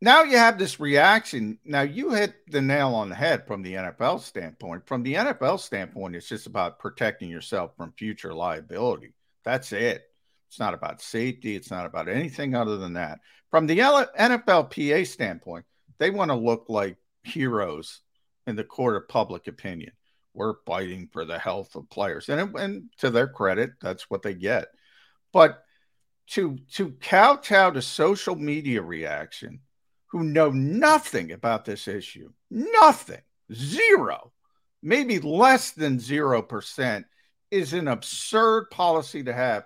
now 0.00 0.22
you 0.22 0.36
have 0.36 0.58
this 0.58 0.78
reaction. 0.78 1.58
Now 1.64 1.82
you 1.82 2.10
hit 2.10 2.34
the 2.50 2.60
nail 2.60 2.94
on 2.94 3.08
the 3.08 3.14
head 3.14 3.46
from 3.46 3.62
the 3.62 3.74
NFL 3.74 4.20
standpoint. 4.20 4.86
From 4.86 5.02
the 5.02 5.14
NFL 5.14 5.58
standpoint, 5.60 6.16
it's 6.16 6.28
just 6.28 6.46
about 6.46 6.78
protecting 6.78 7.30
yourself 7.30 7.72
from 7.76 7.92
future 7.96 8.34
liability. 8.34 9.14
That's 9.44 9.72
it. 9.72 10.02
It's 10.48 10.58
not 10.58 10.74
about 10.74 11.00
safety. 11.00 11.56
It's 11.56 11.70
not 11.70 11.86
about 11.86 12.08
anything 12.08 12.54
other 12.54 12.76
than 12.76 12.92
that. 12.94 13.20
From 13.50 13.66
the 13.66 13.78
NFLPA 13.78 15.06
standpoint, 15.06 15.64
they 15.98 16.10
want 16.10 16.30
to 16.30 16.36
look 16.36 16.66
like 16.68 16.98
heroes 17.22 18.02
in 18.46 18.54
the 18.54 18.64
court 18.64 18.96
of 18.96 19.08
public 19.08 19.48
opinion. 19.48 19.92
We're 20.34 20.54
fighting 20.66 21.08
for 21.12 21.24
the 21.24 21.38
health 21.38 21.74
of 21.74 21.88
players, 21.88 22.28
and 22.28 22.54
and 22.56 22.90
to 22.98 23.08
their 23.08 23.28
credit, 23.28 23.72
that's 23.80 24.10
what 24.10 24.22
they 24.22 24.34
get. 24.34 24.66
But 25.32 25.62
to 26.32 26.58
to 26.74 26.90
kowtow 27.00 27.70
to 27.70 27.80
social 27.80 28.36
media 28.36 28.82
reaction 28.82 29.60
who 30.16 30.24
know 30.24 30.50
nothing 30.50 31.32
about 31.32 31.66
this 31.66 31.86
issue, 31.86 32.30
nothing, 32.50 33.20
zero, 33.52 34.32
maybe 34.82 35.18
less 35.20 35.72
than 35.72 35.98
0%, 35.98 37.04
is 37.50 37.72
an 37.74 37.86
absurd 37.86 38.70
policy 38.70 39.22
to 39.22 39.32
have. 39.32 39.64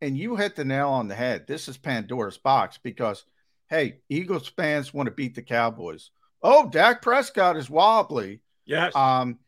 And 0.00 0.18
you 0.18 0.34
hit 0.34 0.56
the 0.56 0.64
nail 0.64 0.88
on 0.88 1.06
the 1.06 1.14
head. 1.14 1.46
This 1.46 1.68
is 1.68 1.78
Pandora's 1.78 2.36
box 2.36 2.80
because, 2.82 3.24
hey, 3.70 4.00
Eagles 4.08 4.48
fans 4.48 4.92
want 4.92 5.06
to 5.06 5.14
beat 5.14 5.36
the 5.36 5.42
Cowboys. 5.42 6.10
Oh, 6.42 6.68
Dak 6.68 7.00
Prescott 7.00 7.56
is 7.56 7.70
wobbly. 7.70 8.40
Yes. 8.66 8.96
Um, 8.96 9.38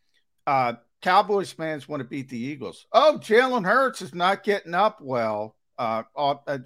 uh, 0.46 0.74
Cowboys 1.02 1.50
fans 1.50 1.88
want 1.88 2.00
to 2.00 2.08
beat 2.08 2.28
the 2.28 2.38
Eagles. 2.38 2.86
Oh, 2.92 3.18
Jalen 3.20 3.64
Hurts 3.64 4.02
is 4.02 4.14
not 4.14 4.44
getting 4.44 4.74
up 4.74 5.00
well. 5.00 5.56
Uh, 5.76 6.04
uh, 6.16 6.36
uh, 6.46 6.58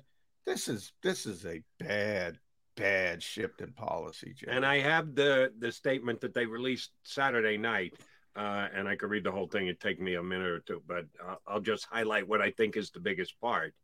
this 0.44 0.68
is 0.68 0.92
this 1.02 1.24
is 1.24 1.46
a 1.46 1.62
bad 1.78 2.38
bad 2.78 3.22
shift 3.22 3.60
in 3.60 3.72
policy. 3.72 4.34
And 4.46 4.64
I 4.64 4.80
have 4.80 5.14
the 5.14 5.52
the 5.58 5.72
statement 5.72 6.20
that 6.20 6.34
they 6.34 6.46
released 6.46 6.90
Saturday 7.02 7.58
night, 7.58 7.94
uh, 8.36 8.68
and 8.74 8.88
I 8.88 8.96
could 8.96 9.10
read 9.10 9.24
the 9.24 9.32
whole 9.32 9.48
thing. 9.48 9.66
It'd 9.66 9.80
take 9.80 10.00
me 10.00 10.14
a 10.14 10.22
minute 10.22 10.46
or 10.46 10.60
two, 10.60 10.82
but 10.86 11.06
uh, 11.26 11.36
I'll 11.46 11.60
just 11.60 11.86
highlight 11.90 12.28
what 12.28 12.40
I 12.40 12.50
think 12.52 12.76
is 12.76 12.90
the 12.90 13.00
biggest 13.00 13.40
part: 13.40 13.74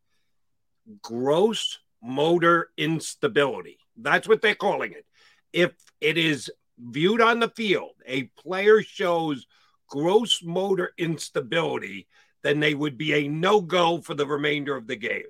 gross 1.02 1.78
motor 2.02 2.70
instability. 2.76 3.78
That's 3.96 4.28
what 4.28 4.42
they're 4.42 4.54
calling 4.54 4.92
it. 4.92 5.06
If 5.52 5.72
it 6.00 6.18
is 6.18 6.50
viewed 6.78 7.20
on 7.20 7.40
the 7.40 7.48
field, 7.48 7.92
a 8.06 8.24
player 8.24 8.82
shows 8.82 9.46
gross 9.88 10.42
motor 10.42 10.92
instability, 10.98 12.06
then 12.42 12.60
they 12.60 12.74
would 12.74 12.98
be 12.98 13.14
a 13.14 13.28
no 13.28 13.60
go 13.60 14.00
for 14.00 14.14
the 14.14 14.26
remainder 14.26 14.76
of 14.76 14.86
the 14.86 14.96
game. 14.96 15.22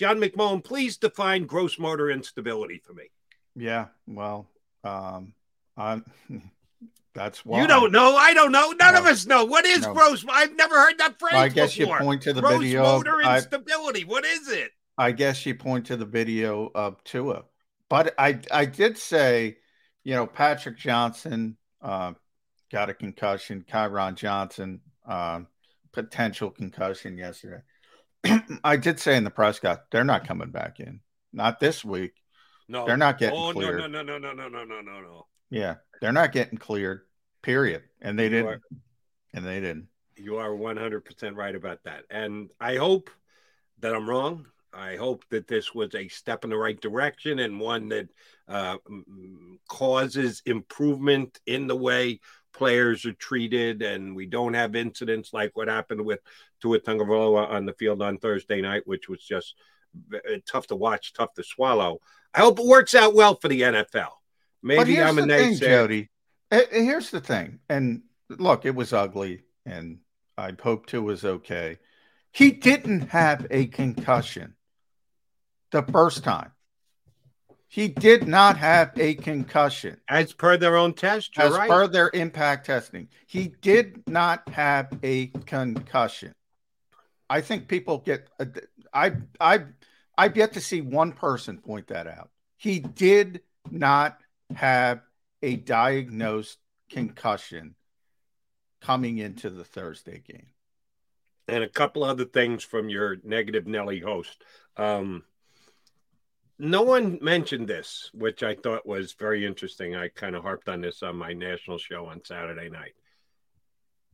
John 0.00 0.16
McMullen, 0.16 0.64
please 0.64 0.96
define 0.96 1.44
gross 1.44 1.78
motor 1.78 2.10
instability 2.10 2.80
for 2.82 2.94
me. 2.94 3.10
Yeah, 3.54 3.88
well, 4.06 4.48
um, 4.82 5.34
I'm. 5.76 6.06
That's 7.12 7.44
why 7.44 7.60
You 7.60 7.66
don't 7.66 7.92
know. 7.92 8.16
I 8.16 8.32
don't 8.32 8.50
know. 8.52 8.70
None 8.70 8.94
of 8.94 9.04
us 9.04 9.26
know. 9.26 9.44
What 9.44 9.66
is 9.66 9.82
No. 9.82 9.92
gross? 9.92 10.24
I've 10.26 10.56
never 10.56 10.76
heard 10.76 10.96
that 10.98 11.18
phrase 11.18 11.34
I 11.34 11.48
guess 11.48 11.76
you 11.76 11.86
point 11.88 12.22
to 12.22 12.32
the 12.32 12.40
gross 12.40 12.62
video 12.62 12.82
of- 12.84 13.04
motor 13.04 13.20
I- 13.22 13.36
instability. 13.36 14.04
What 14.04 14.24
is 14.24 14.48
it? 14.48 14.70
I 14.96 15.12
guess 15.12 15.44
you 15.44 15.54
point 15.54 15.86
to 15.86 15.96
the 15.98 16.06
video 16.06 16.70
of 16.74 17.02
Tua, 17.04 17.44
but 17.90 18.14
I 18.18 18.40
I 18.50 18.64
did 18.64 18.96
say, 18.96 19.58
you 20.02 20.14
know, 20.14 20.26
Patrick 20.26 20.78
Johnson 20.78 21.58
uh, 21.82 22.12
got 22.72 22.88
a 22.88 22.94
concussion. 22.94 23.66
Kyron 23.70 24.14
Johnson 24.14 24.80
um, 25.06 25.46
potential 25.92 26.50
concussion 26.50 27.18
yesterday. 27.18 27.62
I 28.64 28.76
did 28.76 29.00
say 29.00 29.16
in 29.16 29.24
the 29.24 29.30
press 29.30 29.58
got 29.58 29.90
they're 29.90 30.04
not 30.04 30.26
coming 30.26 30.50
back 30.50 30.80
in, 30.80 31.00
not 31.32 31.60
this 31.60 31.84
week. 31.84 32.12
No, 32.68 32.86
they're 32.86 32.96
not 32.96 33.18
getting 33.18 33.38
oh, 33.38 33.52
cleared. 33.52 33.80
No, 33.80 33.86
no, 33.86 34.02
no, 34.02 34.18
no, 34.18 34.32
no, 34.32 34.48
no, 34.48 34.64
no, 34.64 34.80
no, 34.80 35.00
no. 35.00 35.26
Yeah, 35.50 35.76
they're 36.00 36.12
not 36.12 36.32
getting 36.32 36.58
cleared. 36.58 37.02
Period. 37.42 37.82
And 38.00 38.18
they 38.18 38.24
You 38.24 38.30
didn't. 38.30 38.46
are- 38.46 38.60
And 39.34 39.44
they 39.44 39.60
didn't. 39.60 39.88
You 40.16 40.36
are 40.36 40.50
100% 40.50 41.34
right 41.34 41.54
about 41.54 41.82
that. 41.84 42.04
And 42.10 42.50
I 42.60 42.76
hope 42.76 43.10
that 43.80 43.94
I'm 43.94 44.08
wrong. 44.08 44.46
I 44.72 44.96
hope 44.96 45.24
that 45.30 45.48
this 45.48 45.74
was 45.74 45.94
a 45.94 46.08
step 46.08 46.44
in 46.44 46.50
the 46.50 46.56
right 46.56 46.80
direction 46.80 47.40
and 47.40 47.58
one 47.58 47.88
that 47.88 48.08
uh, 48.46 48.76
causes 49.68 50.42
improvement 50.46 51.40
in 51.46 51.66
the 51.66 51.76
way 51.76 52.20
players 52.52 53.04
are 53.04 53.12
treated 53.12 53.82
and 53.82 54.14
we 54.14 54.26
don't 54.26 54.54
have 54.54 54.76
incidents 54.76 55.32
like 55.32 55.56
what 55.56 55.68
happened 55.68 56.04
with 56.04 56.20
Tua 56.60 56.80
Tagovailoa 56.80 57.48
on 57.48 57.66
the 57.66 57.72
field 57.72 58.02
on 58.02 58.18
Thursday 58.18 58.60
night, 58.60 58.82
which 58.86 59.08
was 59.08 59.22
just 59.22 59.54
uh, 60.14 60.18
tough 60.46 60.66
to 60.68 60.76
watch, 60.76 61.12
tough 61.12 61.32
to 61.34 61.44
swallow. 61.44 62.00
I 62.34 62.40
hope 62.40 62.58
it 62.58 62.66
works 62.66 62.94
out 62.94 63.14
well 63.14 63.34
for 63.36 63.48
the 63.48 63.62
NFL. 63.62 64.10
Maybe 64.62 65.00
I'm 65.00 65.18
a 65.18 65.26
thing, 65.26 65.54
naysayer. 65.54 65.58
Jody. 65.60 66.10
Here's 66.50 67.10
the 67.10 67.20
thing, 67.20 67.60
and 67.68 68.02
look, 68.28 68.66
it 68.66 68.74
was 68.74 68.92
ugly, 68.92 69.44
and 69.64 69.98
I 70.36 70.52
hope 70.60 70.86
Tua 70.86 71.02
was 71.02 71.24
okay. 71.24 71.78
He 72.32 72.50
didn't 72.50 73.08
have 73.10 73.46
a 73.50 73.66
concussion 73.66 74.54
the 75.70 75.82
first 75.82 76.24
time. 76.24 76.52
He 77.72 77.86
did 77.86 78.26
not 78.26 78.56
have 78.56 78.90
a 78.98 79.14
concussion. 79.14 80.00
As 80.08 80.32
per 80.32 80.56
their 80.56 80.76
own 80.76 80.92
test, 80.92 81.38
As 81.38 81.52
right. 81.52 81.70
per 81.70 81.86
their 81.86 82.10
impact 82.12 82.66
testing, 82.66 83.06
he 83.28 83.54
did 83.62 84.02
not 84.08 84.48
have 84.48 84.90
a 85.04 85.28
concussion. 85.46 86.32
I 87.30 87.40
think 87.40 87.68
people 87.68 87.98
get. 87.98 88.28
uh, 88.40 88.46
I 88.92 89.12
I 89.40 89.60
I've 90.18 90.36
yet 90.36 90.54
to 90.54 90.60
see 90.60 90.80
one 90.80 91.12
person 91.12 91.58
point 91.58 91.86
that 91.86 92.08
out. 92.08 92.30
He 92.56 92.80
did 92.80 93.42
not 93.70 94.18
have 94.56 95.02
a 95.40 95.54
diagnosed 95.54 96.58
concussion 96.90 97.76
coming 98.80 99.18
into 99.18 99.48
the 99.48 99.64
Thursday 99.64 100.18
game. 100.26 100.48
and 101.46 101.62
a 101.62 101.68
couple 101.68 102.02
other 102.02 102.24
things 102.24 102.64
from 102.64 102.88
your 102.88 103.18
negative 103.22 103.66
Nelly 103.68 104.00
host. 104.00 104.42
Um, 104.76 105.22
no 106.60 106.82
one 106.82 107.18
mentioned 107.22 107.66
this, 107.66 108.10
which 108.12 108.42
I 108.42 108.54
thought 108.54 108.86
was 108.86 109.14
very 109.14 109.46
interesting. 109.46 109.96
I 109.96 110.08
kind 110.08 110.36
of 110.36 110.42
harped 110.42 110.68
on 110.68 110.82
this 110.82 111.02
on 111.02 111.16
my 111.16 111.32
national 111.32 111.78
show 111.78 112.04
on 112.06 112.22
Saturday 112.22 112.68
night. 112.68 112.92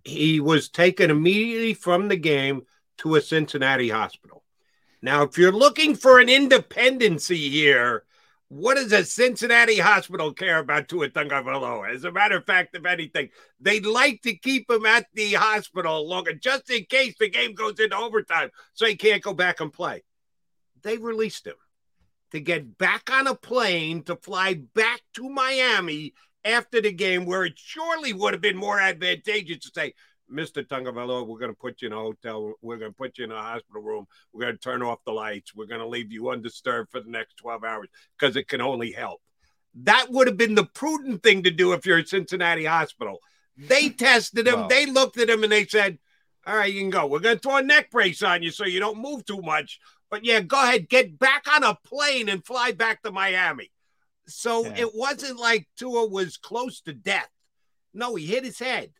He 0.04 0.38
was 0.38 0.68
taken 0.68 1.10
immediately 1.10 1.74
from 1.74 2.06
the 2.06 2.16
game 2.16 2.62
to 2.98 3.16
a 3.16 3.20
Cincinnati 3.20 3.88
hospital. 3.88 4.44
Now, 5.02 5.24
if 5.24 5.36
you're 5.36 5.50
looking 5.50 5.96
for 5.96 6.20
an 6.20 6.28
independency 6.28 7.50
here, 7.50 8.04
what 8.46 8.76
does 8.76 8.92
a 8.92 9.04
Cincinnati 9.04 9.78
hospital 9.78 10.32
care 10.32 10.58
about 10.58 10.88
Tua 10.88 11.08
Tagovailoa? 11.08 11.92
As 11.92 12.04
a 12.04 12.12
matter 12.12 12.36
of 12.36 12.46
fact, 12.46 12.76
if 12.76 12.86
anything, 12.86 13.30
they'd 13.60 13.84
like 13.84 14.22
to 14.22 14.36
keep 14.36 14.70
him 14.70 14.86
at 14.86 15.06
the 15.14 15.34
hospital 15.34 16.08
longer, 16.08 16.32
just 16.32 16.70
in 16.70 16.84
case 16.84 17.16
the 17.18 17.28
game 17.28 17.54
goes 17.54 17.80
into 17.80 17.96
overtime, 17.96 18.50
so 18.72 18.86
he 18.86 18.94
can't 18.94 19.22
go 19.22 19.34
back 19.34 19.60
and 19.60 19.72
play. 19.72 20.04
They 20.82 20.96
released 20.96 21.44
him 21.44 21.56
to 22.32 22.40
get 22.40 22.78
back 22.78 23.10
on 23.10 23.26
a 23.26 23.34
plane 23.34 24.02
to 24.04 24.16
fly 24.16 24.54
back 24.74 25.00
to 25.14 25.28
Miami 25.28 26.14
after 26.44 26.80
the 26.80 26.92
game, 26.92 27.26
where 27.26 27.44
it 27.44 27.54
surely 27.56 28.12
would 28.12 28.32
have 28.32 28.40
been 28.40 28.56
more 28.56 28.80
advantageous 28.80 29.58
to 29.60 29.70
say, 29.74 29.94
Mr. 30.32 30.66
Tagovailoa, 30.66 31.26
we're 31.26 31.38
going 31.38 31.52
to 31.52 31.56
put 31.56 31.82
you 31.82 31.86
in 31.86 31.92
a 31.92 31.96
hotel. 31.96 32.54
We're 32.60 32.78
going 32.78 32.90
to 32.90 32.96
put 32.96 33.18
you 33.18 33.24
in 33.24 33.32
a 33.32 33.40
hospital 33.40 33.82
room. 33.82 34.06
We're 34.32 34.42
going 34.42 34.54
to 34.54 34.60
turn 34.60 34.82
off 34.82 34.98
the 35.04 35.12
lights. 35.12 35.54
We're 35.54 35.66
going 35.66 35.80
to 35.80 35.86
leave 35.86 36.12
you 36.12 36.30
undisturbed 36.30 36.90
for 36.90 37.00
the 37.00 37.10
next 37.10 37.36
12 37.36 37.64
hours 37.64 37.88
because 38.18 38.36
it 38.36 38.48
can 38.48 38.60
only 38.60 38.92
help. 38.92 39.20
That 39.82 40.10
would 40.10 40.26
have 40.26 40.36
been 40.36 40.54
the 40.54 40.64
prudent 40.64 41.22
thing 41.22 41.42
to 41.44 41.50
do 41.50 41.72
if 41.72 41.86
you're 41.86 41.98
at 41.98 42.08
Cincinnati 42.08 42.64
Hospital. 42.64 43.18
They 43.56 43.88
tested 43.90 44.46
him. 44.48 44.60
Wow. 44.60 44.68
They 44.68 44.86
looked 44.86 45.18
at 45.18 45.30
him 45.30 45.42
and 45.42 45.52
they 45.52 45.66
said, 45.66 45.98
All 46.46 46.56
right, 46.56 46.72
you 46.72 46.80
can 46.80 46.90
go. 46.90 47.06
We're 47.06 47.20
going 47.20 47.36
to 47.36 47.42
throw 47.42 47.56
a 47.56 47.62
neck 47.62 47.90
brace 47.90 48.22
on 48.22 48.42
you 48.42 48.50
so 48.50 48.64
you 48.64 48.80
don't 48.80 49.00
move 49.00 49.24
too 49.24 49.42
much. 49.42 49.78
But 50.10 50.24
yeah, 50.24 50.40
go 50.40 50.62
ahead, 50.62 50.88
get 50.88 51.18
back 51.18 51.44
on 51.52 51.64
a 51.64 51.74
plane 51.74 52.28
and 52.28 52.44
fly 52.44 52.72
back 52.72 53.02
to 53.02 53.10
Miami. 53.10 53.70
So 54.28 54.64
Yeah. 54.64 54.74
it 54.78 54.94
wasn't 54.94 55.38
like 55.38 55.68
Tua 55.76 56.06
was 56.06 56.36
close 56.36 56.80
to 56.82 56.92
death. 56.92 57.28
No, 57.92 58.14
he 58.14 58.26
hit 58.26 58.44
his 58.44 58.58
head. 58.58 58.92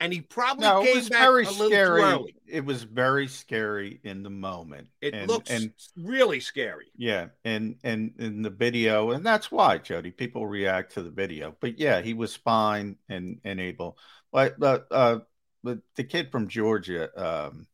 And 0.00 0.12
he 0.12 0.20
probably 0.20 0.64
No, 0.64 0.80
it 0.80 0.86
came 0.86 0.96
was 0.96 1.08
back 1.08 1.20
very 1.22 1.44
a 1.44 1.50
little 1.50 1.66
scary. 1.70 2.02
early. 2.02 2.36
It 2.46 2.64
was 2.64 2.84
very 2.84 3.26
scary 3.26 3.98
in 4.04 4.22
the 4.22 4.30
moment. 4.30 4.88
It 5.00 5.12
and, 5.12 5.28
looks 5.28 5.50
and 5.50 5.72
really 5.96 6.38
scary. 6.38 6.86
Yeah, 6.96 7.30
and 7.44 7.76
and 7.82 8.14
in 8.18 8.42
the 8.42 8.50
video, 8.50 9.10
and 9.10 9.26
that's 9.26 9.50
why 9.50 9.78
Jody 9.78 10.12
people 10.12 10.46
react 10.46 10.92
to 10.94 11.02
the 11.02 11.10
video. 11.10 11.56
But 11.58 11.80
yeah, 11.80 12.00
he 12.00 12.14
was 12.14 12.36
fine 12.36 12.96
and 13.08 13.40
and 13.42 13.58
able. 13.58 13.98
But 14.30 14.60
the 14.60 14.86
uh, 14.88 15.18
the 15.64 15.82
the 15.96 16.04
kid 16.04 16.30
from 16.30 16.46
Georgia, 16.46 17.10
um, 17.20 17.66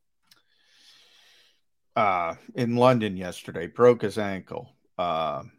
uh, 1.96 2.34
in 2.54 2.76
London 2.76 3.16
yesterday 3.16 3.66
broke 3.66 4.02
his 4.02 4.18
ankle. 4.18 4.70
Um, 4.98 5.52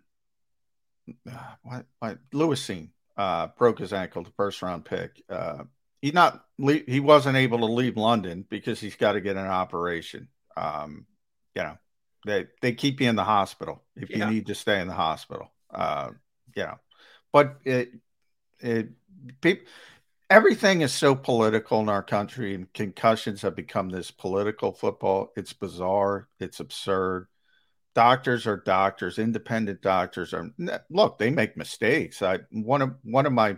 what 1.63 1.85
what 1.99 2.17
Lewis 2.33 2.65
Cine 2.65 2.89
uh 3.17 3.47
broke 3.57 3.79
his 3.79 3.93
ankle, 3.93 4.23
the 4.23 4.31
first 4.31 4.61
round 4.61 4.85
pick. 4.85 5.23
Uh, 5.29 5.63
he's 6.01 6.13
not 6.13 6.45
he 6.57 6.99
wasn't 6.99 7.37
able 7.37 7.59
to 7.59 7.65
leave 7.65 7.97
London 7.97 8.45
because 8.49 8.79
he's 8.79 8.95
got 8.95 9.13
to 9.13 9.21
get 9.21 9.37
an 9.37 9.45
operation. 9.47 10.27
Um, 10.57 11.05
you 11.53 11.63
know, 11.63 11.77
they 12.25 12.47
they 12.61 12.73
keep 12.73 13.01
you 13.01 13.09
in 13.09 13.15
the 13.15 13.23
hospital 13.23 13.83
if 13.95 14.09
Yeah. 14.09 14.29
you 14.29 14.33
need 14.33 14.47
to 14.47 14.55
stay 14.55 14.81
in 14.81 14.87
the 14.87 14.93
hospital. 14.93 15.51
Uh, 15.73 16.11
you 16.55 16.63
know, 16.63 16.79
but 17.31 17.57
it 17.65 17.91
it 18.59 18.89
people 19.41 19.65
everything 20.29 20.81
is 20.81 20.93
so 20.93 21.15
political 21.15 21.79
in 21.79 21.89
our 21.89 22.03
country, 22.03 22.55
and 22.55 22.71
concussions 22.73 23.41
have 23.41 23.55
become 23.55 23.89
this 23.89 24.11
political 24.11 24.71
football. 24.71 25.31
It's 25.35 25.53
bizarre. 25.53 26.27
It's 26.39 26.59
absurd. 26.59 27.27
Doctors 27.93 28.45
are 28.45 28.57
doctors. 28.57 29.19
Independent 29.19 29.81
doctors 29.81 30.33
are 30.33 30.49
look. 30.89 31.17
They 31.17 31.29
make 31.29 31.55
mistakes. 31.55 32.21
I 32.21 32.39
one 32.51 32.81
of 32.81 32.95
one 33.03 33.25
of 33.25 33.33
my 33.33 33.57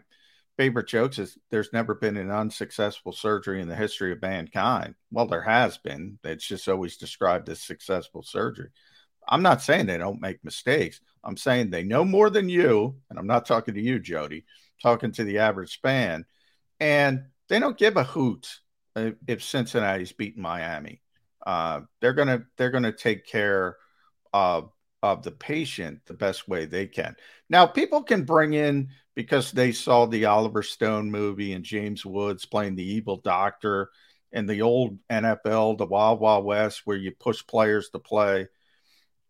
favorite 0.57 0.88
jokes 0.88 1.19
is 1.19 1.38
there's 1.49 1.73
never 1.73 1.95
been 1.95 2.18
an 2.18 2.31
unsuccessful 2.31 3.11
surgery 3.11 3.61
in 3.61 3.68
the 3.68 3.76
history 3.76 4.11
of 4.11 4.22
mankind. 4.22 4.95
Well, 5.11 5.27
there 5.27 5.41
has 5.41 5.77
been. 5.77 6.19
It's 6.23 6.48
just 6.48 6.68
always 6.68 6.98
described 6.98 7.49
as 7.49 7.61
successful 7.61 8.23
surgery. 8.23 8.69
I'm 9.27 9.44
not 9.44 9.61
saying 9.61 9.85
they 9.85 9.98
don't 9.98 10.22
make 10.22 10.44
mistakes. 10.44 11.02
I'm 11.23 11.38
saying 11.38 11.69
they 11.69 11.84
know 11.84 12.06
more 12.06 12.30
than 12.30 12.49
you. 12.49 12.95
And 13.10 13.19
I'm 13.19 13.27
not 13.27 13.45
talking 13.45 13.73
to 13.73 13.81
you, 13.81 13.99
Jody, 13.99 14.38
I'm 14.38 14.91
talking 14.91 15.11
to 15.14 15.23
the 15.23 15.39
average 15.39 15.80
fan. 15.81 16.26
And 16.79 17.25
they 17.49 17.59
don't 17.59 17.77
give 17.77 17.97
a 17.97 18.03
hoot 18.03 18.59
if, 19.27 19.43
Cincinnati's 19.43 20.11
beating 20.11 20.41
Miami. 20.41 21.01
Uh, 21.45 21.81
they're 22.01 22.13
gonna 22.13 22.43
they're 22.57 22.71
gonna 22.71 22.91
take 22.91 23.25
care 23.25 23.77
of 24.33 24.71
of 25.03 25.23
the 25.23 25.31
patient 25.31 26.01
the 26.05 26.13
best 26.13 26.47
way 26.47 26.65
they 26.65 26.87
can. 26.87 27.15
Now, 27.49 27.65
people 27.65 28.03
can 28.03 28.23
bring 28.23 28.53
in 28.53 28.89
because 29.15 29.51
they 29.51 29.71
saw 29.71 30.05
the 30.05 30.25
Oliver 30.25 30.63
Stone 30.63 31.11
movie 31.11 31.53
and 31.53 31.63
James 31.63 32.05
Woods 32.05 32.45
playing 32.45 32.75
the 32.75 32.83
evil 32.83 33.17
doctor 33.17 33.91
and 34.33 34.49
the 34.49 34.61
old 34.61 34.97
NFL, 35.09 35.77
the 35.77 35.85
Wild 35.85 36.19
Wild 36.19 36.45
West, 36.45 36.81
where 36.85 36.97
you 36.97 37.11
push 37.11 37.45
players 37.45 37.89
to 37.89 37.99
play. 37.99 38.47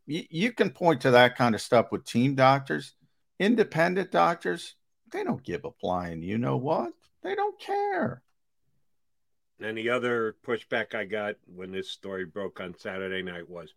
You, 0.06 0.24
you 0.30 0.52
can 0.52 0.72
point 0.72 1.02
to 1.02 1.12
that 1.12 1.38
kind 1.38 1.54
of 1.54 1.62
stuff 1.62 1.92
with 1.92 2.06
team 2.06 2.36
doctors. 2.36 2.94
Independent 3.40 4.12
doctors, 4.12 4.76
they 5.12 5.24
don't 5.24 5.44
give 5.44 5.66
a 5.66 5.72
flying. 5.80 6.24
You 6.24 6.38
know 6.38 6.58
what? 6.58 6.94
They 7.24 7.36
don't 7.36 7.60
care. 7.60 8.22
And 9.60 9.78
the 9.78 9.90
other 9.90 10.36
pushback 10.46 10.94
I 10.94 11.06
got 11.06 11.36
when 11.48 11.72
this 11.72 11.90
story 11.90 12.26
broke 12.26 12.60
on 12.62 12.76
Saturday 12.78 13.24
night 13.24 13.50
was 13.50 13.74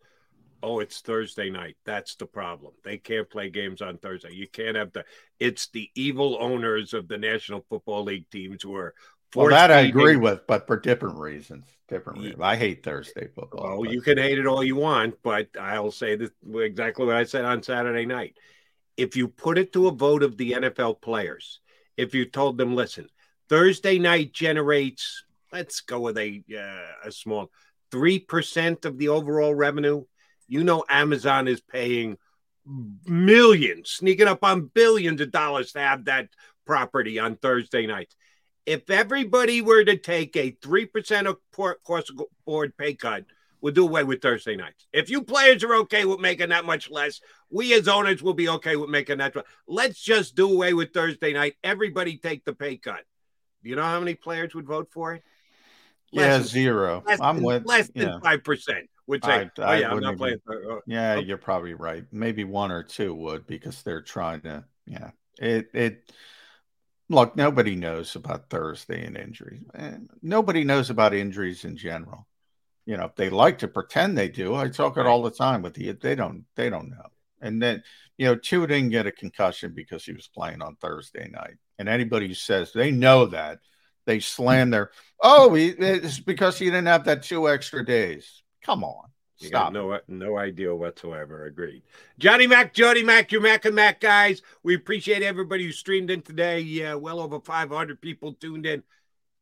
Oh, 0.63 0.79
it's 0.79 1.01
Thursday 1.01 1.49
night. 1.49 1.75
That's 1.85 2.15
the 2.15 2.25
problem. 2.25 2.73
They 2.83 2.97
can't 2.97 3.29
play 3.29 3.49
games 3.49 3.81
on 3.81 3.97
Thursday. 3.97 4.33
You 4.33 4.47
can't 4.47 4.75
have 4.75 4.91
the. 4.91 5.05
It's 5.39 5.67
the 5.69 5.89
evil 5.95 6.37
owners 6.39 6.93
of 6.93 7.07
the 7.07 7.17
National 7.17 7.65
Football 7.67 8.03
League 8.03 8.29
teams 8.29 8.61
who 8.61 8.75
are. 8.75 8.93
Well, 9.33 9.47
that 9.47 9.71
I 9.71 9.81
agree 9.81 10.17
with, 10.17 10.45
but 10.45 10.67
for 10.67 10.77
different 10.77 11.17
reasons. 11.17 11.63
Different 11.87 12.19
reasons. 12.19 12.41
I 12.41 12.57
hate 12.57 12.83
Thursday 12.83 13.27
football. 13.33 13.79
Well, 13.79 13.91
you 13.91 14.01
can 14.01 14.17
hate 14.17 14.37
it 14.37 14.45
all 14.45 14.63
you 14.63 14.75
want, 14.75 15.15
but 15.23 15.47
I'll 15.59 15.91
say 15.91 16.17
this 16.17 16.31
exactly 16.53 17.05
what 17.05 17.15
I 17.15 17.23
said 17.23 17.45
on 17.45 17.63
Saturday 17.63 18.05
night. 18.05 18.37
If 18.97 19.15
you 19.15 19.29
put 19.29 19.57
it 19.57 19.71
to 19.73 19.87
a 19.87 19.91
vote 19.91 20.21
of 20.21 20.37
the 20.37 20.51
NFL 20.51 21.01
players, 21.01 21.61
if 21.95 22.13
you 22.13 22.25
told 22.25 22.57
them, 22.57 22.75
listen, 22.75 23.07
Thursday 23.51 23.99
night 23.99 24.31
generates, 24.31 25.25
let's 25.51 25.81
go 25.81 25.99
with 25.99 26.17
a 26.17 26.41
uh, 26.57 27.07
a 27.09 27.11
small 27.11 27.51
three 27.91 28.17
percent 28.17 28.85
of 28.85 28.97
the 28.97 29.09
overall 29.09 29.53
revenue. 29.53 30.05
You 30.47 30.63
know, 30.63 30.85
Amazon 30.87 31.49
is 31.49 31.59
paying 31.59 32.17
millions, 32.65 33.89
sneaking 33.89 34.29
up 34.29 34.45
on 34.45 34.71
billions 34.73 35.19
of 35.19 35.31
dollars 35.31 35.73
to 35.73 35.79
have 35.79 36.05
that 36.05 36.29
property 36.65 37.19
on 37.19 37.35
Thursday 37.35 37.85
nights. 37.87 38.15
If 38.65 38.89
everybody 38.89 39.61
were 39.61 39.83
to 39.83 39.97
take 39.97 40.37
a 40.37 40.53
3% 40.53 41.25
of 41.27 41.35
course 41.83 42.09
board 42.45 42.77
pay 42.77 42.93
cut, 42.93 43.25
we'll 43.59 43.73
do 43.73 43.85
away 43.85 44.05
with 44.05 44.21
Thursday 44.21 44.55
nights. 44.55 44.87
If 44.93 45.09
you 45.09 45.23
players 45.23 45.61
are 45.65 45.75
okay 45.75 46.05
with 46.05 46.21
making 46.21 46.49
that 46.49 46.63
much 46.63 46.89
less, 46.89 47.19
we 47.49 47.73
as 47.73 47.89
owners 47.89 48.23
will 48.23 48.33
be 48.33 48.47
okay 48.47 48.77
with 48.77 48.89
making 48.89 49.17
that. 49.17 49.35
Let's 49.67 50.01
just 50.01 50.35
do 50.35 50.49
away 50.49 50.73
with 50.73 50.93
Thursday 50.93 51.33
night. 51.33 51.55
Everybody 51.65 52.17
take 52.17 52.45
the 52.45 52.53
pay 52.53 52.77
cut. 52.77 53.03
Do 53.63 53.69
you 53.69 53.75
know 53.75 53.83
how 53.83 53.99
many 53.99 54.15
players 54.15 54.55
would 54.55 54.65
vote 54.65 54.89
for 54.91 55.15
it? 55.15 55.23
yeah, 56.11 56.37
than- 56.37 56.43
zero. 56.47 57.03
Less 57.05 57.21
I'm 57.21 57.37
than, 57.37 57.45
with 57.45 57.65
less 57.65 57.89
than 57.95 58.07
yeah. 58.07 58.19
five 58.21 58.43
percent 58.43 58.89
would 59.07 59.23
say, 59.23 59.31
I- 59.31 59.51
"Oh 59.57 59.63
I 59.63 59.79
yeah, 59.79 59.89
I'm 59.89 59.95
wouldn't 59.95 60.17
playing." 60.17 60.37
even- 60.49 60.71
uh, 60.71 60.79
Yeah, 60.85 61.15
you're 61.15 61.37
probably 61.37 61.73
right. 61.73 62.05
Maybe 62.11 62.43
one 62.43 62.71
or 62.71 62.83
two 62.83 63.13
would 63.13 63.47
because 63.47 63.81
they're 63.83 64.01
trying 64.01 64.41
to. 64.41 64.65
Yeah, 64.85 65.11
it 65.39 65.69
it. 65.73 66.11
Look, 67.09 67.35
nobody 67.35 67.75
knows 67.75 68.15
about 68.15 68.49
Thursday 68.49 69.05
and 69.05 69.17
injuries. 69.17 69.63
And 69.73 70.09
nobody 70.21 70.63
knows 70.63 70.89
about 70.89 71.13
injuries 71.13 71.65
in 71.65 71.75
general. 71.75 72.25
You 72.85 72.95
know, 72.95 73.11
they 73.15 73.29
like 73.29 73.57
to 73.59 73.67
pretend 73.67 74.17
they 74.17 74.29
do. 74.29 74.55
I 74.55 74.69
talk 74.69 74.97
it 74.97 75.05
all 75.05 75.21
the 75.21 75.29
time 75.31 75.61
with 75.61 75.77
you. 75.77 75.93
They 75.93 76.15
don't. 76.15 76.45
They 76.55 76.69
don't 76.69 76.89
know. 76.89 77.05
And 77.41 77.61
then 77.61 77.83
you 78.17 78.27
know, 78.27 78.35
Tua 78.35 78.67
didn't 78.67 78.89
get 78.91 79.07
a 79.07 79.11
concussion 79.11 79.73
because 79.73 80.05
he 80.05 80.13
was 80.13 80.27
playing 80.27 80.61
on 80.61 80.75
Thursday 80.75 81.27
night. 81.29 81.55
And 81.81 81.89
anybody 81.89 82.27
who 82.27 82.35
says 82.35 82.71
they 82.71 82.91
know 82.91 83.25
that, 83.25 83.57
they 84.05 84.19
slam 84.19 84.69
their. 84.69 84.91
Oh, 85.19 85.55
it's 85.55 86.19
because 86.19 86.59
he 86.59 86.65
didn't 86.65 86.85
have 86.85 87.05
that 87.05 87.23
two 87.23 87.49
extra 87.49 87.83
days. 87.83 88.43
Come 88.63 88.83
on, 88.83 89.09
stop. 89.37 89.73
no 89.73 89.99
no 90.07 90.37
idea 90.37 90.75
whatsoever. 90.75 91.47
Agreed. 91.47 91.81
Johnny 92.19 92.45
Mac, 92.45 92.75
Jody 92.75 93.01
Mac, 93.01 93.31
your 93.31 93.41
Mac 93.41 93.65
and 93.65 93.73
Mac 93.73 93.99
guys. 93.99 94.43
We 94.61 94.75
appreciate 94.75 95.23
everybody 95.23 95.65
who 95.65 95.71
streamed 95.71 96.11
in 96.11 96.21
today. 96.21 96.59
Yeah, 96.59 96.93
well 96.93 97.19
over 97.19 97.39
500 97.39 97.99
people 97.99 98.33
tuned 98.33 98.67
in. 98.67 98.83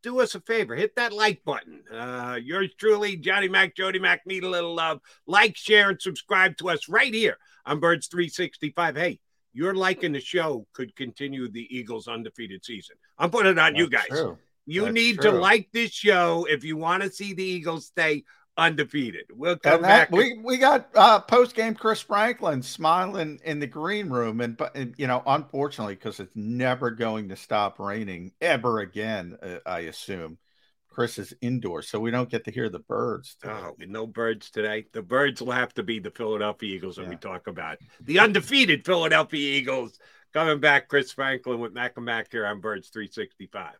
Do 0.01 0.21
us 0.21 0.33
a 0.33 0.39
favor, 0.39 0.75
hit 0.75 0.95
that 0.95 1.11
like 1.11 1.43
button. 1.43 1.83
Uh, 1.93 2.39
yours 2.41 2.69
truly, 2.77 3.17
Johnny 3.17 3.49
Mac, 3.49 3.75
Jody 3.75 3.99
Mac, 3.99 4.25
need 4.25 4.45
a 4.45 4.49
little 4.49 4.73
love. 4.73 5.01
Like, 5.27 5.57
share, 5.57 5.89
and 5.89 6.01
subscribe 6.01 6.55
to 6.59 6.69
us 6.69 6.87
right 6.87 7.13
here 7.13 7.37
on 7.65 7.81
Birds 7.81 8.07
365. 8.07 8.95
Hey, 8.95 9.19
your 9.53 9.73
liking 9.73 10.11
the 10.11 10.19
show 10.19 10.65
could 10.73 10.95
continue 10.95 11.49
the 11.49 11.67
Eagles' 11.75 12.07
undefeated 12.07 12.63
season. 12.63 12.95
I'm 13.17 13.29
putting 13.29 13.53
it 13.53 13.59
on 13.59 13.75
you 13.75 13.89
guys. 13.89 14.07
true. 14.07 14.37
You 14.65 14.83
That's 14.83 14.93
need 14.93 15.21
to 15.21 15.31
like 15.31 15.69
this 15.73 15.91
show 15.91 16.45
if 16.47 16.63
you 16.63 16.77
want 16.77 17.01
to 17.01 17.09
see 17.09 17.33
the 17.33 17.43
Eagles 17.43 17.87
stay 17.87 18.23
undefeated. 18.55 19.25
We'll 19.31 19.57
come 19.57 19.81
that, 19.81 20.11
back. 20.11 20.11
we 20.11 20.39
we 20.43 20.57
got 20.57 20.89
uh, 20.93 21.21
post 21.21 21.55
game 21.55 21.73
Chris 21.73 22.01
Franklin 22.01 22.61
smiling 22.61 23.39
in 23.43 23.59
the 23.59 23.67
green 23.67 24.09
room, 24.09 24.41
and 24.41 24.55
but 24.55 24.75
you 24.97 25.07
know, 25.07 25.23
unfortunately, 25.25 25.95
because 25.95 26.19
it's 26.19 26.35
never 26.35 26.91
going 26.91 27.29
to 27.29 27.35
stop 27.35 27.79
raining 27.79 28.33
ever 28.41 28.79
again. 28.81 29.37
Uh, 29.41 29.57
I 29.65 29.79
assume 29.81 30.37
Chris 30.89 31.17
is 31.17 31.33
indoors, 31.41 31.87
so 31.87 31.99
we 31.99 32.11
don't 32.11 32.29
get 32.29 32.43
to 32.45 32.51
hear 32.51 32.69
the 32.69 32.79
birds. 32.79 33.37
Oh, 33.45 33.75
no 33.79 34.07
birds 34.07 34.49
today. 34.49 34.85
The 34.91 35.01
birds 35.01 35.41
will 35.41 35.51
have 35.51 35.73
to 35.75 35.83
be 35.83 35.99
the 35.99 36.11
Philadelphia 36.11 36.75
Eagles 36.75 36.97
that 36.97 37.07
we 37.07 37.15
talk 37.15 37.47
about. 37.47 37.77
The 38.01 38.19
undefeated 38.19 38.85
Philadelphia 38.85 39.57
Eagles 39.57 39.99
coming 40.33 40.59
back. 40.59 40.87
Chris 40.87 41.11
Franklin 41.11 41.59
with 41.59 41.73
Mac 41.73 41.93
and 41.95 42.05
Mac 42.05 42.31
here 42.31 42.45
on 42.45 42.59
Birds 42.59 42.89
365. 42.89 43.75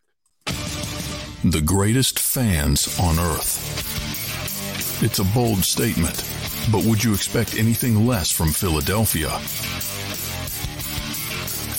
The 1.43 1.61
greatest 1.61 2.19
fans 2.19 2.99
on 2.99 3.17
earth. 3.17 5.01
It's 5.01 5.19
a 5.19 5.23
bold 5.23 5.63
statement, 5.63 6.23
but 6.71 6.83
would 6.85 7.03
you 7.03 7.13
expect 7.13 7.55
anything 7.55 8.05
less 8.05 8.29
from 8.29 8.49
Philadelphia? 8.49 9.29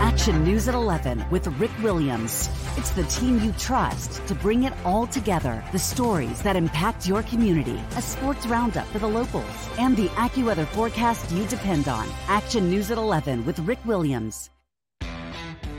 Action 0.00 0.44
News 0.44 0.68
at 0.68 0.76
11 0.76 1.24
with 1.28 1.48
Rick 1.58 1.72
Williams. 1.82 2.48
It's 2.76 2.90
the 2.90 3.02
team 3.04 3.40
you 3.40 3.50
trust 3.58 4.24
to 4.28 4.34
bring 4.34 4.62
it 4.62 4.72
all 4.84 5.08
together. 5.08 5.62
The 5.72 5.78
stories 5.80 6.40
that 6.42 6.54
impact 6.54 7.08
your 7.08 7.24
community, 7.24 7.80
a 7.96 8.02
sports 8.02 8.46
roundup 8.46 8.86
for 8.88 9.00
the 9.00 9.08
locals, 9.08 9.68
and 9.76 9.96
the 9.96 10.06
AccuWeather 10.10 10.68
forecast 10.68 11.32
you 11.32 11.44
depend 11.46 11.88
on. 11.88 12.08
Action 12.28 12.70
News 12.70 12.92
at 12.92 12.98
11 12.98 13.44
with 13.44 13.58
Rick 13.58 13.80
Williams. 13.84 14.50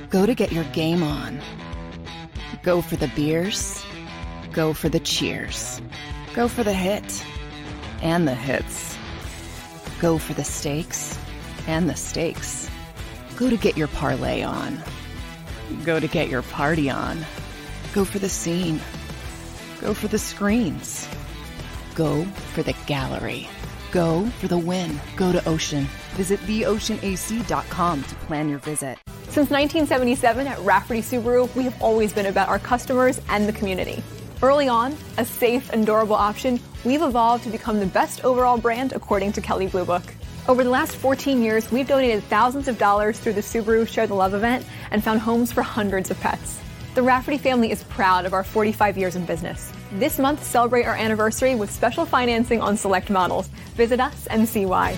Go 0.09 0.25
to 0.25 0.35
get 0.35 0.51
your 0.51 0.65
game 0.65 1.01
on. 1.01 1.39
Go 2.61 2.81
for 2.81 2.97
the 2.97 3.07
beers. 3.15 3.81
Go 4.51 4.73
for 4.73 4.89
the 4.89 4.99
cheers. 4.99 5.81
Go 6.33 6.49
for 6.49 6.65
the 6.65 6.73
hit 6.73 7.25
and 8.01 8.27
the 8.27 8.35
hits. 8.35 8.97
Go 10.01 10.17
for 10.17 10.33
the 10.33 10.43
stakes 10.43 11.17
and 11.67 11.89
the 11.89 11.95
stakes. 11.95 12.68
Go 13.39 13.49
to 13.49 13.55
get 13.55 13.77
your 13.77 13.87
parlay 13.87 14.43
on. 14.43 14.77
Go 15.85 15.97
to 15.97 16.09
get 16.09 16.27
your 16.27 16.41
party 16.41 16.89
on. 16.89 17.25
Go 17.93 18.03
for 18.03 18.19
the 18.19 18.27
scene. 18.27 18.81
Go 19.79 19.93
for 19.93 20.09
the 20.09 20.19
screens. 20.19 21.07
Go 21.95 22.25
for 22.25 22.63
the 22.63 22.75
gallery. 22.85 23.47
Go 23.93 24.25
for 24.41 24.49
the 24.49 24.57
win. 24.57 24.99
Go 25.15 25.31
to 25.31 25.47
Ocean. 25.47 25.85
Visit 26.15 26.41
theoceanac.com 26.41 28.03
to 28.03 28.15
plan 28.15 28.49
your 28.49 28.59
visit. 28.59 28.97
Since 29.29 29.49
1977 29.51 30.45
at 30.45 30.59
Rafferty 30.59 31.01
Subaru, 31.01 31.55
we 31.55 31.63
have 31.63 31.81
always 31.81 32.11
been 32.11 32.25
about 32.25 32.49
our 32.49 32.59
customers 32.59 33.21
and 33.29 33.47
the 33.47 33.53
community. 33.53 34.03
Early 34.43 34.67
on, 34.67 34.97
a 35.17 35.23
safe 35.23 35.69
and 35.71 35.85
durable 35.85 36.15
option, 36.15 36.59
we've 36.83 37.01
evolved 37.01 37.45
to 37.45 37.49
become 37.49 37.79
the 37.79 37.85
best 37.85 38.25
overall 38.25 38.57
brand 38.57 38.91
according 38.91 39.31
to 39.31 39.39
Kelley 39.39 39.67
Blue 39.67 39.85
Book. 39.85 40.03
Over 40.49 40.63
the 40.63 40.71
last 40.71 40.95
14 40.95 41.43
years, 41.43 41.71
we've 41.71 41.87
donated 41.87 42.23
thousands 42.23 42.67
of 42.67 42.79
dollars 42.79 43.19
through 43.19 43.33
the 43.33 43.41
Subaru 43.41 43.87
Share 43.87 44.07
the 44.07 44.15
Love 44.15 44.33
event 44.33 44.65
and 44.89 45.03
found 45.03 45.19
homes 45.19 45.51
for 45.51 45.61
hundreds 45.61 46.09
of 46.09 46.19
pets. 46.21 46.59
The 46.95 47.03
Rafferty 47.03 47.37
family 47.37 47.69
is 47.69 47.83
proud 47.83 48.25
of 48.25 48.33
our 48.33 48.43
45 48.43 48.97
years 48.97 49.15
in 49.15 49.25
business. 49.25 49.71
This 49.91 50.17
month, 50.17 50.43
celebrate 50.43 50.85
our 50.85 50.95
anniversary 50.95 51.53
with 51.53 51.69
special 51.69 52.03
financing 52.03 52.61
on 52.61 52.77
select 52.77 53.11
models. 53.11 53.47
Visit 53.75 53.99
us 53.99 54.25
and 54.25 54.49
see 54.49 54.65
why. 54.65 54.97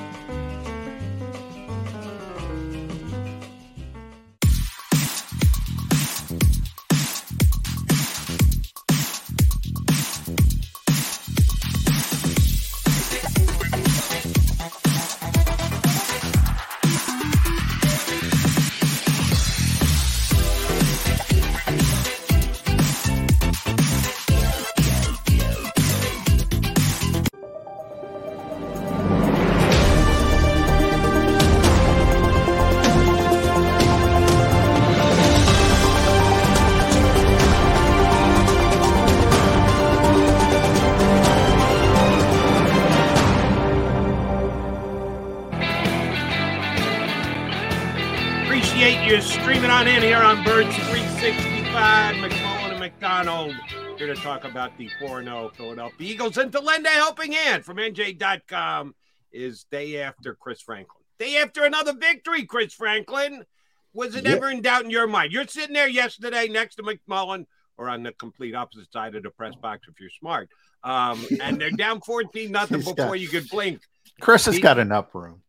About 54.51 54.77
the 54.77 54.89
4-0 55.01 55.55
Philadelphia 55.55 56.11
Eagles 56.11 56.37
and 56.37 56.51
to 56.51 56.59
lend 56.59 56.85
a 56.85 56.89
helping 56.89 57.31
hand 57.31 57.63
from 57.63 57.77
NJ.com 57.77 58.93
is 59.31 59.65
day 59.71 60.01
after 60.01 60.35
Chris 60.35 60.61
Franklin. 60.61 61.03
Day 61.17 61.37
after 61.37 61.63
another 61.63 61.93
victory, 61.93 62.43
Chris 62.45 62.73
Franklin. 62.73 63.45
Was 63.93 64.15
it 64.15 64.25
Yeah. 64.25 64.31
ever 64.31 64.49
in 64.49 64.61
doubt 64.61 64.83
in 64.83 64.89
your 64.89 65.07
mind? 65.07 65.31
You're 65.31 65.47
sitting 65.47 65.73
there 65.73 65.87
yesterday 65.87 66.47
next 66.49 66.75
to 66.75 66.83
McMullen 66.83 67.45
or 67.77 67.87
on 67.89 68.03
the 68.03 68.11
complete 68.13 68.53
opposite 68.53 68.91
side 68.91 69.15
of 69.15 69.23
the 69.23 69.29
press 69.29 69.55
box 69.55 69.87
if 69.89 69.99
you're 70.01 70.09
smart. 70.09 70.49
Um, 70.83 71.25
and 71.41 71.59
they're 71.59 71.71
down 71.71 72.01
14 72.01 72.51
nothing 72.51 72.79
before 72.79 72.95
got- 72.95 73.19
you 73.19 73.29
could 73.29 73.49
blink. 73.49 73.81
Chris 74.19 74.45
has 74.45 74.55
Did- 74.55 74.61
got 74.63 74.79
enough 74.79 75.15
room. 75.15 75.41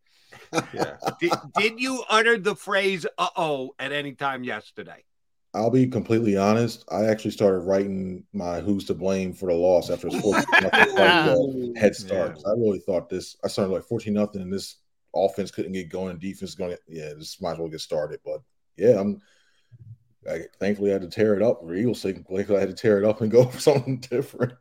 Yeah. 0.75 0.97
did, 1.19 1.33
did 1.57 1.81
you 1.81 2.05
utter 2.11 2.37
the 2.39 2.55
phrase 2.55 3.07
"uh 3.19 3.29
oh" 3.37 3.75
at 3.79 3.91
any 3.93 4.13
time 4.13 4.45
yesterday? 4.45 5.03
I'll 5.55 5.71
be 5.71 5.87
completely 5.87 6.37
honest. 6.37 6.85
I 6.91 7.05
actually 7.05 7.33
started 7.33 7.61
writing 7.61 8.25
my 8.33 8.61
"Who's 8.61 8.87
to 8.87 8.95
blame" 8.95 9.35
for 9.35 9.47
the 9.47 9.59
loss 9.59 9.91
after 9.91 10.07
it 10.07 10.15
was 10.15 10.23
fourteen 10.23 10.63
nothing 10.63 10.99
uh, 11.77 11.81
head 11.81 11.95
start. 11.95 12.39
I 12.47 12.51
really 12.53 12.79
thought 12.79 13.11
this. 13.11 13.37
I 13.45 13.49
started 13.49 13.73
like 13.73 13.85
fourteen 13.85 14.15
nothing, 14.15 14.41
and 14.41 14.53
this 14.53 14.77
offense 15.15 15.51
couldn't 15.51 15.73
get 15.73 15.91
going. 15.91 16.19
Defense 16.19 16.55
going. 16.55 16.77
Yeah, 16.89 17.13
this 17.19 17.41
might 17.41 17.53
as 17.53 17.59
well 17.59 17.69
get 17.69 17.81
started. 17.83 18.21
But 18.25 18.41
yeah, 18.77 18.99
I'm. 18.99 19.21
I 20.29 20.43
thankfully 20.59 20.91
I 20.91 20.95
had 20.95 21.03
to 21.03 21.09
tear 21.09 21.35
it 21.35 21.43
up 21.43 21.61
for 21.61 21.75
Eagles' 21.75 22.01
sake. 22.01 22.17
Thankfully 22.27 22.57
I 22.57 22.61
had 22.61 22.71
to 22.71 22.75
tear 22.75 22.99
it 22.99 23.05
up 23.05 23.21
and 23.21 23.31
go 23.31 23.45
for 23.51 23.61
something 23.61 23.99
different. 23.99 24.55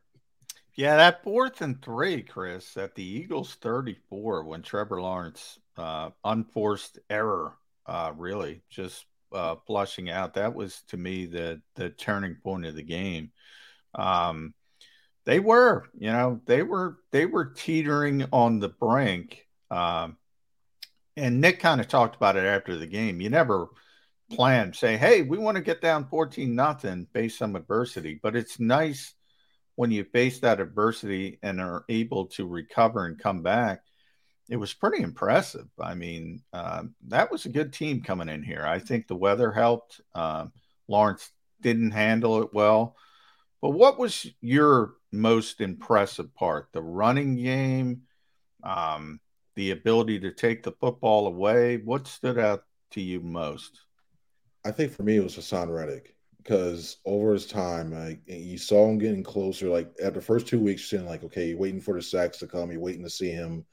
Yeah, 0.75 0.97
that 0.97 1.23
fourth 1.23 1.61
and 1.61 1.81
three, 1.81 2.21
Chris, 2.23 2.75
at 2.75 2.95
the 2.95 3.03
Eagles 3.03 3.55
34 3.61 4.43
when 4.43 4.61
Trevor 4.61 5.01
Lawrence 5.01 5.57
uh 5.77 6.09
unforced 6.25 6.99
error, 7.09 7.53
uh 7.85 8.11
really 8.17 8.61
just 8.69 9.05
uh 9.33 9.55
flushing 9.67 10.09
out. 10.09 10.35
That 10.35 10.55
was 10.55 10.81
to 10.89 10.97
me 10.97 11.25
the 11.25 11.61
the 11.75 11.89
turning 11.89 12.35
point 12.43 12.65
of 12.65 12.75
the 12.75 12.83
game. 12.83 13.31
Um 13.95 14.53
they 15.25 15.39
were, 15.39 15.87
you 15.97 16.11
know, 16.11 16.41
they 16.45 16.63
were 16.63 16.97
they 17.11 17.25
were 17.25 17.45
teetering 17.45 18.25
on 18.31 18.59
the 18.59 18.69
brink. 18.69 19.47
Um 19.69 20.17
and 21.17 21.41
Nick 21.41 21.59
kind 21.59 21.81
of 21.81 21.87
talked 21.87 22.15
about 22.15 22.37
it 22.37 22.45
after 22.45 22.77
the 22.77 22.87
game. 22.87 23.21
You 23.21 23.29
never 23.29 23.67
plan 24.31 24.73
say, 24.73 24.97
hey, 24.97 25.21
we 25.21 25.37
want 25.37 25.55
to 25.55 25.63
get 25.63 25.81
down 25.81 26.07
14 26.07 26.55
nothing 26.55 27.07
based 27.13 27.41
on 27.41 27.55
adversity, 27.55 28.19
but 28.21 28.35
it's 28.35 28.59
nice 28.59 29.13
when 29.75 29.91
you 29.91 30.03
face 30.03 30.39
that 30.39 30.59
adversity 30.59 31.39
and 31.43 31.59
are 31.59 31.85
able 31.89 32.27
to 32.27 32.47
recover 32.47 33.05
and 33.05 33.19
come 33.19 33.41
back, 33.41 33.81
it 34.51 34.57
was 34.57 34.73
pretty 34.73 35.01
impressive. 35.01 35.67
I 35.79 35.95
mean, 35.95 36.43
um, 36.51 36.93
that 37.07 37.31
was 37.31 37.45
a 37.45 37.49
good 37.49 37.71
team 37.71 38.01
coming 38.01 38.27
in 38.27 38.43
here. 38.43 38.65
I 38.65 38.79
think 38.79 39.07
the 39.07 39.15
weather 39.15 39.49
helped. 39.49 40.01
Um, 40.13 40.51
Lawrence 40.89 41.31
didn't 41.61 41.91
handle 41.91 42.43
it 42.43 42.53
well. 42.53 42.97
But 43.61 43.69
what 43.69 43.97
was 43.97 44.27
your 44.41 44.95
most 45.13 45.61
impressive 45.61 46.35
part? 46.35 46.67
The 46.73 46.81
running 46.81 47.37
game, 47.37 48.01
um, 48.61 49.21
the 49.55 49.71
ability 49.71 50.19
to 50.19 50.33
take 50.33 50.63
the 50.63 50.73
football 50.73 51.27
away. 51.27 51.77
What 51.77 52.05
stood 52.05 52.37
out 52.37 52.65
to 52.91 53.01
you 53.01 53.21
most? 53.21 53.79
I 54.65 54.71
think 54.71 54.91
for 54.91 55.03
me 55.03 55.15
it 55.15 55.23
was 55.23 55.37
Haason 55.37 55.73
Reddick 55.73 56.13
because 56.43 56.97
over 57.05 57.31
his 57.31 57.45
time, 57.45 57.93
like 57.93 58.19
you 58.25 58.57
saw 58.57 58.89
him 58.89 58.97
getting 58.97 59.23
closer. 59.23 59.69
Like 59.69 59.93
after 60.03 60.19
the 60.19 60.25
first 60.25 60.45
two 60.45 60.59
weeks, 60.59 60.91
you're 60.91 60.99
saying 60.99 61.09
like, 61.09 61.23
okay, 61.23 61.47
you're 61.47 61.57
waiting 61.57 61.79
for 61.79 61.93
the 61.93 62.01
sacks 62.01 62.39
to 62.39 62.47
come, 62.47 62.69
you're 62.69 62.81
waiting 62.81 63.05
to 63.05 63.09
see 63.09 63.29
him 63.29 63.65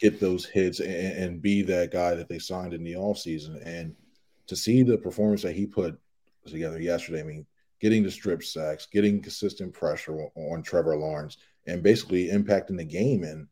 get 0.00 0.18
those 0.18 0.46
hits 0.46 0.80
and, 0.80 0.90
and 0.90 1.42
be 1.42 1.62
that 1.62 1.92
guy 1.92 2.14
that 2.14 2.28
they 2.28 2.38
signed 2.38 2.74
in 2.74 2.82
the 2.82 2.94
offseason. 2.94 3.60
And 3.64 3.94
to 4.46 4.56
see 4.56 4.82
the 4.82 4.98
performance 4.98 5.42
that 5.42 5.54
he 5.54 5.66
put 5.66 5.98
together 6.46 6.80
yesterday, 6.80 7.20
I 7.20 7.24
mean, 7.24 7.46
getting 7.80 8.02
the 8.02 8.10
strip 8.10 8.42
sacks, 8.42 8.86
getting 8.86 9.22
consistent 9.22 9.72
pressure 9.72 10.20
on, 10.20 10.30
on 10.34 10.62
Trevor 10.62 10.96
Lawrence, 10.96 11.36
and 11.66 11.82
basically 11.82 12.28
impacting 12.28 12.76
the 12.76 12.84
game. 12.84 13.22
And 13.24 13.46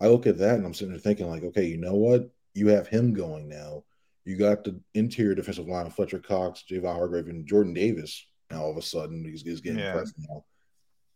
I 0.00 0.08
look 0.08 0.26
at 0.26 0.38
that 0.38 0.56
and 0.56 0.66
I'm 0.66 0.74
sitting 0.74 0.92
there 0.92 1.00
thinking, 1.00 1.28
like, 1.28 1.44
okay, 1.44 1.64
you 1.64 1.78
know 1.78 1.94
what? 1.94 2.28
You 2.54 2.68
have 2.68 2.88
him 2.88 3.14
going 3.14 3.48
now. 3.48 3.84
You 4.24 4.36
got 4.36 4.62
the 4.64 4.78
interior 4.94 5.34
defensive 5.34 5.66
line 5.66 5.86
of 5.86 5.94
Fletcher 5.94 6.18
Cox, 6.18 6.64
Javon 6.70 6.94
Hargrave, 6.94 7.28
and 7.28 7.46
Jordan 7.46 7.74
Davis. 7.74 8.26
Now 8.50 8.62
all 8.62 8.70
of 8.70 8.76
a 8.76 8.82
sudden 8.82 9.24
he's, 9.24 9.42
he's 9.42 9.60
getting 9.60 9.78
Yeah. 9.78 9.92
pressed 9.92 10.14
now. 10.18 10.44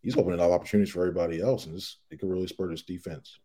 He's 0.02 0.16
opening 0.16 0.40
up 0.40 0.50
opportunities 0.52 0.92
for 0.92 1.00
everybody 1.00 1.40
else, 1.40 1.66
and 1.66 1.74
this 1.74 1.98
it 2.10 2.20
could 2.20 2.30
really 2.30 2.46
spur 2.46 2.68
this 2.68 2.82
defense. 2.82 3.38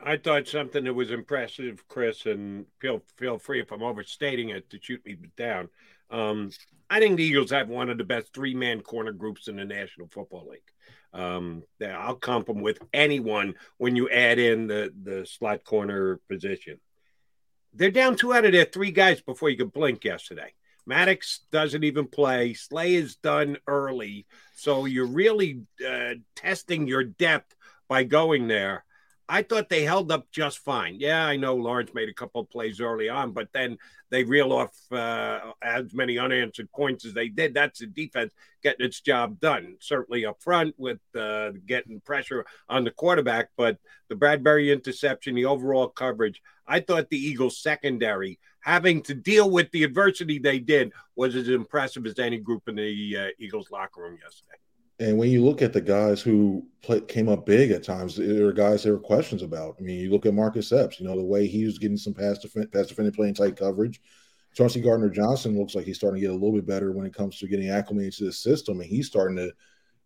I 0.00 0.16
thought 0.18 0.46
something 0.46 0.84
that 0.84 0.94
was 0.94 1.10
impressive, 1.10 1.86
Chris, 1.88 2.26
and 2.26 2.66
feel 2.80 3.02
feel 3.16 3.38
free 3.38 3.60
if 3.60 3.72
I'm 3.72 3.82
overstating 3.82 4.50
it 4.50 4.68
to 4.70 4.78
shoot 4.80 5.04
me 5.04 5.16
down. 5.36 5.68
Um, 6.10 6.50
I 6.88 7.00
think 7.00 7.16
the 7.16 7.24
Eagles 7.24 7.50
have 7.50 7.68
one 7.68 7.90
of 7.90 7.98
the 7.98 8.04
best 8.04 8.32
three 8.32 8.54
man 8.54 8.80
corner 8.80 9.12
groups 9.12 9.48
in 9.48 9.56
the 9.56 9.64
National 9.64 10.06
Football 10.08 10.48
League. 10.50 10.60
Um, 11.12 11.62
I'll 11.82 12.14
comp 12.14 12.46
them 12.46 12.60
with 12.60 12.78
anyone 12.92 13.54
when 13.78 13.96
you 13.96 14.10
add 14.10 14.38
in 14.38 14.66
the 14.66 14.92
the 15.02 15.26
slot 15.26 15.64
corner 15.64 16.20
position. 16.28 16.78
They're 17.72 17.90
down 17.90 18.16
two 18.16 18.32
out 18.32 18.44
of 18.44 18.52
their 18.52 18.64
three 18.64 18.90
guys 18.90 19.20
before 19.20 19.50
you 19.50 19.56
could 19.56 19.72
blink 19.72 20.04
yesterday. 20.04 20.52
Maddox 20.86 21.40
doesn't 21.50 21.84
even 21.84 22.06
play. 22.06 22.54
Slay 22.54 22.94
is 22.94 23.16
done 23.16 23.58
early. 23.66 24.26
So 24.54 24.84
you're 24.84 25.06
really 25.06 25.62
uh, 25.86 26.14
testing 26.36 26.86
your 26.86 27.02
depth 27.02 27.54
by 27.88 28.04
going 28.04 28.46
there. 28.46 28.84
I 29.28 29.42
thought 29.42 29.68
they 29.68 29.82
held 29.82 30.12
up 30.12 30.30
just 30.30 30.58
fine. 30.60 30.96
Yeah, 31.00 31.26
I 31.26 31.36
know 31.36 31.56
Lawrence 31.56 31.92
made 31.94 32.08
a 32.08 32.14
couple 32.14 32.40
of 32.40 32.50
plays 32.50 32.80
early 32.80 33.08
on, 33.08 33.32
but 33.32 33.48
then 33.52 33.76
they 34.10 34.22
reel 34.22 34.52
off 34.52 34.72
uh, 34.92 35.52
as 35.62 35.92
many 35.92 36.16
unanswered 36.18 36.70
points 36.70 37.04
as 37.04 37.12
they 37.12 37.28
did. 37.28 37.52
That's 37.52 37.80
the 37.80 37.86
defense 37.86 38.32
getting 38.62 38.86
its 38.86 39.00
job 39.00 39.40
done. 39.40 39.76
Certainly 39.80 40.26
up 40.26 40.40
front 40.40 40.74
with 40.78 41.00
uh, 41.18 41.50
getting 41.66 42.00
pressure 42.00 42.46
on 42.68 42.84
the 42.84 42.92
quarterback, 42.92 43.50
but 43.56 43.78
the 44.08 44.14
Bradberry 44.14 44.72
interception, 44.72 45.34
the 45.34 45.46
overall 45.46 45.88
coverage, 45.88 46.40
I 46.66 46.80
thought 46.80 47.10
the 47.10 47.18
Eagles 47.18 47.58
secondary 47.58 48.38
having 48.60 49.00
to 49.00 49.14
deal 49.14 49.48
with 49.48 49.70
the 49.70 49.84
adversity 49.84 50.38
they 50.38 50.58
did 50.58 50.92
was 51.14 51.36
as 51.36 51.48
impressive 51.48 52.04
as 52.04 52.18
any 52.18 52.38
group 52.38 52.68
in 52.68 52.76
the 52.76 53.16
uh, 53.16 53.28
Eagles 53.38 53.70
locker 53.70 54.02
room 54.02 54.18
yesterday. 54.22 54.58
And 54.98 55.18
when 55.18 55.30
you 55.30 55.44
look 55.44 55.60
at 55.60 55.74
the 55.74 55.80
guys 55.80 56.22
who 56.22 56.66
play, 56.82 57.02
came 57.02 57.28
up 57.28 57.44
big 57.44 57.70
at 57.70 57.84
times, 57.84 58.16
there 58.16 58.46
are 58.46 58.52
guys 58.52 58.82
there 58.82 58.94
were 58.94 58.98
questions 58.98 59.42
about. 59.42 59.76
I 59.78 59.82
mean, 59.82 60.00
you 60.00 60.10
look 60.10 60.24
at 60.24 60.32
Marcus 60.32 60.72
Epps, 60.72 60.98
you 60.98 61.06
know, 61.06 61.16
the 61.16 61.22
way 61.22 61.46
he 61.46 61.64
was 61.66 61.78
getting 61.78 61.98
some 61.98 62.14
pass 62.14 62.38
defense, 62.38 62.68
pass 62.72 62.86
defending 62.86 63.12
playing 63.12 63.34
tight 63.34 63.56
coverage. 63.56 64.00
Chauncey 64.54 64.80
Gardner 64.80 65.10
Johnson 65.10 65.58
looks 65.58 65.74
like 65.74 65.84
he's 65.84 65.98
starting 65.98 66.20
to 66.20 66.26
get 66.26 66.30
a 66.30 66.34
little 66.34 66.52
bit 66.52 66.66
better 66.66 66.92
when 66.92 67.04
it 67.04 67.12
comes 67.12 67.38
to 67.38 67.48
getting 67.48 67.68
acclimated 67.68 68.14
to 68.14 68.24
the 68.24 68.32
system, 68.32 68.80
and 68.80 68.88
he's 68.88 69.06
starting 69.06 69.36
to. 69.36 69.52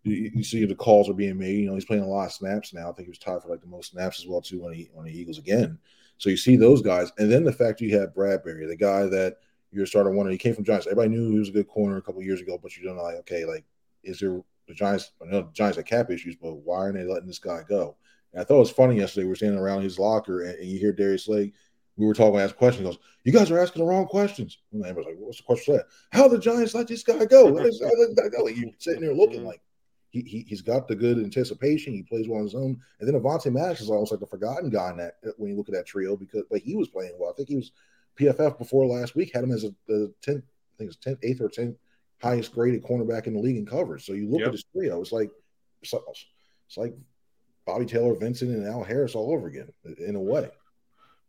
You, 0.02 0.30
you 0.34 0.42
see 0.42 0.64
the 0.64 0.74
calls 0.74 1.10
are 1.10 1.14
being 1.14 1.38
made. 1.38 1.58
You 1.58 1.66
know, 1.66 1.74
he's 1.74 1.84
playing 1.84 2.02
a 2.02 2.08
lot 2.08 2.24
of 2.24 2.32
snaps 2.32 2.72
now. 2.72 2.88
I 2.90 2.92
think 2.94 3.06
he 3.06 3.10
was 3.10 3.18
tied 3.18 3.42
for 3.42 3.48
like 3.50 3.60
the 3.60 3.66
most 3.66 3.92
snaps 3.92 4.18
as 4.18 4.26
well 4.26 4.40
too 4.40 4.64
on 4.64 4.72
the 4.72 4.90
on 4.96 5.04
the 5.04 5.12
Eagles 5.12 5.38
again. 5.38 5.78
So 6.18 6.30
you 6.30 6.36
see 6.36 6.56
those 6.56 6.82
guys, 6.82 7.12
and 7.18 7.30
then 7.30 7.44
the 7.44 7.52
fact 7.52 7.80
you 7.80 7.96
have 7.98 8.14
Bradberry, 8.14 8.66
the 8.66 8.76
guy 8.76 9.04
that 9.06 9.36
you're 9.72 9.86
starting 9.86 10.12
to 10.12 10.16
wonder. 10.16 10.32
He 10.32 10.38
came 10.38 10.54
from 10.54 10.64
Giants. 10.64 10.86
Everybody 10.86 11.10
knew 11.10 11.30
he 11.30 11.38
was 11.38 11.48
a 11.48 11.52
good 11.52 11.68
corner 11.68 11.96
a 11.96 12.02
couple 12.02 12.22
years 12.22 12.40
ago, 12.40 12.58
but 12.60 12.76
you 12.76 12.84
don't 12.84 12.96
know, 12.96 13.02
like, 13.02 13.16
okay, 13.16 13.44
like, 13.44 13.64
is 14.02 14.18
there 14.18 14.42
the 14.70 14.74
Giants? 14.74 15.12
I 15.22 15.26
know 15.26 15.42
the 15.42 15.52
Giants 15.52 15.76
have 15.76 15.86
cap 15.86 16.10
issues, 16.10 16.36
but 16.36 16.54
why 16.54 16.78
aren't 16.78 16.96
they 16.96 17.04
letting 17.04 17.26
this 17.26 17.38
guy 17.38 17.62
go? 17.68 17.96
And 18.32 18.40
I 18.40 18.44
thought 18.44 18.56
it 18.56 18.60
was 18.60 18.70
funny 18.70 18.96
yesterday. 18.96 19.24
We 19.24 19.30
were 19.30 19.36
standing 19.36 19.58
around 19.58 19.82
his 19.82 19.98
locker, 19.98 20.42
and, 20.42 20.54
and 20.58 20.68
you 20.68 20.78
hear 20.78 20.92
Darius 20.92 21.24
Slay. 21.24 21.52
We 21.96 22.06
were 22.06 22.14
talking, 22.14 22.40
ask 22.40 22.56
questions. 22.56 22.86
He 22.86 22.90
goes, 22.90 22.98
"You 23.24 23.32
guys 23.32 23.50
are 23.50 23.58
asking 23.58 23.82
the 23.82 23.88
wrong 23.88 24.06
questions." 24.06 24.58
And 24.72 24.84
I 24.84 24.92
was 24.92 25.04
like, 25.04 25.16
"What's 25.18 25.38
the 25.38 25.42
question?" 25.42 25.76
that? 25.76 25.86
How 26.12 26.28
the 26.28 26.38
Giants 26.38 26.74
let 26.74 26.88
this 26.88 27.02
guy 27.02 27.24
go? 27.26 27.54
How 27.54 27.62
does- 27.62 27.80
how 27.82 27.90
does 27.90 28.14
that 28.14 28.32
go? 28.34 28.44
Like, 28.44 28.56
you 28.56 28.72
sitting 28.78 29.02
there 29.02 29.12
looking 29.12 29.38
mm-hmm. 29.38 29.48
like 29.48 29.60
he, 30.10 30.22
he 30.22 30.46
he's 30.48 30.62
got 30.62 30.88
the 30.88 30.94
good 30.94 31.18
anticipation. 31.18 31.92
He 31.92 32.02
plays 32.02 32.28
well 32.28 32.38
on 32.38 32.44
his 32.44 32.54
own. 32.54 32.80
And 33.00 33.08
then 33.08 33.20
Avonte 33.20 33.52
Maddox 33.52 33.80
is 33.80 33.90
almost 33.90 34.12
like 34.12 34.20
the 34.20 34.26
forgotten 34.26 34.70
guy 34.70 34.90
in 34.90 34.96
that 34.96 35.14
when 35.36 35.50
you 35.50 35.56
look 35.56 35.68
at 35.68 35.74
that 35.74 35.86
trio 35.86 36.16
because 36.16 36.44
like 36.50 36.62
he 36.62 36.76
was 36.76 36.88
playing 36.88 37.12
well. 37.18 37.30
I 37.30 37.34
think 37.34 37.48
he 37.48 37.56
was 37.56 37.72
PFF 38.18 38.58
before 38.58 38.86
last 38.86 39.14
week 39.14 39.32
had 39.32 39.44
him 39.44 39.52
as 39.52 39.64
a 39.64 39.74
the 39.86 40.12
tenth, 40.22 40.44
I 40.44 40.76
think 40.78 40.88
it's 40.88 40.96
tenth, 40.96 41.18
eighth 41.22 41.40
or 41.40 41.48
tenth 41.48 41.76
highest 42.22 42.52
graded 42.52 42.82
cornerback 42.84 43.26
in 43.26 43.34
the 43.34 43.40
league 43.40 43.56
in 43.56 43.66
coverage. 43.66 44.04
So 44.04 44.12
you 44.12 44.28
look 44.28 44.46
Yep. 44.46 44.46
at 44.46 44.52
this 44.52 44.64
trio, 44.74 45.00
it's 45.00 45.12
like 45.12 45.30
it's 45.82 45.92
like, 45.92 46.02
it's 46.68 46.76
like 46.76 46.94
Bobby 47.66 47.86
Taylor, 47.86 48.14
Vincent, 48.16 48.50
and 48.52 48.66
Al 48.66 48.84
Harris 48.84 49.14
all 49.14 49.32
over 49.32 49.48
again 49.48 49.70
in 49.98 50.16
a 50.16 50.20
way. 50.20 50.50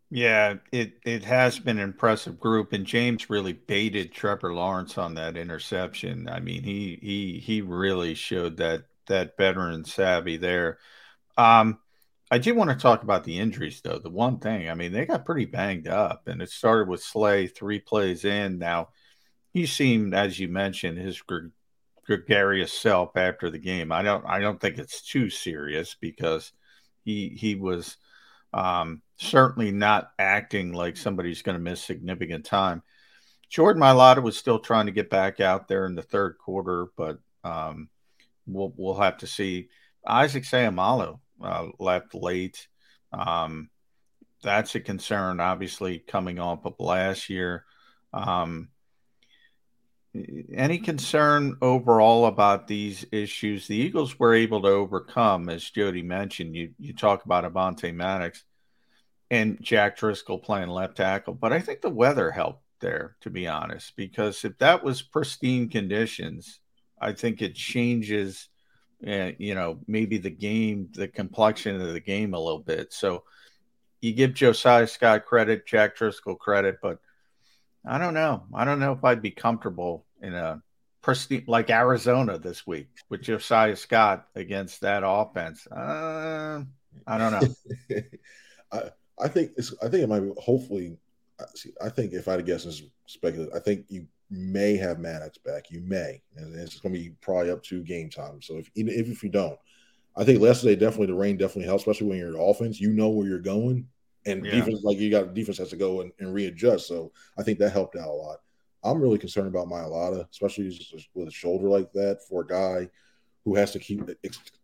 Yeah, 0.09 0.55
it 0.73 0.99
it 1.05 1.23
has 1.23 1.57
been 1.59 1.77
an 1.77 1.83
impressive 1.85 2.37
group, 2.39 2.73
and 2.73 2.85
James 2.85 3.29
really 3.29 3.53
baited 3.53 4.11
Trevor 4.11 4.53
Lawrence 4.53 4.97
on 4.97 5.13
that 5.15 5.37
interception. 5.37 6.27
I 6.27 6.41
mean, 6.41 6.63
he 6.63 6.97
he 7.01 7.39
he 7.39 7.61
really 7.61 8.13
showed 8.15 8.57
that 8.57 8.85
that 9.07 9.37
veteran 9.37 9.85
savvy 9.85 10.35
there. 10.37 10.79
Um, 11.37 11.79
I 12.31 12.39
do 12.39 12.55
want 12.55 12.71
to 12.71 12.77
talk 12.77 13.03
about 13.03 13.23
the 13.25 13.39
injuries, 13.39 13.81
though. 13.81 13.99
The 13.99 14.09
one 14.11 14.39
thing, 14.39 14.69
I 14.69 14.75
mean, 14.75 14.93
they 14.93 15.05
got 15.05 15.25
pretty 15.25 15.45
banged 15.45 15.87
up, 15.87 16.27
and 16.27 16.41
it 16.41 16.49
started 16.51 16.89
with 16.89 17.03
Slay 17.03 17.47
three 17.47 17.79
plays 17.79 18.25
in. 18.25 18.59
Now, 18.59 18.89
he 19.53 19.65
seemed, 19.65 20.13
as 20.13 20.39
you 20.39 20.47
mentioned, 20.47 20.97
his 20.97 21.21
gre- 21.21 21.47
gregarious 22.05 22.73
self 22.73 23.15
after 23.15 23.49
the 23.49 23.59
game. 23.59 23.91
I 23.91 24.01
don't 24.01 24.25
I 24.25 24.39
don't 24.39 24.59
think 24.59 24.77
it's 24.77 25.01
too 25.01 25.29
serious 25.29 25.95
because 25.99 26.51
he 27.03 27.29
he 27.29 27.55
was 27.55 27.97
um, 28.53 29.01
certainly 29.17 29.71
not 29.71 30.11
acting 30.19 30.73
like 30.73 30.97
somebody's 30.97 31.41
going 31.41 31.57
to 31.57 31.63
miss 31.63 31.81
significant 31.81 32.45
time. 32.45 32.83
Jordan 33.49 33.81
Mailata 33.81 34.21
was 34.23 34.37
still 34.37 34.59
trying 34.59 34.85
to 34.85 34.91
get 34.91 35.09
back 35.09 35.39
out 35.39 35.67
there 35.67 35.85
in 35.85 35.95
the 35.95 36.01
third 36.01 36.37
quarter, 36.37 36.87
but 36.97 37.19
um, 37.43 37.89
we'll 38.47 38.73
we'll 38.77 38.99
have 38.99 39.17
to 39.17 39.27
see. 39.27 39.69
Isaac 40.07 40.43
Seumalo 40.43 41.19
uh, 41.43 41.67
left 41.79 42.15
late. 42.15 42.67
Um, 43.13 43.69
that's 44.41 44.73
a 44.75 44.79
concern, 44.79 45.39
obviously, 45.39 45.99
coming 45.99 46.39
off 46.39 46.65
of 46.65 46.75
last 46.79 47.29
year. 47.29 47.65
Um, 48.13 48.69
any 50.13 50.77
concern 50.77 51.57
overall 51.61 52.25
about 52.25 52.67
these 52.67 53.05
issues? 53.11 53.67
The 53.67 53.75
Eagles 53.75 54.19
were 54.19 54.33
able 54.33 54.61
to 54.63 54.67
overcome, 54.67 55.49
as 55.49 55.69
Jody 55.69 56.01
mentioned. 56.01 56.55
You 56.55 56.73
you 56.77 56.93
talk 56.93 57.25
about 57.25 57.45
Avonte 57.45 57.93
Maddox 57.93 58.43
and 59.29 59.57
Jack 59.61 59.97
Driscoll 59.97 60.39
playing 60.39 60.67
left 60.67 60.97
tackle, 60.97 61.33
but 61.33 61.53
I 61.53 61.59
think 61.59 61.81
the 61.81 61.89
weather 61.89 62.31
helped 62.31 62.63
there, 62.81 63.15
to 63.21 63.29
be 63.29 63.47
honest, 63.47 63.95
because 63.95 64.43
if 64.43 64.57
that 64.57 64.83
was 64.83 65.01
pristine 65.01 65.69
conditions, 65.69 66.59
I 66.99 67.13
think 67.13 67.41
it 67.41 67.55
changes, 67.55 68.49
uh, 69.07 69.31
you 69.37 69.55
know, 69.55 69.79
maybe 69.87 70.17
the 70.17 70.29
game, 70.29 70.89
the 70.91 71.07
complexion 71.07 71.79
of 71.79 71.93
the 71.93 72.01
game 72.01 72.33
a 72.33 72.39
little 72.39 72.59
bit. 72.59 72.91
So 72.91 73.23
you 74.01 74.13
give 74.13 74.33
Josiah 74.33 74.87
Scott 74.87 75.25
credit, 75.25 75.65
Jack 75.65 75.95
Driscoll 75.95 76.35
credit, 76.35 76.79
but 76.81 76.99
I 77.85 77.97
don't 77.97 78.13
know. 78.13 78.43
I 78.53 78.65
don't 78.65 78.79
know 78.79 78.93
if 78.93 79.03
I'd 79.03 79.21
be 79.21 79.31
comfortable 79.31 80.05
in 80.21 80.33
a 80.33 80.61
pristine 81.01 81.43
like 81.47 81.69
Arizona 81.69 82.37
this 82.37 82.65
week 82.67 82.87
with 83.09 83.23
Josiah 83.23 83.75
Scott 83.75 84.27
against 84.35 84.81
that 84.81 85.03
offense. 85.05 85.65
Uh, 85.67 86.63
I 87.07 87.17
don't 87.17 87.31
know. 87.31 87.97
I, 88.71 88.81
I 89.19 89.27
think 89.27 89.51
it's. 89.57 89.73
I 89.81 89.87
think 89.87 90.03
it 90.03 90.09
might 90.09 90.21
be. 90.21 90.31
Hopefully, 90.37 90.97
see, 91.55 91.71
I 91.81 91.89
think 91.89 92.13
if 92.13 92.27
I 92.27 92.33
had 92.33 92.45
guess, 92.45 92.65
is 92.65 92.83
speculative. 93.07 93.53
I 93.55 93.59
think 93.59 93.85
you 93.89 94.07
may 94.29 94.77
have 94.77 94.99
Maddox 94.99 95.37
back. 95.37 95.71
You 95.71 95.81
may, 95.81 96.21
and 96.35 96.55
it's 96.55 96.79
going 96.79 96.93
to 96.93 96.99
be 96.99 97.11
probably 97.21 97.51
up 97.51 97.63
to 97.63 97.83
game 97.83 98.09
time. 98.09 98.41
So 98.41 98.57
if 98.57 98.69
even 98.75 98.93
if, 98.93 99.07
if 99.07 99.23
you 99.23 99.29
don't, 99.29 99.57
I 100.15 100.23
think 100.23 100.41
yesterday 100.41 100.75
definitely 100.75 101.07
the 101.07 101.15
rain 101.15 101.37
definitely 101.37 101.65
helps, 101.65 101.83
especially 101.83 102.07
when 102.07 102.17
you're 102.17 102.29
in 102.29 102.39
offense. 102.39 102.79
You 102.79 102.91
know 102.91 103.09
where 103.09 103.27
you're 103.27 103.39
going, 103.39 103.87
and 104.25 104.45
Yeah. 104.45 104.51
defense 104.51 104.83
like 104.83 104.97
you 104.99 105.09
got 105.09 105.33
defense 105.33 105.57
has 105.57 105.69
to 105.69 105.75
go 105.75 106.01
and, 106.01 106.11
and 106.19 106.33
readjust. 106.33 106.87
So 106.87 107.11
I 107.37 107.43
think 107.43 107.59
that 107.59 107.71
helped 107.71 107.95
out 107.95 108.07
a 108.07 108.11
lot. 108.11 108.39
I'm 108.83 109.01
really 109.01 109.17
concerned 109.17 109.47
about 109.47 109.67
Mailata, 109.67 110.27
especially 110.29 110.75
with 111.13 111.27
a 111.27 111.31
shoulder 111.31 111.67
like 111.67 111.91
that 111.93 112.19
for 112.27 112.41
a 112.41 112.47
guy 112.47 112.89
who 113.45 113.55
has 113.55 113.71
to 113.71 113.79
keep 113.79 114.01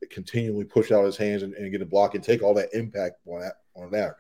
continually 0.10 0.66
push 0.66 0.92
out 0.92 1.06
his 1.06 1.18
hands 1.18 1.44
and, 1.44 1.54
and 1.54 1.72
get 1.72 1.82
a 1.82 1.86
block 1.86 2.16
and 2.16 2.24
take 2.24 2.44
all 2.44 2.54
that 2.56 2.74
impact 2.74 3.18
on 3.28 3.42
that 3.42 3.56
on 3.76 3.92
that. 3.92 4.16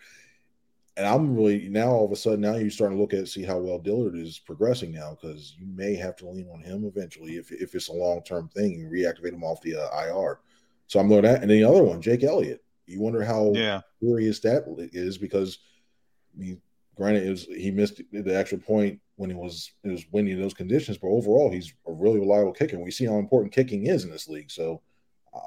And 0.95 1.05
I'm 1.05 1.35
really 1.35 1.69
now 1.69 1.89
all 1.89 2.05
of 2.05 2.11
a 2.11 2.15
sudden 2.15 2.41
now 2.41 2.55
you're 2.55 2.71
starting 2.71 2.97
to 2.97 3.01
look 3.01 3.13
at 3.13 3.27
see 3.27 3.43
how 3.43 3.59
well 3.59 3.77
Dillard 3.77 4.15
is 4.15 4.39
progressing 4.39 4.91
now 4.91 5.15
because 5.19 5.55
you 5.59 5.67
may 5.67 5.95
have 5.95 6.15
to 6.17 6.27
lean 6.27 6.49
on 6.51 6.61
him 6.61 6.85
eventually 6.85 7.37
if, 7.37 7.51
if 7.51 7.75
it's 7.75 7.89
a 7.89 7.93
long 7.93 8.23
term 8.23 8.49
thing 8.49 8.81
and 8.81 8.91
reactivate 8.91 9.33
him 9.33 9.43
off 9.43 9.61
the 9.61 9.75
uh, 9.75 10.05
IR. 10.05 10.39
So 10.87 10.99
I'm 10.99 11.09
looking 11.09 11.29
at 11.29 11.41
and 11.41 11.51
then 11.51 11.59
the 11.59 11.69
other 11.69 11.83
one, 11.83 12.01
Jake 12.01 12.23
Elliott. 12.23 12.63
You 12.87 13.01
wonder 13.01 13.23
how 13.23 13.51
Yeah. 13.53 13.81
curious 13.99 14.39
that 14.41 14.63
is 14.93 15.17
because 15.17 15.59
I 16.35 16.39
mean, 16.39 16.61
granted, 16.95 17.25
it 17.25 17.29
was 17.29 17.43
he 17.43 17.71
missed 17.71 18.01
the 18.11 18.35
extra 18.37 18.57
point 18.57 18.99
when 19.15 19.29
he 19.29 19.35
was 19.35 19.71
it 19.83 19.89
was 19.89 20.05
winning 20.11 20.33
in 20.33 20.41
those 20.41 20.53
conditions, 20.53 20.97
but 20.97 21.09
overall 21.09 21.51
he's 21.51 21.73
a 21.85 21.91
really 21.91 22.19
reliable 22.19 22.53
kicker. 22.53 22.75
And 22.75 22.85
we 22.85 22.91
see 22.91 23.05
how 23.05 23.17
important 23.17 23.53
kicking 23.53 23.87
is 23.87 24.03
in 24.03 24.11
this 24.11 24.27
league. 24.27 24.51
So 24.51 24.81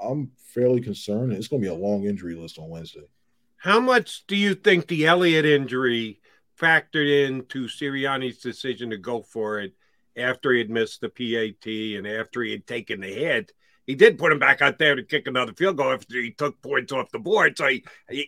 I'm 0.02 0.30
fairly 0.38 0.80
concerned. 0.80 1.32
It's 1.32 1.48
going 1.48 1.62
to 1.62 1.68
be 1.68 1.74
a 1.74 1.78
long 1.78 2.04
injury 2.04 2.34
list 2.34 2.58
on 2.58 2.68
Wednesday. 2.68 3.08
How 3.56 3.80
much 3.80 4.26
do 4.26 4.36
you 4.36 4.54
think 4.54 4.86
the 4.86 5.06
Elliott 5.06 5.44
injury 5.44 6.20
factored 6.58 7.26
into 7.28 7.66
Sirianni's 7.66 8.38
decision 8.38 8.90
to 8.90 8.98
go 8.98 9.22
for 9.22 9.60
it 9.60 9.74
after 10.16 10.52
he 10.52 10.58
had 10.58 10.70
missed 10.70 11.00
the 11.00 11.08
PAT 11.08 11.66
and 11.98 12.06
after 12.06 12.42
he 12.42 12.52
had 12.52 12.66
taken 12.66 13.00
the 13.00 13.12
hit? 13.12 13.52
He 13.86 13.94
did 13.94 14.18
put 14.18 14.32
him 14.32 14.38
back 14.38 14.62
out 14.62 14.78
there 14.78 14.94
to 14.94 15.02
kick 15.02 15.26
another 15.26 15.52
field 15.52 15.76
goal 15.76 15.92
after 15.92 16.20
he 16.20 16.30
took 16.30 16.60
points 16.62 16.92
off 16.92 17.10
the 17.10 17.18
board. 17.18 17.56
So 17.58 17.66
he 17.66 17.84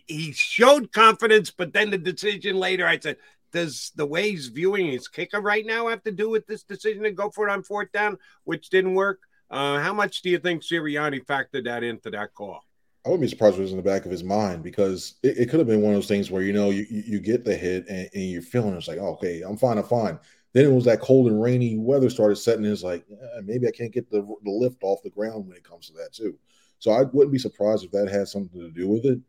he- 0.07 0.31
showed 0.33 0.91
confidence, 0.91 1.51
but 1.51 1.73
then 1.73 1.89
the 1.89 1.97
decision 1.97 2.57
later, 2.57 2.85
I 2.85 2.99
said, 2.99 3.17
does 3.51 3.91
the 3.95 4.05
way 4.05 4.31
he's 4.31 4.47
viewing 4.47 4.87
his 4.87 5.07
kicker 5.07 5.39
right 5.39 5.65
now 5.65 5.87
have 5.87 6.03
to 6.03 6.11
do 6.11 6.29
with 6.29 6.47
this 6.47 6.63
decision 6.63 7.03
to 7.03 7.11
go 7.11 7.29
for 7.29 7.47
it 7.47 7.51
on 7.51 7.63
fourth 7.63 7.91
down, 7.91 8.17
which 8.43 8.69
didn't 8.69 8.95
work? 8.95 9.19
Uh, 9.49 9.79
how 9.79 9.93
much 9.93 10.21
do 10.23 10.29
you 10.29 10.39
think 10.39 10.63
Sirianni 10.63 11.23
factored 11.25 11.65
that 11.65 11.83
into 11.83 12.09
that 12.09 12.33
call? 12.33 12.61
I 13.05 13.09
wouldn't 13.09 13.21
be 13.21 13.27
surprised 13.27 13.55
if 13.55 13.59
it 13.59 13.63
was 13.63 13.71
in 13.71 13.77
the 13.77 13.83
back 13.83 14.05
of 14.05 14.11
his 14.11 14.23
mind 14.23 14.63
because 14.63 15.15
it, 15.23 15.37
it 15.37 15.49
could 15.49 15.59
have 15.59 15.67
been 15.67 15.81
one 15.81 15.91
of 15.91 15.97
those 15.97 16.07
things 16.07 16.31
where 16.31 16.41
you 16.41 16.53
know 16.53 16.69
you, 16.69 16.85
you 16.89 17.03
you 17.05 17.19
get 17.19 17.43
the 17.43 17.55
hit 17.55 17.85
and, 17.89 18.09
and 18.13 18.23
you're 18.23 18.41
feeling 18.41 18.73
it's 18.75 18.87
like 18.87 18.97
oh, 18.97 19.11
okay 19.13 19.41
I'm 19.41 19.57
fine 19.57 19.77
I'm 19.77 19.83
fine. 19.83 20.19
Then 20.53 20.65
it 20.65 20.71
was 20.71 20.85
that 20.85 21.01
cold 21.01 21.27
and 21.27 21.41
rainy 21.41 21.77
weather 21.77 22.09
started 22.09 22.35
setting. 22.35 22.63
in. 22.65 22.71
It's 22.71 22.83
like 22.83 23.05
maybe 23.43 23.67
I 23.67 23.71
can't 23.71 23.91
get 23.91 24.09
the 24.09 24.21
the 24.43 24.51
lift 24.51 24.83
off 24.83 25.03
the 25.03 25.09
ground 25.09 25.47
when 25.47 25.57
it 25.57 25.63
comes 25.63 25.87
to 25.87 25.93
that 25.93 26.13
too. 26.13 26.37
So 26.79 26.91
I 26.91 27.03
wouldn't 27.03 27.31
be 27.31 27.39
surprised 27.39 27.83
if 27.83 27.91
that 27.91 28.09
had 28.09 28.27
something 28.27 28.59
to 28.59 28.69
do 28.69 28.87
with 28.87 29.05
it. 29.05 29.19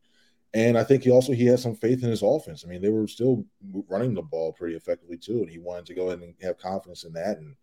And 0.52 0.78
I 0.78 0.84
think 0.84 1.02
he 1.02 1.10
also 1.10 1.32
he 1.32 1.46
had 1.46 1.58
some 1.58 1.74
faith 1.74 2.02
in 2.04 2.10
his 2.10 2.22
offense. 2.22 2.64
I 2.64 2.68
mean 2.68 2.82
they 2.82 2.90
were 2.90 3.08
still 3.08 3.44
running 3.88 4.14
the 4.14 4.22
ball 4.22 4.52
pretty 4.52 4.76
effectively 4.76 5.16
too, 5.16 5.40
and 5.40 5.50
he 5.50 5.58
wanted 5.58 5.86
to 5.86 5.94
go 5.94 6.08
ahead 6.08 6.20
and 6.20 6.34
have 6.42 6.58
confidence 6.58 7.04
in 7.04 7.12
that. 7.14 7.38
And 7.38 7.54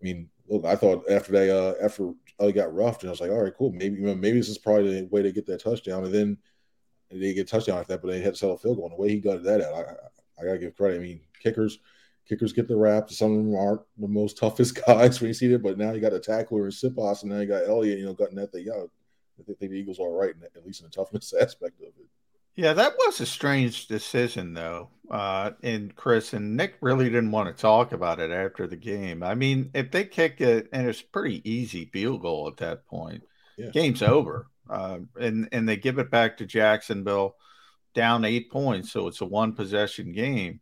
I 0.00 0.04
mean, 0.04 0.28
look, 0.48 0.64
I 0.64 0.74
thought 0.76 1.08
after 1.10 1.32
they 1.32 1.50
uh 1.50 1.74
after 1.82 2.12
Ellie 2.40 2.52
got 2.52 2.74
roughed, 2.74 3.02
and 3.02 3.10
I 3.10 3.12
was 3.12 3.20
like, 3.20 3.30
all 3.30 3.42
right, 3.42 3.54
cool. 3.56 3.72
Maybe 3.72 4.00
maybe 4.00 4.38
this 4.38 4.48
is 4.48 4.58
probably 4.58 5.02
the 5.02 5.06
way 5.08 5.22
to 5.22 5.30
get 5.32 5.46
that 5.46 5.62
touchdown. 5.62 6.04
And 6.04 6.14
then 6.14 6.38
they 7.10 7.34
get 7.34 7.48
touchdown 7.48 7.76
like 7.76 7.86
that, 7.88 8.02
but 8.02 8.08
they 8.08 8.20
had 8.20 8.34
to 8.34 8.38
settle 8.38 8.56
field 8.56 8.76
goal. 8.78 8.86
And 8.86 8.98
the 8.98 9.00
way 9.02 9.10
he 9.10 9.20
got 9.20 9.42
that 9.44 9.60
out, 9.60 9.74
I, 9.74 9.80
I, 9.80 9.94
I 10.40 10.44
gotta 10.44 10.58
give 10.58 10.76
credit. 10.76 10.96
I 10.96 11.02
mean, 11.02 11.20
kickers 11.40 11.78
kickers 12.28 12.52
get 12.52 12.68
the 12.68 12.76
rap. 12.76 13.10
Some 13.10 13.32
of 13.32 13.38
them 13.38 13.54
aren't 13.56 13.82
the 13.98 14.08
most 14.08 14.38
toughest 14.38 14.80
guys 14.86 15.20
when 15.20 15.28
you 15.28 15.34
see 15.34 15.52
it, 15.52 15.62
but 15.62 15.78
now 15.78 15.92
you 15.92 16.00
got 16.00 16.12
a 16.12 16.20
tackler 16.20 16.64
and 16.64 16.72
Siposs, 16.72 17.22
and 17.22 17.30
now 17.32 17.40
you 17.40 17.46
got 17.46 17.66
Elliott, 17.68 17.98
you 17.98 18.06
know, 18.06 18.14
gutting 18.14 18.36
that 18.36 18.52
thing 18.52 18.66
out. 18.74 18.90
I 19.38 19.42
think 19.42 19.58
the 19.58 19.66
Eagles 19.76 19.98
are 19.98 20.10
right, 20.12 20.34
at 20.56 20.64
least 20.64 20.80
in 20.80 20.86
the 20.86 20.90
toughness 20.92 21.32
aspect 21.40 21.80
of 21.80 21.88
it. 21.88 22.06
Yeah, 22.56 22.72
that 22.72 22.94
was 22.98 23.20
a 23.20 23.26
strange 23.26 23.88
decision, 23.88 24.54
though. 24.54 24.90
Uh, 25.10 25.50
and 25.64 25.94
Chris 25.96 26.32
and 26.34 26.56
Nick 26.56 26.74
really 26.80 27.06
didn't 27.06 27.32
want 27.32 27.54
to 27.54 27.60
talk 27.60 27.90
about 27.90 28.20
it 28.20 28.30
after 28.30 28.68
the 28.68 28.76
game. 28.76 29.24
I 29.24 29.34
mean, 29.34 29.70
if 29.74 29.90
they 29.90 30.04
kick 30.04 30.40
it, 30.40 30.68
and 30.72 30.86
it's 30.86 31.02
pretty 31.02 31.42
easy 31.50 31.86
field 31.86 32.22
goal 32.22 32.46
at 32.46 32.56
that 32.58 32.86
point, 32.86 33.24
Yeah. 33.58 33.70
game's 33.70 34.02
over. 34.02 34.46
Uh, 34.70 35.00
and 35.20 35.48
and 35.52 35.68
they 35.68 35.76
give 35.76 35.98
it 35.98 36.10
back 36.12 36.36
to 36.38 36.46
Jacksonville, 36.46 37.34
down 37.92 38.24
eight 38.24 38.50
points, 38.50 38.92
so 38.92 39.08
it's 39.08 39.20
a 39.20 39.26
one 39.26 39.52
possession 39.52 40.12
game. 40.12 40.60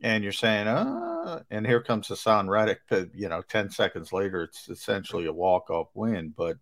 And 0.00 0.22
you're 0.22 0.32
saying, 0.32 0.68
uh, 0.68 1.42
and 1.50 1.66
here 1.66 1.82
comes 1.82 2.08
Haason 2.08 2.48
Reddick. 2.48 2.80
You 3.14 3.28
know, 3.28 3.42
ten 3.42 3.68
seconds 3.70 4.12
later, 4.12 4.44
it's 4.44 4.68
essentially 4.68 5.26
a 5.26 5.32
walk 5.32 5.70
off 5.70 5.88
win. 5.94 6.32
But 6.36 6.58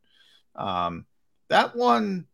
um, 0.55 1.05
that 1.49 1.77
one 1.77 2.27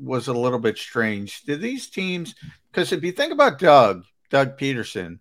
was 0.00 0.28
a 0.28 0.32
little 0.32 0.58
bit 0.58 0.78
strange. 0.78 1.42
Did 1.42 1.60
these 1.60 1.90
teams? 1.90 2.34
Because 2.72 2.92
if 2.92 3.04
you 3.04 3.12
think 3.12 3.32
about 3.32 3.58
Doug, 3.58 4.04
Doug 4.30 4.56
Pederson, 4.56 5.18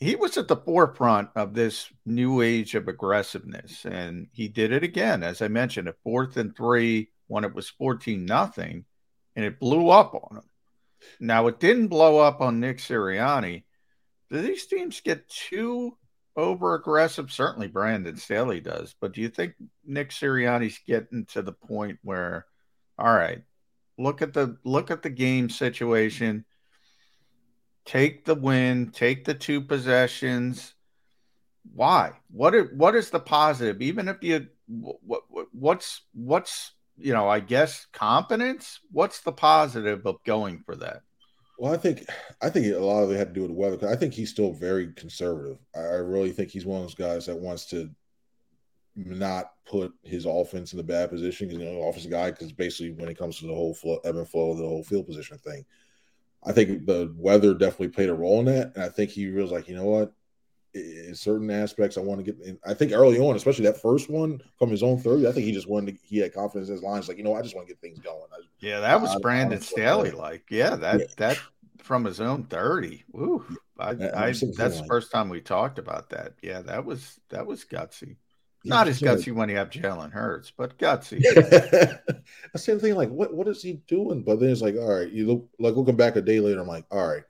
he 0.00 0.16
was 0.16 0.36
at 0.36 0.48
the 0.48 0.56
forefront 0.56 1.30
of 1.36 1.54
this 1.54 1.88
new 2.04 2.40
age 2.40 2.74
of 2.74 2.88
aggressiveness, 2.88 3.84
and 3.84 4.26
he 4.32 4.48
did 4.48 4.72
it 4.72 4.82
again, 4.82 5.22
as 5.22 5.42
I 5.42 5.48
mentioned, 5.48 5.88
at 5.88 6.02
fourth 6.02 6.36
and 6.36 6.56
three 6.56 7.10
when 7.28 7.44
it 7.44 7.54
was 7.54 7.68
fourteen 7.68 8.24
nothing, 8.24 8.84
and 9.36 9.44
it 9.44 9.60
blew 9.60 9.90
up 9.90 10.14
on 10.14 10.38
him. 10.38 10.44
Now 11.20 11.46
it 11.46 11.60
didn't 11.60 11.88
blow 11.88 12.18
up 12.18 12.40
on 12.40 12.58
Nick 12.58 12.78
Sirianni. 12.78 13.62
Do 14.30 14.40
these 14.40 14.66
teams 14.66 15.00
get 15.00 15.28
too 15.28 15.96
over 16.36 16.74
aggressive? 16.74 17.32
Certainly 17.32 17.68
Brandon 17.68 18.16
Staley 18.16 18.60
does, 18.60 18.94
but 19.00 19.12
do 19.12 19.20
you 19.20 19.28
think 19.28 19.54
Nick 19.84 20.10
Sirianni's 20.10 20.80
getting 20.86 21.24
to 21.26 21.42
the 21.42 21.52
point 21.52 21.98
where, 22.02 22.46
all 22.98 23.14
right, 23.14 23.42
look 23.98 24.22
at 24.22 24.32
the 24.32 24.56
look 24.64 24.90
at 24.90 25.02
the 25.02 25.10
game 25.10 25.50
situation, 25.50 26.44
take 27.84 28.24
the 28.24 28.34
win, 28.34 28.90
take 28.90 29.24
the 29.24 29.34
two 29.34 29.60
possessions. 29.60 30.74
Why? 31.74 32.12
What 32.30 32.54
are, 32.54 32.64
what 32.64 32.94
is 32.94 33.10
the 33.10 33.20
positive? 33.20 33.82
Even 33.82 34.08
if 34.08 34.22
you 34.22 34.46
what, 34.66 35.22
what 35.28 35.46
what's 35.52 36.02
what's 36.14 36.72
you 36.96 37.12
know, 37.12 37.28
I 37.28 37.40
guess 37.40 37.86
competence. 37.92 38.80
What's 38.90 39.20
the 39.20 39.32
positive 39.32 40.04
of 40.06 40.22
going 40.24 40.62
for 40.64 40.76
that? 40.76 41.02
Well, 41.58 41.72
I 41.74 41.76
think 41.76 42.06
I 42.40 42.50
think 42.50 42.66
a 42.66 42.78
lot 42.78 43.02
of 43.02 43.10
it 43.10 43.16
had 43.16 43.28
to 43.28 43.34
do 43.34 43.40
with 43.42 43.50
the 43.50 43.54
weather. 43.56 43.76
'cause 43.76 43.90
I 43.90 43.96
think 43.96 44.14
he's 44.14 44.30
still 44.30 44.52
very 44.52 44.92
conservative. 44.92 45.58
I, 45.74 45.80
really 45.96 46.30
think 46.30 46.50
he's 46.50 46.64
one 46.64 46.78
of 46.80 46.84
those 46.84 46.94
guys 46.94 47.26
that 47.26 47.36
wants 47.40 47.66
to 47.70 47.90
not 48.96 49.52
put 49.66 49.92
his 50.02 50.26
offense 50.26 50.72
in 50.72 50.80
a 50.80 50.82
bad 50.82 51.10
position 51.10 51.48
because 51.48 51.62
you 51.62 51.70
know, 51.72 51.82
offensive 51.88 52.10
guy. 52.10 52.30
Because 52.30 52.52
basically, 52.52 52.92
when 52.92 53.08
it 53.08 53.18
comes 53.18 53.38
to 53.38 53.46
the 53.46 53.54
whole 53.54 53.74
flow, 53.74 53.98
ebb 54.04 54.16
and 54.16 54.28
flow 54.28 54.54
the 54.54 54.62
whole 54.66 54.84
field 54.84 55.06
position 55.06 55.38
thing, 55.38 55.64
I 56.44 56.52
think 56.52 56.86
the 56.86 57.14
weather 57.16 57.54
definitely 57.54 57.88
played 57.90 58.10
a 58.10 58.14
role 58.14 58.40
in 58.40 58.46
that. 58.46 58.74
And 58.76 58.84
I 58.84 58.90
think 58.90 59.10
he 59.10 59.28
was 59.30 59.50
like, 59.52 59.68
you 59.68 59.76
know 59.76 59.86
what, 59.86 60.12
in 60.74 61.14
certain 61.14 61.50
aspects, 61.50 61.96
I 61.96 62.00
want 62.00 62.24
to 62.24 62.32
get. 62.32 62.40
In. 62.44 62.58
I 62.66 62.74
think 62.74 62.92
early 62.92 63.18
on, 63.18 63.36
especially 63.36 63.64
that 63.66 63.80
first 63.80 64.10
one 64.10 64.40
from 64.58 64.70
his 64.70 64.82
own 64.82 64.98
thirty, 64.98 65.26
I 65.26 65.32
think 65.32 65.46
he 65.46 65.52
just 65.52 65.68
wanted. 65.68 65.94
To, 65.96 66.00
he 66.04 66.18
had 66.18 66.34
confidence 66.34 66.68
in 66.68 66.74
his 66.74 66.82
lines, 66.82 67.08
like 67.08 67.16
you 67.18 67.24
know, 67.24 67.34
I 67.34 67.42
just 67.42 67.54
want 67.54 67.66
to 67.66 67.72
get 67.72 67.80
things 67.80 67.98
going. 67.98 68.22
I, 68.32 68.38
Yeah, 68.60 68.80
that 68.80 69.00
was 69.00 69.10
I- 69.10 69.14
I 69.14 69.18
Brandon 69.20 69.58
was- 69.58 69.68
Staley 69.68 70.10
like. 70.10 70.44
Yeah, 70.50 70.76
that 70.76 71.00
Yeah. 71.00 71.06
that 71.16 71.38
from 71.78 72.04
his 72.04 72.20
own 72.20 72.44
30. 72.44 73.04
Woo. 73.12 73.44
I, 73.78 73.90
I 73.90 73.94
that's 74.32 74.40
the 74.80 74.84
first 74.88 75.10
time 75.12 75.28
we 75.28 75.40
talked 75.40 75.78
about 75.78 76.10
that. 76.10 76.34
Yeah, 76.42 76.60
that 76.62 76.84
was 76.84 77.18
that 77.30 77.46
was 77.46 77.64
gutsy. 77.64 78.16
Yeah, 78.64 78.70
Not 78.74 78.88
as 78.88 79.00
gutsy 79.00 79.32
when 79.32 79.48
you 79.48 79.56
have 79.56 79.70
Jalen 79.70 80.10
Hurts, 80.12 80.50
but 80.54 80.76
gutsy. 80.78 81.22
I 82.54 82.58
same 82.58 82.80
thing. 82.80 82.94
Like, 82.96 83.08
what 83.10 83.32
what 83.32 83.46
is 83.48 83.62
he 83.62 83.74
doing? 83.86 84.22
But 84.22 84.40
then 84.40 84.50
it's 84.50 84.60
like, 84.60 84.74
all 84.76 84.98
right, 84.98 85.10
you 85.10 85.26
look 85.26 85.48
like 85.58 85.76
looking 85.76 85.96
back 85.96 86.16
a 86.16 86.20
day 86.20 86.40
later. 86.40 86.60
I'm 86.60 86.66
like, 86.66 86.84
all 86.90 87.06
right, 87.06 87.22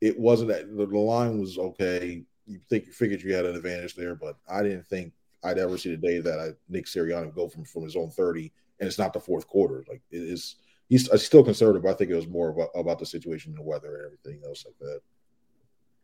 it 0.00 0.18
wasn't 0.18 0.48
that 0.48 0.74
the, 0.74 0.86
the 0.86 0.98
line 0.98 1.38
was 1.38 1.58
okay. 1.58 2.24
You 2.46 2.60
think 2.68 2.86
you 2.86 2.92
figured 2.92 3.22
you 3.22 3.34
had 3.34 3.44
an 3.44 3.56
advantage 3.56 3.94
there, 3.94 4.14
but 4.14 4.36
I 4.48 4.62
didn't 4.62 4.86
think 4.86 5.12
I'd 5.42 5.58
ever 5.58 5.78
see 5.78 5.90
the 5.90 5.96
day 5.96 6.20
that 6.20 6.38
I 6.38 6.50
Nick 6.68 6.86
Sirianni 6.86 7.26
would 7.26 7.34
go 7.34 7.48
from 7.48 7.64
from 7.64 7.82
his 7.82 7.96
own 7.96 8.10
30, 8.10 8.52
and 8.80 8.86
it's 8.86 8.98
not 8.98 9.12
the 9.12 9.20
fourth 9.20 9.46
quarter. 9.46 9.84
Like 9.88 10.02
it 10.10 10.22
is, 10.22 10.56
he's 10.88 11.08
uh, 11.10 11.16
still 11.16 11.44
conservative. 11.44 11.82
But 11.82 11.90
I 11.90 11.94
think 11.94 12.10
it 12.10 12.16
was 12.16 12.28
more 12.28 12.50
about, 12.50 12.70
about 12.74 12.98
the 12.98 13.06
situation, 13.06 13.52
and 13.52 13.58
the 13.58 13.68
weather, 13.68 13.96
and 13.96 14.06
everything 14.06 14.46
else 14.46 14.64
like 14.64 14.78
that. 14.80 15.00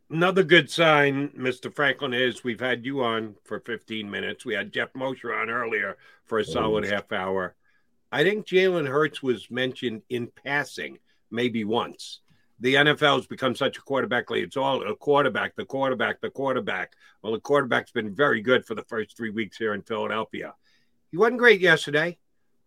Another 0.09 0.43
good 0.43 0.69
sign, 0.69 1.29
Mr. 1.29 1.73
Franklin, 1.73 2.13
is 2.13 2.43
we've 2.43 2.59
had 2.59 2.85
you 2.85 3.03
on 3.03 3.35
for 3.45 3.59
15 3.59 4.09
minutes. 4.09 4.45
We 4.45 4.53
had 4.53 4.71
Geoff 4.71 4.89
Mosher 4.93 5.33
on 5.33 5.49
earlier 5.49 5.97
for 6.25 6.39
a 6.39 6.45
solid 6.45 6.83
half 6.83 7.11
hour. 7.11 7.55
I 8.11 8.23
think 8.23 8.45
Jalen 8.45 8.87
Hurts 8.87 9.23
was 9.23 9.49
mentioned 9.49 10.03
in 10.09 10.27
passing 10.43 10.99
maybe 11.31 11.63
once. 11.63 12.19
The 12.63 12.75
NFL 12.75 13.17
has 13.17 13.27
become 13.27 13.55
such 13.55 13.77
a 13.77 13.81
quarterback 13.81 14.29
league. 14.29 14.45
It's 14.45 14.55
all 14.55 14.89
a 14.89 14.95
quarterback, 14.95 15.53
the 15.57 15.65
quarterback, 15.65 16.21
the 16.21 16.29
quarterback. 16.29 16.93
Well, 17.21 17.33
the 17.33 17.41
quarterback's 17.41 17.91
been 17.91 18.15
very 18.15 18.39
good 18.39 18.65
for 18.65 18.73
the 18.73 18.85
first 18.85 19.17
three 19.17 19.31
weeks 19.31 19.57
here 19.57 19.73
in 19.73 19.81
Philadelphia. 19.81 20.53
He 21.11 21.17
wasn't 21.17 21.39
great 21.39 21.59
yesterday, 21.59 22.19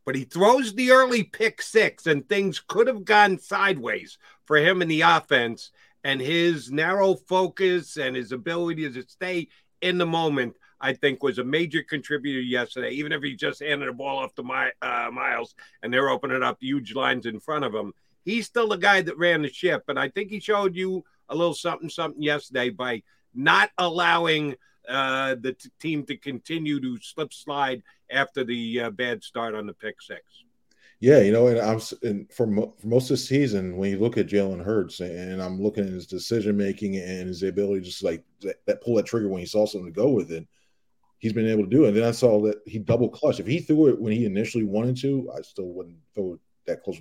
but 0.05 0.15
he 0.15 0.25
throws 0.25 0.75
the 0.75 0.91
early 0.91 1.23
pick 1.23 1.63
six, 1.63 2.07
and 2.07 2.29
things 2.29 2.61
could 2.61 2.89
have 2.89 3.07
gone 3.07 3.39
sideways 3.39 4.19
for 4.45 4.59
him 4.59 4.83
in 4.83 4.89
the 4.89 5.01
offense. 5.01 5.71
And 6.05 6.21
his 6.21 6.71
narrow 6.71 7.15
focus 7.15 7.97
and 7.97 8.15
his 8.15 8.33
ability 8.33 8.93
to 8.93 9.03
stay 9.09 9.49
in 9.81 9.97
the 9.97 10.05
moment, 10.05 10.57
I 10.79 10.93
think, 10.93 11.23
was 11.23 11.39
a 11.39 11.45
major 11.45 11.83
contributor 11.83 12.43
yesterday. 12.43 12.91
Even 12.91 13.13
if 13.13 13.23
he 13.23 13.35
just 13.35 13.63
handed 13.63 13.89
the 13.89 13.95
ball 13.95 14.19
off 14.19 14.35
to 14.35 14.43
my, 14.43 14.73
uh, 14.83 15.09
Miles 15.11 15.55
and 15.83 15.91
they're 15.91 16.11
opening 16.11 16.43
up 16.43 16.59
huge 16.61 16.95
lines 16.95 17.25
in 17.25 17.41
front 17.41 17.65
of 17.65 17.75
him, 17.75 17.95
he's 18.27 18.45
still 18.45 18.69
the 18.69 18.77
guy 18.77 19.01
that 19.01 19.17
ran 19.17 19.41
the 19.41 19.49
ship. 19.49 19.85
And 19.89 19.99
I 19.99 20.11
think 20.11 20.31
he 20.31 20.41
showed 20.41 20.77
you 20.77 21.05
a 21.31 21.35
little 21.35 21.55
something, 21.55 21.89
something 21.89 22.23
yesterday 22.23 22.69
by 22.69 23.03
not 23.35 23.71
allowing 23.79 24.57
uh, 24.87 25.37
the 25.41 25.55
t- 25.55 25.71
team 25.81 26.05
to 26.07 26.17
continue 26.17 26.81
to 26.81 26.99
slip 27.01 27.33
slide 27.33 27.83
after 28.11 28.45
the 28.45 28.83
uh, 28.83 28.91
bad 28.91 29.23
start 29.23 29.55
on 29.55 29.67
the 29.67 29.73
pick 29.73 30.03
six. 30.03 30.23
Yeah, 30.99 31.21
you 31.21 31.31
know, 31.31 31.49
and 31.49 31.59
I'm 31.59 31.81
and 32.03 32.31
for, 32.33 32.47
mo- 32.47 32.75
for 32.81 32.87
most 32.87 33.05
of 33.05 33.11
the 33.11 33.17
season, 33.19 33.77
when 33.77 33.91
you 33.91 33.99
look 33.99 34.17
at 34.17 34.29
Jalen 34.29 34.65
Hurts, 34.65 35.01
and 35.01 35.43
I'm 35.43 35.63
looking 35.63 35.85
at 35.85 35.93
his 35.93 36.07
decision 36.07 36.57
making 36.57 36.97
and 36.97 37.29
his 37.29 37.43
ability, 37.43 37.83
just 37.83 38.03
like 38.03 38.25
that, 38.41 38.57
that 38.67 38.83
pull 38.83 38.95
that 38.95 39.07
trigger 39.07 39.29
when 39.29 39.41
he 39.41 39.47
saw 39.47 39.67
something 39.67 39.93
to 39.93 40.01
go 40.01 40.09
with 40.09 40.33
it, 40.33 40.49
he's 41.19 41.35
been 41.35 41.49
able 41.49 41.65
to 41.65 41.71
do 41.71 41.85
it. 41.85 41.89
And 41.89 41.97
then 41.97 42.05
I 42.05 42.13
saw 42.13 42.41
that 42.43 42.63
he 42.65 42.79
double 42.79 43.11
clutched. 43.11 43.41
If 43.41 43.47
he 43.47 43.61
threw 43.61 43.89
it 43.89 44.01
when 44.01 44.13
he 44.13 44.25
initially 44.25 44.65
wanted 44.65 44.97
to, 45.03 45.31
I 45.37 45.43
still 45.43 45.69
wouldn't 45.69 45.99
throw 46.15 46.35
it 46.35 46.41
that 46.67 46.83
close 46.83 47.01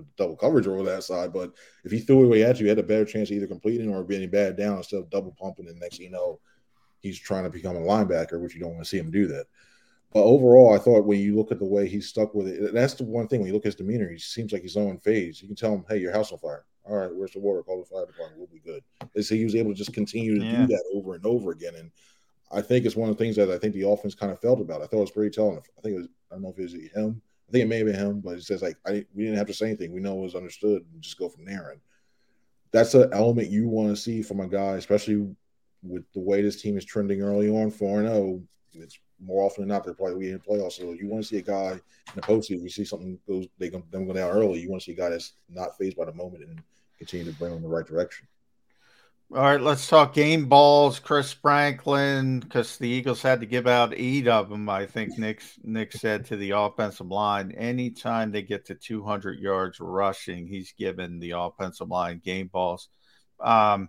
with, 0.00 0.16
double 0.16 0.36
coverage 0.36 0.66
over 0.66 0.82
that 0.84 1.04
side. 1.04 1.32
But 1.32 1.52
if 1.84 1.92
he 1.92 2.00
threw 2.00 2.24
it 2.24 2.28
where 2.28 2.36
he 2.36 2.42
had 2.42 2.58
he 2.58 2.66
had 2.66 2.78
a 2.78 2.82
better 2.82 3.04
chance 3.04 3.30
of 3.30 3.36
either 3.36 3.46
completing 3.46 3.94
or 3.94 4.04
being 4.04 4.28
bad 4.28 4.56
down 4.56 4.78
instead 4.78 5.00
of 5.00 5.10
double 5.10 5.34
pumping. 5.40 5.68
And 5.68 5.78
next 5.78 5.98
thing 5.98 6.06
you 6.06 6.12
know, 6.12 6.40
he's 7.00 7.18
trying 7.18 7.44
to 7.44 7.50
become 7.50 7.76
a 7.76 7.80
linebacker, 7.80 8.40
which 8.40 8.54
you 8.54 8.60
don't 8.60 8.72
want 8.74 8.84
to 8.84 8.88
see 8.88 8.98
him 8.98 9.10
do 9.10 9.26
that. 9.28 9.46
But 10.12 10.24
overall, 10.24 10.74
I 10.74 10.78
thought 10.78 11.06
when 11.06 11.20
you 11.20 11.36
look 11.36 11.52
at 11.52 11.60
the 11.60 11.64
way 11.64 11.88
he's 11.88 12.08
stuck 12.08 12.34
with 12.34 12.48
it, 12.48 12.74
that's 12.74 12.94
the 12.94 13.04
one 13.04 13.28
thing 13.28 13.40
when 13.40 13.46
you 13.46 13.52
look 13.52 13.62
at 13.62 13.66
his 13.66 13.76
demeanor, 13.76 14.10
he 14.10 14.18
seems 14.18 14.52
like 14.52 14.62
he's 14.62 14.76
on 14.76 14.98
phase. 14.98 15.40
You 15.40 15.46
can 15.46 15.56
tell 15.56 15.72
him, 15.72 15.84
hey, 15.88 15.98
your 15.98 16.12
house 16.12 16.32
on 16.32 16.38
fire. 16.38 16.64
All 16.84 16.96
right, 16.96 17.14
where's 17.14 17.32
the 17.32 17.38
water? 17.38 17.62
Call 17.62 17.78
the 17.78 17.84
fire 17.84 18.06
department. 18.06 18.38
We'll 18.38 18.48
be 18.48 18.58
good. 18.58 18.82
Is 19.14 19.28
he 19.28 19.44
was 19.44 19.54
able 19.54 19.70
to 19.70 19.76
just 19.76 19.92
continue 19.92 20.38
to 20.40 20.44
Yeah. 20.44 20.62
do 20.62 20.66
that 20.66 20.84
over 20.94 21.14
and 21.14 21.24
over 21.24 21.52
again. 21.52 21.76
And 21.76 21.92
I 22.50 22.60
think 22.60 22.84
it's 22.84 22.96
one 22.96 23.08
of 23.08 23.16
the 23.16 23.22
things 23.22 23.36
that 23.36 23.50
I 23.50 23.58
think 23.58 23.74
the 23.74 23.88
offense 23.88 24.16
kind 24.16 24.32
of 24.32 24.40
felt 24.40 24.60
about. 24.60 24.82
I 24.82 24.86
thought 24.86 24.96
it 24.96 25.00
was 25.02 25.10
pretty 25.12 25.30
telling. 25.30 25.58
I 25.58 25.80
think 25.80 25.94
it 25.94 25.98
was, 25.98 26.08
I 26.30 26.34
don't 26.34 26.42
know 26.42 26.50
if 26.50 26.58
it 26.58 26.62
was 26.62 26.72
him. 26.92 27.22
I 27.50 27.52
think 27.52 27.64
it 27.64 27.68
may 27.68 27.78
have 27.78 27.86
been 27.86 27.96
him, 27.96 28.20
but 28.20 28.36
he 28.36 28.42
says 28.42 28.62
like 28.62 28.76
I 28.86 29.04
we 29.12 29.24
didn't 29.24 29.38
have 29.38 29.48
to 29.48 29.54
say 29.54 29.66
anything. 29.66 29.92
We 29.92 30.00
know 30.00 30.20
it 30.20 30.22
was 30.22 30.36
understood 30.36 30.84
and 30.92 31.02
just 31.02 31.18
go 31.18 31.28
from 31.28 31.44
there. 31.44 31.70
And 31.70 31.80
that's 32.70 32.94
an 32.94 33.10
element 33.12 33.50
you 33.50 33.68
want 33.68 33.88
to 33.88 34.00
see 34.00 34.22
from 34.22 34.38
a 34.38 34.46
guy, 34.46 34.76
especially 34.76 35.34
with 35.82 36.04
the 36.12 36.20
way 36.20 36.42
this 36.42 36.62
team 36.62 36.78
is 36.78 36.84
trending 36.84 37.22
early 37.22 37.48
on, 37.48 37.72
4 37.72 38.02
0. 38.02 38.40
It's 38.74 39.00
more 39.20 39.44
often 39.44 39.62
than 39.62 39.68
not 39.68 39.82
they're 39.82 39.94
probably 39.94 40.28
in 40.28 40.34
the 40.34 40.38
playoffs. 40.38 40.74
So 40.74 40.92
you 40.92 41.08
want 41.08 41.24
to 41.24 41.28
see 41.28 41.38
a 41.38 41.42
guy 41.42 41.72
in 41.72 41.80
the 42.14 42.22
postseason, 42.22 42.62
you 42.62 42.68
see 42.68 42.84
something 42.84 43.18
goes 43.26 43.48
they 43.58 43.68
them 43.68 44.06
go 44.06 44.12
down 44.12 44.30
early. 44.30 44.60
You 44.60 44.70
want 44.70 44.82
to 44.82 44.86
see 44.86 44.92
a 44.92 44.96
guy 44.96 45.08
that's 45.08 45.32
not 45.48 45.76
phased 45.76 45.96
by 45.96 46.04
the 46.04 46.14
moment 46.14 46.44
and 46.44 46.62
continue 46.98 47.32
to 47.32 47.36
bring 47.36 47.50
them 47.50 47.64
in 47.64 47.68
the 47.68 47.68
right 47.68 47.86
direction. 47.86 48.28
All 49.32 49.42
right, 49.42 49.60
let's 49.60 49.86
talk 49.86 50.12
game 50.12 50.46
balls. 50.46 50.98
Chris 50.98 51.32
Franklin, 51.32 52.40
because 52.40 52.78
the 52.78 52.88
Eagles 52.88 53.22
had 53.22 53.38
to 53.38 53.46
give 53.46 53.68
out 53.68 53.94
eight 53.96 54.26
of 54.26 54.48
them. 54.48 54.68
I 54.68 54.86
think 54.86 55.16
Nick 55.18 55.40
Nick 55.62 55.92
said 55.92 56.24
to 56.24 56.36
the 56.36 56.50
offensive 56.50 57.06
line, 57.06 57.52
anytime 57.52 58.32
they 58.32 58.42
get 58.42 58.64
to 58.66 58.74
200 58.74 59.38
yards 59.38 59.78
rushing, 59.78 60.48
he's 60.48 60.72
given 60.72 61.20
the 61.20 61.30
offensive 61.38 61.88
line 61.88 62.20
game 62.24 62.48
balls. 62.48 62.88
Um, 63.38 63.88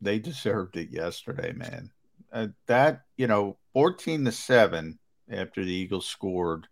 they 0.00 0.20
deserved 0.20 0.76
it 0.76 0.90
yesterday, 0.92 1.52
man. 1.52 1.90
Uh, 2.32 2.46
that 2.66 3.00
you 3.16 3.26
know, 3.26 3.58
14 3.72 4.26
to 4.26 4.32
seven 4.32 5.00
after 5.28 5.64
the 5.64 5.72
Eagles 5.72 6.06
scored. 6.06 6.68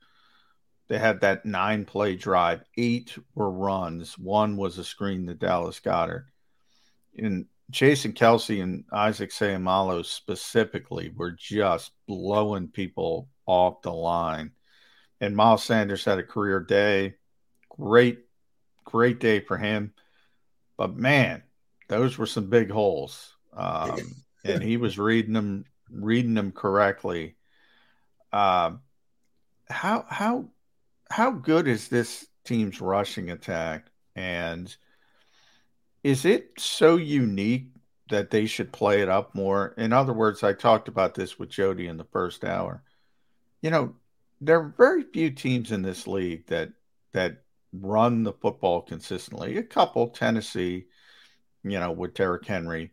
They 0.87 1.01
had 1.01 1.23
that 1.23 1.45
nine 1.45 1.85
play 1.85 2.15
drive. 2.15 2.63
Eight 2.77 3.19
were 3.35 3.51
runs. 3.51 4.17
One 4.17 4.57
was 4.57 4.79
a 4.79 4.85
screen 4.85 5.27
to 5.27 5.35
Dallas 5.35 5.81
Goedert. 5.81 6.27
And 7.19 7.47
Jason 7.71 8.13
Kelce 8.13 8.63
and 8.63 8.85
Isaac 8.93 9.31
Seumalo 9.31 10.05
specifically 10.05 11.13
were 11.15 11.33
just 11.33 11.93
blowing 12.07 12.69
people 12.69 13.29
off 13.45 13.83
the 13.83 13.93
line. 13.93 14.53
And 15.21 15.37
Miles 15.37 15.65
Sanders 15.65 16.05
had 16.05 16.19
a 16.19 16.23
career 16.23 16.61
day. 16.61 17.15
Great, 17.71 18.21
great 18.85 19.19
day 19.19 19.41
for 19.41 19.57
him. 19.57 19.93
But 20.77 20.97
man, 20.97 21.43
those 21.89 22.19
were 22.19 22.27
some 22.27 22.51
big 22.51 22.71
holes. 22.71 23.35
Um, 23.53 24.01
and 24.45 24.63
he 24.63 24.77
was 24.77 24.99
reading 24.99 25.33
them, 25.33 25.65
reading 25.91 26.35
them 26.35 26.53
correctly. 26.53 27.37
Um, 28.33 28.81
how 29.69 30.05
how 30.09 30.49
how 31.11 31.31
good 31.31 31.67
is 31.67 31.89
this 31.89 32.27
team's 32.45 32.81
rushing 32.81 33.31
attack? 33.31 33.87
And 34.15 34.75
is 36.07 36.25
it 36.25 36.53
so 36.57 36.95
unique 36.95 37.67
that 38.11 38.31
they 38.31 38.47
should 38.47 38.73
play 38.73 39.03
it 39.03 39.09
up 39.09 39.35
more? 39.35 39.75
In 39.77 39.93
other 39.93 40.13
words, 40.13 40.45
I 40.45 40.53
talked 40.53 40.87
about 40.87 41.15
this 41.15 41.37
with 41.37 41.49
Jody 41.49 41.89
in 41.89 41.97
the 41.97 42.05
first 42.05 42.45
hour. 42.45 42.85
You 43.61 43.71
know, 43.71 43.95
there 44.41 44.61
are 44.61 44.75
very 44.79 45.03
few 45.03 45.33
teams 45.33 45.73
in 45.73 45.83
this 45.83 46.07
league 46.07 46.47
that 46.47 46.71
that 47.13 47.43
run 47.73 48.23
the 48.23 48.35
football 48.35 48.83
consistently. 48.83 49.57
A 49.57 49.65
couple, 49.65 50.11
Tennessee, 50.11 50.85
you 51.65 51.81
know, 51.81 51.91
with 51.91 52.15
Derrick 52.15 52.47
Henry, 52.47 52.93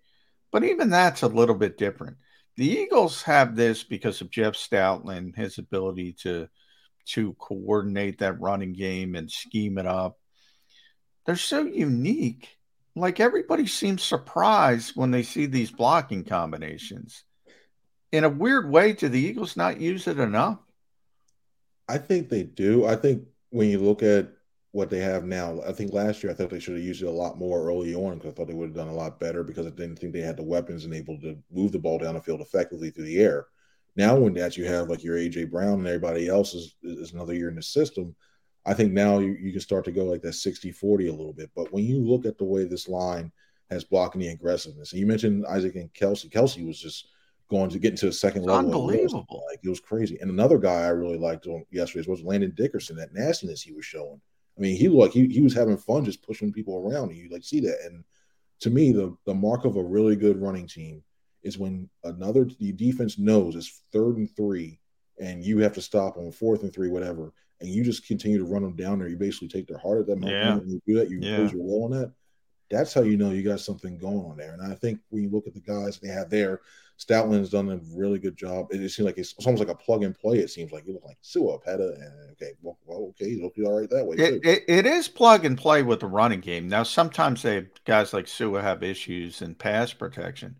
but 0.51 0.63
even 0.63 0.89
that's 0.89 1.21
a 1.21 1.27
little 1.27 1.53
bit 1.53 1.77
different. 1.77 2.17
The 2.57 2.67
Eagles 2.67 3.21
have 3.21 3.55
this 3.55 3.83
because 3.83 4.21
of 4.21 4.31
Jeff 4.31 4.55
Stoutland, 4.55 5.35
his 5.35 5.59
ability 5.59 6.13
to 6.23 6.49
to 7.09 7.33
coordinate 7.33 8.17
that 8.17 8.41
running 8.41 8.73
game 8.73 9.13
and 9.13 9.29
scheme 9.29 9.77
it 9.77 9.85
up. 9.85 10.17
They're 11.27 11.35
so 11.35 11.61
unique. 11.61 12.57
Like 12.95 13.19
everybody 13.19 13.65
seems 13.65 14.03
surprised 14.03 14.95
when 14.95 15.11
they 15.11 15.23
see 15.23 15.45
these 15.45 15.71
blocking 15.71 16.23
combinations. 16.23 17.23
In 18.11 18.23
a 18.23 18.29
weird 18.29 18.69
way, 18.69 18.93
do 18.93 19.09
the 19.09 19.19
Eagles 19.19 19.57
not 19.57 19.81
use 19.81 20.07
it 20.07 20.19
enough? 20.19 20.59
I 21.89 21.97
think 21.97 22.29
they 22.29 22.43
do. 22.43 22.85
I 22.85 22.95
think 22.95 23.23
when 23.49 23.69
you 23.69 23.79
look 23.79 24.03
at 24.03 24.29
what 24.71 24.89
they 24.89 24.99
have 24.99 25.25
now, 25.25 25.61
I 25.67 25.71
think 25.71 25.93
last 25.93 26.23
year 26.23 26.31
I 26.31 26.35
thought 26.35 26.49
they 26.49 26.59
should 26.59 26.75
have 26.75 26.83
used 26.83 27.01
it 27.01 27.07
a 27.07 27.11
lot 27.11 27.37
more 27.37 27.67
early 27.67 27.95
on 27.95 28.15
because 28.15 28.31
I 28.31 28.33
thought 28.33 28.47
they 28.47 28.53
would 28.53 28.69
have 28.69 28.75
done 28.75 28.87
a 28.87 28.93
lot 28.93 29.19
better 29.19 29.43
because 29.43 29.65
I 29.65 29.71
didn't 29.71 29.97
think 29.97 30.13
they 30.13 30.21
had 30.21 30.37
the 30.37 30.43
weapons 30.43 30.85
and 30.85 30.93
able 30.93 31.19
to 31.21 31.37
move 31.51 31.71
the 31.71 31.79
ball 31.79 31.99
down 31.99 32.13
the 32.13 32.21
field 32.21 32.41
effectively 32.41 32.91
through 32.91 33.05
the 33.05 33.19
air. 33.19 33.47
Now, 33.95 34.15
when 34.15 34.33
that 34.33 34.57
you 34.57 34.65
have 34.65 34.89
like 34.89 35.03
your 35.03 35.17
AJ 35.17 35.51
Brown 35.51 35.79
and 35.79 35.87
everybody 35.87 36.27
else 36.27 36.53
is, 36.53 36.75
is 36.81 37.13
another 37.13 37.35
year 37.35 37.49
in 37.49 37.55
the 37.55 37.63
system, 37.63 38.15
I 38.65 38.73
think 38.73 38.93
now 38.93 39.19
you, 39.19 39.33
you 39.33 39.51
can 39.51 39.61
start 39.61 39.85
to 39.85 39.91
go 39.91 40.05
like 40.05 40.21
that 40.21 40.33
60 40.33 40.71
40 40.71 41.07
a 41.07 41.11
little 41.11 41.33
bit. 41.33 41.49
But 41.55 41.71
when 41.73 41.83
you 41.83 41.99
look 41.99 42.25
at 42.25 42.37
the 42.37 42.45
way 42.45 42.63
this 42.63 42.87
line 42.87 43.31
has 43.69 43.83
blocking 43.83 44.21
the 44.21 44.29
aggressiveness, 44.29 44.91
and 44.91 44.99
you 45.01 45.07
mentioned 45.07 45.45
Isaac 45.47 45.75
and 45.75 45.93
Kelce, 45.93 46.29
Kelce 46.29 46.65
was 46.65 46.79
just 46.79 47.07
going 47.49 47.69
to 47.69 47.79
get 47.79 47.91
into 47.91 48.05
the 48.05 48.13
second 48.13 48.43
level. 48.43 48.65
Unbelievable. 48.65 49.43
Like 49.49 49.59
it 49.63 49.69
was 49.69 49.79
crazy. 49.79 50.17
And 50.21 50.31
another 50.31 50.57
guy 50.57 50.83
I 50.83 50.89
really 50.89 51.17
liked 51.17 51.47
on 51.47 51.65
yesterday 51.71 52.09
was 52.09 52.21
Landon 52.21 52.53
Dickerson, 52.55 52.95
that 52.97 53.13
nastiness 53.13 53.61
he 53.61 53.73
was 53.73 53.85
showing. 53.85 54.21
I 54.57 54.61
mean, 54.61 54.77
he 54.77 54.87
looked 54.87 55.13
he, 55.13 55.27
he 55.27 55.41
was 55.41 55.53
having 55.53 55.77
fun 55.77 56.05
just 56.05 56.25
pushing 56.25 56.53
people 56.53 56.77
around, 56.77 57.09
and 57.09 57.17
you 57.17 57.29
like 57.29 57.43
see 57.43 57.59
that. 57.61 57.79
And 57.85 58.03
to 58.61 58.69
me, 58.69 58.91
the 58.91 59.15
the 59.25 59.33
mark 59.33 59.65
of 59.65 59.75
a 59.75 59.83
really 59.83 60.15
good 60.15 60.41
running 60.41 60.67
team 60.67 61.03
is 61.41 61.57
when 61.57 61.89
another 62.03 62.45
the 62.59 62.71
defense 62.71 63.17
knows 63.17 63.55
it's 63.55 63.81
third 63.91 64.17
and 64.17 64.33
three, 64.35 64.79
and 65.19 65.43
you 65.43 65.59
have 65.59 65.73
to 65.73 65.81
stop 65.81 66.17
on 66.17 66.31
fourth 66.31 66.63
and 66.63 66.73
three, 66.73 66.89
whatever, 66.89 67.33
and 67.63 67.71
you 67.71 67.83
just 67.83 68.05
continue 68.05 68.37
to 68.37 68.45
run 68.45 68.61
them 68.61 68.75
down 68.75 68.99
there. 68.99 69.07
You 69.07 69.17
basically 69.17 69.47
take 69.47 69.67
their 69.67 69.77
heart 69.77 70.01
at 70.01 70.07
that 70.07 70.19
moment. 70.19 70.67
Yeah. 70.67 70.73
You 70.73 70.81
do 70.85 70.99
that, 70.99 71.09
you 71.09 71.19
Yeah. 71.21 71.49
your 71.49 71.63
will 71.63 71.85
on 71.85 71.91
that. 71.91 72.11
that's 72.69 72.93
how 72.93 73.01
you 73.01 73.17
know 73.17 73.29
you 73.31 73.43
got 73.43 73.59
something 73.59 73.99
going 73.99 74.25
on 74.25 74.35
there. 74.37 74.53
And 74.53 74.61
I 74.61 74.73
think 74.75 74.99
when 75.09 75.21
you 75.21 75.29
look 75.29 75.45
at 75.47 75.53
the 75.53 75.59
guys 75.59 75.99
they 75.99 76.07
have 76.07 76.29
there, 76.29 76.61
Stoutland's 76.97 77.49
done 77.49 77.69
a 77.69 77.79
really 77.95 78.17
good 78.19 78.35
job. 78.35 78.67
It, 78.71 78.81
it 78.81 78.89
seems 78.89 79.05
like 79.05 79.17
it's, 79.17 79.33
it's 79.37 79.45
almost 79.45 79.63
like 79.63 79.73
a 79.73 79.77
plug 79.77 80.03
and 80.03 80.17
play. 80.17 80.37
It 80.39 80.49
seems 80.49 80.71
like 80.71 80.85
you 80.87 80.93
look 80.93 81.05
like 81.05 81.17
Sua 81.21 81.57
Opeta, 81.59 81.93
and 81.95 82.31
okay, 82.31 82.53
well, 82.61 82.77
well 82.85 83.09
okay, 83.09 83.29
he'll 83.35 83.51
be 83.55 83.63
all 83.63 83.79
right 83.79 83.89
that 83.89 84.05
way. 84.05 84.15
It, 84.17 84.45
it, 84.45 84.63
it 84.67 84.85
is 84.85 85.07
plug 85.07 85.45
and 85.45 85.57
play 85.57 85.83
with 85.83 85.99
the 85.99 86.07
running 86.07 86.39
game. 86.39 86.67
Now, 86.67 86.83
sometimes 86.83 87.41
they 87.41 87.67
guys 87.85 88.13
like 88.13 88.27
Sua 88.27 88.61
have 88.61 88.83
issues 88.83 89.41
in 89.41 89.55
pass 89.55 89.91
protection, 89.93 90.55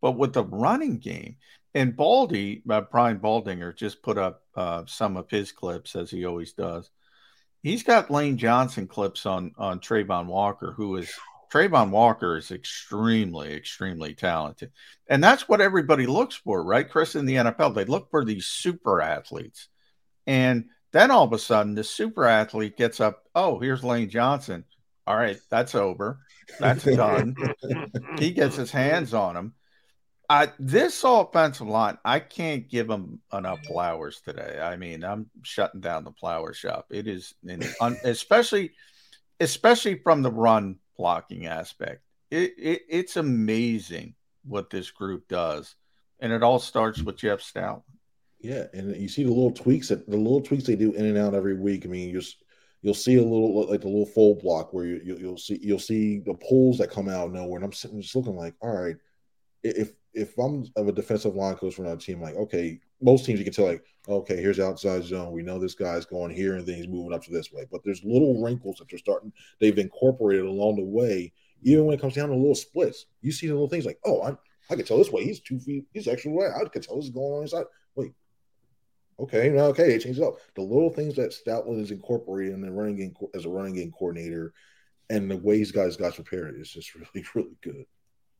but 0.00 0.12
with 0.12 0.32
the 0.32 0.44
running 0.44 0.98
game, 0.98 1.36
and 1.74 1.96
Baldy, 1.96 2.62
uh, 2.68 2.82
Brian 2.82 3.18
Baldinger 3.18 3.76
just 3.76 4.02
put 4.02 4.18
up 4.18 4.42
uh, 4.56 4.84
some 4.86 5.16
of 5.16 5.30
his 5.30 5.52
clips 5.52 5.94
as 5.96 6.10
he 6.10 6.24
always 6.24 6.52
does. 6.52 6.90
He's 7.62 7.82
got 7.82 8.10
Lane 8.10 8.38
Johnson 8.38 8.86
clips 8.86 9.26
on 9.26 9.52
on 9.58 9.80
Travon 9.80 10.26
Walker, 10.26 10.72
who 10.72 10.96
is 10.96 11.12
Travon 11.50 11.90
Walker 11.90 12.36
is 12.36 12.50
extremely, 12.50 13.54
extremely 13.54 14.14
talented. 14.14 14.70
And 15.08 15.22
that's 15.22 15.48
what 15.48 15.60
everybody 15.60 16.06
looks 16.06 16.36
for, 16.36 16.62
right, 16.62 16.88
Chris, 16.88 17.16
in 17.16 17.26
the 17.26 17.36
NFL? 17.36 17.74
They 17.74 17.84
look 17.84 18.10
for 18.10 18.24
these 18.24 18.46
super 18.46 19.00
athletes. 19.00 19.68
And 20.26 20.66
then 20.92 21.10
all 21.10 21.24
of 21.24 21.32
a 21.32 21.38
sudden, 21.38 21.74
the 21.74 21.84
super 21.84 22.24
athlete 22.24 22.76
gets 22.76 23.00
up. 23.00 23.24
Oh, 23.34 23.58
here's 23.58 23.82
Lane 23.82 24.10
Johnson. 24.10 24.64
All 25.06 25.16
right, 25.16 25.38
that's 25.50 25.74
over. 25.74 26.20
That's 26.60 26.84
done. 26.84 27.34
he 28.18 28.30
gets 28.30 28.54
his 28.54 28.70
hands 28.70 29.12
on 29.12 29.36
him. 29.36 29.54
I, 30.30 30.52
this 30.60 31.02
offensive 31.02 31.66
line, 31.66 31.98
I 32.04 32.20
can't 32.20 32.68
give 32.68 32.86
them 32.86 33.20
enough 33.32 33.66
flowers 33.66 34.20
today. 34.20 34.60
I 34.62 34.76
mean, 34.76 35.02
I'm 35.02 35.28
shutting 35.42 35.80
down 35.80 36.04
the 36.04 36.12
flower 36.12 36.54
shop. 36.54 36.86
It 36.90 37.08
is, 37.08 37.34
un, 37.80 37.98
especially, 38.04 38.70
especially 39.40 39.96
from 39.96 40.22
the 40.22 40.30
run 40.30 40.76
blocking 40.96 41.46
aspect. 41.46 42.02
It, 42.30 42.52
it, 42.56 42.82
it's 42.88 43.16
amazing 43.16 44.14
what 44.44 44.70
this 44.70 44.92
group 44.92 45.26
does, 45.26 45.74
and 46.20 46.32
it 46.32 46.44
all 46.44 46.60
starts 46.60 47.02
with 47.02 47.16
Jeff 47.16 47.40
Stout. 47.40 47.82
Yeah, 48.38 48.66
and 48.72 48.94
you 48.94 49.08
see 49.08 49.24
the 49.24 49.30
little 49.30 49.50
tweaks 49.50 49.88
that 49.88 50.08
the 50.08 50.16
little 50.16 50.40
tweaks 50.40 50.64
they 50.64 50.76
do 50.76 50.92
in 50.92 51.06
and 51.06 51.18
out 51.18 51.34
every 51.34 51.54
week. 51.54 51.84
I 51.84 51.88
mean, 51.88 52.08
you 52.08 52.20
just 52.20 52.36
you'll 52.82 52.94
see 52.94 53.16
a 53.16 53.22
little 53.22 53.68
like 53.68 53.80
the 53.80 53.88
little 53.88 54.06
fold 54.06 54.42
block 54.42 54.72
where 54.72 54.84
you, 54.84 55.00
you 55.04 55.26
will 55.26 55.36
see 55.36 55.58
you'll 55.60 55.80
see 55.80 56.20
the 56.20 56.34
pulls 56.34 56.78
that 56.78 56.92
come 56.92 57.08
out 57.08 57.26
of 57.26 57.32
nowhere, 57.32 57.56
and 57.56 57.64
I'm 57.64 57.72
sitting 57.72 58.00
just 58.00 58.14
looking 58.14 58.36
like, 58.36 58.54
all 58.60 58.70
right, 58.70 58.96
if 59.64 59.90
if 60.12 60.36
I'm 60.38 60.66
of 60.76 60.88
a 60.88 60.92
defensive 60.92 61.34
line 61.34 61.56
coach 61.56 61.74
for 61.74 61.82
another 61.82 62.00
team, 62.00 62.20
like 62.20 62.36
okay, 62.36 62.80
most 63.00 63.24
teams 63.24 63.38
you 63.38 63.44
can 63.44 63.54
tell 63.54 63.66
like, 63.66 63.84
okay, 64.08 64.36
here's 64.36 64.60
outside 64.60 65.04
zone. 65.04 65.32
We 65.32 65.42
know 65.42 65.58
this 65.58 65.74
guy's 65.74 66.04
going 66.04 66.34
here, 66.34 66.56
and 66.56 66.66
then 66.66 66.76
he's 66.76 66.88
moving 66.88 67.12
up 67.12 67.22
to 67.24 67.32
this 67.32 67.52
way. 67.52 67.66
But 67.70 67.82
there's 67.84 68.04
little 68.04 68.42
wrinkles 68.42 68.76
that 68.76 68.88
they're 68.88 68.98
starting. 68.98 69.32
They've 69.60 69.78
incorporated 69.78 70.44
along 70.44 70.76
the 70.76 70.84
way, 70.84 71.32
even 71.62 71.84
when 71.84 71.94
it 71.96 72.00
comes 72.00 72.14
down 72.14 72.28
to 72.28 72.34
little 72.34 72.54
splits. 72.54 73.06
You 73.20 73.32
see 73.32 73.46
the 73.46 73.54
little 73.54 73.68
things 73.68 73.86
like, 73.86 74.00
oh, 74.04 74.22
I 74.22 74.36
I 74.70 74.76
can 74.76 74.84
tell 74.84 74.98
this 74.98 75.10
way. 75.10 75.24
He's 75.24 75.40
two 75.40 75.58
feet. 75.58 75.86
He's 75.92 76.08
extra 76.08 76.30
way. 76.30 76.46
I 76.46 76.68
can 76.68 76.82
tell 76.82 76.96
this 76.96 77.06
is 77.06 77.10
going 77.10 77.32
on 77.32 77.42
inside. 77.42 77.64
Wait, 77.96 78.12
okay, 79.18 79.48
now 79.50 79.66
okay, 79.66 79.88
they 79.88 79.98
change 79.98 80.18
it 80.18 80.24
up. 80.24 80.38
The 80.54 80.62
little 80.62 80.90
things 80.90 81.16
that 81.16 81.32
Stoutland 81.32 81.80
is 81.80 81.90
incorporating 81.90 82.54
in 82.54 82.60
the 82.60 82.70
running 82.70 82.96
game 82.96 83.14
as 83.34 83.44
a 83.44 83.50
running 83.50 83.74
game 83.74 83.92
coordinator, 83.92 84.52
and 85.08 85.30
the 85.30 85.36
way 85.36 85.64
guys 85.64 85.96
got 85.96 86.14
prepared 86.14 86.58
is 86.58 86.70
just 86.70 86.94
really 87.14 87.26
really 87.34 87.56
good. 87.62 87.84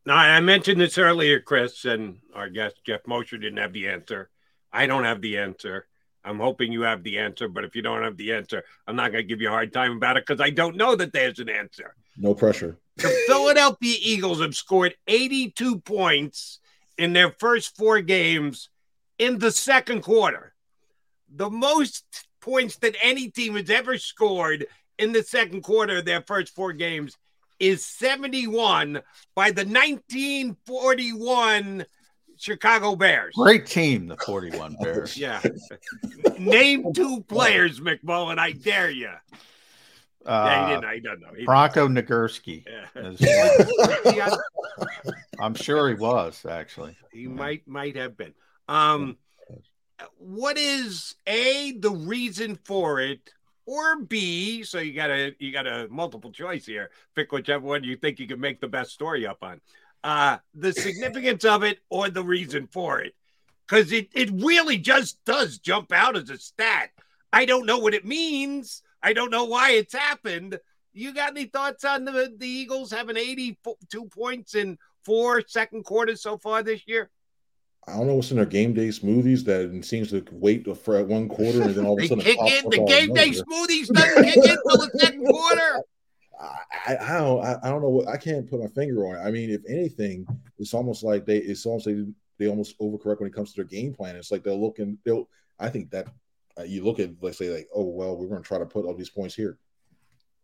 Now, 0.06 0.16
I 0.16 0.40
mentioned 0.40 0.80
this 0.80 0.96
earlier, 0.96 1.40
Chris, 1.40 1.84
and 1.84 2.18
our 2.34 2.48
guest 2.48 2.76
Geoff 2.84 3.02
Mosher 3.06 3.36
didn't 3.36 3.58
have 3.58 3.72
the 3.72 3.88
answer. 3.88 4.30
I 4.72 4.86
don't 4.86 5.04
have 5.04 5.20
the 5.20 5.36
answer. 5.36 5.86
I'm 6.24 6.38
hoping 6.38 6.72
you 6.72 6.82
have 6.82 7.02
the 7.02 7.18
answer, 7.18 7.48
but 7.48 7.64
if 7.64 7.74
you 7.74 7.82
don't 7.82 8.02
have 8.02 8.16
the 8.16 8.32
answer, 8.32 8.62
I'm 8.86 8.96
not 8.96 9.12
going 9.12 9.24
to 9.24 9.28
give 9.28 9.40
you 9.40 9.48
a 9.48 9.52
hard 9.52 9.72
time 9.72 9.96
about 9.96 10.16
it 10.16 10.26
because 10.26 10.40
I 10.40 10.50
don't 10.50 10.76
know 10.76 10.94
that 10.96 11.12
there's 11.12 11.38
an 11.38 11.48
answer. 11.48 11.94
No 12.16 12.34
pressure. 12.34 12.76
The 12.96 13.24
Philadelphia 13.26 13.96
Eagles 14.00 14.40
have 14.40 14.54
scored 14.54 14.94
82 15.06 15.80
points 15.80 16.60
in 16.98 17.12
their 17.12 17.30
first 17.30 17.76
four 17.76 18.00
games 18.00 18.68
in 19.18 19.38
the 19.38 19.50
second 19.50 20.02
quarter. 20.02 20.54
The 21.34 21.50
most 21.50 22.04
points 22.40 22.76
that 22.76 22.96
any 23.02 23.30
team 23.30 23.56
has 23.56 23.70
ever 23.70 23.96
scored 23.96 24.66
in 24.98 25.12
the 25.12 25.22
second 25.22 25.62
quarter 25.62 25.98
of 25.98 26.04
their 26.04 26.22
first 26.22 26.54
four 26.54 26.72
games 26.72 27.16
is 27.60 27.84
71 27.86 29.00
by 29.34 29.50
the 29.50 29.64
1941 29.64 31.84
Chicago 32.36 32.96
Bears. 32.96 33.34
Great 33.36 33.66
team, 33.66 34.06
the 34.08 34.16
41 34.16 34.76
Bears. 34.80 35.16
Yeah. 35.16 35.40
Name 36.38 36.92
two 36.94 37.22
players, 37.28 37.80
McMullen. 37.80 38.38
I 38.38 38.52
dare 38.52 38.90
you. 38.90 39.10
Uh, 40.26 40.46
yeah, 40.46 40.66
he 40.66 40.72
didn't. 40.74 40.84
I 40.84 40.98
don't 40.98 41.20
know. 41.20 41.32
He 41.36 41.44
Bronco 41.44 41.88
Nagurski. 41.88 42.64
Yeah. 42.66 42.86
I'm 45.38 45.54
sure 45.54 45.88
he 45.88 45.94
was 45.94 46.44
actually. 46.48 46.96
He 47.12 47.26
might 47.26 47.66
might 47.66 47.96
have 47.96 48.16
been. 48.16 48.34
Um, 48.68 49.16
what 50.18 50.58
is 50.58 51.14
a 51.26 51.72
the 51.72 51.90
reason 51.90 52.58
for 52.64 53.00
it, 53.00 53.32
or 53.70 54.00
B? 54.00 54.64
So 54.64 54.80
you 54.80 54.92
got 54.92 55.10
a 55.10 55.34
you 55.38 55.52
got 55.52 55.68
a 55.68 55.86
multiple 55.88 56.32
choice 56.32 56.66
here. 56.66 56.90
Pick 57.14 57.30
whichever 57.30 57.64
one 57.64 57.84
you 57.84 57.96
think 57.96 58.18
you 58.18 58.26
can 58.26 58.40
make 58.40 58.60
the 58.60 58.66
best 58.66 58.90
story 58.90 59.26
up 59.26 59.38
on. 59.42 59.60
Uh, 60.02 60.38
the 60.54 60.72
significance 60.86 61.44
of 61.44 61.62
it 61.62 61.78
or 61.88 62.10
the 62.10 62.24
reason 62.24 62.66
for 62.66 63.00
it, 63.00 63.14
because 63.66 63.92
it 63.92 64.08
it 64.12 64.28
really 64.32 64.76
just 64.76 65.24
does 65.24 65.58
jump 65.58 65.92
out 65.92 66.16
as 66.16 66.30
a 66.30 66.36
stat. 66.36 66.90
I 67.32 67.44
don't 67.44 67.64
know 67.64 67.78
what 67.78 67.94
it 67.94 68.04
means. 68.04 68.82
I 69.04 69.12
don't 69.12 69.30
know 69.30 69.44
why 69.44 69.70
it's 69.70 69.94
happened. 69.94 70.58
You 70.92 71.14
got 71.14 71.30
any 71.30 71.44
thoughts 71.44 71.84
on 71.84 72.04
the 72.04 72.34
the 72.36 72.48
Eagles 72.48 72.90
having 72.90 73.16
82 73.16 74.04
points 74.06 74.56
in 74.56 74.78
four 75.04 75.44
second 75.46 75.84
quarters 75.84 76.22
so 76.22 76.38
far 76.38 76.64
this 76.64 76.88
year? 76.88 77.08
I 77.88 77.96
don't 77.96 78.06
know 78.06 78.14
what's 78.14 78.30
in 78.30 78.36
their 78.36 78.46
game 78.46 78.74
day 78.74 78.88
smoothies 78.88 79.44
that 79.44 79.84
seems 79.84 80.10
to 80.10 80.24
wait 80.32 80.66
for 80.76 80.96
at 80.96 81.08
one 81.08 81.28
quarter 81.28 81.62
and 81.62 81.74
then 81.74 81.86
all 81.86 81.98
of 81.98 82.04
a 82.04 82.06
sudden 82.06 82.22
kick 82.22 82.38
in 82.38 82.70
the 82.70 82.84
game 82.86 83.12
day 83.14 83.30
smoothies 83.30 83.88
doesn't 83.88 84.24
kick 84.24 84.36
in 84.36 84.50
until 84.50 84.86
the 84.86 84.90
second 84.98 85.24
quarter. 85.26 85.82
I, 86.86 86.96
I 86.96 87.18
don't 87.18 87.44
I, 87.44 87.70
don't 87.70 87.82
know 87.82 87.88
what 87.88 88.08
I 88.08 88.16
can't 88.16 88.48
put 88.48 88.60
my 88.60 88.68
finger 88.68 89.06
on 89.06 89.16
it. 89.16 89.26
I 89.26 89.30
mean, 89.30 89.50
if 89.50 89.62
anything, 89.68 90.26
it's 90.58 90.72
almost 90.72 91.02
like 91.02 91.26
they 91.26 91.38
it's 91.38 91.66
almost 91.66 91.86
like 91.86 91.96
they 92.38 92.48
almost 92.48 92.78
overcorrect 92.78 93.20
when 93.20 93.28
it 93.28 93.34
comes 93.34 93.50
to 93.50 93.56
their 93.56 93.64
game 93.64 93.92
plan. 93.92 94.16
It's 94.16 94.30
like 94.30 94.44
they're 94.44 94.54
looking 94.54 94.98
they'll 95.04 95.28
I 95.58 95.68
think 95.68 95.90
that 95.90 96.08
uh, 96.58 96.62
you 96.62 96.84
look 96.84 96.98
at 96.98 97.10
let's 97.20 97.38
say 97.38 97.50
like, 97.50 97.68
oh 97.74 97.84
well, 97.84 98.16
we're 98.16 98.28
gonna 98.28 98.40
try 98.40 98.58
to 98.58 98.66
put 98.66 98.84
all 98.84 98.94
these 98.94 99.10
points 99.10 99.34
here. 99.34 99.58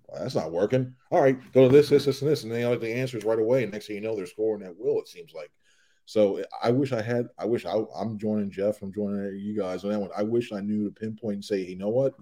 Well, 0.06 0.22
that's 0.22 0.34
not 0.34 0.52
working. 0.52 0.94
All 1.10 1.22
right, 1.22 1.38
go 1.52 1.66
to 1.66 1.74
this, 1.74 1.88
this, 1.88 2.04
this, 2.04 2.22
and 2.22 2.30
this, 2.30 2.44
and 2.44 2.52
then 2.52 2.68
like 2.68 2.80
the 2.80 2.92
answers 2.92 3.24
right 3.24 3.38
away. 3.38 3.62
And 3.62 3.72
next 3.72 3.86
thing 3.86 3.96
you 3.96 4.02
know, 4.02 4.14
they're 4.14 4.26
scoring 4.26 4.62
at 4.62 4.76
will. 4.76 5.00
It 5.00 5.08
seems 5.08 5.32
like. 5.32 5.50
So 6.06 6.42
I 6.62 6.70
wish 6.70 6.92
I 6.92 7.02
had. 7.02 7.28
I 7.38 7.44
wish 7.44 7.66
I, 7.66 7.74
I'm 7.98 8.16
joining 8.16 8.50
Geoff. 8.50 8.80
I'm 8.80 8.92
joining 8.92 9.36
you 9.38 9.56
guys 9.58 9.84
on 9.84 9.90
that 9.90 9.98
one. 9.98 10.10
I 10.16 10.22
wish 10.22 10.52
I 10.52 10.60
knew 10.60 10.84
to 10.84 10.90
pinpoint 10.90 11.34
and 11.34 11.44
say, 11.44 11.60
you 11.60 11.76
know 11.76 11.88
what, 11.88 12.14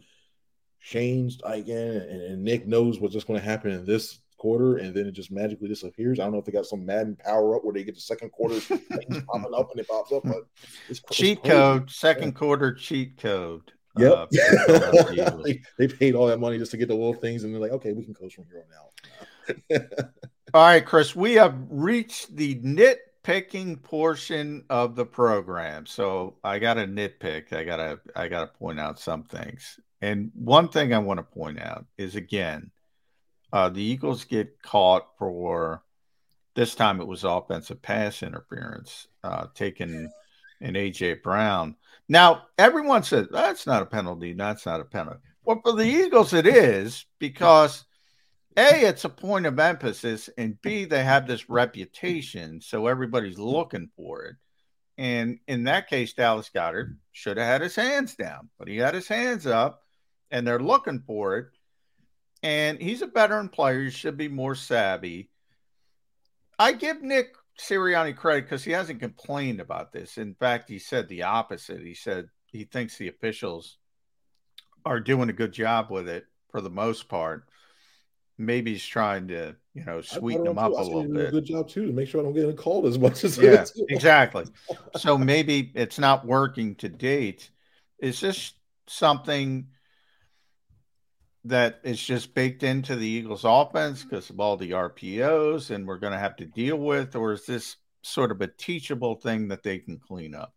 Shane's 0.78 1.38
again, 1.44 1.96
and, 1.96 2.22
and 2.22 2.42
Nick 2.42 2.66
knows 2.66 2.98
what's 2.98 3.14
just 3.14 3.26
going 3.26 3.38
to 3.38 3.44
happen 3.44 3.70
in 3.70 3.84
this 3.84 4.20
quarter, 4.38 4.76
and 4.78 4.94
then 4.94 5.06
it 5.06 5.12
just 5.12 5.30
magically 5.30 5.68
disappears. 5.68 6.18
I 6.18 6.24
don't 6.24 6.32
know 6.32 6.38
if 6.38 6.44
they 6.44 6.52
got 6.52 6.66
some 6.66 6.84
Madden 6.84 7.16
power 7.16 7.56
up 7.56 7.64
where 7.64 7.72
they 7.74 7.84
get 7.84 7.94
the 7.94 8.00
second 8.00 8.30
quarter 8.30 8.54
things 8.60 9.22
popping 9.26 9.54
up 9.54 9.70
and 9.70 9.80
it 9.80 9.88
pops 9.88 10.12
up, 10.12 10.22
but 10.24 10.46
it's 10.88 11.00
it's 11.00 11.16
Cheat 11.16 11.42
crazy. 11.42 11.54
code, 11.54 11.90
second 11.90 12.34
quarter 12.34 12.72
cheat 12.74 13.16
code. 13.18 13.72
Yep. 13.96 14.12
uh, 14.12 14.26
Philadelphia 14.66 15.26
Eagles. 15.28 15.44
they, 15.44 15.62
they 15.78 15.94
paid 15.94 16.14
all 16.14 16.26
that 16.26 16.40
money 16.40 16.58
just 16.58 16.72
to 16.72 16.76
get 16.76 16.88
the 16.88 16.94
little 16.94 17.14
things, 17.14 17.44
and 17.44 17.54
they're 17.54 17.60
like, 17.60 17.70
okay, 17.72 17.92
we 17.92 18.04
can 18.04 18.12
coach 18.14 18.34
from 18.34 18.44
here 18.50 18.64
on 18.66 19.78
out. 19.78 19.84
All 20.54 20.62
right, 20.62 20.84
Chris, 20.84 21.14
we 21.14 21.34
have 21.34 21.54
reached 21.68 22.34
the 22.34 22.54
nitpicking 23.24 23.82
portion 23.82 24.64
of 24.70 24.96
the 24.96 25.06
program. 25.06 25.86
So 25.86 26.36
I 26.44 26.58
got 26.58 26.74
to 26.74 26.86
nitpick. 26.86 27.52
I 27.52 27.64
got 27.64 27.76
to 27.76 28.00
I 28.14 28.28
got 28.28 28.40
to 28.40 28.58
point 28.58 28.80
out 28.80 28.98
some 28.98 29.24
things. 29.24 29.78
And 30.00 30.30
one 30.34 30.68
thing 30.68 30.92
I 30.92 30.98
want 30.98 31.18
to 31.18 31.24
point 31.24 31.60
out 31.60 31.86
is 31.96 32.14
again, 32.16 32.70
uh, 33.52 33.68
the 33.68 33.82
Eagles 33.82 34.24
get 34.24 34.60
caught 34.62 35.06
for 35.18 35.82
this 36.54 36.74
time 36.74 37.00
it 37.00 37.06
was 37.06 37.24
offensive 37.24 37.82
pass 37.82 38.22
interference, 38.22 39.08
uh, 39.24 39.46
taken 39.54 40.10
in 40.60 40.74
AJ 40.74 41.22
Brown. 41.22 41.76
Now 42.08 42.44
everyone 42.58 43.02
says 43.02 43.28
that's 43.30 43.66
not 43.66 43.82
a 43.82 43.86
penalty. 43.86 44.34
That's 44.34 44.66
not 44.66 44.80
a 44.80 44.84
penalty. 44.84 45.20
Well, 45.44 45.60
for 45.62 45.72
the 45.72 45.84
Eagles, 45.84 46.32
it 46.32 46.46
is 46.46 47.04
because 47.18 47.84
a, 48.56 48.86
it's 48.86 49.04
a 49.04 49.08
point 49.08 49.46
of 49.46 49.58
emphasis, 49.58 50.30
and 50.38 50.60
B, 50.62 50.84
they 50.84 51.02
have 51.02 51.26
this 51.26 51.48
reputation, 51.50 52.60
so 52.60 52.86
everybody's 52.86 53.38
looking 53.38 53.90
for 53.96 54.24
it. 54.24 54.36
And 54.96 55.38
in 55.48 55.64
that 55.64 55.88
case, 55.88 56.12
Dallas 56.12 56.50
Goedert 56.54 56.96
should 57.12 57.36
have 57.36 57.46
had 57.46 57.60
his 57.62 57.74
hands 57.74 58.14
down, 58.14 58.50
but 58.58 58.68
he 58.68 58.76
had 58.76 58.94
his 58.94 59.08
hands 59.08 59.46
up, 59.46 59.82
and 60.30 60.46
they're 60.46 60.60
looking 60.60 61.02
for 61.06 61.36
it. 61.38 61.46
And 62.42 62.80
he's 62.80 63.02
a 63.02 63.06
veteran 63.06 63.48
player; 63.48 63.84
he 63.84 63.90
should 63.90 64.16
be 64.16 64.28
more 64.28 64.54
savvy. 64.54 65.30
I 66.58 66.72
give 66.72 67.02
Nick 67.02 67.34
Sirianni 67.58 68.14
credit 68.14 68.44
because 68.44 68.62
he 68.62 68.72
hasn't 68.72 69.00
complained 69.00 69.60
about 69.60 69.92
this. 69.92 70.18
In 70.18 70.34
fact, 70.34 70.68
he 70.68 70.78
said 70.78 71.08
the 71.08 71.22
opposite. 71.22 71.80
He 71.80 71.94
said 71.94 72.28
he 72.46 72.64
thinks 72.64 72.96
the 72.96 73.08
officials 73.08 73.78
are 74.84 75.00
doing 75.00 75.30
a 75.30 75.32
good 75.32 75.52
job 75.52 75.90
with 75.90 76.08
it 76.08 76.26
for 76.50 76.60
the 76.60 76.70
most 76.70 77.08
part 77.08 77.48
maybe 78.38 78.72
he's 78.72 78.84
trying 78.84 79.28
to, 79.28 79.54
you 79.74 79.84
know, 79.84 80.00
sweeten 80.00 80.46
him 80.46 80.58
up 80.58 80.72
too. 80.72 80.78
a 80.78 80.82
little 80.82 81.02
did 81.02 81.10
a 81.10 81.14
bit. 81.14 81.30
good 81.30 81.44
job 81.44 81.68
too 81.68 81.86
to 81.86 81.92
make 81.92 82.08
sure 82.08 82.20
I 82.20 82.24
don't 82.24 82.32
get 82.32 82.48
in 82.48 82.56
called 82.56 82.86
as 82.86 82.98
much 82.98 83.24
as 83.24 83.38
Yeah, 83.38 83.64
exactly. 83.88 84.44
So 84.96 85.16
maybe 85.16 85.72
it's 85.74 85.98
not 85.98 86.26
working 86.26 86.74
to 86.76 86.88
date. 86.88 87.50
Is 87.98 88.20
this 88.20 88.52
something 88.86 89.68
that 91.44 91.80
is 91.84 92.02
just 92.02 92.34
baked 92.34 92.62
into 92.62 92.96
the 92.96 93.06
Eagles 93.06 93.44
offense 93.44 94.02
because 94.02 94.30
of 94.30 94.40
all 94.40 94.56
the 94.56 94.70
RPOs 94.70 95.70
and 95.70 95.86
we're 95.86 95.98
going 95.98 96.12
to 96.12 96.18
have 96.18 96.36
to 96.36 96.46
deal 96.46 96.76
with, 96.76 97.14
or 97.16 97.32
is 97.32 97.44
this 97.46 97.76
sort 98.02 98.30
of 98.30 98.40
a 98.40 98.46
teachable 98.46 99.16
thing 99.16 99.48
that 99.48 99.62
they 99.62 99.78
can 99.78 99.98
clean 99.98 100.34
up? 100.34 100.54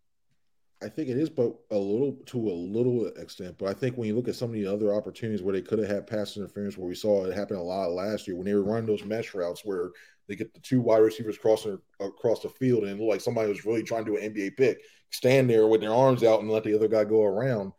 I 0.80 0.88
think 0.88 1.08
it 1.08 1.16
is, 1.16 1.28
but 1.28 1.52
a 1.72 1.76
little 1.76 2.16
to 2.26 2.38
a 2.38 2.52
little 2.52 3.06
extent. 3.06 3.56
But 3.58 3.68
I 3.68 3.74
think 3.74 3.96
when 3.96 4.06
you 4.06 4.14
look 4.14 4.28
at 4.28 4.36
some 4.36 4.50
of 4.50 4.54
the 4.54 4.66
other 4.66 4.94
opportunities 4.94 5.42
where 5.42 5.52
they 5.52 5.62
could 5.62 5.80
have 5.80 5.88
had 5.88 6.06
pass 6.06 6.36
interference, 6.36 6.78
where 6.78 6.86
we 6.86 6.94
saw 6.94 7.24
it 7.24 7.34
happen 7.34 7.56
a 7.56 7.62
lot 7.62 7.90
last 7.90 8.28
year 8.28 8.36
when 8.36 8.46
they 8.46 8.54
were 8.54 8.62
running 8.62 8.86
those 8.86 9.04
mesh 9.04 9.34
routes 9.34 9.62
where 9.64 9.90
they 10.28 10.36
get 10.36 10.54
the 10.54 10.60
two 10.60 10.80
wide 10.80 10.98
receivers 10.98 11.36
crossing 11.36 11.78
across 11.98 12.42
the 12.42 12.48
field 12.48 12.84
and 12.84 12.92
it 12.92 12.98
looked 12.98 13.10
like 13.10 13.20
somebody 13.20 13.48
was 13.48 13.64
really 13.64 13.82
trying 13.82 14.04
to 14.04 14.12
do 14.12 14.16
an 14.18 14.32
NBA 14.32 14.56
pick, 14.56 14.78
stand 15.10 15.50
there 15.50 15.66
with 15.66 15.80
their 15.80 15.92
arms 15.94 16.22
out 16.22 16.40
and 16.40 16.50
let 16.50 16.62
the 16.62 16.74
other 16.74 16.86
guy 16.88 17.02
go 17.02 17.24
around. 17.24 17.72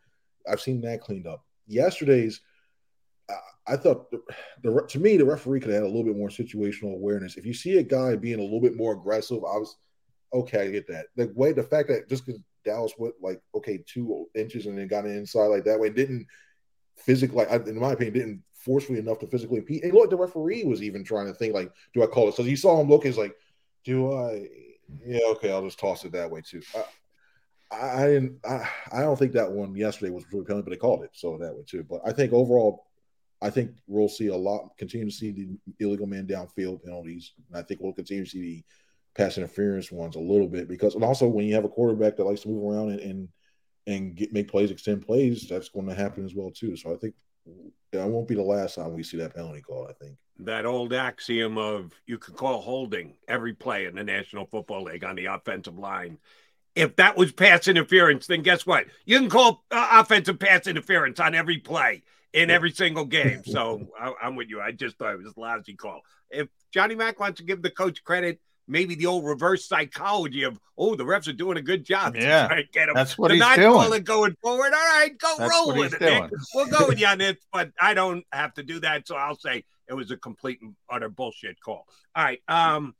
I've 0.50 0.60
seen 0.60 0.82
that 0.82 1.00
cleaned 1.00 1.26
up. 1.26 1.44
Yesterday's, 1.68 2.40
I- 3.30 3.34
I 3.74 3.76
thought 3.76 4.10
the, 4.10 4.20
the 4.62 4.84
to 4.88 4.98
me 4.98 5.16
the 5.16 5.24
referee 5.24 5.60
could 5.60 5.70
have 5.70 5.82
had 5.82 5.84
a 5.84 5.86
little 5.86 6.04
bit 6.04 6.16
more 6.16 6.28
situational 6.28 6.94
awareness. 6.94 7.36
If 7.36 7.46
you 7.46 7.54
see 7.54 7.78
a 7.78 7.82
guy 7.82 8.16
being 8.16 8.40
a 8.40 8.42
little 8.42 8.60
bit 8.60 8.76
more 8.76 8.92
aggressive, 8.92 9.38
I 9.38 9.56
was 9.56 9.76
okay. 10.34 10.66
I 10.66 10.70
get 10.70 10.88
that. 10.88 11.06
The 11.16 11.32
way 11.34 11.52
the 11.52 11.62
fact 11.62 11.88
that 11.88 12.08
just 12.08 12.26
because 12.26 12.40
Dallas 12.70 12.92
went 12.98 13.14
like 13.20 13.40
okay 13.54 13.82
two 13.86 14.26
inches 14.34 14.66
and 14.66 14.78
then 14.78 14.88
got 14.88 15.06
it 15.06 15.16
inside 15.16 15.46
like 15.46 15.64
that 15.64 15.80
way 15.80 15.90
didn't 15.90 16.26
physically, 17.00 17.44
in 17.66 17.78
my 17.78 17.92
opinion, 17.92 18.14
didn't 18.14 18.42
forcefully 18.54 18.98
enough 18.98 19.18
to 19.20 19.26
physically 19.26 19.58
impede. 19.58 19.84
And 19.84 19.92
look, 19.92 20.10
the 20.10 20.16
referee 20.16 20.64
was 20.64 20.82
even 20.82 21.04
trying 21.04 21.26
to 21.26 21.34
think 21.34 21.54
like, 21.54 21.72
do 21.94 22.02
I 22.02 22.06
call 22.06 22.28
it? 22.28 22.34
So 22.34 22.42
you 22.42 22.56
saw 22.56 22.80
him 22.80 22.88
look, 22.88 23.04
he's 23.04 23.18
like, 23.18 23.34
do 23.84 24.12
I? 24.12 24.48
Yeah, 25.04 25.20
okay, 25.30 25.52
I'll 25.52 25.64
just 25.64 25.78
toss 25.78 26.04
it 26.04 26.12
that 26.12 26.30
way 26.30 26.42
too. 26.42 26.60
I, 26.74 27.76
I, 27.76 28.02
I 28.02 28.06
didn't. 28.06 28.38
I, 28.44 28.68
I 28.92 29.00
don't 29.00 29.18
think 29.18 29.32
that 29.32 29.50
one 29.50 29.74
yesterday 29.74 30.10
was 30.10 30.24
really 30.32 30.44
penalty, 30.44 30.64
but 30.64 30.70
they 30.70 30.76
called 30.76 31.04
it 31.04 31.10
so 31.12 31.38
that 31.38 31.54
way 31.54 31.62
too. 31.66 31.84
But 31.88 32.00
I 32.04 32.12
think 32.12 32.32
overall, 32.32 32.86
I 33.40 33.50
think 33.50 33.70
we'll 33.86 34.08
see 34.08 34.26
a 34.26 34.36
lot. 34.36 34.76
Continue 34.76 35.08
to 35.08 35.16
see 35.16 35.30
the 35.30 35.48
illegal 35.78 36.06
man 36.06 36.26
downfield 36.26 36.84
penalties, 36.84 37.32
and 37.48 37.56
I 37.56 37.62
think 37.62 37.80
we'll 37.80 37.92
continue 37.92 38.24
to 38.24 38.30
see 38.30 38.40
the 38.40 38.64
pass 39.16 39.36
interference 39.38 39.90
ones 39.90 40.16
a 40.16 40.20
little 40.20 40.48
bit 40.48 40.68
because, 40.68 40.94
and 40.94 41.04
also 41.04 41.26
when 41.26 41.46
you 41.46 41.54
have 41.54 41.64
a 41.64 41.68
quarterback 41.68 42.16
that 42.16 42.24
likes 42.24 42.42
to 42.42 42.48
move 42.48 42.64
around 42.64 42.90
and 42.90 43.00
and, 43.00 43.28
and 43.86 44.14
get 44.14 44.32
make 44.32 44.48
plays, 44.48 44.70
extend 44.70 45.04
plays, 45.04 45.48
that's 45.48 45.68
going 45.68 45.86
to 45.88 45.94
happen 45.94 46.24
as 46.24 46.34
well 46.34 46.50
too. 46.50 46.76
So 46.76 46.92
I 46.92 46.96
think 46.96 47.14
that 47.92 48.06
won't 48.06 48.28
be 48.28 48.34
the 48.34 48.42
last 48.42 48.76
time 48.76 48.92
we 48.94 49.02
see 49.02 49.16
that 49.16 49.34
penalty 49.34 49.60
call. 49.62 49.88
I 49.88 49.92
think. 49.94 50.16
that 50.40 50.66
old 50.66 50.92
axiom 50.92 51.58
of 51.58 51.92
you 52.06 52.18
can 52.18 52.34
call 52.34 52.60
holding 52.60 53.14
every 53.28 53.54
play 53.54 53.86
in 53.86 53.94
the 53.94 54.04
National 54.04 54.46
Football 54.46 54.84
League 54.84 55.04
on 55.04 55.16
the 55.16 55.26
offensive 55.26 55.78
line. 55.78 56.18
If 56.76 56.96
that 56.96 57.16
was 57.16 57.32
pass 57.32 57.66
interference, 57.66 58.28
then 58.28 58.42
guess 58.42 58.64
what? 58.64 58.86
You 59.04 59.18
can 59.18 59.28
call 59.28 59.64
uh, 59.72 59.88
offensive 60.00 60.38
pass 60.38 60.68
interference 60.68 61.18
on 61.18 61.34
every 61.34 61.58
play 61.58 62.04
in 62.32 62.48
every 62.48 62.70
single 62.70 63.04
game. 63.04 63.42
So 63.46 63.88
I, 63.98 64.12
I'm 64.22 64.36
with 64.36 64.48
you. 64.48 64.60
I 64.60 64.70
just 64.70 64.96
thought 64.96 65.14
it 65.14 65.18
was 65.18 65.32
a 65.36 65.40
lousy 65.40 65.74
call. 65.74 66.02
If 66.30 66.46
Johnny 66.72 66.94
Mack 66.94 67.18
wants 67.18 67.38
to 67.38 67.44
give 67.44 67.60
the 67.60 67.70
coach 67.70 68.04
credit, 68.04 68.40
maybe 68.70 68.94
the 68.94 69.06
old 69.06 69.24
reverse 69.24 69.66
psychology 69.66 70.44
of, 70.44 70.58
oh, 70.78 70.94
the 70.94 71.04
refs 71.04 71.28
are 71.28 71.32
doing 71.32 71.58
a 71.58 71.62
good 71.62 71.84
job. 71.84 72.14
to 72.14 72.20
Yeah, 72.20 72.46
try 72.46 72.58
and 72.60 72.68
get 72.72 72.86
them. 72.86 72.94
that's 72.94 73.18
what 73.18 73.28
to 73.28 73.34
he's 73.34 73.40
not 73.40 73.56
doing. 73.56 73.72
call 73.72 73.92
it 73.92 74.04
going 74.04 74.36
forward. 74.42 74.72
All 74.72 74.98
right, 74.98 75.10
go 75.18 75.34
That's 75.38 75.50
roll 75.52 75.76
with 75.76 75.94
it. 75.94 76.00
Nick. 76.00 76.30
We'll 76.54 76.66
go 76.66 76.86
with 76.88 76.98
you 77.00 77.06
on 77.06 77.18
this, 77.18 77.36
but 77.52 77.72
I 77.80 77.94
don't 77.94 78.24
have 78.32 78.54
to 78.54 78.62
do 78.62 78.80
that. 78.80 79.06
So 79.08 79.16
I'll 79.16 79.36
say 79.38 79.64
it 79.88 79.94
was 79.94 80.10
a 80.10 80.16
complete 80.16 80.60
and 80.62 80.74
utter 80.88 81.08
bullshit 81.08 81.60
call. 81.60 81.86
All 82.14 82.24
right. 82.24 82.40
Um, 82.48 82.94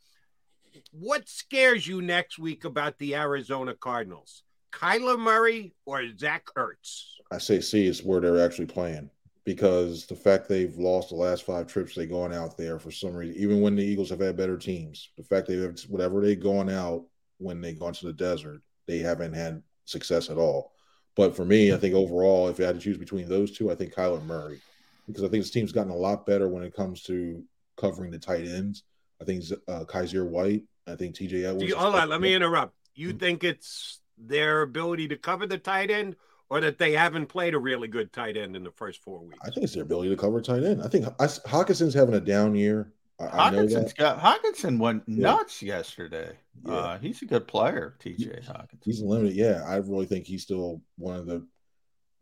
what 0.92 1.28
scares 1.28 1.86
you 1.86 2.02
next 2.02 2.38
week 2.38 2.64
about 2.64 2.98
the 2.98 3.14
Arizona 3.14 3.74
Cardinals? 3.74 4.42
Kyler 4.72 5.18
Murray 5.18 5.74
or 5.86 6.04
Zach 6.16 6.46
Ertz? 6.56 7.04
I 7.32 7.38
say 7.38 7.60
see 7.60 7.86
is 7.86 8.02
where 8.02 8.20
they're 8.20 8.44
actually 8.44 8.66
playing 8.66 9.10
because 9.54 10.06
the 10.06 10.14
fact 10.14 10.48
they've 10.48 10.76
lost 10.76 11.08
the 11.08 11.16
last 11.16 11.42
five 11.42 11.66
trips 11.66 11.96
they've 11.96 12.08
gone 12.08 12.32
out 12.32 12.56
there 12.56 12.78
for 12.78 12.92
some 12.92 13.14
reason, 13.14 13.34
even 13.36 13.60
when 13.60 13.74
the 13.74 13.82
Eagles 13.82 14.10
have 14.10 14.20
had 14.20 14.36
better 14.36 14.56
teams, 14.56 15.10
the 15.16 15.24
fact 15.24 15.48
they've 15.48 15.76
whatever 15.88 16.20
they've 16.20 16.38
gone 16.38 16.70
out 16.70 17.04
when 17.38 17.60
they 17.60 17.72
gone 17.72 17.92
to 17.92 18.06
the 18.06 18.12
desert, 18.12 18.62
they 18.86 18.98
haven't 18.98 19.32
had 19.32 19.60
success 19.86 20.30
at 20.30 20.38
all. 20.38 20.72
But 21.16 21.34
for 21.34 21.44
me, 21.44 21.72
I 21.72 21.78
think 21.78 21.96
overall, 21.96 22.46
if 22.46 22.60
I 22.60 22.64
had 22.64 22.76
to 22.76 22.80
choose 22.80 22.96
between 22.96 23.28
those 23.28 23.50
two, 23.50 23.72
I 23.72 23.74
think 23.74 23.92
Kyler 23.92 24.24
Murray 24.24 24.60
because 25.08 25.24
I 25.24 25.28
think 25.28 25.42
this 25.42 25.50
team's 25.50 25.72
gotten 25.72 25.90
a 25.90 25.96
lot 25.96 26.26
better 26.26 26.48
when 26.48 26.62
it 26.62 26.74
comes 26.74 27.02
to 27.04 27.42
covering 27.76 28.12
the 28.12 28.20
tight 28.20 28.46
ends. 28.46 28.84
I 29.20 29.24
think 29.24 29.42
uh, 29.66 29.84
Kyzir 29.84 30.28
White, 30.28 30.62
I 30.86 30.94
think 30.94 31.16
TJ 31.16 31.44
Edwards. 31.44 31.64
Do 31.64 31.66
you, 31.66 31.76
hold 31.76 31.96
on, 31.96 32.08
let 32.08 32.20
me 32.20 32.34
interrupt. 32.34 32.74
You 32.94 33.12
think 33.14 33.42
it's 33.42 34.00
their 34.16 34.62
ability 34.62 35.08
to 35.08 35.16
cover 35.16 35.48
the 35.48 35.58
tight 35.58 35.90
end 35.90 36.14
or 36.50 36.60
that 36.60 36.78
they 36.78 36.92
haven't 36.92 37.26
played 37.26 37.54
a 37.54 37.58
really 37.58 37.88
good 37.88 38.12
tight 38.12 38.36
end 38.36 38.56
in 38.56 38.64
the 38.64 38.70
first 38.72 39.02
four 39.02 39.20
weeks? 39.20 39.38
I 39.42 39.50
think 39.50 39.64
it's 39.64 39.74
their 39.74 39.84
ability 39.84 40.10
to 40.10 40.16
cover 40.16 40.40
tight 40.40 40.64
end. 40.64 40.82
I 40.82 40.88
think 40.88 41.06
I, 41.18 41.24
Hockenson's 41.26 41.94
having 41.94 42.14
a 42.14 42.20
down 42.20 42.54
year. 42.54 42.92
I, 43.18 43.24
I 43.48 43.50
know 43.50 43.58
Hockenson's 43.64 43.94
that. 43.94 43.96
got 43.96 44.18
Hockenson 44.20 44.78
went 44.78 45.04
Yeah. 45.06 45.22
nuts 45.32 45.62
yesterday. 45.62 46.32
Yeah. 46.66 46.72
Uh, 46.72 46.98
he's 46.98 47.22
a 47.22 47.26
good 47.26 47.46
player, 47.46 47.96
TJ 48.00 48.44
Hockenson. 48.44 48.84
He's 48.84 49.00
limited. 49.00 49.34
Yeah, 49.36 49.62
I 49.66 49.76
really 49.76 50.06
think 50.06 50.26
he's 50.26 50.42
still 50.42 50.82
one 50.98 51.16
of 51.16 51.26
the 51.26 51.46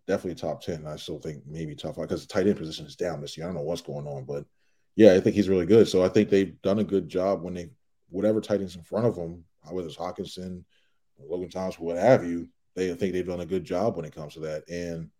definitely 0.06 0.34
top 0.40 0.60
ten. 0.62 0.86
I 0.86 0.96
still 0.96 1.18
think 1.18 1.42
maybe 1.46 1.74
top 1.74 1.96
five 1.96 2.08
because 2.08 2.26
the 2.26 2.32
tight 2.32 2.46
end 2.46 2.56
position 2.58 2.86
is 2.86 2.96
down 2.96 3.20
this 3.20 3.36
year. 3.36 3.46
I 3.46 3.48
don't 3.48 3.56
know 3.56 3.62
what's 3.62 3.82
going 3.82 4.06
on, 4.06 4.24
but 4.24 4.44
yeah, 4.96 5.14
I 5.14 5.20
think 5.20 5.36
he's 5.36 5.48
really 5.48 5.66
good. 5.66 5.88
So 5.88 6.04
I 6.04 6.08
think 6.08 6.28
they've 6.28 6.60
done 6.62 6.80
a 6.80 6.84
good 6.84 7.08
job 7.08 7.42
when 7.42 7.54
they 7.54 7.70
whatever 8.10 8.40
tight 8.40 8.60
ends 8.60 8.74
in 8.76 8.82
front 8.82 9.06
of 9.06 9.14
them, 9.14 9.44
whether 9.70 9.86
it's 9.86 9.96
Hockenson, 9.96 10.64
Logan 11.18 11.50
Thomas, 11.50 11.78
what 11.78 11.96
have 11.96 12.24
you. 12.26 12.48
They 12.78 12.94
think 12.94 13.12
they've 13.12 13.26
done 13.26 13.40
a 13.40 13.46
good 13.46 13.64
job 13.64 13.96
when 13.96 14.04
it 14.04 14.14
comes 14.14 14.34
to 14.34 14.40
that. 14.40 14.68
And 14.68 15.10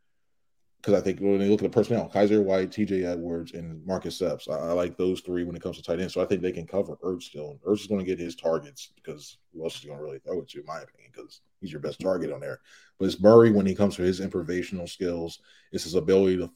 because 0.81 0.95
I 0.95 1.01
think 1.03 1.19
when 1.19 1.39
they 1.39 1.49
look 1.49 1.61
at 1.61 1.71
the 1.71 1.77
personnel, 1.77 2.09
Kyzir 2.09 2.43
White, 2.43 2.71
TJ 2.71 3.05
Edwards, 3.05 3.53
and 3.53 3.85
Marcus 3.85 4.23
Epps, 4.23 4.49
I, 4.49 4.55
I 4.55 4.73
like 4.73 4.97
those 4.97 5.21
three 5.21 5.43
when 5.43 5.57
it 5.57 5.63
comes 5.63 5.77
to 5.77 5.83
tight 5.83 6.01
end. 6.01 6.13
So 6.13 6.23
I 6.23 6.25
think 6.25 6.41
they 6.41 6.53
can 6.53 6.67
cover 6.67 6.97
Ertz 7.03 7.25
still. 7.25 7.51
And 7.51 7.61
Ertz 7.63 7.81
is 7.81 7.87
going 7.89 7.99
to 7.99 8.07
get 8.07 8.19
his 8.19 8.37
targets 8.37 8.93
because 8.95 9.39
who 9.53 9.65
else 9.65 9.77
is 9.77 9.85
going 9.85 9.99
to 9.99 10.05
really 10.05 10.21
throw 10.21 10.41
it 10.41 10.49
to, 10.51 10.61
in 10.61 10.67
my 10.67 10.81
opinion, 10.81 11.11
because 11.13 11.41
he's 11.61 11.73
your 11.73 11.81
best 11.81 12.01
target 12.01 12.33
on 12.33 12.41
there. 12.41 12.61
But 12.99 13.07
it's 13.07 13.21
Murray 13.21 13.51
when 13.51 13.67
he 13.67 13.75
comes 13.75 13.97
to 13.97 14.03
his 14.03 14.21
improvisational 14.21 14.89
skills, 14.89 15.41
it's 15.73 15.85
his 15.85 15.95
ability 15.95 16.39
to 16.39 16.51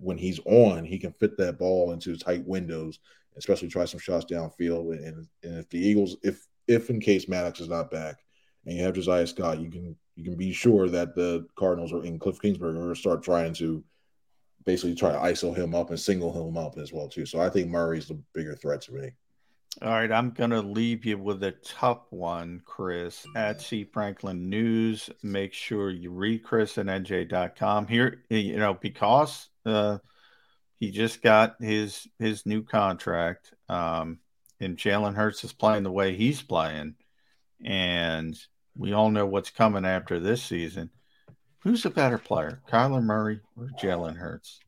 when 0.00 0.16
he's 0.16 0.40
on, 0.46 0.84
he 0.84 0.98
can 0.98 1.12
fit 1.12 1.36
that 1.36 1.58
ball 1.58 1.92
into 1.92 2.16
tight 2.16 2.46
windows, 2.46 2.98
especially 3.36 3.68
try 3.68 3.84
some 3.84 4.00
shots 4.00 4.24
downfield. 4.24 4.92
And, 4.92 5.26
and 5.42 5.58
if 5.58 5.68
the 5.68 5.78
Eagles, 5.78 6.16
if 6.22 6.46
if 6.66 6.90
in 6.90 7.00
case 7.00 7.28
Maddox 7.28 7.60
is 7.60 7.68
not 7.68 7.90
back, 7.90 8.20
and 8.66 8.76
you 8.76 8.82
have 8.82 8.94
Josiah 8.94 9.26
Scott, 9.26 9.60
you 9.60 9.70
can 9.70 9.96
you 10.16 10.24
can 10.24 10.34
be 10.34 10.52
sure 10.52 10.88
that 10.88 11.14
the 11.14 11.46
Cardinals 11.56 11.92
are 11.92 12.04
in 12.04 12.18
Cliff 12.18 12.40
Kingsbury 12.40 12.70
are 12.70 12.74
going 12.74 12.88
to 12.88 12.98
start 12.98 13.22
trying 13.22 13.54
to 13.54 13.84
basically 14.64 14.94
try 14.94 15.12
to 15.12 15.18
ISO 15.18 15.54
him 15.54 15.74
up 15.74 15.90
and 15.90 16.00
single 16.00 16.32
him 16.32 16.56
up 16.56 16.76
as 16.78 16.92
well 16.92 17.08
too. 17.08 17.24
So 17.24 17.40
I 17.40 17.48
think 17.48 17.68
Murray's 17.68 18.08
the 18.08 18.20
bigger 18.34 18.56
threat 18.56 18.82
to 18.82 18.92
me. 18.92 19.10
All 19.82 19.90
right, 19.90 20.10
I'm 20.10 20.30
going 20.30 20.50
to 20.50 20.62
leave 20.62 21.04
you 21.04 21.18
with 21.18 21.42
a 21.42 21.52
tough 21.52 22.06
one, 22.08 22.62
Chris. 22.64 23.26
At 23.36 23.60
C 23.60 23.84
Franklin 23.84 24.48
News, 24.48 25.10
make 25.22 25.52
sure 25.52 25.90
you 25.90 26.10
read 26.10 26.42
Chris 26.42 26.78
at 26.78 26.86
NJ.com. 26.86 27.86
Here, 27.86 28.24
you 28.30 28.56
know, 28.56 28.72
because 28.72 29.50
uh, 29.66 29.98
he 30.76 30.90
just 30.90 31.20
got 31.22 31.56
his 31.60 32.08
his 32.18 32.46
new 32.46 32.62
contract, 32.62 33.52
um, 33.68 34.18
and 34.60 34.78
Jalen 34.78 35.14
Hurts 35.14 35.44
is 35.44 35.52
playing 35.52 35.82
the 35.82 35.92
way 35.92 36.16
he's 36.16 36.40
playing, 36.40 36.94
and 37.62 38.34
we 38.76 38.92
all 38.92 39.10
know 39.10 39.26
what's 39.26 39.50
coming 39.50 39.84
after 39.84 40.20
this 40.20 40.42
season. 40.42 40.90
Who's 41.60 41.84
a 41.84 41.90
better 41.90 42.18
player, 42.18 42.60
Kyler 42.70 43.02
Murray 43.02 43.40
or 43.56 43.68
Jalen 43.80 44.16
Hurts? 44.16 44.60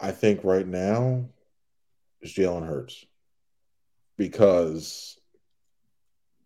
I 0.00 0.10
think 0.10 0.40
right 0.42 0.66
now 0.66 1.26
is 2.20 2.34
Jalen 2.34 2.66
Hurts 2.66 3.04
because, 4.16 5.18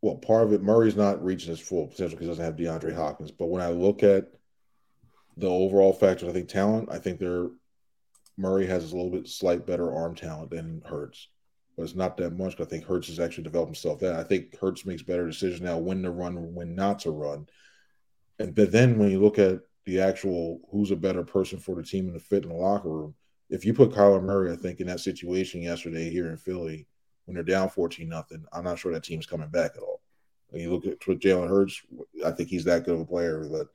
well, 0.02 0.16
part 0.16 0.44
of 0.44 0.52
it, 0.52 0.62
Murray's 0.62 0.96
not 0.96 1.24
reaching 1.24 1.50
his 1.50 1.60
full 1.60 1.86
potential 1.86 2.18
because 2.18 2.26
he 2.26 2.28
doesn't 2.28 2.44
have 2.44 2.56
DeAndre 2.56 2.94
Hopkins. 2.94 3.30
But 3.30 3.46
when 3.46 3.62
I 3.62 3.70
look 3.70 4.02
at 4.02 4.28
the 5.36 5.48
overall 5.48 5.92
factors, 5.92 6.28
I 6.28 6.32
think 6.32 6.48
talent, 6.48 6.90
I 6.90 6.98
think 6.98 7.18
they're 7.18 7.48
Murray 8.36 8.66
has 8.66 8.92
a 8.92 8.96
little 8.96 9.10
bit 9.10 9.28
slight 9.28 9.66
better 9.66 9.92
arm 9.92 10.14
talent 10.14 10.50
than 10.50 10.82
Hurts, 10.84 11.28
but 11.76 11.82
it's 11.82 11.94
not 11.94 12.16
that 12.16 12.36
much. 12.36 12.58
I 12.60 12.64
think 12.64 12.84
Hurts 12.84 13.08
has 13.08 13.20
actually 13.20 13.44
developed 13.44 13.68
himself. 13.68 14.00
That 14.00 14.16
I 14.16 14.24
think 14.24 14.58
Hurts 14.58 14.86
makes 14.86 15.02
better 15.02 15.26
decisions 15.26 15.60
now 15.60 15.78
when 15.78 16.02
to 16.02 16.10
run, 16.10 16.54
when 16.54 16.74
not 16.74 17.00
to 17.00 17.10
run. 17.10 17.46
And 18.38 18.54
but 18.54 18.72
then 18.72 18.98
when 18.98 19.10
you 19.10 19.20
look 19.20 19.38
at 19.38 19.60
the 19.84 20.00
actual 20.00 20.60
who's 20.70 20.90
a 20.90 20.96
better 20.96 21.22
person 21.22 21.58
for 21.58 21.76
the 21.76 21.82
team 21.82 22.06
and 22.06 22.14
the 22.14 22.20
fit 22.20 22.42
in 22.44 22.48
the 22.48 22.54
locker 22.54 22.88
room, 22.88 23.14
if 23.50 23.64
you 23.64 23.74
put 23.74 23.92
Kyler 23.92 24.22
Murray, 24.22 24.52
I 24.52 24.56
think 24.56 24.80
in 24.80 24.86
that 24.88 25.00
situation 25.00 25.62
yesterday 25.62 26.10
here 26.10 26.28
in 26.28 26.36
Philly, 26.36 26.86
when 27.24 27.34
they're 27.34 27.44
down 27.44 27.68
fourteen 27.68 28.08
nothing, 28.08 28.44
I'm 28.52 28.64
not 28.64 28.78
sure 28.78 28.92
that 28.92 29.04
team's 29.04 29.26
coming 29.26 29.48
back 29.48 29.72
at 29.76 29.82
all. 29.82 30.00
When 30.48 30.62
you 30.62 30.70
look 30.72 30.86
at 30.86 31.00
Jalen 31.00 31.48
Hurts, 31.48 31.82
I 32.24 32.30
think 32.30 32.48
he's 32.48 32.64
that 32.64 32.84
good 32.84 32.94
of 32.94 33.00
a 33.00 33.04
player. 33.04 33.46
But 33.50 33.68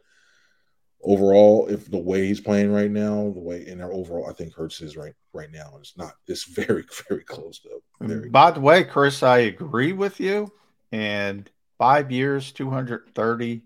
overall, 1.03 1.67
if 1.67 1.89
the 1.89 1.97
way 1.97 2.27
he's 2.27 2.41
playing 2.41 2.71
right 2.71 2.91
now, 2.91 3.31
the 3.33 3.39
way 3.39 3.65
in 3.67 3.81
our 3.81 3.91
overall, 3.91 4.29
I 4.29 4.33
think 4.33 4.53
Hurts 4.53 4.81
is 4.81 4.97
right 4.97 5.13
right 5.33 5.51
now. 5.51 5.73
It's 5.79 5.97
not. 5.97 6.13
It's 6.27 6.45
very 6.45 6.83
very 7.09 7.23
close 7.23 7.61
though. 7.63 7.81
Mm-hmm. 8.01 8.07
Very. 8.07 8.29
By 8.29 8.51
the 8.51 8.61
way, 8.61 8.83
Chris, 8.83 9.23
I 9.23 9.39
agree 9.39 9.93
with 9.93 10.19
you. 10.19 10.51
And 10.91 11.49
five 11.77 12.11
years, 12.11 12.51
230 12.51 13.63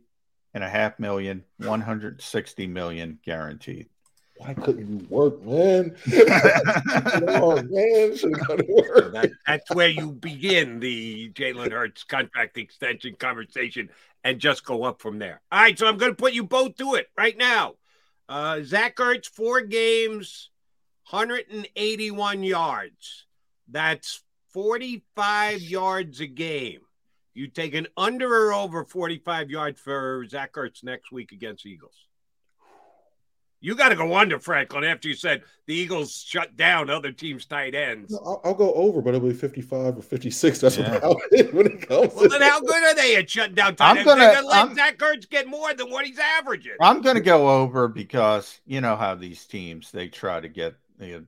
and 0.54 0.64
a 0.64 0.70
half 0.70 1.00
million, 1.00 1.44
160 1.58 2.68
million 2.68 3.20
guaranteed. 3.26 3.90
Why 4.38 4.54
couldn't 4.54 5.00
you 5.00 5.08
work, 5.10 5.42
man? 5.44 5.96
oh, 7.28 7.62
man, 7.62 8.18
should 8.18 8.38
have 8.38 8.58
to 8.58 8.66
work. 8.70 9.14
That, 9.14 9.32
that's 9.48 9.72
where 9.72 9.88
you 9.88 10.12
begin 10.12 10.80
the 10.82 11.30
Jalen 11.30 11.72
Hurts 11.72 12.04
contract 12.04 12.58
extension 12.58 13.16
conversation 13.16 13.90
and 14.26 14.40
just 14.40 14.66
go 14.66 14.84
up 14.84 15.02
from 15.02 15.20
there. 15.20 15.40
All 15.52 15.62
right, 15.62 15.78
so 15.78 15.86
I'm 15.86 15.98
going 15.98 16.12
to 16.12 16.16
put 16.16 16.34
you 16.34 16.44
both 16.44 16.76
to 16.78 16.96
it 16.96 17.08
right 17.16 17.38
now. 17.38 17.76
Uh, 18.28 18.62
Zach 18.64 18.96
Ertz, 18.98 19.28
four 19.28 19.62
games, 19.62 20.50
181 21.12 22.44
yards. 22.44 23.28
That's 23.70 24.24
45 24.52 25.62
yards 25.62 26.22
a 26.22 26.26
game. 26.26 26.82
You 27.36 27.48
take 27.48 27.76
an 27.76 27.88
under 27.96 28.48
or 28.48 28.54
over 28.54 28.84
45 28.84 29.52
yards 29.52 29.80
for 29.80 30.26
Zach 30.28 30.54
Ertz 30.54 30.84
next 30.84 31.12
week 31.12 31.32
against 31.32 31.68
Eagles. 31.68 32.05
You 33.66 33.74
got 33.74 33.90
to 33.90 33.96
go 33.96 34.16
under, 34.16 34.40
Franklin, 34.40 34.84
after 34.84 35.08
you 35.08 35.16
said 35.16 35.42
the 35.66 35.74
Eagles 35.74 36.22
shut 36.24 36.56
down 36.56 36.92
other 36.92 37.12
teams' 37.12 37.48
tight 37.48 37.74
ends. 37.74 38.12
No, 38.12 38.20
I'll, 38.24 38.42
I'll 38.46 38.54
go 38.54 38.72
over, 38.76 39.02
but 39.02 39.16
it'll 39.16 39.28
be 39.28 39.34
55 39.34 39.98
or 39.98 40.02
56. 40.04 40.60
That's 40.62 40.78
Yeah. 40.78 40.94
about 40.98 41.18
it 41.32 41.52
when 41.52 41.66
it 41.66 41.88
comes 41.88 42.14
Well, 42.14 42.26
to 42.26 42.30
then 42.30 42.44
how 42.44 42.60
good 42.62 42.84
are 42.84 42.94
they 42.94 43.16
at 43.16 43.28
shutting 43.28 43.56
down 43.56 43.76
tight 43.76 43.90
I'm 43.90 43.98
ends? 43.98 44.06
gonna- 44.08 44.22
They're 44.22 44.34
gonna 44.36 44.48
let 44.48 44.58
I'm- 44.68 44.76
Zach 44.76 45.00
Ertz 45.00 45.28
get 45.28 45.48
more 45.48 45.74
than 45.74 45.90
what 45.90 46.06
he's 46.06 46.20
averaging. 46.20 46.74
I'm 46.80 47.02
going 47.02 47.16
to 47.16 47.22
go 47.24 47.50
over 47.50 47.88
because 47.88 48.60
you 48.68 48.82
know 48.82 48.96
how 48.96 49.16
these 49.16 49.44
teams 49.46 49.92
they 49.92 50.10
try 50.10 50.40
to 50.40 50.48
get 50.48 50.76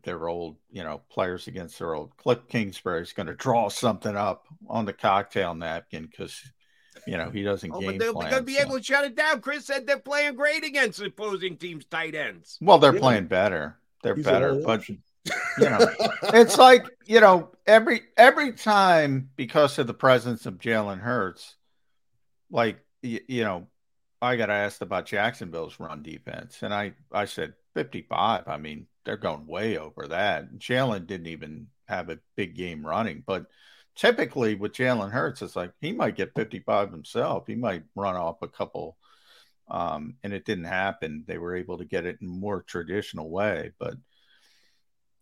their 0.03 0.27
old 0.30 0.57
you 0.72 0.84
know 0.84 1.01
players 1.09 1.47
against 1.47 1.80
their 1.80 1.95
old. 1.95 2.15
Cliff 2.18 2.39
Kingsbury 2.49 3.01
is 3.01 3.14
going 3.14 3.27
to 3.27 3.34
draw 3.34 3.68
something 3.68 4.15
up 4.15 4.45
on 4.69 4.85
the 4.85 4.93
cocktail 4.93 5.55
napkin 5.55 6.05
because 6.05 6.39
you 7.07 7.17
know 7.17 7.29
he 7.29 7.43
doesn't 7.43 7.71
Oh, 7.71 7.79
game 7.79 7.91
but 7.91 7.99
they're 7.99 8.13
plan. 8.13 8.29
going 8.29 8.41
to 8.43 8.45
be 8.45 8.55
so- 8.55 8.61
able 8.61 8.77
to 8.77 8.84
shut 8.84 9.05
it 9.05 9.15
down. 9.15 9.41
Chris 9.41 9.65
said 9.65 9.88
they're 9.88 9.99
playing 9.99 10.35
great 10.35 10.63
against 10.63 11.01
opposing 11.01 11.57
teams' 11.57 11.85
tight 11.85 12.15
ends. 12.15 12.57
Well, 12.61 12.77
they're 12.79 12.93
Yeah. 12.93 12.99
playing 12.99 13.27
better. 13.27 13.77
They're 14.03 14.15
He's 14.15 14.25
better, 14.25 14.49
only 14.51 14.63
but 14.65 14.88
you 14.89 14.95
know, 15.59 15.79
it's 16.34 16.57
like 16.57 16.85
you 17.05 17.19
know 17.19 17.49
every 17.65 18.01
every 18.15 18.53
time 18.53 19.29
because 19.35 19.77
of 19.79 19.88
the 19.88 19.93
presence 19.93 20.45
of 20.45 20.59
Jalen 20.59 20.99
Hurts, 20.99 21.55
like 22.51 22.79
you, 23.01 23.19
you 23.27 23.43
know, 23.43 23.67
I 24.21 24.35
got 24.35 24.49
asked 24.49 24.81
about 24.81 25.05
Jacksonville's 25.05 25.79
run 25.79 26.03
defense, 26.03 26.59
and 26.63 26.73
I 26.73 26.93
I 27.11 27.25
said 27.25 27.53
fifty 27.73 28.01
five. 28.03 28.47
I 28.47 28.57
mean, 28.57 28.88
they're 29.05 29.17
going 29.17 29.47
way 29.47 29.77
over 29.77 30.07
that. 30.07 30.53
Jalen 30.57 31.07
didn't 31.07 31.27
even 31.27 31.67
have 31.88 32.09
a 32.09 32.19
big 32.35 32.55
game 32.55 32.85
running, 32.85 33.23
but 33.25 33.45
typically 33.98 34.56
with 34.56 34.72
Jalen 34.72 35.11
Hurts, 35.11 35.41
it's 35.41 35.57
like 35.57 35.74
he 35.82 35.91
might 35.91 36.15
get 36.15 36.36
fifty 36.36 36.60
five 36.60 36.91
himself. 36.91 37.48
He 37.48 37.56
might 37.56 37.84
run 37.95 38.15
off 38.15 38.41
a 38.41 38.48
couple 38.48 38.98
um, 39.69 40.15
and 40.24 40.34
it 40.34 40.45
didn't 40.45 40.65
happen. 40.65 41.24
They 41.28 41.38
were 41.38 41.56
able 41.56 41.78
to 41.78 41.86
get 41.86 42.06
it 42.06 42.18
in 42.22 42.28
a 42.28 42.32
more 42.32 42.61
traditional 42.61 43.30
way, 43.30 43.72
but 43.80 43.95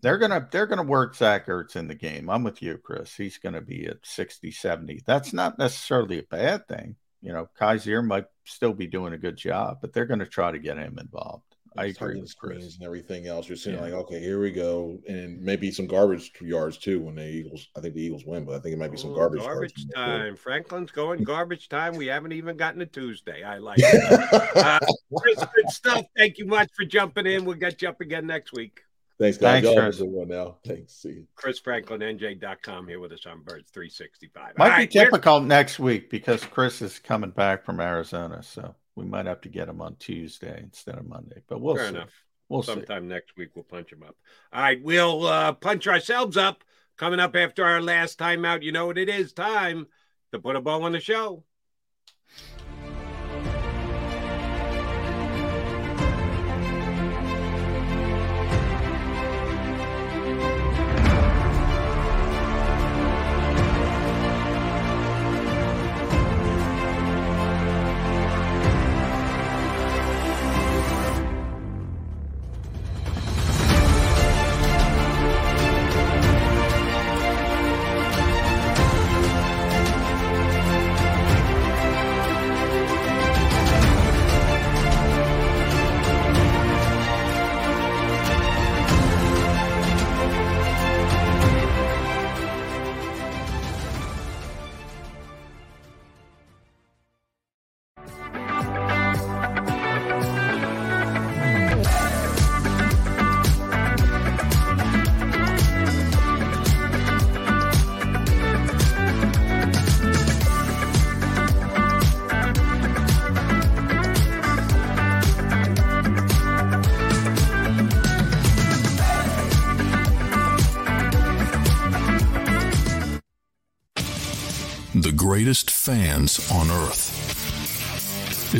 they're 0.02 0.18
gonna 0.18 0.48
they're 0.52 0.68
gonna 0.68 0.84
work 0.84 1.16
Zach 1.16 1.48
Ertz 1.48 1.76
in 1.76 1.88
the 1.88 1.96
game. 1.96 2.30
I'm 2.30 2.44
with 2.44 2.62
you, 2.62 2.78
Chris. 2.78 3.16
He's 3.16 3.38
gonna 3.38 3.62
be 3.62 3.88
at 3.88 3.98
60, 4.04 4.52
70. 4.52 5.02
That's 5.06 5.34
not 5.34 5.58
necessarily 5.58 6.20
a 6.20 6.24
bad 6.24 6.68
thing. 6.68 6.96
You 7.22 7.34
know, 7.34 7.50
Kyzir 7.60 8.06
might 8.06 8.26
still 8.46 8.74
be 8.74 8.88
doing 8.88 9.14
a 9.14 9.18
good 9.18 9.38
job, 9.38 9.80
but 9.82 9.94
they're 9.94 10.06
gonna 10.06 10.28
try 10.28 10.52
to 10.52 10.60
get 10.60 10.78
him 10.78 11.00
involved. 11.00 11.55
I 11.78 11.86
agree 11.86 12.20
with 12.22 12.38
Chris. 12.38 12.56
screens 12.58 12.76
and 12.76 12.84
everything 12.86 13.28
else. 13.28 13.48
You're 13.48 13.58
seeing 13.58 13.76
Yeah. 13.76 13.82
like, 13.84 13.94
okay, 13.94 14.20
here 14.20 14.40
we 14.40 14.52
go, 14.52 15.00
and 15.08 15.42
maybe 15.42 15.72
some 15.72 15.88
garbage 15.88 16.32
yards 16.42 16.78
too 16.78 17.00
when 17.02 17.16
the 17.16 17.28
Eagles. 17.28 17.68
I 17.76 17.82
think 17.82 17.96
the 17.96 18.02
Eagles 18.02 18.24
win, 18.26 18.46
but 18.46 18.56
I 18.56 18.60
think 18.60 18.74
it 18.74 18.78
might 18.80 18.92
be 18.92 18.98
some 18.98 19.12
Ooh, 19.12 19.16
garbage. 19.16 19.42
garbage 19.42 19.86
time. 19.94 20.36
Franklin's 20.36 20.92
going 20.92 21.24
garbage 21.24 21.70
time. 21.70 21.96
We 21.96 22.08
haven't 22.08 22.32
even 22.32 22.58
gotten 22.58 22.80
to 22.80 22.86
Tuesday. 22.86 23.44
I 23.44 23.58
like 23.58 23.80
it. 23.80 24.56
uh, 24.56 24.80
Chris, 25.18 25.38
good 25.38 25.70
stuff. 25.70 26.06
Thank 26.18 26.38
you 26.38 26.46
much 26.46 26.70
for 26.76 26.86
jumping 26.86 27.26
in. 27.26 27.46
We'll 27.46 27.56
get 27.58 27.82
you 27.82 27.90
up 27.90 28.02
again 28.02 28.28
next 28.28 28.54
week. 28.54 28.82
Thanks, 29.18 29.38
guys. 29.38 29.64
Thanks, 29.64 29.66
Y'all 29.68 29.76
have 29.76 29.84
a 29.84 29.88
Chris. 29.88 29.98
good 30.00 30.10
one 30.10 30.28
now. 30.28 30.58
Thanks. 30.66 30.94
See 30.94 31.10
you. 31.10 31.28
Chris 31.36 31.58
Franklin, 31.60 32.02
NJ.com, 32.02 32.86
here 32.88 33.00
with 33.00 33.14
us 33.14 33.26
on 33.26 33.44
Birds 33.44 33.72
365. 33.72 34.58
Might 34.58 34.64
All 34.64 34.66
be 34.68 34.72
right, 34.72 34.94
we're- 34.94 35.06
difficult 35.06 35.44
next 35.46 35.80
week 35.80 36.10
because 36.10 36.44
Chris 36.44 36.82
is 36.82 37.00
coming 37.00 37.30
back 37.30 37.64
from 37.64 37.80
Arizona, 37.80 38.44
so 38.44 38.76
we 38.96 39.06
might 39.06 39.26
have 39.26 39.42
to 39.42 39.50
get 39.50 39.70
him 39.70 39.82
on 39.82 39.96
Tuesday 39.96 40.60
instead 40.62 40.98
of 40.98 41.08
Monday. 41.08 41.42
But 41.48 41.62
we'll 41.62 41.76
Fair 41.76 41.90
see. 41.90 41.96
enough. 41.96 42.14
We'll 42.48 42.64
see. 42.64 42.74
Sometime 42.74 43.08
next 43.08 43.36
week, 43.38 43.50
we'll 43.56 43.64
punch 43.64 43.92
him 43.92 44.04
up. 44.04 44.16
All 44.54 44.62
right, 44.62 44.82
we'll 44.82 45.26
uh, 45.26 45.54
punch 45.54 45.88
ourselves 45.88 46.38
up 46.38 46.64
coming 46.98 47.20
up 47.20 47.36
after 47.36 47.66
our 47.66 47.82
last 47.82 48.18
time 48.18 48.46
out. 48.46 48.64
You 48.64 48.72
know 48.72 48.86
what 48.88 48.98
it 48.98 49.10
is 49.10 49.34
time 49.34 49.88
to 50.32 50.40
put 50.40 50.56
a 50.56 50.62
bow 50.62 50.84
on 50.84 50.92
the 50.92 51.00
show. 51.00 51.44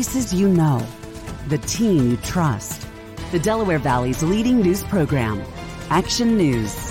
Faces 0.00 0.32
you 0.32 0.48
know, 0.48 0.82
the 1.48 1.58
team 1.58 2.12
you 2.12 2.16
trust. 2.16 2.86
The 3.32 3.38
Delaware 3.38 3.78
Valley's 3.78 4.22
leading 4.22 4.62
news 4.62 4.82
program, 4.84 5.42
Action 5.90 6.38
News. 6.38 6.90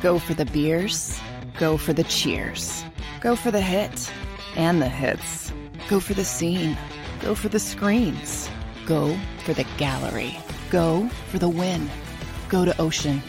Go 0.00 0.20
for 0.20 0.34
the 0.34 0.44
beers, 0.44 1.20
go 1.58 1.76
for 1.76 1.92
the 1.92 2.04
cheers, 2.04 2.84
go 3.20 3.34
for 3.34 3.50
the 3.50 3.60
hit 3.60 4.12
and 4.54 4.80
the 4.80 4.88
hits. 4.88 5.52
Go 5.88 5.98
for 5.98 6.14
the 6.14 6.24
scene. 6.24 6.78
Go 7.20 7.34
for 7.34 7.48
the 7.48 7.58
screens, 7.58 8.48
Go 8.86 9.18
for 9.44 9.54
the 9.54 9.66
gallery. 9.78 10.38
Go 10.70 11.08
for 11.30 11.38
the 11.38 11.48
win. 11.48 11.90
Go 12.48 12.64
to 12.64 12.80
Ocean. 12.80 13.20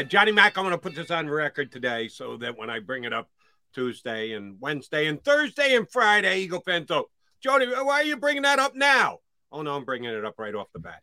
Uh, 0.00 0.02
Johnny 0.02 0.32
Mack, 0.32 0.56
I'm 0.56 0.64
going 0.64 0.72
to 0.72 0.78
put 0.78 0.94
this 0.94 1.10
on 1.10 1.28
record 1.28 1.70
today 1.70 2.08
so 2.08 2.38
that 2.38 2.56
when 2.56 2.70
I 2.70 2.78
bring 2.78 3.04
it 3.04 3.12
up 3.12 3.28
Tuesday 3.74 4.32
and 4.32 4.58
Wednesday 4.58 5.08
and 5.08 5.22
Thursday 5.22 5.76
and 5.76 5.86
Friday, 5.90 6.38
Eagle 6.40 6.62
fans 6.62 6.86
go, 6.86 7.10
Jody, 7.42 7.66
why 7.66 8.00
are 8.00 8.04
you 8.04 8.16
bringing 8.16 8.44
that 8.44 8.58
up 8.58 8.74
now? 8.74 9.18
Oh, 9.52 9.60
no, 9.60 9.76
I'm 9.76 9.84
bringing 9.84 10.08
it 10.08 10.24
up 10.24 10.38
right 10.38 10.54
off 10.54 10.72
the 10.72 10.78
bat. 10.78 11.02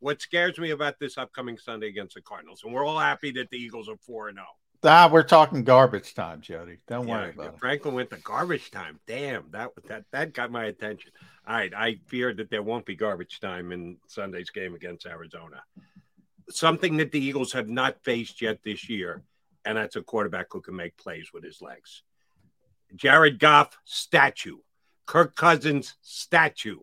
What 0.00 0.20
scares 0.20 0.58
me 0.58 0.72
about 0.72 0.98
this 1.00 1.16
upcoming 1.16 1.56
Sunday 1.56 1.88
against 1.88 2.16
the 2.16 2.20
Cardinals, 2.20 2.64
and 2.64 2.74
we're 2.74 2.84
all 2.84 2.98
happy 2.98 3.30
that 3.30 3.48
the 3.48 3.56
Eagles 3.56 3.88
are 3.88 3.96
4 3.96 4.30
0. 4.34 4.44
Ah, 4.84 5.08
we're 5.10 5.22
talking 5.22 5.64
garbage 5.64 6.12
time, 6.12 6.42
Jody. 6.42 6.76
Don't 6.86 7.06
worry 7.06 7.30
about 7.30 7.54
it. 7.54 7.58
Franklin 7.58 7.94
went 7.94 8.10
to 8.10 8.18
garbage 8.18 8.70
time. 8.70 9.00
Damn, 9.06 9.46
that 9.50 9.70
that 9.88 10.04
that 10.12 10.34
got 10.34 10.52
my 10.52 10.66
attention. 10.66 11.10
All 11.48 11.56
right, 11.56 11.72
I 11.74 11.98
fear 12.06 12.32
that 12.34 12.48
there 12.48 12.62
won't 12.62 12.86
be 12.86 12.94
garbage 12.94 13.40
time 13.40 13.72
in 13.72 13.96
Sunday's 14.06 14.50
game 14.50 14.74
against 14.74 15.04
Arizona. 15.06 15.62
Something 16.50 16.96
that 16.98 17.12
the 17.12 17.22
Eagles 17.22 17.52
have 17.52 17.68
not 17.68 18.02
faced 18.02 18.40
yet 18.40 18.62
this 18.62 18.88
year, 18.88 19.22
and 19.64 19.76
that's 19.76 19.96
a 19.96 20.02
quarterback 20.02 20.46
who 20.50 20.60
can 20.60 20.76
make 20.76 20.96
plays 20.96 21.30
with 21.32 21.44
his 21.44 21.60
legs. 21.60 22.02
Jared 22.94 23.38
Goff, 23.38 23.76
statue. 23.84 24.58
Kirk 25.06 25.36
Cousins, 25.36 25.96
statue. 26.02 26.78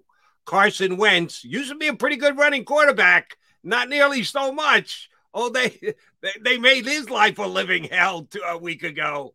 Carson 0.46 0.98
Wentz 0.98 1.44
used 1.44 1.70
to 1.70 1.76
be 1.76 1.88
a 1.88 1.96
pretty 1.96 2.16
good 2.16 2.38
running 2.38 2.66
quarterback, 2.66 3.38
not 3.64 3.90
nearly 3.90 4.24
so 4.24 4.52
much. 4.52 5.10
Oh, 5.34 5.50
they 5.50 5.70
they, 6.22 6.32
they 6.42 6.58
made 6.58 6.86
his 6.86 7.10
life 7.10 7.40
a 7.40 7.44
living 7.44 7.86
hell 7.86 8.24
to, 8.32 8.42
a 8.48 8.58
week 8.58 8.84
ago. 8.84 9.34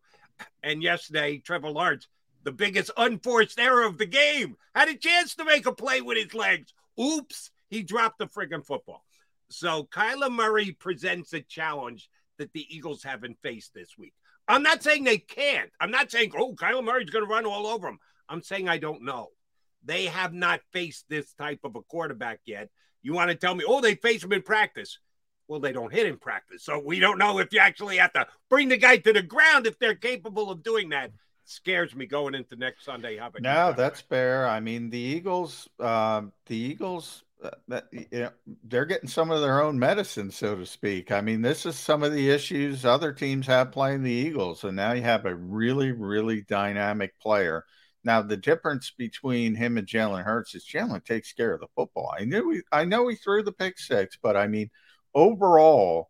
And 0.63 0.81
yesterday, 0.81 1.37
Trevor 1.37 1.69
Lawrence, 1.69 2.07
the 2.43 2.51
biggest 2.51 2.91
unforced 2.97 3.59
error 3.59 3.83
of 3.83 3.97
the 3.97 4.05
game, 4.05 4.55
had 4.73 4.89
a 4.89 4.95
chance 4.95 5.35
to 5.35 5.45
make 5.45 5.65
a 5.65 5.73
play 5.73 6.01
with 6.01 6.17
his 6.17 6.33
legs. 6.33 6.73
Oops, 6.99 7.51
he 7.69 7.83
dropped 7.83 8.17
the 8.17 8.27
friggin' 8.27 8.65
football. 8.65 9.05
So 9.51 9.87
Kyler 9.91 10.31
Murray 10.31 10.71
presents 10.71 11.33
a 11.33 11.41
challenge 11.41 12.09
that 12.37 12.53
the 12.53 12.65
Eagles 12.75 13.03
haven't 13.03 13.37
faced 13.41 13.73
this 13.73 13.97
week. 13.97 14.13
I'm 14.47 14.63
not 14.63 14.83
saying 14.83 15.03
they 15.03 15.17
can't. 15.17 15.69
I'm 15.79 15.91
not 15.91 16.11
saying, 16.11 16.31
oh, 16.37 16.53
Kyler 16.53 16.83
Murray's 16.83 17.09
going 17.09 17.25
to 17.25 17.29
run 17.29 17.45
all 17.45 17.67
over 17.67 17.87
them. 17.87 17.99
I'm 18.27 18.41
saying 18.41 18.67
I 18.67 18.77
don't 18.77 19.03
know. 19.03 19.29
They 19.83 20.05
have 20.05 20.33
not 20.33 20.61
faced 20.71 21.05
this 21.09 21.33
type 21.33 21.59
of 21.63 21.75
a 21.75 21.81
quarterback 21.81 22.39
yet. 22.45 22.69
You 23.01 23.13
want 23.13 23.29
to 23.29 23.35
tell 23.35 23.55
me, 23.55 23.63
oh, 23.67 23.81
they 23.81 23.95
face 23.95 24.23
him 24.23 24.33
in 24.33 24.41
practice. 24.41 24.99
Well, 25.47 25.59
they 25.59 25.73
don't 25.73 25.91
hit 25.91 26.05
in 26.05 26.17
practice. 26.17 26.63
So 26.63 26.79
we 26.79 26.99
don't 26.99 27.17
know 27.17 27.39
if 27.39 27.51
you 27.51 27.59
actually 27.59 27.97
have 27.97 28.13
to 28.13 28.27
bring 28.49 28.69
the 28.69 28.77
guy 28.77 28.97
to 28.97 29.13
the 29.13 29.21
ground 29.21 29.67
if 29.67 29.77
they're 29.79 29.95
capable 29.95 30.49
of 30.49 30.63
doing 30.63 30.89
that. 30.89 31.11
Scares 31.45 31.93
me 31.95 32.05
going 32.05 32.35
into 32.35 32.55
next 32.55 32.85
Sunday. 32.85 33.17
How 33.17 33.27
about 33.27 33.41
No, 33.41 33.73
that's 33.73 33.99
fair. 33.99 34.47
I 34.47 34.59
mean, 34.59 34.89
the 34.89 34.99
Eagles, 34.99 35.67
um, 35.79 36.31
the 36.45 36.55
Eagles, 36.55 37.23
uh, 37.23 37.30
that, 37.67 37.87
you 37.91 38.07
know, 38.11 38.31
they're 38.63 38.85
getting 38.85 39.09
some 39.09 39.31
of 39.31 39.41
their 39.41 39.61
own 39.61 39.79
medicine, 39.79 40.31
so 40.31 40.55
to 40.55 40.65
speak. 40.65 41.11
I 41.11 41.21
mean, 41.21 41.41
this 41.41 41.65
is 41.65 41.75
some 41.75 42.03
of 42.03 42.13
the 42.13 42.29
issues 42.29 42.85
other 42.85 43.13
teams 43.13 43.47
have 43.47 43.71
playing 43.71 44.03
the 44.03 44.11
Eagles, 44.11 44.63
and 44.63 44.75
now 44.75 44.91
you 44.93 45.01
have 45.01 45.25
a 45.25 45.35
really, 45.35 45.91
really 45.91 46.41
dynamic 46.41 47.19
player. 47.19 47.65
Now, 48.03 48.21
the 48.21 48.37
difference 48.37 48.91
between 48.97 49.55
him 49.55 49.77
and 49.77 49.87
Jalen 49.87 50.23
Hurts 50.23 50.55
is 50.55 50.65
Jalen 50.65 51.05
takes 51.05 51.33
care 51.33 51.53
of 51.53 51.59
the 51.59 51.67
football. 51.75 52.13
I 52.17 52.25
knew 52.25 52.51
he, 52.51 52.61
I 52.71 52.85
know 52.85 53.07
he 53.07 53.15
threw 53.15 53.43
the 53.43 53.51
pick 53.51 53.79
six, 53.79 54.17
but 54.21 54.35
I 54.35 54.47
mean, 54.47 54.69
overall, 55.13 56.09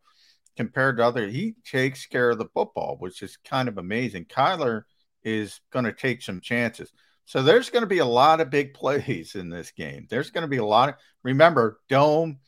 compared 0.55 0.97
to 0.97 1.05
other, 1.05 1.27
he 1.27 1.55
takes 1.65 2.05
care 2.05 2.29
of 2.29 2.37
the 2.37 2.49
football, 2.53 2.97
which 2.99 3.21
is 3.21 3.37
kind 3.37 3.67
of 3.67 3.77
amazing. 3.77 4.25
Kyler 4.25 4.83
is 5.23 5.59
going 5.71 5.85
to 5.85 5.93
take 5.93 6.21
some 6.21 6.41
chances. 6.41 6.91
So 7.25 7.43
there's 7.43 7.69
going 7.69 7.83
to 7.83 7.87
be 7.87 7.99
a 7.99 8.05
lot 8.05 8.41
of 8.41 8.49
big 8.49 8.73
plays 8.73 9.35
in 9.35 9.49
this 9.49 9.71
game. 9.71 10.07
There's 10.09 10.31
going 10.31 10.43
to 10.43 10.47
be 10.47 10.57
a 10.57 10.65
lot 10.65 10.89
of 10.89 10.95
remember 11.23 11.79
dome, 11.89 12.39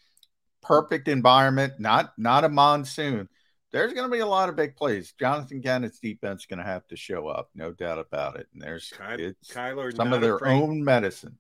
perfect 0.62 1.08
environment, 1.08 1.74
not 1.80 2.14
not 2.18 2.44
a 2.44 2.50
monsoon. 2.50 3.30
There's 3.72 3.94
going 3.94 4.08
to 4.08 4.12
be 4.12 4.20
a 4.20 4.28
lot 4.28 4.50
of 4.50 4.56
big 4.56 4.76
plays. 4.76 5.14
Jonathan 5.20 5.60
Gannon's 5.62 6.00
defense 6.00 6.42
is 6.42 6.46
going 6.46 6.60
to 6.60 6.66
have 6.66 6.86
to 6.90 6.96
show 6.96 7.28
up, 7.28 7.50
no 7.56 7.72
doubt 7.72 7.98
about 7.98 8.36
it. 8.40 8.48
And 8.54 8.62
there's 8.62 8.92
Ky- 8.96 9.24
it's 9.24 9.52
Kyler 9.52 9.96
some 9.96 10.14
of 10.14 10.22
their 10.22 10.36
afraid- 10.36 10.62
own 10.62 10.84
medicine. 10.84 11.38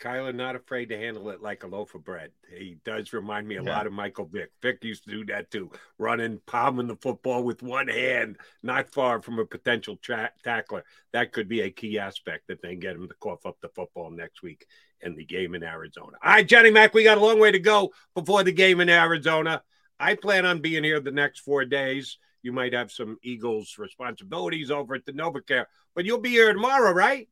Kyler 0.00 0.34
not 0.34 0.56
afraid 0.56 0.86
to 0.86 0.96
handle 0.98 1.28
it 1.30 1.42
like 1.42 1.62
a 1.62 1.66
loaf 1.66 1.94
of 1.94 2.02
bread. 2.04 2.30
He 2.48 2.78
does 2.84 3.12
remind 3.12 3.46
me 3.46 3.56
a 3.56 3.62
Yeah. 3.62 3.70
lot 3.76 3.86
of 3.86 3.92
Michael 3.92 4.24
Vick. 4.24 4.50
Vick 4.62 4.82
used 4.82 5.04
to 5.04 5.10
do 5.10 5.24
that 5.26 5.50
too, 5.50 5.70
running, 5.98 6.40
palming 6.46 6.86
the 6.86 6.96
football 6.96 7.42
with 7.44 7.62
one 7.62 7.88
hand, 7.88 8.38
not 8.62 8.92
far 8.92 9.20
from 9.20 9.38
a 9.38 9.44
potential 9.44 9.96
tra- 9.96 10.32
tackler. 10.42 10.84
That 11.12 11.32
could 11.32 11.48
be 11.48 11.60
a 11.60 11.70
key 11.70 11.98
aspect 11.98 12.46
that 12.48 12.62
they 12.62 12.76
get 12.76 12.96
him 12.96 13.08
to 13.08 13.14
cough 13.20 13.44
up 13.44 13.60
the 13.60 13.68
football 13.68 14.10
next 14.10 14.42
week 14.42 14.66
in 15.02 15.16
the 15.16 15.24
game 15.24 15.54
in 15.54 15.62
Arizona. 15.62 16.16
All 16.22 16.32
right, 16.32 16.48
Johnny 16.48 16.70
Mack, 16.70 16.94
we 16.94 17.04
got 17.04 17.18
a 17.18 17.24
long 17.24 17.38
way 17.38 17.52
to 17.52 17.58
go 17.58 17.92
before 18.14 18.42
the 18.42 18.52
game 18.52 18.80
in 18.80 18.88
Arizona. 18.88 19.62
I 19.98 20.14
plan 20.14 20.46
on 20.46 20.60
being 20.60 20.82
here 20.82 21.00
the 21.00 21.10
next 21.10 21.40
four 21.40 21.66
days. 21.66 22.16
You 22.42 22.52
might 22.52 22.72
have 22.72 22.90
some 22.90 23.18
Eagles 23.22 23.76
responsibilities 23.76 24.70
over 24.70 24.94
at 24.94 25.04
the 25.04 25.12
NovaCare, 25.12 25.66
but 25.94 26.06
you'll 26.06 26.20
be 26.20 26.30
here 26.30 26.50
tomorrow, 26.54 26.90
right? 26.92 27.28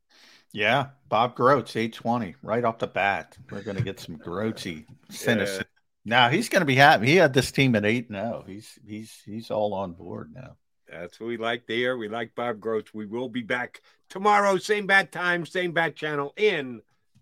Yeah, 0.52 0.88
Bob 1.08 1.36
Grotz, 1.36 1.76
820, 1.76 2.36
right 2.42 2.64
off 2.64 2.78
the 2.78 2.86
bat. 2.86 3.36
We're 3.50 3.62
going 3.62 3.76
to 3.76 3.82
get 3.82 4.00
some 4.00 4.16
Groatsy 4.16 4.86
cynicism. 5.10 5.66
Now 6.04 6.30
he's 6.30 6.48
going 6.48 6.62
to 6.62 6.66
be 6.66 6.74
happy. 6.74 7.06
He 7.06 7.16
had 7.16 7.34
this 7.34 7.52
team 7.52 7.76
at 7.76 7.84
8 7.84 8.08
0. 8.08 8.44
He's 8.46 8.78
he's 8.86 9.20
he's 9.26 9.50
all 9.50 9.74
on 9.74 9.92
board 9.92 10.32
now. 10.34 10.56
That's 10.90 11.20
what 11.20 11.26
we 11.26 11.36
like 11.36 11.66
there. 11.66 11.98
We 11.98 12.08
like 12.08 12.34
Bob 12.34 12.60
Grotz. 12.60 12.94
We 12.94 13.04
will 13.04 13.28
be 13.28 13.42
back 13.42 13.82
tomorrow, 14.08 14.56
same 14.56 14.86
bad 14.86 15.12
time, 15.12 15.44
same 15.44 15.72
bad 15.72 15.96
channel 15.96 16.32
in 16.36 16.80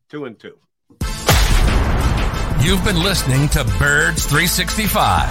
two 0.09 0.25
and 0.25 0.39
two. 0.39 0.59
You've 2.61 2.85
been 2.85 3.03
listening 3.03 3.49
to 3.51 3.65
Birds 3.79 4.25
365, 4.27 5.31